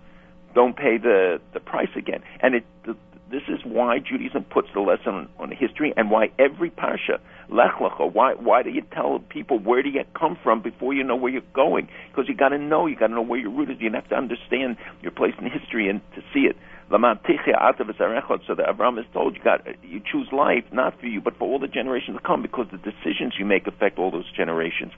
don't 0.54 0.76
pay 0.76 0.98
the 0.98 1.40
the 1.54 1.60
price 1.60 1.90
again. 1.96 2.24
And 2.42 2.56
it 2.56 2.66
the, 2.84 2.98
this 3.30 3.44
is 3.48 3.60
why 3.66 4.00
Judaism 4.00 4.44
puts 4.44 4.70
the 4.74 4.80
lesson 4.80 5.28
on, 5.40 5.52
history 5.52 5.94
and 5.98 6.12
why 6.12 6.32
every 6.38 6.70
parsha, 6.70 7.20
Lech 7.50 7.74
Lecha, 7.74 8.12
why 8.12 8.34
why 8.34 8.64
do 8.64 8.70
you 8.70 8.82
tell 8.82 9.20
people 9.30 9.60
where 9.60 9.84
do 9.84 9.90
you 9.90 10.04
come 10.14 10.38
from 10.44 10.62
before 10.62 10.94
you 10.94 11.04
know 11.04 11.16
where 11.16 11.32
you're 11.32 11.54
going? 11.54 11.88
Because 12.10 12.28
you 12.28 12.36
got 12.36 12.50
to 12.50 12.58
know, 12.58 12.88
you 12.88 12.96
got 12.96 13.08
to 13.08 13.14
know 13.14 13.22
where 13.22 13.40
you're 13.40 13.52
rooted. 13.52 13.82
You 13.82 13.92
have 13.92 14.08
to 14.10 14.16
understand 14.16 14.78
your 15.02 15.12
place 15.12 15.34
in 15.40 15.50
history 15.50 15.90
and 15.90 16.02
to 16.16 16.22
see 16.34 16.42
it. 16.42 16.56
So 16.90 18.56
that 18.56 18.70
Abraham 18.70 18.98
is 19.00 19.06
told 19.14 19.36
you 19.36 19.44
got 19.44 19.66
you 19.84 20.00
choose 20.00 20.32
life 20.32 20.64
not 20.72 21.00
for 21.00 21.08
you 21.08 21.20
but 21.22 21.38
for 21.38 21.48
all 21.48 21.60
the 21.60 21.68
generations 21.68 22.18
to 22.18 22.24
come 22.24 22.42
because 22.42 22.68
the 22.72 22.78
decisions 22.78 23.34
you 23.40 23.46
make 23.46 23.68
affect 23.68 23.98
all 23.98 24.12
those 24.12 24.32
generations, 24.32 24.94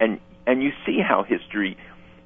and 0.00 0.18
and 0.46 0.62
you 0.62 0.72
see 0.86 1.00
how 1.00 1.22
history, 1.22 1.76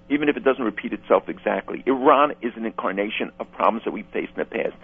even 0.08 0.28
if 0.28 0.36
it 0.36 0.44
doesn't 0.44 0.64
repeat 0.64 0.92
itself 0.92 1.28
exactly, 1.28 1.82
Iran 1.86 2.32
is 2.42 2.52
an 2.56 2.66
incarnation 2.66 3.32
of 3.40 3.50
problems 3.52 3.84
that 3.84 3.92
we 3.92 4.02
faced 4.12 4.32
in 4.36 4.38
the 4.38 4.44
past. 4.44 4.74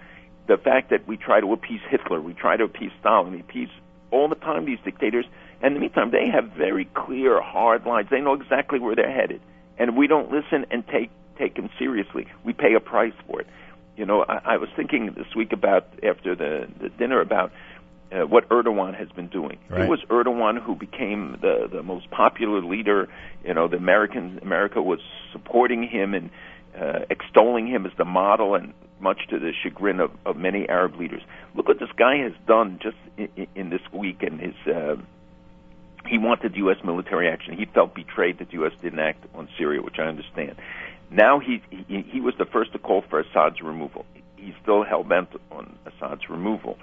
The 0.47 0.57
fact 0.57 0.89
that 0.89 1.07
we 1.07 1.17
try 1.17 1.39
to 1.39 1.53
appease 1.53 1.81
Hitler, 1.89 2.21
we 2.21 2.33
try 2.33 2.57
to 2.57 2.63
appease 2.63 2.91
Stalin, 2.99 3.33
we 3.33 3.41
appease 3.41 3.69
all 4.11 4.27
the 4.27 4.35
time 4.35 4.65
these 4.65 4.79
dictators, 4.83 5.25
and 5.61 5.67
in 5.67 5.73
the 5.75 5.79
meantime 5.79 6.11
they 6.11 6.27
have 6.27 6.51
very 6.51 6.85
clear, 6.93 7.41
hard 7.41 7.85
lines. 7.85 8.09
They 8.09 8.21
know 8.21 8.33
exactly 8.33 8.79
where 8.79 8.95
they're 8.95 9.11
headed, 9.11 9.41
and 9.77 9.95
we 9.95 10.07
don't 10.07 10.31
listen 10.31 10.65
and 10.71 10.85
take 10.87 11.11
take 11.37 11.55
them 11.55 11.69
seriously. 11.77 12.25
We 12.43 12.53
pay 12.53 12.73
a 12.73 12.79
price 12.79 13.13
for 13.27 13.41
it. 13.41 13.47
You 13.97 14.05
know, 14.05 14.23
I, 14.23 14.53
I 14.53 14.57
was 14.57 14.69
thinking 14.75 15.13
this 15.17 15.35
week 15.35 15.51
about 15.51 15.87
after 16.03 16.35
the, 16.35 16.67
the 16.79 16.89
dinner 16.89 17.19
about 17.19 17.51
uh, 18.11 18.25
what 18.25 18.47
Erdogan 18.49 18.95
has 18.95 19.09
been 19.09 19.27
doing. 19.27 19.57
Right. 19.69 19.81
It 19.81 19.89
was 19.89 19.99
Erdogan 20.09 20.61
who 20.61 20.75
became 20.75 21.37
the 21.41 21.67
the 21.69 21.83
most 21.83 22.09
popular 22.09 22.61
leader. 22.61 23.09
You 23.43 23.53
know, 23.53 23.67
the 23.67 23.77
American 23.77 24.39
America 24.41 24.81
was 24.81 24.99
supporting 25.31 25.83
him 25.83 26.13
and 26.13 26.29
uh, 26.79 26.99
extolling 27.09 27.67
him 27.67 27.85
as 27.85 27.91
the 27.97 28.05
model, 28.05 28.55
and 28.55 28.73
much 28.99 29.27
to 29.29 29.39
the 29.39 29.51
chagrin 29.63 29.99
of, 29.99 30.11
of 30.25 30.37
many 30.37 30.67
Arab 30.69 30.95
leaders. 30.95 31.21
Look 31.55 31.67
what 31.67 31.79
this 31.79 31.91
guy 31.97 32.17
has 32.17 32.33
done 32.47 32.79
just 32.81 32.97
in, 33.17 33.47
in 33.55 33.69
this 33.69 33.81
week 33.91 34.23
and 34.23 34.39
his 34.39 34.55
uh, 34.73 34.95
he 36.07 36.17
wanted 36.17 36.55
U.S. 36.55 36.77
military 36.83 37.29
action. 37.29 37.57
He 37.57 37.65
felt 37.65 37.93
betrayed 37.93 38.39
that 38.39 38.47
the 38.47 38.53
U.S. 38.53 38.71
didn't 38.81 38.99
act 38.99 39.25
on 39.35 39.49
Syria, 39.57 39.81
which 39.81 39.99
I 39.99 40.03
understand. 40.03 40.55
Now 41.09 41.39
he 41.39 41.61
he, 41.69 42.01
he 42.01 42.21
was 42.21 42.33
the 42.37 42.45
first 42.45 42.73
to 42.73 42.79
call 42.79 43.03
for 43.09 43.19
Assad's 43.21 43.61
removal. 43.61 44.05
He's 44.35 44.53
still 44.61 44.83
hell 44.83 45.03
bent 45.03 45.29
on 45.51 45.77
Assad's 45.85 46.29
removal, 46.29 46.77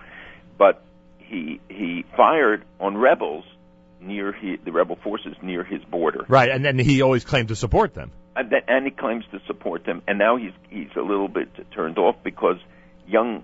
but 0.58 0.82
he 1.18 1.60
he 1.68 2.04
fired 2.16 2.64
on 2.80 2.96
rebels 2.96 3.44
near 4.00 4.32
he, 4.32 4.56
the 4.56 4.72
rebel 4.72 4.96
forces 5.02 5.34
near 5.42 5.64
his 5.64 5.82
border. 5.84 6.24
Right, 6.28 6.50
and 6.50 6.64
then 6.64 6.78
he 6.78 7.00
always 7.02 7.24
claimed 7.24 7.48
to 7.48 7.56
support 7.56 7.94
them. 7.94 8.10
And, 8.36 8.50
then, 8.50 8.60
and 8.68 8.84
he 8.84 8.90
claims 8.90 9.24
to 9.32 9.40
support 9.46 9.84
them. 9.84 10.02
And 10.08 10.18
now 10.18 10.36
he's 10.36 10.52
he's 10.68 10.90
a 10.96 11.00
little 11.02 11.28
bit 11.28 11.48
turned 11.72 11.98
off 11.98 12.16
because 12.22 12.56
young 13.06 13.42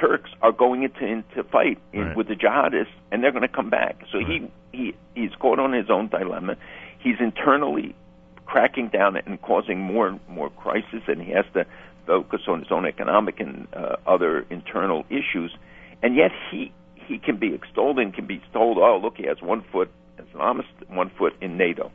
Turks 0.00 0.30
are 0.40 0.52
going 0.52 0.82
into 0.84 1.04
into 1.04 1.42
fight 1.50 1.78
in, 1.92 2.00
Right. 2.00 2.16
with 2.16 2.28
the 2.28 2.34
jihadists, 2.34 2.86
and 3.12 3.22
they're 3.22 3.32
going 3.32 3.42
to 3.42 3.48
come 3.48 3.68
back. 3.70 3.96
So 4.12 4.18
Right. 4.18 4.26
he 4.28 4.50
he 4.72 4.94
he's 5.14 5.34
caught 5.38 5.58
on 5.58 5.72
his 5.72 5.90
own 5.90 6.08
dilemma. 6.08 6.56
He's 7.00 7.16
internally 7.20 7.94
cracking 8.50 8.88
down 8.88 9.16
and 9.16 9.40
causing 9.40 9.78
more 9.78 10.08
and 10.08 10.18
more 10.28 10.50
crisis, 10.50 11.02
and 11.06 11.22
he 11.22 11.30
has 11.30 11.44
to 11.54 11.64
focus 12.04 12.42
on 12.48 12.58
his 12.58 12.72
own 12.72 12.84
economic 12.84 13.38
and 13.38 13.68
uh, 13.72 13.94
other 14.06 14.44
internal 14.50 15.04
issues. 15.08 15.54
And 16.02 16.16
yet 16.16 16.32
he 16.50 16.72
he 16.94 17.18
can 17.18 17.36
be 17.36 17.54
extolled 17.54 17.98
and 17.98 18.12
can 18.12 18.26
be 18.26 18.42
told, 18.52 18.78
oh 18.78 18.98
look, 19.00 19.16
he 19.16 19.26
has 19.26 19.40
one 19.40 19.62
foot 19.70 19.88
Islamist, 20.18 20.66
one 20.88 21.10
foot 21.10 21.34
in 21.40 21.56
NATO. 21.56 21.92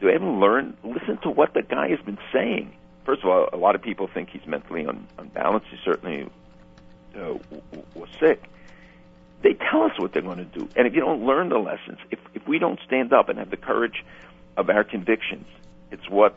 Do 0.00 0.08
they 0.08 0.14
ever 0.14 0.26
learn? 0.26 0.76
Listen 0.82 1.18
to 1.22 1.30
what 1.30 1.54
the 1.54 1.62
guy 1.62 1.88
has 1.88 2.00
been 2.00 2.18
saying. 2.32 2.72
First 3.04 3.22
of 3.22 3.28
all, 3.30 3.48
a 3.52 3.56
lot 3.56 3.74
of 3.74 3.82
people 3.82 4.08
think 4.12 4.30
he's 4.30 4.46
mentally 4.46 4.86
un- 4.86 5.06
unbalanced. 5.18 5.68
He 5.70 5.78
certainly 5.84 6.28
uh, 7.16 7.34
was 7.94 8.08
sick. 8.18 8.42
They 9.42 9.54
tell 9.54 9.82
us 9.84 9.92
what 9.98 10.12
they're 10.12 10.22
going 10.22 10.38
to 10.38 10.44
do, 10.44 10.68
and 10.76 10.86
if 10.86 10.94
you 10.94 11.00
don't 11.00 11.24
learn 11.24 11.48
the 11.48 11.58
lessons, 11.58 11.98
if 12.10 12.18
if 12.34 12.46
we 12.48 12.58
don't 12.58 12.80
stand 12.86 13.12
up 13.12 13.28
and 13.28 13.38
have 13.38 13.50
the 13.50 13.56
courage 13.56 14.04
of 14.56 14.68
our 14.68 14.84
convictions, 14.84 15.46
it's 15.90 16.08
what 16.08 16.36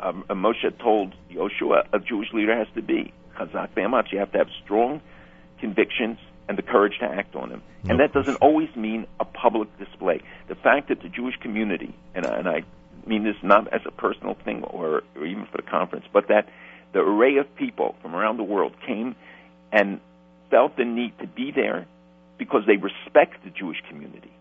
um, 0.00 0.24
uh, 0.28 0.34
Moshe 0.34 0.78
told 0.78 1.14
Yoshua 1.30 1.86
a 1.92 1.98
Jewish 1.98 2.32
leader 2.32 2.56
has 2.56 2.68
to 2.74 2.82
be. 2.82 3.12
Chazak 3.36 3.70
ve'amatz. 3.76 4.12
You 4.12 4.18
have 4.18 4.32
to 4.32 4.38
have 4.38 4.48
strong 4.64 5.00
convictions 5.60 6.18
and 6.48 6.58
the 6.58 6.62
courage 6.62 6.98
to 7.00 7.06
act 7.06 7.36
on 7.36 7.50
them. 7.50 7.62
No 7.84 7.90
and 7.90 8.00
that 8.00 8.12
doesn't 8.12 8.36
always 8.36 8.74
mean 8.74 9.06
a 9.20 9.24
public 9.24 9.68
display. 9.78 10.22
The 10.48 10.54
fact 10.54 10.88
that 10.88 11.02
the 11.02 11.08
Jewish 11.08 11.36
community, 11.36 11.94
and 12.14 12.26
I, 12.26 12.38
and 12.38 12.48
I 12.48 12.62
mean 13.06 13.24
this 13.24 13.36
not 13.42 13.72
as 13.72 13.82
a 13.86 13.90
personal 13.90 14.34
thing 14.44 14.64
or, 14.64 15.02
or 15.14 15.26
even 15.26 15.46
for 15.46 15.58
the 15.58 15.70
conference, 15.70 16.06
but 16.12 16.28
that 16.28 16.48
the 16.92 17.00
array 17.00 17.36
of 17.36 17.54
people 17.56 17.94
from 18.02 18.16
around 18.16 18.36
the 18.36 18.42
world 18.42 18.74
came 18.86 19.14
and 19.72 20.00
felt 20.50 20.76
the 20.76 20.84
need 20.84 21.16
to 21.20 21.26
be 21.26 21.52
there 21.54 21.86
because 22.36 22.62
they 22.66 22.76
respect 22.76 23.44
the 23.44 23.50
Jewish 23.50 23.80
community. 23.88 24.32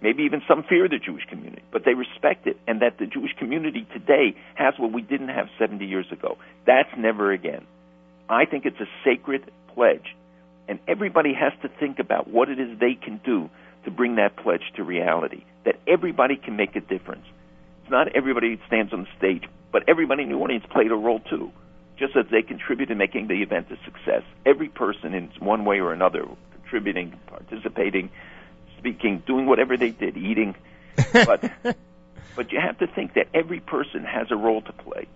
Maybe 0.00 0.22
even 0.22 0.42
some 0.46 0.62
fear 0.62 0.88
the 0.88 0.98
Jewish 0.98 1.24
community, 1.24 1.62
but 1.72 1.84
they 1.84 1.94
respect 1.94 2.46
it, 2.46 2.56
and 2.68 2.82
that 2.82 2.98
the 2.98 3.06
Jewish 3.06 3.32
community 3.36 3.86
today 3.92 4.36
has 4.54 4.74
what 4.78 4.92
we 4.92 5.02
didn't 5.02 5.28
have 5.28 5.48
70 5.58 5.84
years 5.84 6.06
ago. 6.12 6.38
That's 6.66 6.90
never 6.96 7.32
again. 7.32 7.66
I 8.28 8.44
think 8.44 8.64
it's 8.64 8.78
a 8.80 8.88
sacred 9.04 9.50
pledge, 9.74 10.14
and 10.68 10.78
everybody 10.86 11.34
has 11.34 11.52
to 11.62 11.68
think 11.68 11.98
about 11.98 12.28
what 12.28 12.48
it 12.48 12.60
is 12.60 12.78
they 12.78 12.94
can 12.94 13.20
do 13.24 13.50
to 13.84 13.90
bring 13.90 14.16
that 14.16 14.36
pledge 14.36 14.72
to 14.76 14.84
reality. 14.84 15.42
That 15.64 15.80
everybody 15.88 16.36
can 16.36 16.54
make 16.54 16.76
a 16.76 16.80
difference. 16.80 17.24
It's 17.82 17.90
not 17.90 18.14
everybody 18.14 18.60
stands 18.68 18.92
on 18.92 19.02
the 19.02 19.08
stage, 19.16 19.48
but 19.72 19.82
everybody 19.88 20.22
in 20.22 20.28
the 20.28 20.36
audience 20.36 20.64
played 20.70 20.92
a 20.92 20.96
role 20.96 21.20
too, 21.20 21.50
just 21.98 22.14
as 22.14 22.26
they 22.30 22.42
contribute 22.42 22.90
in 22.90 22.98
making 22.98 23.26
the 23.26 23.42
event 23.42 23.66
a 23.70 23.76
success. 23.84 24.22
Every 24.46 24.68
person, 24.68 25.14
in 25.14 25.30
one 25.40 25.64
way 25.64 25.80
or 25.80 25.92
another, 25.92 26.24
contributing, 26.52 27.18
participating, 27.26 28.10
speaking, 28.78 29.22
doing 29.26 29.46
whatever 29.46 29.76
they 29.76 29.90
did, 29.90 30.16
eating, 30.16 30.54
but 31.12 31.50
but 32.36 32.52
you 32.52 32.60
have 32.60 32.78
to 32.78 32.86
think 32.86 33.14
that 33.14 33.28
every 33.34 33.60
person 33.60 34.04
has 34.04 34.30
a 34.30 34.36
role 34.36 34.62
to 34.62 34.72
play. 34.72 35.06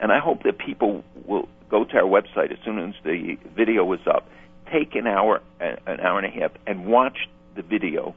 And 0.00 0.10
I 0.10 0.18
hope 0.18 0.42
that 0.44 0.58
people 0.58 1.04
will 1.24 1.48
go 1.68 1.84
to 1.84 1.96
our 1.96 2.02
website 2.02 2.52
as 2.52 2.58
soon 2.64 2.78
as 2.78 2.94
the 3.04 3.38
video 3.56 3.90
is 3.92 4.00
up, 4.06 4.28
take 4.70 4.94
an 4.94 5.06
hour, 5.06 5.40
an 5.60 6.00
hour 6.00 6.18
and 6.18 6.26
a 6.26 6.40
half, 6.40 6.52
and 6.66 6.86
watch 6.86 7.28
the 7.54 7.62
video 7.62 8.14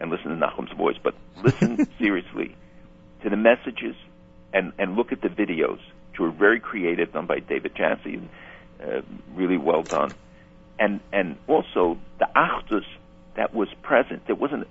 and 0.00 0.10
listen 0.10 0.30
to 0.30 0.36
Nachum's 0.36 0.72
voice, 0.72 0.96
but 1.02 1.14
listen 1.42 1.88
seriously 1.98 2.54
to 3.22 3.30
the 3.30 3.36
messages 3.36 3.96
and, 4.52 4.72
and 4.78 4.96
look 4.96 5.12
at 5.12 5.20
the 5.20 5.28
videos, 5.28 5.80
which 6.10 6.20
were 6.20 6.30
very 6.30 6.60
creative, 6.60 7.12
done 7.12 7.26
by 7.26 7.40
David 7.40 7.74
Jassy, 7.74 8.14
and 8.14 8.28
uh, 8.82 9.02
really 9.34 9.58
well 9.58 9.82
done. 9.82 10.12
And 10.78 11.00
and 11.12 11.36
also 11.48 11.98
the 12.18 12.28
achdus 12.36 12.84
that 13.38 13.54
was 13.54 13.68
present. 13.82 14.26
There 14.26 14.34
wasn't 14.34 14.66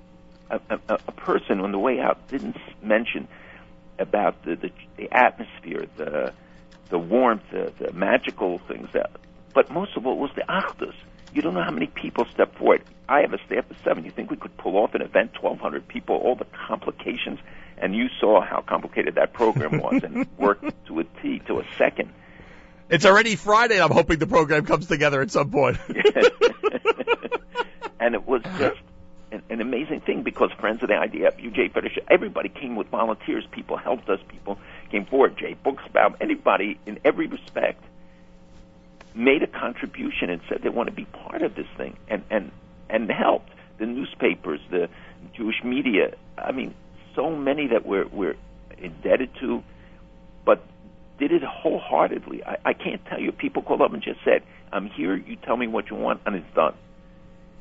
a, 0.52 0.60
a, 0.70 0.80
a 0.90 1.12
person 1.14 1.62
on 1.62 1.72
the 1.72 1.80
way 1.80 2.02
out 2.02 2.28
didn't 2.28 2.58
mention 2.84 3.30
about 3.98 4.44
the, 4.44 4.56
the, 4.56 4.72
the 4.98 5.12
atmosphere, 5.12 5.88
the 5.96 6.34
the 6.90 7.00
warmth, 7.00 7.44
the, 7.52 7.72
the 7.80 7.92
magical 7.94 8.60
things 8.60 8.90
that. 8.94 9.12
But 9.54 9.72
most 9.72 9.96
of 9.98 10.06
all 10.06 10.18
was 10.18 10.32
the 10.36 10.44
achdus. 10.44 10.94
You 11.34 11.42
don't 11.42 11.54
know 11.54 11.64
how 11.64 11.72
many 11.72 11.88
people 11.88 12.26
stepped 12.34 12.58
forward. 12.58 12.84
I 13.10 13.22
have 13.22 13.34
a 13.34 13.40
staff 13.46 13.70
of 13.72 13.78
seven. 13.84 14.04
You 14.04 14.12
think 14.12 14.30
we 14.32 14.38
could 14.38 14.56
pull 14.58 14.78
off 14.78 14.94
an 14.96 15.02
event, 15.02 15.32
1,200 15.42 15.88
people, 15.88 16.16
all 16.16 16.36
the 16.36 16.46
complications, 16.68 17.40
and 17.78 17.96
you 17.96 18.08
saw 18.20 18.42
how 18.42 18.62
complicated 18.62 19.16
that 19.16 19.34
program 19.34 19.80
was 19.80 20.04
and 20.04 20.28
worked 20.38 20.86
to 20.88 21.00
a 21.00 21.04
T, 21.22 21.40
to 21.48 21.60
a 21.60 21.66
second. 21.78 22.10
It's 22.90 23.06
already 23.06 23.36
Friday, 23.36 23.82
I'm 23.82 23.92
hoping 23.92 24.20
the 24.20 24.28
program 24.28 24.66
comes 24.66 24.88
together 24.88 25.22
at 25.22 25.32
some 25.32 25.52
point. 25.52 25.78
and 28.00 28.16
it 28.16 28.28
was 28.28 28.42
just 28.58 28.80
an, 29.32 29.44
an 29.50 29.62
amazing 29.62 30.02
thing 30.02 30.24
because 30.24 30.52
friends 30.60 30.82
of 30.84 30.90
the 30.90 30.96
IDF, 30.96 31.42
UJ 31.42 31.74
Federation, 31.74 32.04
everybody 32.10 32.50
came 32.50 32.76
with 32.76 32.88
volunteers. 32.88 33.46
People 33.52 33.78
helped 33.78 34.10
us. 34.10 34.20
People 34.28 34.58
came 34.90 35.06
forward. 35.06 35.38
Jay 35.38 35.56
Buchsbaum, 35.66 36.16
anybody 36.22 36.80
in 36.86 37.00
every 37.04 37.28
respect 37.28 37.84
made 39.14 39.42
a 39.42 39.48
contribution 39.48 40.30
and 40.30 40.42
said 40.48 40.62
they 40.62 40.70
want 40.70 40.88
to 40.88 40.96
be 40.96 41.06
part 41.06 41.42
of 41.42 41.56
this 41.56 41.68
thing 41.76 41.98
and 42.08 42.24
and 42.30 42.52
and 42.90 43.10
helped 43.12 43.50
the 43.80 43.86
newspapers, 43.86 44.60
the 44.70 44.90
Jewish 45.34 45.64
media. 45.64 46.16
I 46.38 46.52
mean, 46.52 46.74
so 47.16 47.36
many 47.36 47.68
that 47.68 47.86
we're 47.86 48.08
we're 48.08 48.36
indebted 48.78 49.32
to, 49.42 49.64
but 50.46 50.64
did 51.20 51.32
it 51.32 51.44
wholeheartedly. 51.44 52.44
I, 52.44 52.58
I 52.66 52.74
can't 52.74 53.04
tell 53.06 53.20
you. 53.20 53.32
People 53.32 53.64
called 53.64 53.82
up 53.82 53.94
and 53.94 54.02
just 54.02 54.24
said, 54.24 54.44
"I'm 54.72 54.88
here. 54.88 55.16
You 55.16 55.36
tell 55.36 55.58
me 55.58 55.68
what 55.68 55.90
you 55.90 55.96
want, 55.96 56.22
and 56.26 56.36
it's 56.36 56.56
done." 56.56 56.76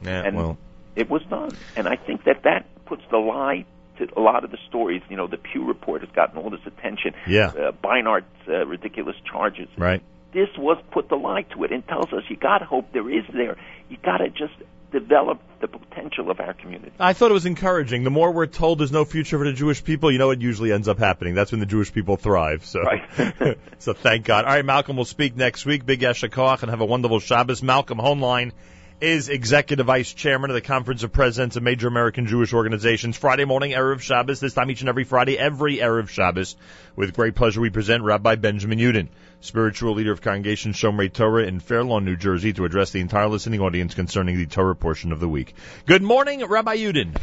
Yeah, 0.02 0.22
And- 0.24 0.36
well, 0.36 0.58
It 0.94 1.10
was 1.10 1.22
done, 1.24 1.50
and 1.76 1.86
I 1.86 1.96
think 1.96 2.24
that 2.24 2.44
that 2.44 2.64
puts 2.86 3.02
the 3.10 3.18
lie 3.18 3.66
to 3.98 4.08
a 4.16 4.20
lot 4.20 4.44
of 4.44 4.50
the 4.50 4.56
stories. 4.68 5.02
You 5.10 5.16
know, 5.18 5.26
the 5.26 5.36
Pew 5.36 5.64
report 5.66 6.00
has 6.00 6.10
gotten 6.10 6.38
all 6.38 6.48
this 6.48 6.64
attention. 6.66 7.12
Yeah. 7.26 7.48
Uh, 7.48 7.72
Beinart's 7.72 8.24
uh, 8.48 8.64
ridiculous 8.66 9.16
charges. 9.30 9.68
right. 9.76 10.02
This 10.32 10.48
was 10.58 10.76
put 10.90 11.08
the 11.08 11.16
lie 11.16 11.42
to 11.54 11.64
it 11.64 11.72
and 11.72 11.86
tells 11.86 12.12
us 12.12 12.22
you 12.28 12.36
got 12.36 12.58
to 12.58 12.64
hope 12.66 12.92
there 12.92 13.08
is 13.10 13.24
there. 13.32 13.56
You 13.88 13.96
got 14.02 14.18
to 14.18 14.28
just 14.28 14.52
develop 14.92 15.40
the 15.60 15.68
potential 15.68 16.30
of 16.30 16.40
our 16.40 16.52
community. 16.52 16.92
I 17.00 17.12
thought 17.14 17.30
it 17.30 17.34
was 17.34 17.46
encouraging. 17.46 18.04
The 18.04 18.10
more 18.10 18.30
we're 18.32 18.46
told 18.46 18.78
there's 18.80 18.92
no 18.92 19.04
future 19.06 19.38
for 19.38 19.44
the 19.44 19.52
Jewish 19.54 19.82
people, 19.82 20.10
you 20.12 20.18
know 20.18 20.30
it 20.30 20.40
usually 20.42 20.72
ends 20.72 20.88
up 20.88 20.98
happening. 20.98 21.34
That's 21.34 21.52
when 21.52 21.60
the 21.60 21.66
Jewish 21.66 21.92
people 21.92 22.16
thrive. 22.16 22.64
So, 22.66 22.80
Right. 22.82 23.56
so 23.78 23.92
thank 23.94 24.24
God. 24.26 24.44
All 24.44 24.50
right, 24.52 24.64
Malcolm 24.64 24.96
will 24.96 25.04
speak 25.06 25.36
next 25.36 25.64
week. 25.64 25.86
Big 25.86 26.00
Eshakach 26.00 26.62
and 26.62 26.70
have 26.70 26.80
a 26.82 26.86
wonderful 26.86 27.20
Shabbos. 27.20 27.62
Malcolm 27.62 27.98
Hoenlein 27.98 28.52
is 29.00 29.28
executive 29.28 29.84
vice 29.84 30.12
chairman 30.12 30.48
of 30.48 30.54
the 30.54 30.62
Conference 30.62 31.02
of 31.02 31.12
Presidents 31.12 31.56
of 31.56 31.62
Major 31.62 31.86
American 31.86 32.26
Jewish 32.26 32.54
Organizations. 32.54 33.16
Friday 33.16 33.44
morning, 33.44 33.72
Erev 33.72 34.00
Shabbos. 34.00 34.40
This 34.40 34.54
time 34.54 34.70
each 34.70 34.80
and 34.80 34.88
every 34.88 35.04
Friday, 35.04 35.38
every 35.38 35.78
Erev 35.78 36.08
Shabbos. 36.08 36.56
With 36.94 37.14
great 37.14 37.34
pleasure, 37.34 37.60
we 37.60 37.68
present 37.68 38.04
Rabbi 38.04 38.36
Benjamin 38.36 38.78
Yudin, 38.78 39.08
spiritual 39.40 39.94
leader 39.94 40.12
of 40.12 40.22
Congregation 40.22 40.72
Shomrei 40.72 41.12
Torah 41.12 41.44
in 41.44 41.60
Fair 41.60 41.84
Lawn, 41.84 42.06
New 42.06 42.16
Jersey, 42.16 42.54
to 42.54 42.64
address 42.64 42.90
the 42.90 43.00
entire 43.00 43.28
listening 43.28 43.60
audience 43.60 43.94
concerning 43.94 44.38
the 44.38 44.46
Torah 44.46 44.74
portion 44.74 45.12
of 45.12 45.20
the 45.20 45.28
week. 45.28 45.54
Good 45.84 46.02
morning, 46.02 46.42
Rabbi 46.46 46.76
Yudin. 46.76 47.14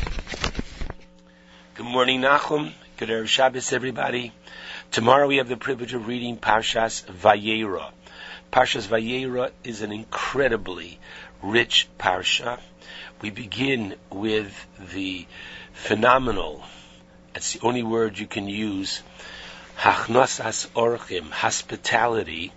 Good 1.74 1.88
morning, 1.88 2.22
Nachum. 2.22 2.72
Good 2.98 3.10
Erev 3.10 3.28
Shabbos, 3.28 3.74
everybody. 3.74 4.32
Tomorrow 4.92 5.28
we 5.28 5.38
have 5.38 5.50
the 5.50 5.58
privilege 5.58 5.96
of 5.96 6.06
reading 6.06 6.38
Parshas 6.38 7.04
Vayera. 7.06 7.90
Parshas 8.52 8.88
Vayera 8.88 9.50
is 9.64 9.82
an 9.82 9.92
incredibly 9.92 11.00
rich 11.44 11.88
parsha. 12.00 12.60
We 13.22 13.30
begin 13.30 13.96
with 14.10 14.66
the 14.94 15.28
phenomenal, 15.74 16.64
that's 17.34 17.54
the 17.54 17.60
only 17.62 17.84
word 17.84 18.18
you 18.18 18.28
can 18.28 18.48
use, 18.48 19.04
Hachnosas 19.78 20.68
Orchim, 20.70 21.30
hospitality, 21.30 22.54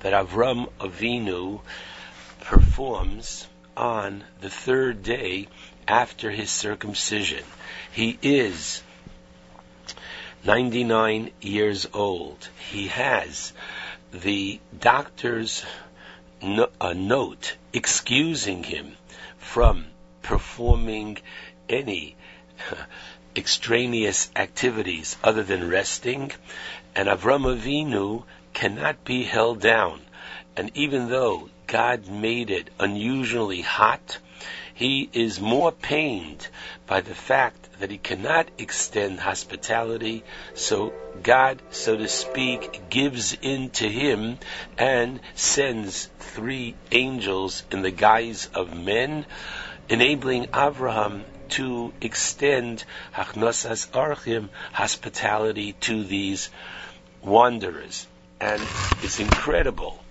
that 0.00 0.12
Avram 0.12 0.68
Avinu 0.78 1.60
performs 2.40 3.48
on 3.76 4.24
the 4.40 4.50
third 4.50 5.02
day 5.02 5.48
after 5.88 6.30
his 6.30 6.50
circumcision. 6.50 7.44
He 7.92 8.18
is 8.22 8.82
99 10.44 11.30
years 11.40 11.86
old. 11.92 12.48
He 12.70 12.88
has 12.88 13.52
the 14.12 14.60
doctor's 14.78 15.64
no, 16.42 16.68
a 16.80 16.94
note 16.94 17.56
excusing 17.72 18.62
him 18.62 18.96
from 19.38 19.86
performing 20.22 21.18
any 21.68 22.16
extraneous 23.36 24.30
activities 24.36 25.16
other 25.22 25.42
than 25.42 25.68
resting, 25.68 26.32
and 26.94 27.08
Avram 27.08 27.44
Avinu 27.44 28.24
cannot 28.52 29.04
be 29.04 29.22
held 29.24 29.60
down. 29.60 30.00
And 30.56 30.70
even 30.74 31.08
though 31.08 31.50
God 31.66 32.08
made 32.08 32.50
it 32.50 32.70
unusually 32.80 33.60
hot, 33.60 34.18
he 34.74 35.08
is 35.12 35.40
more 35.40 35.72
pained 35.72 36.48
by 36.86 37.00
the 37.00 37.14
fact 37.14 37.65
that 37.78 37.90
he 37.90 37.98
cannot 37.98 38.48
extend 38.58 39.20
hospitality, 39.20 40.24
so 40.54 40.92
God, 41.22 41.60
so 41.70 41.96
to 41.96 42.08
speak, 42.08 42.88
gives 42.90 43.36
in 43.40 43.70
to 43.70 43.88
him 43.88 44.38
and 44.78 45.20
sends 45.34 46.08
three 46.18 46.74
angels 46.90 47.62
in 47.70 47.82
the 47.82 47.90
guise 47.90 48.48
of 48.54 48.76
men, 48.76 49.26
enabling 49.88 50.48
Abraham 50.54 51.24
to 51.50 51.92
extend 52.00 52.84
hachnosas 53.14 53.88
orchim 53.90 54.48
hospitality 54.72 55.74
to 55.74 56.02
these 56.04 56.50
wanderers. 57.22 58.06
And 58.40 58.62
it's 59.02 59.20
incredible 59.20 60.02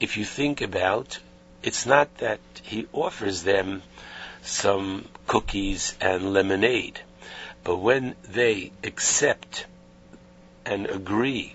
if 0.00 0.16
you 0.16 0.24
think 0.24 0.60
about 0.60 1.18
it's 1.62 1.86
not 1.86 2.18
that 2.18 2.40
he 2.62 2.86
offers 2.92 3.42
them 3.42 3.82
some 4.42 5.08
cookies 5.26 5.96
and 6.00 6.32
lemonade, 6.32 7.00
but 7.64 7.76
when 7.76 8.14
they 8.24 8.72
accept 8.84 9.66
and 10.64 10.86
agree 10.86 11.54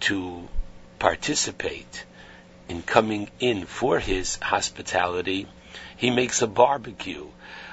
to 0.00 0.48
participate 0.98 2.04
in 2.68 2.82
coming 2.82 3.28
in 3.38 3.64
for 3.64 3.98
his 3.98 4.36
hospitality, 4.36 5.46
he 5.96 6.10
makes 6.10 6.42
a 6.42 6.46
barbecue. 6.46 7.26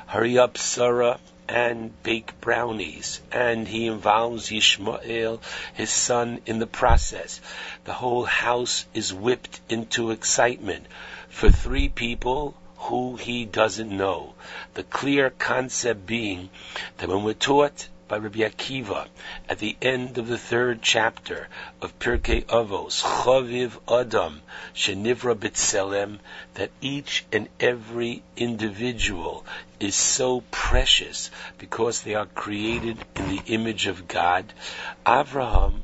Hurry 0.08 0.38
up, 0.38 0.58
Sarah, 0.58 1.20
and 1.50 1.92
bake 2.04 2.40
brownies. 2.40 3.22
And 3.32 3.68
he 3.68 3.88
involves 3.88 4.50
Yishmael, 4.50 5.42
his 5.74 5.90
son, 5.90 6.42
in 6.46 6.60
the 6.60 6.68
process. 6.68 7.42
The 7.86 7.94
whole 7.94 8.26
house 8.26 8.86
is 8.94 9.14
whipped 9.14 9.60
into 9.70 10.12
excitement 10.12 10.86
for 11.30 11.50
three 11.50 11.90
people 11.90 12.56
who 12.78 13.16
he 13.16 13.46
doesn't 13.46 13.96
know. 13.96 14.34
The 14.76 14.84
clear 14.84 15.30
concept 15.30 16.06
being 16.06 16.50
that 16.98 17.10
when 17.10 17.24
we're 17.24 17.34
taught 17.34 17.88
by 18.08 18.18
Rabbi 18.18 18.40
Akiva 18.40 19.08
at 19.48 19.60
the 19.60 19.78
end 19.82 20.18
of 20.18 20.28
the 20.28 20.38
third 20.38 20.82
chapter 20.82 21.48
of 21.82 21.98
Pirkei 22.00 22.44
Avos, 22.46 23.02
Chaviv 23.02 23.80
Adam, 23.88 24.42
Shenivra 24.76 25.36
B'Tselem, 25.36 26.20
that 26.56 26.72
each 26.82 27.26
and 27.32 27.50
every 27.60 28.22
individual 28.36 29.46
is 29.80 29.96
so 29.96 30.42
precious 30.52 31.32
because 31.58 32.02
they 32.02 32.16
are 32.16 32.26
created 32.26 32.98
in 33.16 33.30
the 33.30 33.42
image 33.48 33.88
of 33.88 34.08
God. 34.08 34.54
Avraham 35.06 35.82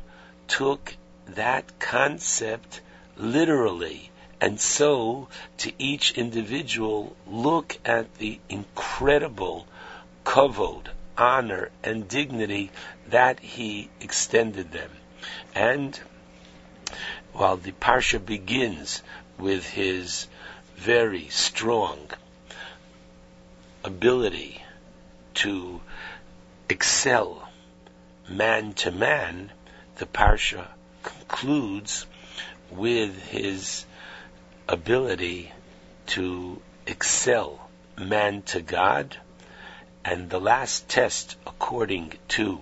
took 0.47 0.95
that 1.29 1.79
concept 1.79 2.81
literally. 3.17 4.11
And 4.41 4.59
so, 4.59 5.27
to 5.57 5.73
each 5.77 6.11
individual, 6.11 7.15
look 7.27 7.77
at 7.83 8.15
the 8.15 8.39
incredible 8.47 9.67
kavod, 10.23 10.87
honor, 11.17 11.71
and 11.83 12.07
dignity 12.07 12.71
that 13.07 13.41
he 13.41 13.89
extended 13.99 14.71
them. 14.71 14.91
And 15.53 15.99
while 17.33 17.57
the 17.57 17.73
parsha 17.73 18.25
begins 18.25 19.03
with 19.37 19.65
his 19.69 20.27
very 20.77 21.27
strong 21.27 22.09
ability 23.83 24.63
to 25.33 25.81
excel 26.69 27.49
man 28.29 28.73
to 28.73 28.91
man, 28.91 29.51
the 29.97 30.05
parsha 30.05 30.67
concludes 31.03 32.05
with 32.71 33.21
his 33.23 33.85
ability 34.69 35.51
to 36.05 36.61
excel 36.85 37.69
man 37.97 38.43
to 38.43 38.61
God. 38.61 39.17
And 40.05 40.29
the 40.29 40.39
last 40.39 40.87
test, 40.87 41.37
according 41.45 42.13
to 42.29 42.59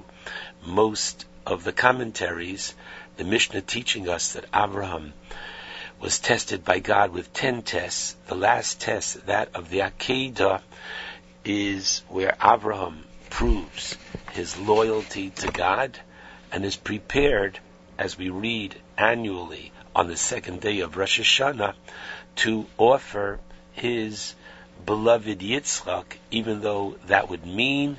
most 0.65 1.25
of 1.45 1.65
the 1.65 1.73
commentaries, 1.73 2.73
the 3.17 3.25
Mishnah 3.25 3.61
teaching 3.61 4.07
us 4.07 4.33
that 4.33 4.45
Abraham 4.55 5.13
was 5.99 6.19
tested 6.19 6.63
by 6.63 6.79
God 6.79 7.11
with 7.11 7.33
ten 7.33 7.61
tests. 7.61 8.15
The 8.27 8.35
last 8.35 8.79
test, 8.79 9.25
that 9.25 9.49
of 9.53 9.69
the 9.69 9.79
Akedah, 9.79 10.61
is 11.43 12.03
where 12.07 12.37
Abraham 12.41 13.03
proves 13.29 13.97
his 14.31 14.57
loyalty 14.57 15.29
to 15.31 15.51
God 15.51 15.99
and 16.53 16.63
is 16.63 16.77
prepared, 16.77 17.59
as 17.97 18.17
we 18.17 18.29
read 18.29 18.75
annually 18.97 19.73
on 19.97 20.07
the 20.07 20.15
second 20.15 20.61
day 20.61 20.81
of 20.81 20.95
Rosh 20.95 21.19
Hashanah, 21.19 21.73
to 22.35 22.67
offer 22.77 23.39
his 23.73 24.35
beloved 24.85 25.39
Yitzchak, 25.39 26.17
even 26.29 26.61
though 26.61 26.95
that 27.07 27.31
would 27.31 27.47
mean 27.47 27.97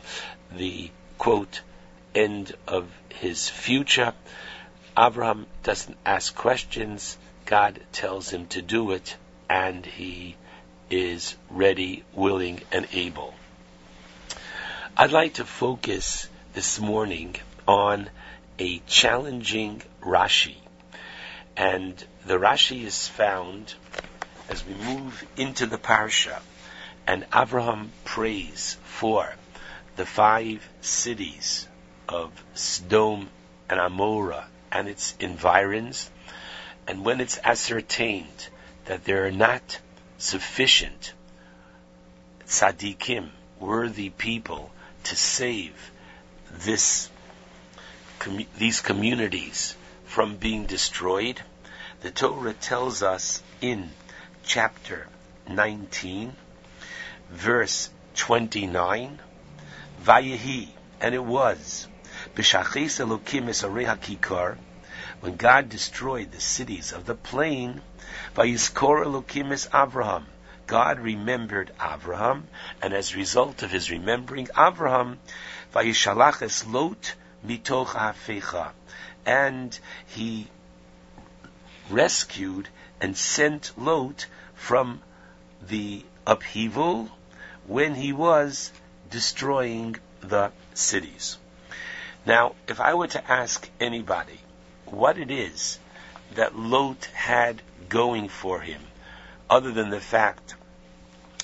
the 0.56 0.92
quote 1.18 1.60
end 2.14 2.54
of 2.68 2.88
his 3.08 3.48
future. 3.48 4.14
Abraham 4.96 5.46
doesn't 5.64 5.96
ask 6.06 6.32
questions. 6.36 7.18
God 7.46 7.80
tells 7.90 8.30
him 8.30 8.46
to 8.48 8.62
do 8.62 8.92
it, 8.92 9.16
and 9.50 9.84
he 9.84 10.36
is 10.90 11.34
ready, 11.50 12.04
willing, 12.14 12.60
and 12.70 12.86
able. 12.92 13.34
I'd 14.96 15.10
like 15.10 15.34
to 15.34 15.44
focus 15.44 16.28
this 16.52 16.78
morning 16.78 17.34
on 17.66 18.08
a 18.60 18.78
challenging 18.86 19.82
Rashi. 20.00 20.54
And 21.58 22.04
the 22.24 22.38
Rashi 22.38 22.84
is 22.84 23.08
found 23.08 23.74
as 24.48 24.64
we 24.64 24.74
move 24.74 25.26
into 25.36 25.66
the 25.66 25.76
parsha, 25.76 26.40
and 27.04 27.26
Abraham 27.34 27.90
prays 28.04 28.76
for 28.84 29.34
the 29.96 30.06
five 30.06 30.64
cities 30.82 31.66
of 32.08 32.30
Sodom 32.54 33.28
and 33.68 33.80
Amorah 33.80 34.44
and 34.70 34.88
its 34.88 35.16
environs, 35.18 36.08
and 36.86 37.04
when 37.04 37.20
it's 37.20 37.40
ascertained 37.42 38.48
that 38.84 39.02
there 39.02 39.26
are 39.26 39.32
not 39.32 39.80
sufficient 40.16 41.12
tzaddikim, 42.46 43.30
worthy 43.58 44.10
people, 44.10 44.70
to 45.02 45.16
save 45.16 45.90
this 46.52 47.10
these 48.56 48.80
communities 48.80 49.74
from 50.08 50.36
being 50.36 50.64
destroyed, 50.64 51.40
the 52.00 52.10
Torah 52.12 52.52
tells 52.52 53.02
us 53.02 53.42
in 53.60 53.90
chapter 54.44 55.08
19, 55.48 56.34
verse 57.30 57.90
29, 58.14 59.18
Vayehi, 60.02 60.68
and 61.00 61.14
it 61.14 61.24
was, 61.24 61.88
B'shachis 62.36 63.04
Elokim 63.04 63.46
HaKikar, 63.48 64.56
when 65.20 65.36
God 65.36 65.68
destroyed 65.68 66.30
the 66.30 66.40
cities 66.40 66.92
of 66.92 67.04
the 67.04 67.16
plain, 67.16 67.82
Vayiskor 68.36 69.04
Elokim 69.04 69.50
Avraham, 69.70 70.24
God 70.68 71.00
remembered 71.00 71.72
Abraham, 71.82 72.46
and 72.80 72.94
as 72.94 73.12
a 73.12 73.16
result 73.16 73.62
of 73.62 73.72
his 73.72 73.90
remembering 73.90 74.48
Abraham, 74.56 75.18
Vayishalach 75.74 76.42
es 76.42 76.64
Lot 76.64 77.14
mitoch 77.44 77.88
hafecha, 77.88 78.70
and 79.26 79.76
he 80.06 80.48
rescued 81.90 82.68
and 83.00 83.16
sent 83.16 83.72
Lot 83.76 84.26
from 84.54 85.00
the 85.62 86.04
upheaval 86.26 87.10
when 87.66 87.94
he 87.94 88.12
was 88.12 88.72
destroying 89.10 89.96
the 90.20 90.52
cities. 90.74 91.38
Now, 92.26 92.54
if 92.66 92.80
I 92.80 92.94
were 92.94 93.06
to 93.08 93.30
ask 93.30 93.68
anybody 93.80 94.40
what 94.86 95.18
it 95.18 95.30
is 95.30 95.78
that 96.34 96.56
Lot 96.56 97.06
had 97.14 97.62
going 97.88 98.28
for 98.28 98.60
him, 98.60 98.82
other 99.48 99.72
than 99.72 99.90
the 99.90 100.00
fact 100.00 100.54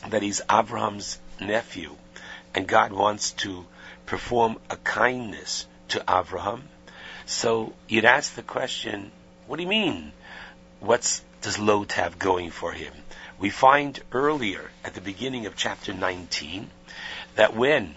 that 0.09 0.23
he's 0.23 0.43
Abraham's 0.51 1.19
nephew, 1.41 1.97
and 2.55 2.67
God 2.67 2.93
wants 2.93 3.33
to 3.33 3.65
perform 4.07 4.59
a 4.69 4.77
kindness 4.77 5.67
to 5.89 6.05
Abraham. 6.09 6.69
So 7.27 7.73
you'd 7.89 8.05
ask 8.05 8.35
the 8.35 8.43
question, 8.43 9.11
what 9.47 9.57
do 9.57 9.63
you 9.63 9.69
mean? 9.69 10.13
What 10.85 11.23
does 11.41 11.59
Lot 11.59 11.93
have 11.93 12.19
going 12.19 12.51
for 12.51 12.73
him? 12.73 12.93
We 13.39 13.49
find 13.49 13.99
earlier 14.13 14.71
at 14.85 14.93
the 14.93 15.01
beginning 15.01 15.47
of 15.47 15.57
chapter 15.57 15.95
19 15.95 16.71
that 17.37 17.57
when 17.57 17.95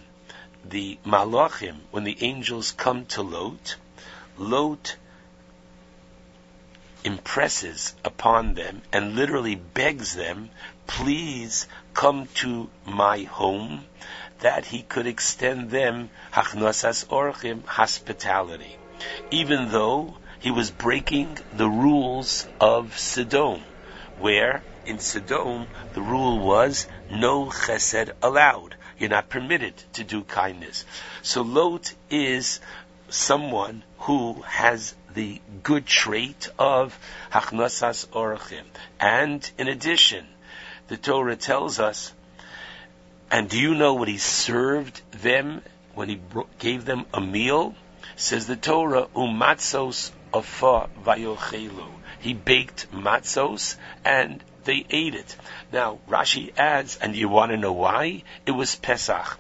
the 0.64 0.98
malachim, 1.06 1.82
when 1.92 2.06
the 2.06 2.18
angels 2.24 2.72
come 2.72 3.06
to 3.08 3.22
Lot, 3.24 3.76
Lot 4.38 4.96
impresses 7.04 7.94
upon 8.06 8.54
them 8.54 8.82
and 8.94 9.18
literally 9.18 9.56
begs 9.56 10.16
them, 10.16 10.50
please 10.88 11.68
come 11.94 12.28
to 12.36 12.70
my 12.86 13.24
home 13.24 13.84
that 14.40 14.64
he 14.64 14.82
could 14.82 15.08
extend 15.08 15.72
them 15.72 16.10
hospitality, 17.68 18.78
even 19.30 19.72
though 19.72 20.16
he 20.40 20.52
was 20.52 20.72
breaking 20.72 21.38
the 21.54 21.70
rules 21.70 22.48
of 22.60 22.98
Sodom, 22.98 23.62
where 24.20 24.64
in 24.86 25.00
Sodom 25.00 25.68
the 25.94 26.02
rule 26.02 26.40
was 26.40 26.88
no 27.10 27.48
chesed 27.48 28.12
allowed. 28.22 28.76
You're 29.00 29.10
not 29.10 29.30
permitted 29.30 29.76
to 29.94 30.04
do 30.04 30.24
kindness. 30.24 30.86
So 31.22 31.42
Lot 31.42 31.94
is 32.10 32.60
someone 33.10 33.84
who 34.00 34.42
has 34.44 34.96
the 35.14 35.42
good 35.64 35.86
trait 35.86 36.50
of 36.60 36.98
hachnasas 37.32 38.08
orachim. 38.08 38.66
And 39.00 39.50
in 39.58 39.68
addition, 39.68 40.26
the 40.88 40.98
Torah 40.98 41.36
tells 41.36 41.80
us, 41.80 42.14
and 43.30 43.50
do 43.50 43.60
you 43.60 43.76
know 43.76 43.96
what 43.96 44.08
he 44.08 44.18
served 44.18 45.02
them 45.12 45.62
when 45.94 46.10
he 46.10 46.22
gave 46.60 46.86
them 46.86 47.06
a 47.14 47.20
meal? 47.20 47.76
Says 48.16 48.48
the 48.48 48.56
Torah, 48.56 49.08
umatzos 49.16 50.12
He 52.20 52.34
baked 52.34 52.92
matzos 52.92 53.76
and 54.04 54.44
they 54.64 54.86
ate 54.90 55.16
it. 55.16 55.36
Now, 55.72 56.00
Rashi 56.10 56.52
adds, 56.58 56.98
and 56.98 57.16
you 57.16 57.30
want 57.30 57.52
to 57.52 57.58
know 57.58 57.74
why? 57.74 58.24
It 58.46 58.52
was 58.52 58.76
Pesach. 58.76 59.38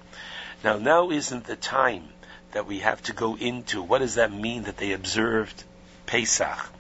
Now, 0.64 0.78
now 0.78 1.12
isn't 1.12 1.46
the 1.46 1.56
time 1.56 2.10
that 2.52 2.66
we 2.66 2.80
have 2.80 3.02
to 3.04 3.14
go 3.14 3.36
into 3.36 3.82
what 3.82 4.00
does 4.00 4.16
that 4.16 4.32
mean 4.32 4.64
that 4.64 4.78
they 4.78 4.94
observed 4.94 5.64
Pesach 6.06 6.72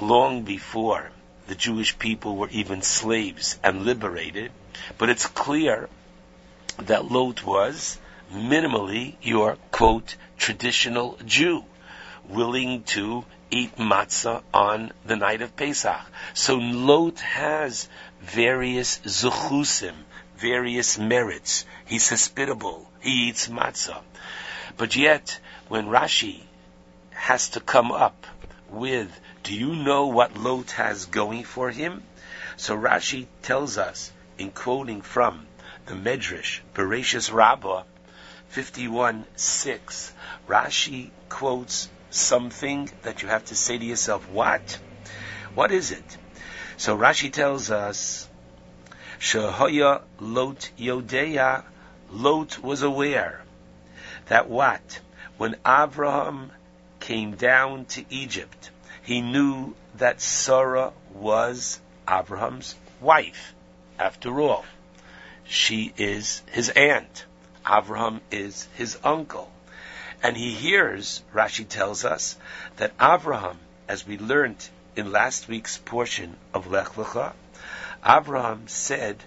long 0.00 0.42
before 0.42 1.10
the 1.46 1.54
Jewish 1.54 1.98
people 1.98 2.36
were 2.36 2.48
even 2.50 2.82
slaves 2.82 3.58
and 3.62 3.84
liberated, 3.84 4.50
but 4.98 5.10
it's 5.10 5.26
clear 5.26 5.88
that 6.78 7.10
Lot 7.10 7.44
was 7.44 7.98
minimally 8.32 9.16
your 9.22 9.56
quote 9.70 10.16
traditional 10.38 11.18
Jew, 11.26 11.64
willing 12.28 12.82
to 12.84 13.24
eat 13.50 13.76
matzah 13.76 14.42
on 14.54 14.92
the 15.04 15.16
night 15.16 15.42
of 15.42 15.54
Pesach. 15.56 16.00
So 16.34 16.56
Lot 16.56 17.20
has 17.20 17.88
various 18.20 18.98
zuchusim, 18.98 19.94
various 20.36 20.98
merits. 20.98 21.66
He's 21.84 22.08
hospitable. 22.08 22.88
He 23.00 23.28
eats 23.28 23.48
matzah. 23.48 24.00
But 24.76 24.96
yet, 24.96 25.38
when 25.68 25.86
Rashi 25.86 26.40
has 27.10 27.50
to 27.50 27.60
come 27.60 27.92
up 27.92 28.26
with, 28.70 29.20
do 29.42 29.54
you 29.54 29.74
know 29.74 30.06
what 30.06 30.36
Lot 30.36 30.70
has 30.72 31.06
going 31.06 31.44
for 31.44 31.70
him? 31.70 32.02
So 32.56 32.76
Rashi 32.76 33.26
tells 33.42 33.76
us, 33.76 34.12
in 34.38 34.50
quoting 34.50 35.02
from 35.02 35.46
the 35.86 35.94
Medrash, 35.94 36.60
Bereshis 36.74 37.32
Rabbah, 37.32 37.82
51.6, 38.54 40.12
Rashi 40.48 41.10
quotes 41.28 41.88
something 42.14 42.90
that 43.02 43.22
you 43.22 43.28
have 43.28 43.44
to 43.46 43.54
say 43.54 43.78
to 43.78 43.84
yourself, 43.84 44.28
what? 44.30 44.78
What 45.54 45.72
is 45.72 45.90
it? 45.90 46.18
So 46.76 46.96
Rashi 46.96 47.32
tells 47.32 47.70
us, 47.70 48.28
Shehoya 49.18 50.02
Lot 50.20 50.70
Yodeya, 50.78 51.64
Lot 52.10 52.58
was 52.62 52.82
aware 52.82 53.42
that 54.26 54.48
what? 54.48 55.00
When 55.36 55.56
Abraham 55.66 56.52
came 57.00 57.34
down 57.34 57.84
to 57.86 58.04
Egypt, 58.10 58.70
he 59.02 59.20
knew 59.20 59.74
that 59.96 60.20
Sarah 60.20 60.92
was 61.12 61.80
Abraham's 62.08 62.74
wife. 63.00 63.54
After 63.98 64.40
all, 64.40 64.64
she 65.44 65.92
is 65.96 66.42
his 66.50 66.68
aunt. 66.70 67.26
Abraham 67.68 68.20
is 68.30 68.68
his 68.74 68.98
uncle. 69.04 69.50
And 70.22 70.36
he 70.36 70.52
hears, 70.52 71.22
Rashi 71.34 71.68
tells 71.68 72.04
us, 72.04 72.36
that 72.76 72.92
Abraham, 73.00 73.58
as 73.88 74.06
we 74.06 74.18
learned 74.18 74.68
in 74.94 75.10
last 75.10 75.48
week's 75.48 75.78
portion 75.78 76.36
of 76.54 76.70
Lech 76.70 76.94
Lecha, 76.94 77.32
Abraham 78.06 78.68
said 78.68 79.24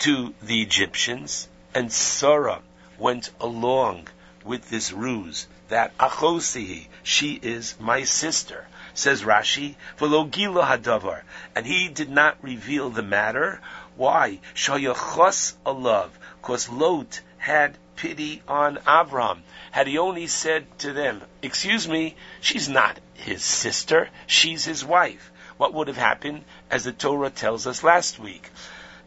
to 0.00 0.34
the 0.42 0.60
Egyptians, 0.62 1.48
and 1.74 1.92
Sarah 1.92 2.60
went 2.98 3.30
along 3.40 4.08
with 4.44 4.68
this 4.68 4.92
ruse 4.92 5.46
that 5.68 5.96
Achosihi, 5.98 6.88
she 7.02 7.34
is 7.34 7.76
my 7.78 8.02
sister, 8.02 8.66
says 8.94 9.22
Rashi, 9.22 9.76
Velogila 9.98 10.66
Hadavar, 10.66 11.22
and 11.54 11.64
he 11.64 11.88
did 11.88 12.10
not 12.10 12.36
reveal 12.42 12.90
the 12.90 13.02
matter. 13.02 13.60
Why? 13.96 14.40
Shayachos 14.54 15.54
alav, 15.64 16.10
because 16.40 16.68
Lot 16.68 17.20
had 17.38 17.78
pity 17.96 18.42
on 18.48 18.76
Avram. 18.78 19.42
Had 19.70 19.86
he 19.86 19.98
only 19.98 20.26
said 20.26 20.66
to 20.80 20.92
them, 20.92 21.22
Excuse 21.42 21.88
me, 21.88 22.16
she's 22.40 22.68
not 22.68 22.98
his 23.14 23.42
sister, 23.42 24.08
she's 24.26 24.64
his 24.64 24.84
wife. 24.84 25.30
What 25.56 25.74
would 25.74 25.88
have 25.88 25.96
happened, 25.96 26.44
as 26.70 26.84
the 26.84 26.92
Torah 26.92 27.30
tells 27.30 27.66
us 27.66 27.84
last 27.84 28.18
week? 28.18 28.50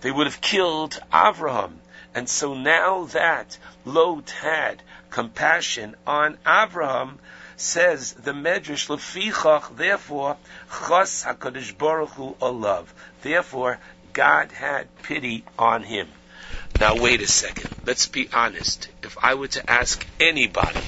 They 0.02 0.12
would 0.12 0.28
have 0.28 0.42
killed 0.42 1.00
Avraham. 1.12 1.80
And 2.14 2.30
so 2.30 2.54
now 2.54 3.06
that 3.06 3.58
Lot 3.84 4.30
had 4.30 4.82
compassion 5.10 5.96
on 6.08 6.38
Avraham, 6.46 7.18
says 7.58 8.14
the 8.14 8.32
Medrash, 8.32 8.88
Lefichach, 8.88 9.76
therefore, 9.76 10.38
Chos 10.70 11.24
HaKadosh 11.24 11.78
Baruch 11.78 12.12
Hu 12.12 12.36
Olav. 12.42 12.94
Therefore, 13.22 13.80
God 14.14 14.52
had 14.52 14.88
pity 15.04 15.44
on 15.58 15.84
him. 15.84 16.08
Now 16.78 16.98
wait 16.98 17.22
a 17.22 17.28
second. 17.28 17.70
Let's 17.86 18.08
be 18.08 18.28
honest. 18.34 18.90
If 19.02 19.18
I 19.24 19.36
were 19.36 19.48
to 19.48 19.70
ask 19.70 20.06
anybody 20.20 20.82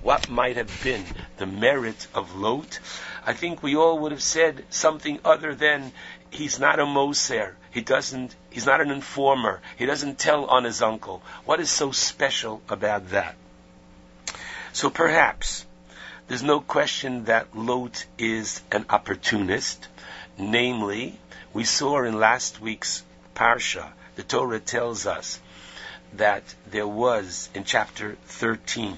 what 0.00 0.30
might 0.30 0.56
have 0.56 0.82
been 0.84 1.04
the 1.36 1.46
merit 1.46 2.06
of 2.14 2.36
Lot, 2.36 2.78
I 3.26 3.32
think 3.32 3.60
we 3.60 3.74
all 3.74 3.98
would 3.98 4.12
have 4.12 4.22
said 4.22 4.64
something 4.70 5.18
other 5.24 5.52
than 5.52 5.92
he's 6.30 6.60
not 6.60 6.78
a 6.78 6.86
Moser. 6.86 7.56
He 7.72 7.80
doesn't, 7.80 8.36
he's 8.50 8.66
not 8.66 8.80
an 8.80 8.92
informer. 8.92 9.60
He 9.76 9.84
doesn't 9.84 10.20
tell 10.20 10.44
on 10.44 10.62
his 10.62 10.80
uncle. 10.80 11.22
What 11.44 11.58
is 11.58 11.70
so 11.70 11.90
special 11.90 12.62
about 12.68 13.10
that? 13.10 13.34
So 14.72 14.90
perhaps 14.90 15.66
there's 16.28 16.44
no 16.44 16.60
question 16.60 17.24
that 17.24 17.56
Lot 17.56 18.06
is 18.16 18.62
an 18.70 18.86
opportunist. 18.88 19.88
Namely, 20.38 21.18
we 21.52 21.64
saw 21.64 22.04
in 22.04 22.20
last 22.20 22.60
week's 22.60 23.02
Parsha 23.34 23.92
the 24.22 24.28
Torah 24.28 24.60
tells 24.60 25.04
us 25.04 25.40
that 26.12 26.44
there 26.70 26.86
was, 26.86 27.50
in 27.54 27.64
chapter 27.64 28.16
13, 28.26 28.96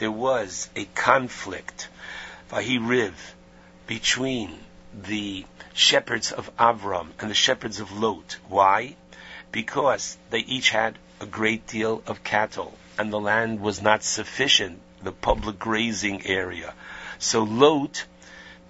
there 0.00 0.10
was 0.10 0.68
a 0.76 0.84
conflict, 0.84 1.88
Vahiriv, 2.50 3.14
between 3.86 4.58
the 4.92 5.46
shepherds 5.72 6.30
of 6.30 6.54
Avram 6.58 7.08
and 7.18 7.30
the 7.30 7.34
shepherds 7.34 7.80
of 7.80 7.90
Lot. 7.90 8.36
Why? 8.48 8.96
Because 9.50 10.18
they 10.28 10.40
each 10.40 10.68
had 10.68 10.98
a 11.22 11.26
great 11.26 11.66
deal 11.66 12.02
of 12.06 12.22
cattle, 12.22 12.76
and 12.98 13.10
the 13.10 13.20
land 13.20 13.60
was 13.60 13.80
not 13.80 14.02
sufficient, 14.02 14.82
the 15.02 15.12
public 15.12 15.58
grazing 15.58 16.26
area. 16.26 16.74
So 17.18 17.44
Lot 17.44 18.04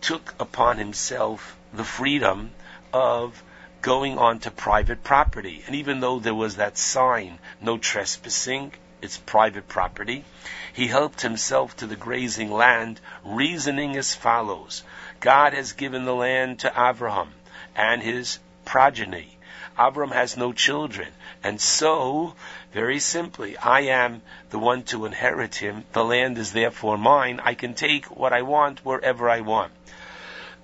took 0.01 0.37
upon 0.39 0.79
himself 0.79 1.57
the 1.73 1.83
freedom 1.83 2.53
of 2.93 3.43
going 3.87 4.19
onto 4.19 4.51
private 4.51 5.05
property. 5.05 5.63
And 5.65 5.77
even 5.77 6.01
though 6.01 6.19
there 6.19 6.35
was 6.35 6.57
that 6.57 6.77
sign, 6.77 7.39
no 7.61 7.79
trespassing, 7.79 8.73
it's 9.01 9.17
private 9.17 9.69
property, 9.69 10.25
he 10.73 10.89
helped 10.89 11.21
himself 11.21 11.77
to 11.77 11.87
the 11.87 11.95
grazing 11.95 12.51
land, 12.51 13.01
reasoning 13.25 13.97
as 13.97 14.13
follows. 14.13 14.83
God 15.21 15.53
has 15.53 15.75
given 15.75 16.05
the 16.05 16.17
land 16.17 16.59
to 16.61 16.73
Abraham 16.77 17.33
and 17.77 18.03
his 18.03 18.41
progeny. 18.65 19.39
Abraham 19.79 20.13
has 20.13 20.37
no 20.37 20.53
children. 20.53 21.13
And 21.45 21.61
so, 21.61 22.35
very 22.73 22.99
simply, 22.99 23.57
I 23.57 23.83
am 23.83 24.21
the 24.51 24.59
one 24.59 24.83
to 24.91 25.05
inherit 25.05 25.55
him. 25.55 25.85
The 25.93 26.05
land 26.05 26.39
is 26.39 26.53
therefore 26.53 26.99
mine. 26.99 27.39
I 27.41 27.55
can 27.55 27.75
take 27.75 28.07
what 28.07 28.33
I 28.33 28.43
want 28.43 28.85
wherever 28.85 29.31
I 29.31 29.43
want. 29.43 29.71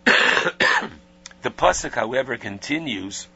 The 1.43 1.51
pasuk, 1.51 1.95
however, 1.95 2.37
continues. 2.37 3.27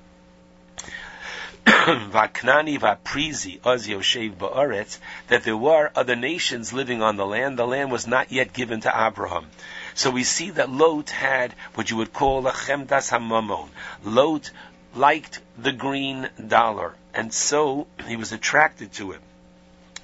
Vaknani 1.66 2.78
vaprizi 2.78 3.58
oz 3.66 3.88
yoshev 3.88 4.36
ba'aretz, 4.36 4.98
that 5.26 5.42
there 5.42 5.56
were 5.56 5.90
other 5.96 6.14
nations 6.14 6.72
living 6.72 7.02
on 7.02 7.16
the 7.16 7.26
land. 7.26 7.58
The 7.58 7.66
land 7.66 7.90
was 7.90 8.06
not 8.06 8.30
yet 8.30 8.52
given 8.52 8.82
to 8.82 9.06
Abraham. 9.06 9.50
So 9.94 10.10
we 10.10 10.22
see 10.22 10.50
that 10.50 10.70
Lot 10.70 11.10
had 11.10 11.52
what 11.74 11.90
you 11.90 11.96
would 11.96 12.12
call 12.12 12.46
a 12.46 12.52
chemdas 12.52 13.10
hamamon. 13.10 13.70
Lot 14.04 14.52
liked 14.94 15.40
the 15.58 15.72
green 15.72 16.28
dollar, 16.46 16.94
and 17.12 17.34
so 17.34 17.88
he 18.06 18.14
was 18.14 18.30
attracted 18.30 18.92
to 18.94 19.12
it. 19.12 19.20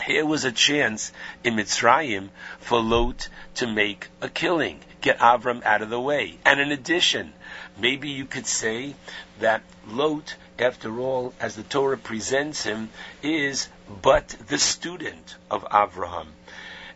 Here 0.04 0.26
was 0.26 0.44
a 0.44 0.50
chance 0.50 1.12
in 1.44 1.54
Mitzrayim 1.54 2.30
for 2.58 2.80
Lot 2.80 3.28
to 3.56 3.68
make 3.68 4.08
a 4.20 4.28
killing, 4.28 4.80
get 5.00 5.18
Avram 5.18 5.62
out 5.64 5.82
of 5.82 5.90
the 5.90 6.00
way. 6.00 6.38
And 6.44 6.58
in 6.58 6.72
addition, 6.72 7.32
maybe 7.78 8.10
you 8.10 8.24
could 8.24 8.46
say 8.46 8.94
that 9.40 9.62
Lot, 9.88 10.36
after 10.58 11.00
all, 11.00 11.34
as 11.40 11.56
the 11.56 11.62
Torah 11.62 11.98
presents 11.98 12.64
him, 12.64 12.90
is 13.22 13.68
but 14.02 14.28
the 14.48 14.58
student 14.58 15.36
of 15.50 15.64
Avraham. 15.64 16.28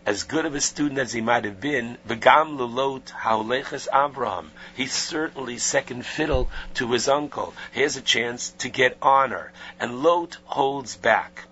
As 0.07 0.23
good 0.23 0.47
of 0.47 0.55
a 0.55 0.61
student 0.61 1.01
as 1.01 1.13
he 1.13 1.21
might 1.21 1.45
have 1.45 1.61
been, 1.61 1.99
Begam 2.07 2.57
Lulot 2.59 3.11
Hauleches 3.11 3.89
Avraham. 3.93 4.51
He's 4.77 4.93
certainly 4.93 5.59
second 5.59 6.07
fiddle 6.07 6.49
to 6.75 6.93
his 6.93 7.09
uncle. 7.09 7.55
He 7.73 7.81
has 7.81 7.97
a 7.97 8.03
chance 8.03 8.51
to 8.59 8.69
get 8.69 8.97
honor. 9.03 9.53
And 9.81 10.05
Lot 10.05 10.39
holds 10.45 10.97
back. 10.97 11.47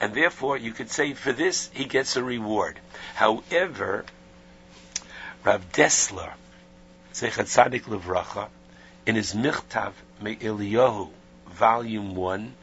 And 0.00 0.12
therefore, 0.12 0.58
you 0.58 0.72
could 0.72 0.90
say 0.90 1.14
for 1.14 1.32
this, 1.32 1.70
he 1.72 1.86
gets 1.86 2.16
a 2.16 2.22
reward. 2.22 2.78
However, 3.14 4.04
Rav 5.42 5.72
Dessler, 5.72 6.32
Zeichat 7.14 7.46
Tzadik 7.46 7.84
Levracha, 7.84 8.48
in 9.06 9.16
his 9.16 9.34
Michtav 9.34 9.92
Me'Eliyahu, 10.20 11.10
Volume 11.48 12.14
1, 12.14 12.54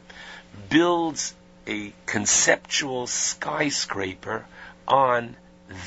builds 0.68 1.34
a 1.66 1.92
conceptual 2.06 3.06
skyscraper 3.06 4.44
on 4.86 5.36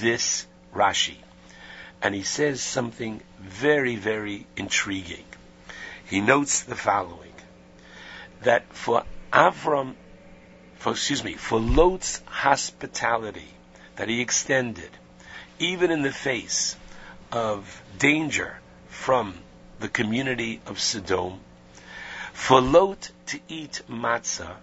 this 0.02 0.46
Rashi. 0.74 1.18
And 2.02 2.16
he 2.16 2.24
says 2.24 2.62
something 2.62 3.22
very, 3.40 3.96
very 3.96 4.48
intriguing. 4.56 5.26
He 6.06 6.22
notes 6.22 6.64
the 6.64 6.76
following 6.76 7.34
that 8.42 8.72
for 8.74 9.04
Avram, 9.34 9.96
for, 10.78 10.92
excuse 10.92 11.24
me, 11.24 11.34
for 11.34 11.60
Lot's 11.60 12.22
hospitality 12.26 13.50
that 13.96 14.08
he 14.08 14.22
extended, 14.22 14.90
even 15.60 15.92
in 15.92 16.04
the 16.04 16.12
face 16.12 16.76
of 17.32 17.82
danger 17.98 18.58
from 18.88 19.36
the 19.80 19.90
community 19.90 20.62
of 20.66 20.80
Sodom, 20.80 21.40
for 22.34 22.62
Lot 22.62 23.12
to 23.28 23.40
eat 23.48 23.82
matzah, 23.90 24.56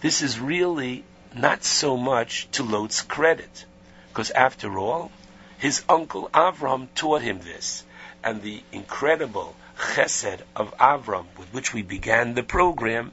this 0.00 0.22
is 0.22 0.38
really 0.38 1.04
not 1.34 1.64
so 1.64 1.96
much 1.96 2.48
to 2.52 2.62
Lot's 2.62 3.02
credit, 3.02 3.64
because 4.08 4.30
after 4.30 4.78
all, 4.78 5.10
his 5.58 5.84
uncle 5.88 6.30
Avram 6.32 6.88
taught 6.94 7.22
him 7.22 7.40
this, 7.40 7.84
and 8.22 8.42
the 8.42 8.62
incredible 8.72 9.54
chesed 9.76 10.40
of 10.56 10.76
Avram, 10.78 11.26
with 11.36 11.52
which 11.52 11.72
we 11.72 11.82
began 11.82 12.34
the 12.34 12.42
program, 12.42 13.12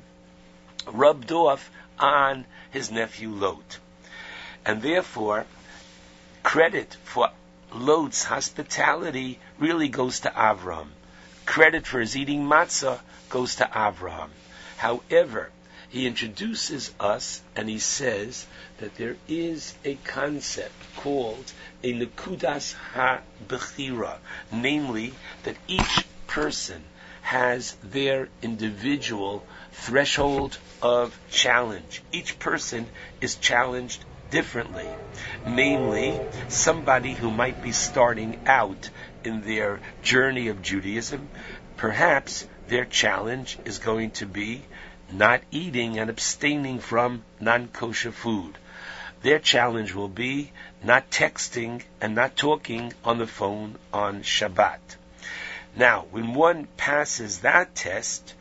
rubbed 0.88 1.32
off 1.32 1.70
on 2.00 2.46
his 2.72 2.92
nephew 2.92 3.30
Lot. 3.30 3.80
And 4.66 4.82
therefore, 4.82 5.46
credit 6.44 6.96
for 7.04 7.30
Lot's 7.74 8.24
hospitality 8.24 9.40
really 9.60 9.90
goes 9.90 10.22
to 10.22 10.30
Avram. 10.30 10.88
Credit 11.46 11.86
for 11.86 12.00
his 12.00 12.18
eating 12.18 12.44
matzah 12.46 13.00
goes 13.30 13.56
to 13.56 13.66
Avraham. 13.66 14.30
However, 14.78 15.52
he 15.90 16.08
introduces 16.08 16.94
us 17.00 17.42
and 17.56 17.70
he 17.70 17.80
says 17.80 18.46
that 18.80 18.96
there 18.96 19.16
is 19.28 19.74
a 19.86 19.96
concept 20.04 20.74
called 20.98 21.54
a 21.84 21.94
Nekudas 21.94 22.74
Ha-Bechira, 22.94 24.18
namely 24.52 25.14
that 25.44 25.56
each 25.68 26.06
person 26.28 26.84
has 27.22 27.76
their 27.82 28.28
individual 28.42 29.46
threshold 29.72 30.58
of 30.82 31.18
challenge. 31.32 32.02
Each 32.12 32.38
person 32.38 32.88
is 33.22 33.36
challenged 33.36 34.04
differently. 34.30 34.88
Namely, 35.48 36.20
somebody 36.50 37.14
who 37.14 37.32
might 37.32 37.62
be 37.62 37.72
starting 37.72 38.38
out 38.46 38.90
in 39.26 39.42
their 39.42 39.80
journey 40.02 40.48
of 40.48 40.62
Judaism, 40.62 41.30
perhaps 41.78 42.48
their 42.68 42.86
challenge 42.86 43.58
is 43.66 43.80
going 43.80 44.12
to 44.12 44.26
be 44.26 44.64
not 45.12 45.42
eating 45.52 46.00
and 46.00 46.10
abstaining 46.10 46.80
from 46.80 47.24
non-kosher 47.40 48.12
food. 48.12 48.58
Their 49.22 49.40
challenge 49.40 49.94
will 49.94 50.10
be 50.10 50.52
not 50.84 51.10
texting 51.10 51.84
and 52.00 52.16
not 52.16 52.36
talking 52.36 52.94
on 53.04 53.18
the 53.18 53.28
phone 53.28 53.78
on 53.92 54.22
Shabbat. 54.22 54.80
Now, 55.76 56.06
when 56.12 56.34
one 56.34 56.68
passes 56.78 57.40
that 57.40 57.76
test, 57.76 58.34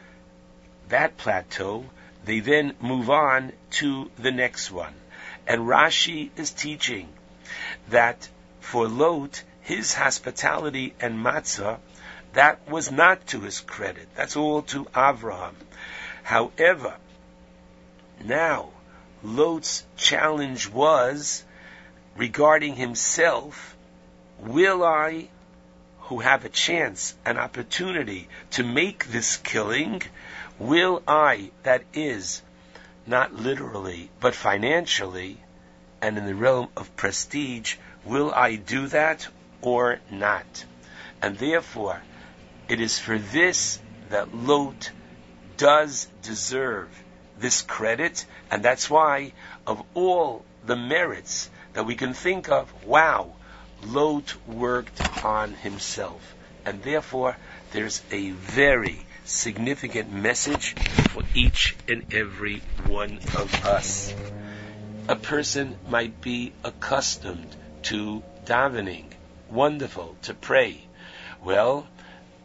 that 0.88 1.16
plateau, 1.16 1.84
they 2.24 2.40
then 2.40 2.74
move 2.80 3.10
on 3.10 3.52
to 3.72 4.10
the 4.18 4.30
next 4.30 4.70
one. 4.70 4.94
And 5.46 5.62
Rashi 5.62 6.30
is 6.36 6.50
teaching 6.50 7.08
that 7.88 8.28
for 8.60 8.88
Lot, 8.88 9.42
his 9.64 9.94
hospitality 9.94 10.94
and 11.00 11.18
matzah, 11.24 11.78
that 12.34 12.68
was 12.68 12.92
not 12.92 13.26
to 13.26 13.40
his 13.40 13.60
credit. 13.60 14.06
That's 14.14 14.36
all 14.36 14.62
to 14.62 14.84
Avraham. 14.94 15.54
However, 16.22 16.96
now 18.22 18.70
Lot's 19.22 19.84
challenge 19.96 20.68
was 20.68 21.44
regarding 22.14 22.76
himself, 22.76 23.74
will 24.38 24.84
I, 24.84 25.28
who 26.00 26.20
have 26.20 26.44
a 26.44 26.50
chance, 26.50 27.14
an 27.24 27.38
opportunity 27.38 28.28
to 28.52 28.62
make 28.62 29.06
this 29.06 29.38
killing, 29.38 30.02
will 30.58 31.02
I, 31.08 31.52
that 31.62 31.84
is, 31.94 32.42
not 33.06 33.34
literally, 33.34 34.10
but 34.20 34.34
financially, 34.34 35.38
and 36.02 36.18
in 36.18 36.26
the 36.26 36.34
realm 36.34 36.68
of 36.76 36.94
prestige, 36.96 37.76
will 38.04 38.30
I 38.34 38.56
do 38.56 38.88
that 38.88 39.26
or 39.64 39.98
not? 40.10 40.64
And 41.20 41.38
therefore, 41.38 42.00
it 42.68 42.80
is 42.80 42.98
for 42.98 43.18
this 43.18 43.78
that 44.10 44.34
Lot 44.34 44.90
does 45.56 46.08
deserve 46.22 46.88
this 47.38 47.62
credit, 47.62 48.26
and 48.50 48.62
that's 48.62 48.88
why, 48.88 49.32
of 49.66 49.82
all 49.94 50.44
the 50.66 50.76
merits 50.76 51.50
that 51.72 51.86
we 51.86 51.94
can 51.94 52.14
think 52.14 52.48
of, 52.48 52.72
wow, 52.84 53.32
Lot 53.84 54.34
worked 54.46 55.24
on 55.24 55.54
himself. 55.54 56.34
And 56.64 56.82
therefore, 56.82 57.36
there's 57.72 58.02
a 58.10 58.30
very 58.30 59.04
significant 59.24 60.12
message 60.12 60.74
for 61.10 61.22
each 61.34 61.76
and 61.88 62.12
every 62.14 62.62
one 62.86 63.18
of 63.36 63.64
us. 63.64 64.14
A 65.08 65.16
person 65.16 65.76
might 65.88 66.20
be 66.20 66.52
accustomed 66.62 67.54
to 67.82 68.22
davening, 68.44 69.13
wonderful, 69.54 70.16
to 70.22 70.34
pray. 70.34 70.82
Well, 71.42 71.86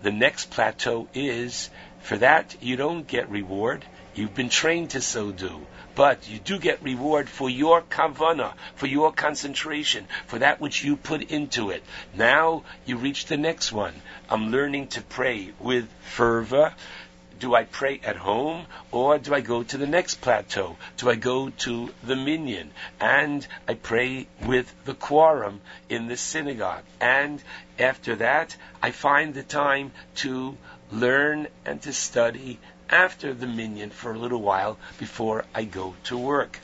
the 0.01 0.11
next 0.11 0.51
plateau 0.51 1.07
is 1.13 1.69
for 2.01 2.17
that, 2.17 2.55
you 2.61 2.75
don't 2.75 3.05
get 3.05 3.29
reward. 3.29 3.85
You've 4.15 4.33
been 4.33 4.49
trained 4.49 4.91
to 4.91 5.01
so 5.01 5.31
do. 5.31 5.67
But 5.95 6.29
you 6.29 6.39
do 6.39 6.57
get 6.57 6.81
reward 6.81 7.27
for 7.27 7.49
your 7.49 7.81
kavana, 7.81 8.53
for 8.75 8.87
your 8.87 9.11
concentration, 9.11 10.07
for 10.27 10.39
that 10.39 10.61
which 10.61 10.83
you 10.83 10.95
put 10.95 11.23
into 11.23 11.71
it. 11.71 11.83
Now 12.15 12.63
you 12.85 12.95
reach 12.97 13.25
the 13.25 13.37
next 13.37 13.71
one. 13.71 13.93
I'm 14.29 14.49
learning 14.51 14.87
to 14.89 15.01
pray 15.01 15.51
with 15.59 15.89
fervor. 16.01 16.73
Do 17.39 17.55
I 17.55 17.63
pray 17.63 18.01
at 18.03 18.17
home 18.17 18.65
or 18.91 19.17
do 19.17 19.33
I 19.33 19.41
go 19.41 19.63
to 19.63 19.77
the 19.77 19.87
next 19.87 20.21
plateau? 20.21 20.77
Do 20.97 21.09
I 21.09 21.15
go 21.15 21.49
to 21.49 21.93
the 22.03 22.15
minyan 22.15 22.71
and 22.99 23.47
I 23.67 23.73
pray 23.75 24.27
with 24.45 24.73
the 24.85 24.93
quorum 24.93 25.61
in 25.87 26.07
the 26.07 26.17
synagogue? 26.17 26.83
And 26.99 27.41
after 27.79 28.17
that, 28.17 28.57
I 28.83 28.91
find 28.91 29.33
the 29.33 29.43
time 29.43 29.93
to 30.17 30.57
learn 30.91 31.47
and 31.65 31.81
to 31.83 31.93
study 31.93 32.59
after 32.89 33.33
the 33.33 33.47
minyan 33.47 33.91
for 33.91 34.11
a 34.11 34.17
little 34.17 34.41
while 34.41 34.77
before 34.97 35.45
I 35.53 35.63
go 35.63 35.95
to 36.05 36.17
work. 36.17 36.59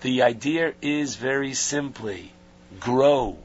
The 0.00 0.22
idea 0.22 0.74
is 0.80 1.16
very 1.16 1.54
simply 1.54 2.32
grow. 2.80 3.38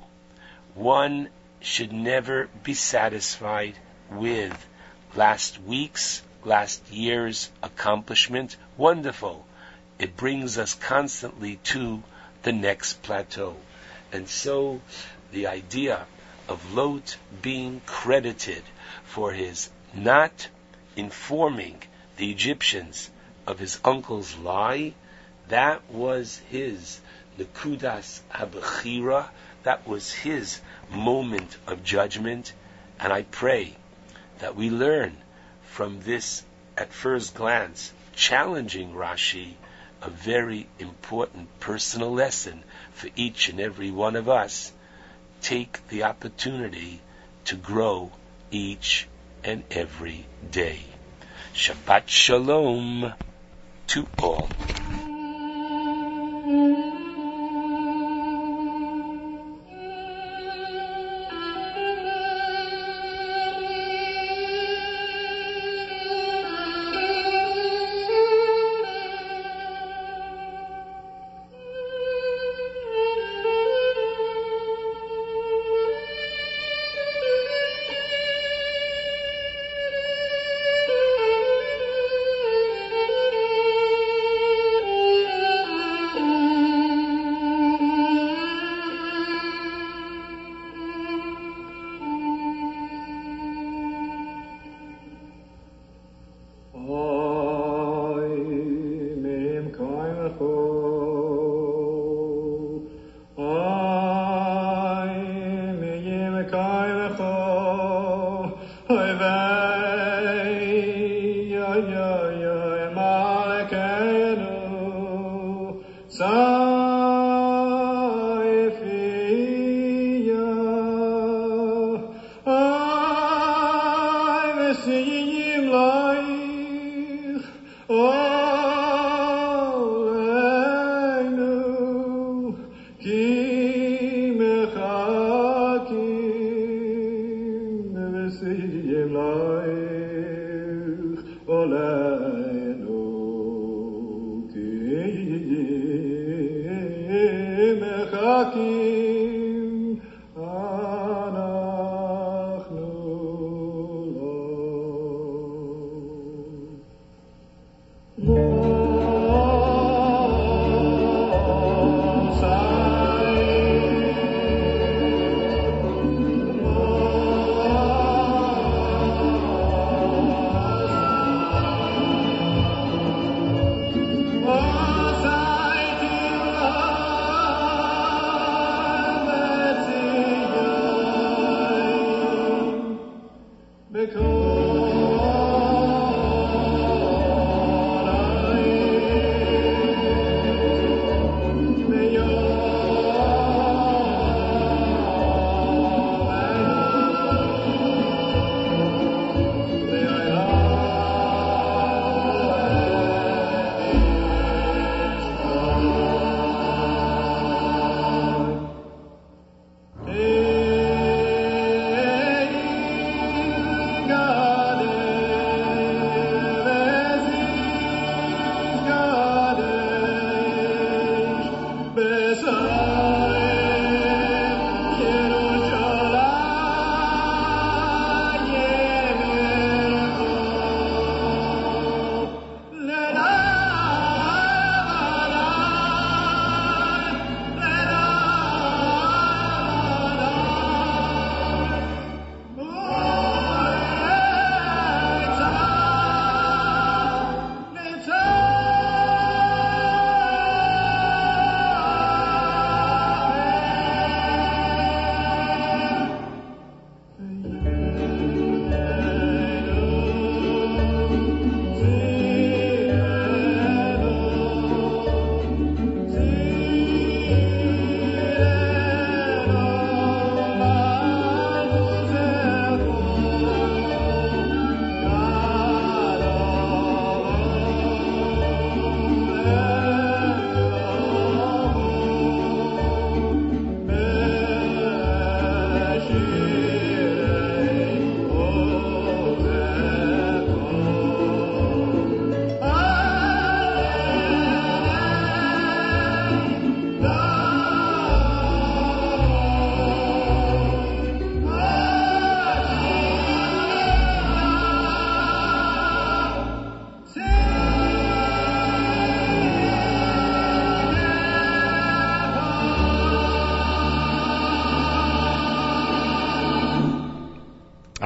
One 0.75 1.29
should 1.59 1.91
never 1.91 2.47
be 2.63 2.73
satisfied 2.73 3.75
with 4.09 4.67
last 5.15 5.61
week's, 5.61 6.21
last 6.45 6.91
year's 6.91 7.49
accomplishment. 7.61 8.57
Wonderful. 8.77 9.45
It 9.99 10.17
brings 10.17 10.57
us 10.57 10.73
constantly 10.73 11.57
to 11.65 12.03
the 12.43 12.51
next 12.51 13.01
plateau. 13.03 13.57
And 14.11 14.27
so 14.27 14.81
the 15.31 15.47
idea 15.47 16.05
of 16.49 16.73
Lot 16.73 17.17
being 17.41 17.81
credited 17.85 18.63
for 19.03 19.31
his 19.31 19.69
not 19.93 20.47
informing 20.95 21.81
the 22.17 22.31
Egyptians 22.31 23.09
of 23.47 23.59
his 23.59 23.79
uncle's 23.85 24.35
lie, 24.37 24.93
that 25.47 25.89
was 25.89 26.41
his 26.49 26.99
Nekudas 27.37 28.21
Habechira, 28.31 29.29
that 29.63 29.87
was 29.87 30.11
his 30.11 30.61
moment 30.89 31.57
of 31.67 31.83
judgment, 31.83 32.53
and 32.99 33.13
I 33.13 33.23
pray 33.23 33.75
that 34.39 34.55
we 34.55 34.69
learn 34.69 35.17
from 35.81 35.99
this, 36.01 36.43
at 36.77 36.93
first 36.93 37.33
glance, 37.33 37.91
challenging 38.15 38.93
Rashi, 38.93 39.55
a 40.03 40.11
very 40.11 40.67
important 40.77 41.59
personal 41.59 42.13
lesson 42.13 42.63
for 42.93 43.09
each 43.15 43.49
and 43.49 43.59
every 43.59 43.89
one 43.89 44.15
of 44.15 44.29
us. 44.29 44.71
Take 45.41 45.79
the 45.87 46.03
opportunity 46.03 47.01
to 47.45 47.55
grow 47.55 48.11
each 48.51 49.07
and 49.43 49.63
every 49.71 50.27
day. 50.51 50.81
Shabbat 51.55 52.03
Shalom 52.05 53.13
to 53.87 54.07
all. 54.19 54.51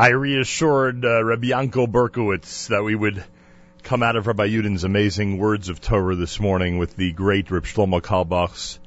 I 0.06 0.10
reassured 0.10 1.04
uh, 1.04 1.24
Rabbi 1.24 1.48
Yankel 1.48 1.92
Berkowitz 1.92 2.68
that 2.68 2.84
we 2.84 2.94
would 2.94 3.24
come 3.82 4.04
out 4.04 4.16
of 4.16 4.28
Rabbi 4.28 4.46
Yudin's 4.46 4.84
amazing 4.84 5.40
words 5.40 5.70
of 5.70 5.82
Torah 5.82 6.16
this 6.16 6.40
morning 6.40 6.78
with 6.78 6.96
the 6.96 7.12
great 7.12 7.50
Reb 7.50 7.64
Shlomo 7.64 8.02
Carlebach's 8.02 8.78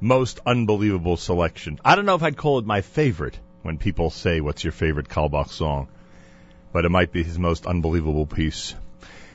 most 0.00 0.40
unbelievable 0.46 1.18
selection. 1.18 1.78
I 1.84 1.96
don't 1.96 2.06
know 2.06 2.14
if 2.14 2.22
I'd 2.22 2.38
call 2.38 2.60
it 2.60 2.64
my 2.64 2.80
favorite 2.80 3.38
when 3.60 3.76
people 3.76 4.08
say, 4.08 4.40
what's 4.40 4.64
your 4.64 4.72
favorite 4.72 5.10
Carlebach 5.10 5.50
song? 5.50 5.88
But 6.72 6.86
it 6.86 6.90
might 6.90 7.12
be 7.12 7.22
his 7.22 7.38
most 7.38 7.66
unbelievable 7.66 8.24
piece. 8.24 8.74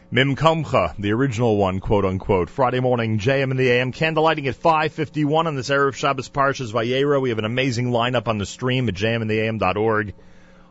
Mim 0.10 0.34
the 0.34 1.12
original 1.14 1.58
one, 1.58 1.80
quote 1.80 2.06
unquote. 2.06 2.50
Friday 2.50 2.80
morning, 2.80 3.20
JM 3.20 3.52
in 3.52 3.58
the 3.58 3.70
AM, 3.70 3.92
candlelighting 3.92 4.48
at 4.48 4.60
5.51 4.60 5.46
on 5.46 5.56
this 5.56 5.70
Erev 5.70 5.94
Shabbos 5.94 6.28
Parshas 6.28 6.72
Vayera. 6.72 7.22
We 7.22 7.30
have 7.30 7.38
an 7.38 7.46
amazing 7.46 7.92
lineup 7.92 8.28
on 8.28 8.40
the 8.40 8.48
stream 8.48 8.90
at 8.90 8.96
jmintheam.org 8.96 10.16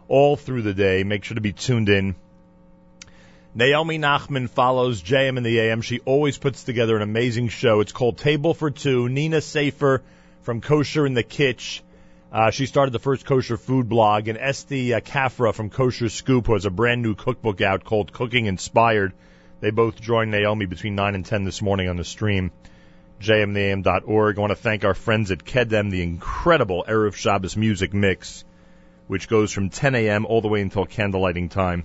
all 0.09 0.37
through 0.37 0.63
the 0.63 0.75
day. 0.75 1.05
Make 1.05 1.25
sure 1.25 1.37
to 1.37 1.41
be 1.41 1.53
tuned 1.53 1.89
in. 1.89 2.15
Naomi 3.55 3.99
Nachman 3.99 4.49
follows 4.49 5.03
JM 5.03 5.37
in 5.37 5.43
the 5.43 5.59
AM. 5.61 5.83
She 5.83 6.01
always 6.01 6.39
puts 6.39 6.65
together 6.65 6.97
an 6.97 7.03
amazing 7.03 7.49
show. 7.49 7.81
It's 7.81 7.93
called 7.93 8.19
Table 8.19 8.55
for 8.55 8.71
Two. 8.71 9.09
Nina 9.09 9.41
Safar 9.41 10.03
from 10.43 10.61
Kosher 10.61 11.07
in 11.07 11.15
the 11.15 11.23
Kitch. 11.23 11.83
Uh, 12.31 12.51
she 12.51 12.67
started 12.67 12.93
the 12.93 12.99
first 12.99 13.25
kosher 13.25 13.57
food 13.57 13.89
blog, 13.89 14.29
and 14.29 14.37
Esty 14.39 14.93
uh, 14.93 15.01
Kafra 15.01 15.55
from 15.55 15.71
Kosher 15.71 16.11
Scoop, 16.11 16.47
who 16.47 16.53
has 16.53 16.67
a 16.67 16.71
brand 16.71 17.01
new 17.03 17.15
cookbook 17.15 17.63
out 17.63 17.85
called 17.85 18.13
Cooking 18.13 18.47
Inspired. 18.47 19.15
They 19.61 19.71
both 19.71 20.01
joined 20.01 20.31
Naomi 20.31 20.67
between 20.67 20.95
9 20.95 21.15
and 21.15 21.25
10 21.25 21.45
this 21.45 21.63
morning 21.63 21.89
on 21.89 21.97
the 21.97 22.05
stream. 22.05 22.51
jmintheam.org. 23.21 24.37
I 24.37 24.41
want 24.41 24.51
to 24.51 24.57
thank 24.57 24.85
our 24.85 24.95
friends 24.95 25.31
at 25.31 25.45
Kedem, 25.45 25.91
the 25.91 26.03
incredible 26.03 26.85
Erev 26.87 27.15
Shabbos 27.15 27.57
music 27.57 27.95
mix, 27.95 28.45
which 29.09 29.29
goes 29.29 29.53
from 29.53 29.71
10 29.71 29.95
a.m. 29.97 30.25
all 30.27 30.41
the 30.41 30.49
way 30.49 30.61
until 30.61 30.87
candlelighting 30.87 31.51
time 31.51 31.85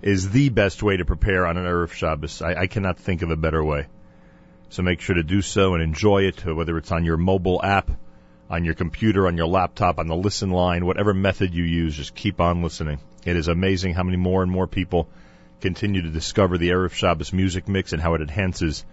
is 0.00 0.30
the 0.30 0.48
best 0.48 0.82
way 0.82 0.96
to 0.96 1.04
prepare 1.04 1.46
on 1.46 1.56
an 1.56 1.64
Erev 1.64 1.92
Shabbos. 1.92 2.40
I, 2.40 2.54
I 2.54 2.66
cannot 2.68 2.98
think 2.98 3.22
of 3.22 3.30
a 3.30 3.36
better 3.36 3.62
way. 3.62 3.86
So 4.70 4.82
make 4.82 5.00
sure 5.00 5.16
to 5.16 5.22
do 5.22 5.42
so 5.42 5.74
and 5.74 5.82
enjoy 5.82 6.22
it, 6.22 6.44
whether 6.44 6.78
it's 6.78 6.92
on 6.92 7.04
your 7.04 7.16
mobile 7.16 7.60
app, 7.62 7.90
on 8.48 8.64
your 8.64 8.74
computer, 8.74 9.26
on 9.26 9.36
your 9.36 9.46
laptop, 9.46 9.98
on 9.98 10.06
the 10.06 10.16
listen 10.16 10.50
line, 10.50 10.86
whatever 10.86 11.12
method 11.12 11.52
you 11.52 11.64
use, 11.64 11.96
just 11.96 12.14
keep 12.14 12.40
on 12.40 12.62
listening. 12.62 13.00
It 13.24 13.36
is 13.36 13.48
amazing 13.48 13.94
how 13.94 14.04
many 14.04 14.16
more 14.16 14.42
and 14.42 14.52
more 14.52 14.66
people 14.66 15.08
continue 15.60 16.02
to 16.02 16.10
discover 16.10 16.58
the 16.58 16.70
Erev 16.70 16.92
Shabbos 16.92 17.32
music 17.32 17.68
mix 17.68 17.92
and 17.92 18.00
how 18.00 18.14
it 18.14 18.20
enhances 18.20 18.84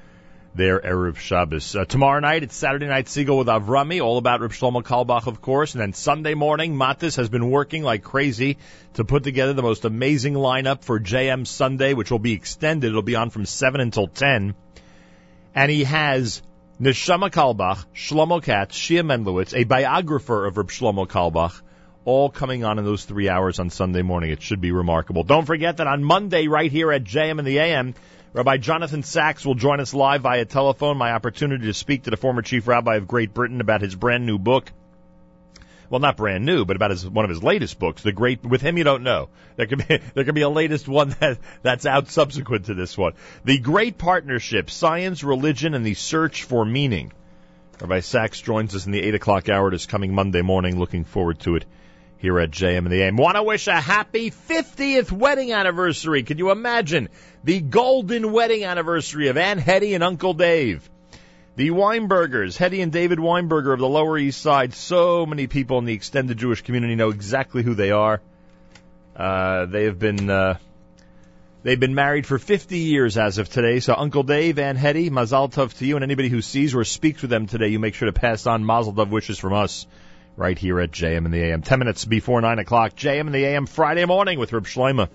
their 0.55 0.79
Erev 0.79 1.17
Shabbos. 1.17 1.75
Uh, 1.75 1.85
tomorrow 1.85 2.19
night, 2.21 2.43
it's 2.43 2.55
Saturday 2.55 2.87
Night 2.87 3.07
Segal 3.07 3.37
with 3.37 3.47
Avrami, 3.47 4.01
all 4.01 4.17
about 4.17 4.39
Reb 4.39 4.51
Shlomo 4.51 4.81
Carlebach, 4.81 5.27
of 5.27 5.41
course. 5.41 5.73
And 5.73 5.81
then 5.81 5.93
Sunday 5.93 6.33
morning, 6.33 6.75
Matis 6.75 7.17
has 7.17 7.27
been 7.27 7.49
working 7.49 7.83
like 7.83 8.03
crazy 8.03 8.57
to 8.93 9.03
put 9.03 9.23
together 9.23 9.53
the 9.53 9.61
most 9.61 9.83
amazing 9.83 10.33
lineup 10.33 10.83
for 10.83 10.99
JM 10.99 11.45
Sunday, 11.45 11.93
which 11.93 12.09
will 12.09 12.19
be 12.19 12.33
extended. 12.33 12.87
It'll 12.87 13.01
be 13.01 13.15
on 13.15 13.29
from 13.29 13.45
7 13.45 13.81
until 13.81 14.07
10. 14.07 14.55
And 15.53 15.71
he 15.71 15.83
has 15.83 16.41
Neshama 16.79 17.29
Carlebach, 17.29 17.85
Shlomo 17.93 18.41
Katz, 18.41 18.77
Shia 18.77 19.01
Mendlowitz, 19.01 19.53
a 19.53 19.65
biographer 19.65 20.45
of 20.45 20.57
Reb 20.57 20.67
Shlomo 20.67 21.05
Carlebach, 21.05 21.61
all 22.05 22.29
coming 22.29 22.63
on 22.63 22.79
in 22.79 22.85
those 22.85 23.03
three 23.03 23.27
hours 23.27 23.59
on 23.59 23.69
Sunday 23.69 24.03
morning. 24.03 24.31
It 24.31 24.41
should 24.41 24.61
be 24.61 24.71
remarkable. 24.71 25.23
Don't 25.23 25.45
forget 25.45 25.77
that 25.77 25.87
on 25.87 26.03
Monday, 26.03 26.47
right 26.47 26.71
here 26.71 26.93
at 26.93 27.03
JM 27.03 27.39
in 27.39 27.45
the 27.45 27.59
AM, 27.59 27.93
Rabbi 28.35 28.57
Jonathan 28.57 29.01
Sacks 29.01 29.45
will 29.45 29.55
join 29.55 29.79
us 29.79 29.93
live 29.93 30.23
via 30.23 30.43
telephone. 30.43 30.97
My 30.97 31.13
opportunity 31.13 31.67
to 31.67 31.73
speak 31.73 32.03
to 32.03 32.09
the 32.09 32.17
former 32.17 32.41
chief 32.41 32.67
rabbi 32.67 32.97
of 32.97 33.07
Great 33.07 33.33
Britain 33.33 33.61
about 33.61 33.79
his 33.79 33.95
brand 33.95 34.25
new 34.25 34.37
book. 34.37 34.73
Well, 35.89 36.01
not 36.01 36.17
brand 36.17 36.45
new, 36.45 36.65
but 36.65 36.75
about 36.75 36.91
his 36.91 37.07
one 37.07 37.23
of 37.23 37.29
his 37.29 37.41
latest 37.41 37.79
books. 37.79 38.01
The 38.01 38.11
great 38.11 38.43
with 38.43 38.59
him, 38.59 38.77
you 38.77 38.83
don't 38.83 39.03
know. 39.03 39.29
There 39.55 39.67
could 39.67 39.87
be 39.87 39.99
there 40.13 40.25
could 40.25 40.35
be 40.35 40.41
a 40.41 40.49
latest 40.49 40.85
one 40.85 41.15
that 41.21 41.37
that's 41.61 41.85
out 41.85 42.09
subsequent 42.09 42.65
to 42.65 42.73
this 42.73 42.97
one. 42.97 43.13
The 43.45 43.57
Great 43.57 43.97
Partnership: 43.97 44.69
Science, 44.69 45.23
Religion, 45.23 45.73
and 45.73 45.85
the 45.85 45.93
Search 45.93 46.43
for 46.43 46.65
Meaning. 46.65 47.13
Rabbi 47.79 48.01
Sacks 48.01 48.41
joins 48.41 48.75
us 48.75 48.85
in 48.85 48.91
the 48.91 49.01
eight 49.01 49.15
o'clock 49.15 49.47
hour 49.47 49.71
this 49.71 49.85
coming 49.85 50.13
Monday 50.13 50.41
morning. 50.41 50.77
Looking 50.77 51.05
forward 51.05 51.39
to 51.41 51.55
it 51.55 51.65
here 52.25 52.39
at 52.39 52.49
JM 52.49 52.79
in 52.79 52.89
the 52.89 53.03
AM. 53.03 53.17
Want 53.17 53.35
to 53.35 53.43
wish 53.43 53.67
a 53.67 53.79
happy 53.79 54.31
50th 54.31 55.11
wedding 55.11 55.53
anniversary. 55.53 56.23
Can 56.23 56.39
you 56.39 56.49
imagine 56.49 57.09
the 57.43 57.61
golden 57.61 58.31
wedding 58.31 58.63
anniversary 58.63 59.27
of 59.27 59.37
Aunt 59.37 59.59
Hetty 59.59 59.93
and 59.93 60.03
Uncle 60.03 60.33
Dave? 60.33 60.89
The 61.55 61.69
Weinbergers, 61.69 62.57
Hetty 62.57 62.81
and 62.81 62.91
David 62.91 63.19
Weinberger 63.19 63.71
of 63.73 63.79
the 63.79 63.87
Lower 63.87 64.17
East 64.17 64.41
Side. 64.41 64.73
So 64.73 65.27
many 65.27 65.45
people 65.45 65.77
in 65.77 65.85
the 65.85 65.93
extended 65.93 66.39
Jewish 66.39 66.63
community 66.63 66.95
know 66.95 67.11
exactly 67.11 67.61
who 67.61 67.75
they 67.75 67.91
are. 67.91 68.21
Uh, 69.15 69.67
they 69.67 69.83
have 69.83 69.99
been 69.99 70.27
uh, 70.27 70.57
they've 71.61 71.79
been 71.79 71.93
married 71.93 72.25
for 72.25 72.39
50 72.39 72.79
years 72.79 73.19
as 73.19 73.37
of 73.37 73.49
today. 73.49 73.79
So 73.81 73.93
Uncle 73.95 74.23
Dave, 74.23 74.57
Aunt 74.57 74.79
Hetty, 74.79 75.11
Mazal 75.11 75.53
Tov 75.53 75.77
to 75.77 75.85
you, 75.85 75.95
and 75.95 76.03
anybody 76.03 76.29
who 76.29 76.41
sees 76.41 76.73
or 76.73 76.85
speaks 76.85 77.21
with 77.21 77.29
them 77.29 77.45
today, 77.45 77.67
you 77.67 77.77
make 77.77 77.93
sure 77.93 78.07
to 78.07 78.19
pass 78.19 78.47
on 78.47 78.63
Mazal 78.63 78.95
Tov 78.95 79.11
wishes 79.11 79.37
from 79.37 79.53
us 79.53 79.85
right 80.37 80.57
here 80.57 80.79
at 80.79 80.91
JM 80.91 81.25
in 81.25 81.31
the 81.31 81.41
AM. 81.41 81.61
Ten 81.61 81.79
minutes 81.79 82.05
before 82.05 82.41
nine 82.41 82.59
o'clock, 82.59 82.95
JM 82.95 83.27
in 83.27 83.31
the 83.31 83.45
AM 83.45 83.65
Friday 83.65 84.05
morning 84.05 84.39
with 84.39 84.53
Reb 84.53 84.65
Shlomo. 84.65 85.07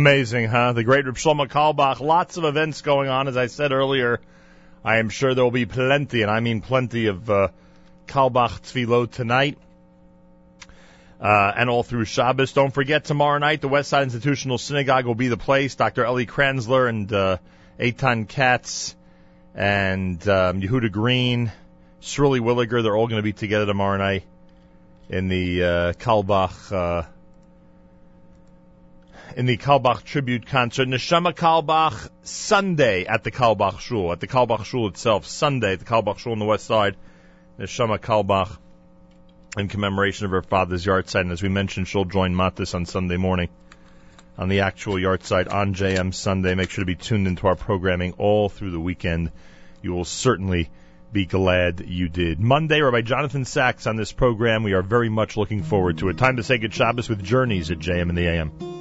Amazing, 0.00 0.46
huh? 0.46 0.72
The 0.72 0.82
great 0.82 1.04
Reb 1.04 1.16
Shlomo 1.16 1.46
Carlebach. 1.46 2.00
Lots 2.00 2.38
of 2.38 2.44
events 2.44 2.80
going 2.80 3.10
on, 3.10 3.28
as 3.28 3.36
I 3.36 3.48
said 3.48 3.70
earlier. 3.70 4.18
I 4.82 4.96
am 4.96 5.10
sure 5.10 5.34
there 5.34 5.44
will 5.44 5.50
be 5.50 5.66
plenty, 5.66 6.22
and 6.22 6.30
I 6.30 6.40
mean 6.40 6.62
plenty 6.62 7.08
of 7.08 7.28
uh, 7.28 7.48
Tfilot 8.06 9.10
tonight. 9.10 9.58
Uh, 11.20 11.52
and 11.54 11.68
all 11.68 11.82
through 11.82 12.06
Shabbos. 12.06 12.54
Don't 12.54 12.72
forget 12.72 13.04
tomorrow 13.04 13.36
night, 13.36 13.60
the 13.60 13.68
West 13.68 13.90
Side 13.90 14.04
Institutional 14.04 14.56
Synagogue 14.56 15.04
will 15.04 15.14
be 15.14 15.28
the 15.28 15.36
place. 15.36 15.74
Dr. 15.74 16.06
Ellie 16.06 16.24
Kranzler 16.24 16.88
and 16.88 17.12
uh, 17.12 17.36
Eitan 17.78 18.26
Katz 18.26 18.96
and 19.54 20.26
um, 20.26 20.62
Yehuda 20.62 20.90
Green, 20.90 21.52
Shirley 22.00 22.40
Williger, 22.40 22.82
they're 22.82 22.96
all 22.96 23.06
going 23.06 23.18
to 23.18 23.22
be 23.22 23.34
together 23.34 23.66
tomorrow 23.66 23.98
night 23.98 24.22
in 25.10 25.28
the 25.28 25.62
uh, 25.62 25.92
Carlebach 25.92 26.72
uh, 26.72 27.06
in 29.36 29.46
the 29.46 29.56
Carlebach 29.56 30.04
tribute 30.04 30.46
concert. 30.46 30.88
Neshama 30.88 31.34
Carlebach 31.34 32.08
Sunday 32.22 33.06
at 33.06 33.24
the 33.24 33.30
Carlebach 33.30 33.80
Shul, 33.80 34.12
at 34.12 34.20
the 34.20 34.26
Carlebach 34.26 34.64
Shul 34.64 34.88
itself. 34.88 35.26
Sunday 35.26 35.74
at 35.74 35.78
the 35.78 35.84
Carlebach 35.84 36.18
Shul 36.18 36.32
on 36.32 36.38
the 36.38 36.44
west 36.44 36.66
side. 36.66 36.96
Neshama 37.58 37.98
Carlebach 37.98 38.56
in 39.56 39.68
commemoration 39.68 40.26
of 40.26 40.32
her 40.32 40.42
father's 40.42 40.84
yahrzeit. 40.84 41.20
And 41.20 41.32
as 41.32 41.42
we 41.42 41.48
mentioned, 41.48 41.88
she'll 41.88 42.04
join 42.04 42.34
Matis 42.34 42.74
on 42.74 42.86
Sunday 42.86 43.16
morning 43.16 43.48
on 44.38 44.48
the 44.48 44.60
actual 44.60 44.94
yahrzeit 44.94 45.52
on 45.52 45.74
JM 45.74 46.14
Sunday. 46.14 46.54
Make 46.54 46.70
sure 46.70 46.82
to 46.82 46.86
be 46.86 46.96
tuned 46.96 47.26
into 47.26 47.46
our 47.46 47.56
programming 47.56 48.12
all 48.12 48.48
through 48.48 48.70
the 48.70 48.80
weekend. 48.80 49.32
You 49.82 49.92
will 49.92 50.04
certainly 50.04 50.70
be 51.12 51.26
glad 51.26 51.84
you 51.86 52.08
did. 52.08 52.38
Monday, 52.38 52.80
Rabbi 52.80 53.02
Jonathan 53.02 53.44
Sacks 53.44 53.86
on 53.86 53.96
this 53.96 54.12
program. 54.12 54.62
We 54.62 54.74
are 54.74 54.82
very 54.82 55.08
much 55.08 55.36
looking 55.36 55.62
forward 55.62 55.98
to 55.98 56.08
it. 56.08 56.18
Time 56.18 56.36
to 56.36 56.42
say 56.42 56.58
good 56.58 56.72
Shabbos 56.72 57.08
with 57.08 57.22
Journeys 57.22 57.70
at 57.70 57.78
JM 57.78 58.08
in 58.08 58.14
the 58.14 58.28
AM. 58.28 58.79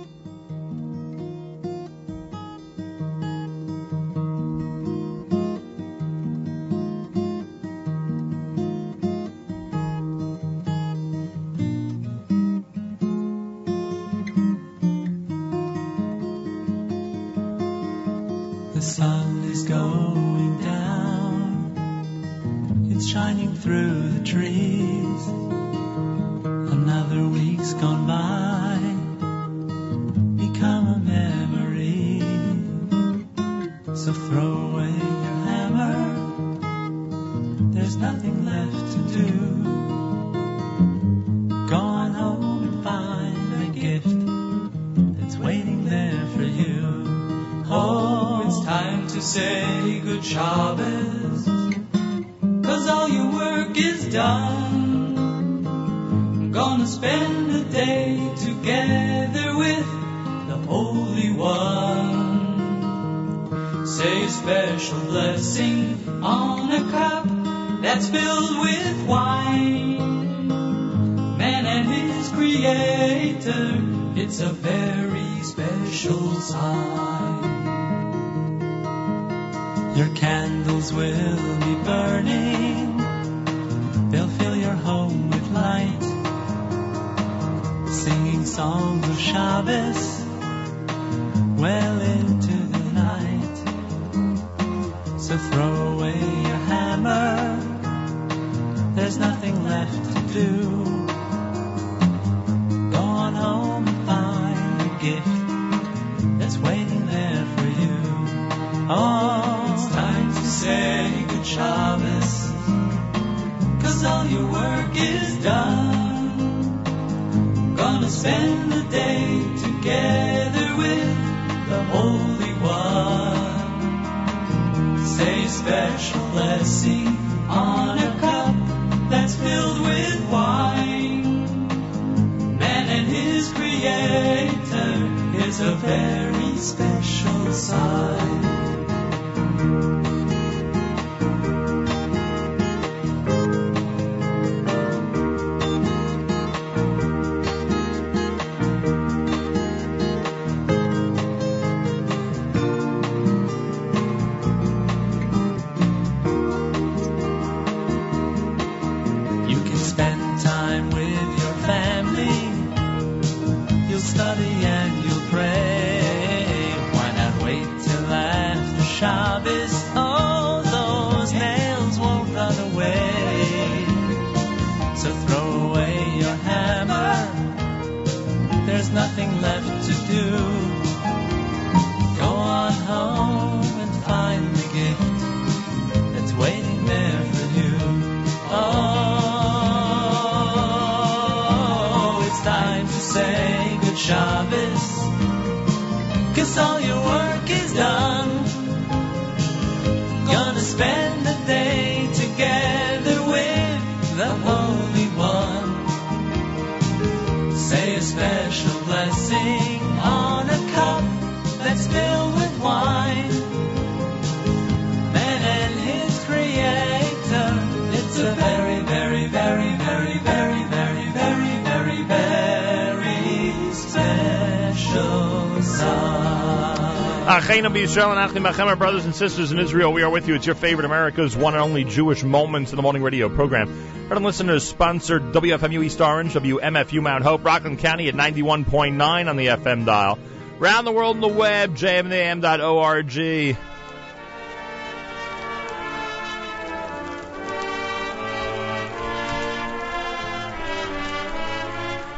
And 227.98 228.20
Achim 228.20 228.44
Achem, 228.44 228.68
our 228.68 228.76
brothers 228.76 229.04
and 229.06 229.16
sisters 229.16 229.52
in 229.52 229.58
Israel, 229.58 229.92
we 229.92 230.04
are 230.04 230.10
with 230.12 230.28
you. 230.28 230.36
It's 230.36 230.46
your 230.46 230.54
favorite 230.54 230.86
America's 230.86 231.36
one 231.36 231.56
and 231.56 231.64
only 231.64 231.84
Jewish 231.84 232.24
Moments 232.24 232.72
in 232.72 232.76
the 232.76 232.84
Morning 232.84 233.02
radio 233.02 233.30
program. 233.30 233.68
Heard 234.08 234.22
listeners 234.22 234.64
sponsored 234.64 235.32
WFMU 235.34 235.84
East 235.84 236.00
Orange, 236.00 236.34
WMFU 236.34 237.02
Mount 237.02 237.24
Hope, 237.24 237.44
Rockland 237.44 237.80
County 237.80 238.08
at 238.08 238.14
91.9 238.14 239.28
on 239.28 239.36
the 239.38 239.48
FM 239.48 239.88
dial. 239.88 240.20
Round 240.60 240.86
the 240.86 240.92
world 240.92 241.16
on 241.16 241.22
the 241.22 241.28
web, 241.28 241.76
jmam.org. 241.76 243.58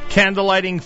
Candlelighting 0.10 0.82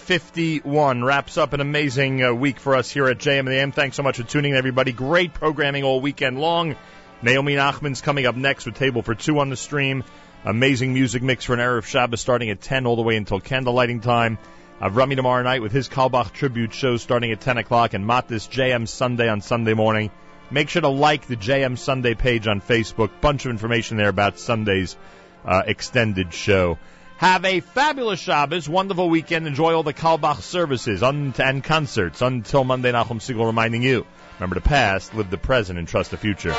551 0.00 1.04
wraps 1.04 1.36
up 1.36 1.52
an 1.52 1.60
amazing 1.60 2.24
uh, 2.24 2.32
week 2.32 2.58
for 2.58 2.74
us 2.74 2.90
here 2.90 3.06
at 3.06 3.18
JM 3.18 3.40
in 3.40 3.44
the 3.44 3.58
AM. 3.58 3.70
Thanks 3.70 3.96
so 3.96 4.02
much 4.02 4.16
for 4.16 4.22
tuning 4.22 4.52
in, 4.52 4.56
everybody. 4.56 4.92
Great 4.92 5.34
programming 5.34 5.84
all 5.84 6.00
weekend 6.00 6.40
long. 6.40 6.74
Naomi 7.22 7.54
Nachman's 7.54 8.00
coming 8.00 8.24
up 8.24 8.34
next 8.34 8.64
with 8.64 8.76
Table 8.76 9.02
for 9.02 9.14
Two 9.14 9.38
on 9.38 9.50
the 9.50 9.56
stream. 9.56 10.02
Amazing 10.44 10.94
music 10.94 11.22
mix 11.22 11.44
for 11.44 11.52
an 11.52 11.60
Erev 11.60 11.84
Shabbos 11.84 12.20
starting 12.20 12.48
at 12.48 12.62
10 12.62 12.86
all 12.86 12.96
the 12.96 13.02
way 13.02 13.16
until 13.16 13.40
candlelighting 13.40 14.02
time. 14.02 14.38
Avrami 14.80 15.16
tomorrow 15.16 15.42
night 15.42 15.60
with 15.60 15.70
his 15.70 15.88
Carlebach 15.88 16.32
tribute 16.32 16.72
show 16.72 16.96
starting 16.96 17.30
at 17.30 17.40
10 17.42 17.58
o'clock 17.58 17.92
and 17.92 18.04
Matis 18.04 18.48
JM 18.48 18.88
Sunday 18.88 19.28
on 19.28 19.42
Sunday 19.42 19.74
morning. 19.74 20.10
Make 20.50 20.70
sure 20.70 20.82
to 20.82 20.88
like 20.88 21.26
the 21.26 21.36
JM 21.36 21.78
Sunday 21.78 22.14
page 22.14 22.48
on 22.48 22.62
Facebook. 22.62 23.10
Bunch 23.20 23.44
of 23.44 23.50
information 23.50 23.98
there 23.98 24.08
about 24.08 24.38
Sunday's 24.38 24.96
uh, 25.44 25.62
extended 25.66 26.32
show. 26.32 26.78
Have 27.20 27.44
a 27.44 27.60
fabulous 27.60 28.18
Shabbos, 28.18 28.66
wonderful 28.66 29.10
weekend. 29.10 29.46
Enjoy 29.46 29.74
all 29.74 29.82
the 29.82 29.92
Carlebach 29.92 30.40
services 30.40 31.02
and 31.02 31.34
concerts. 31.62 32.22
Until 32.22 32.64
Monday, 32.64 32.92
Nachum 32.92 33.20
Segal 33.20 33.44
reminding 33.44 33.82
you, 33.82 34.06
remember 34.38 34.54
the 34.54 34.62
past, 34.62 35.14
live 35.14 35.28
the 35.28 35.36
present, 35.36 35.78
and 35.78 35.86
trust 35.86 36.12
the 36.12 36.16
future. 36.16 36.54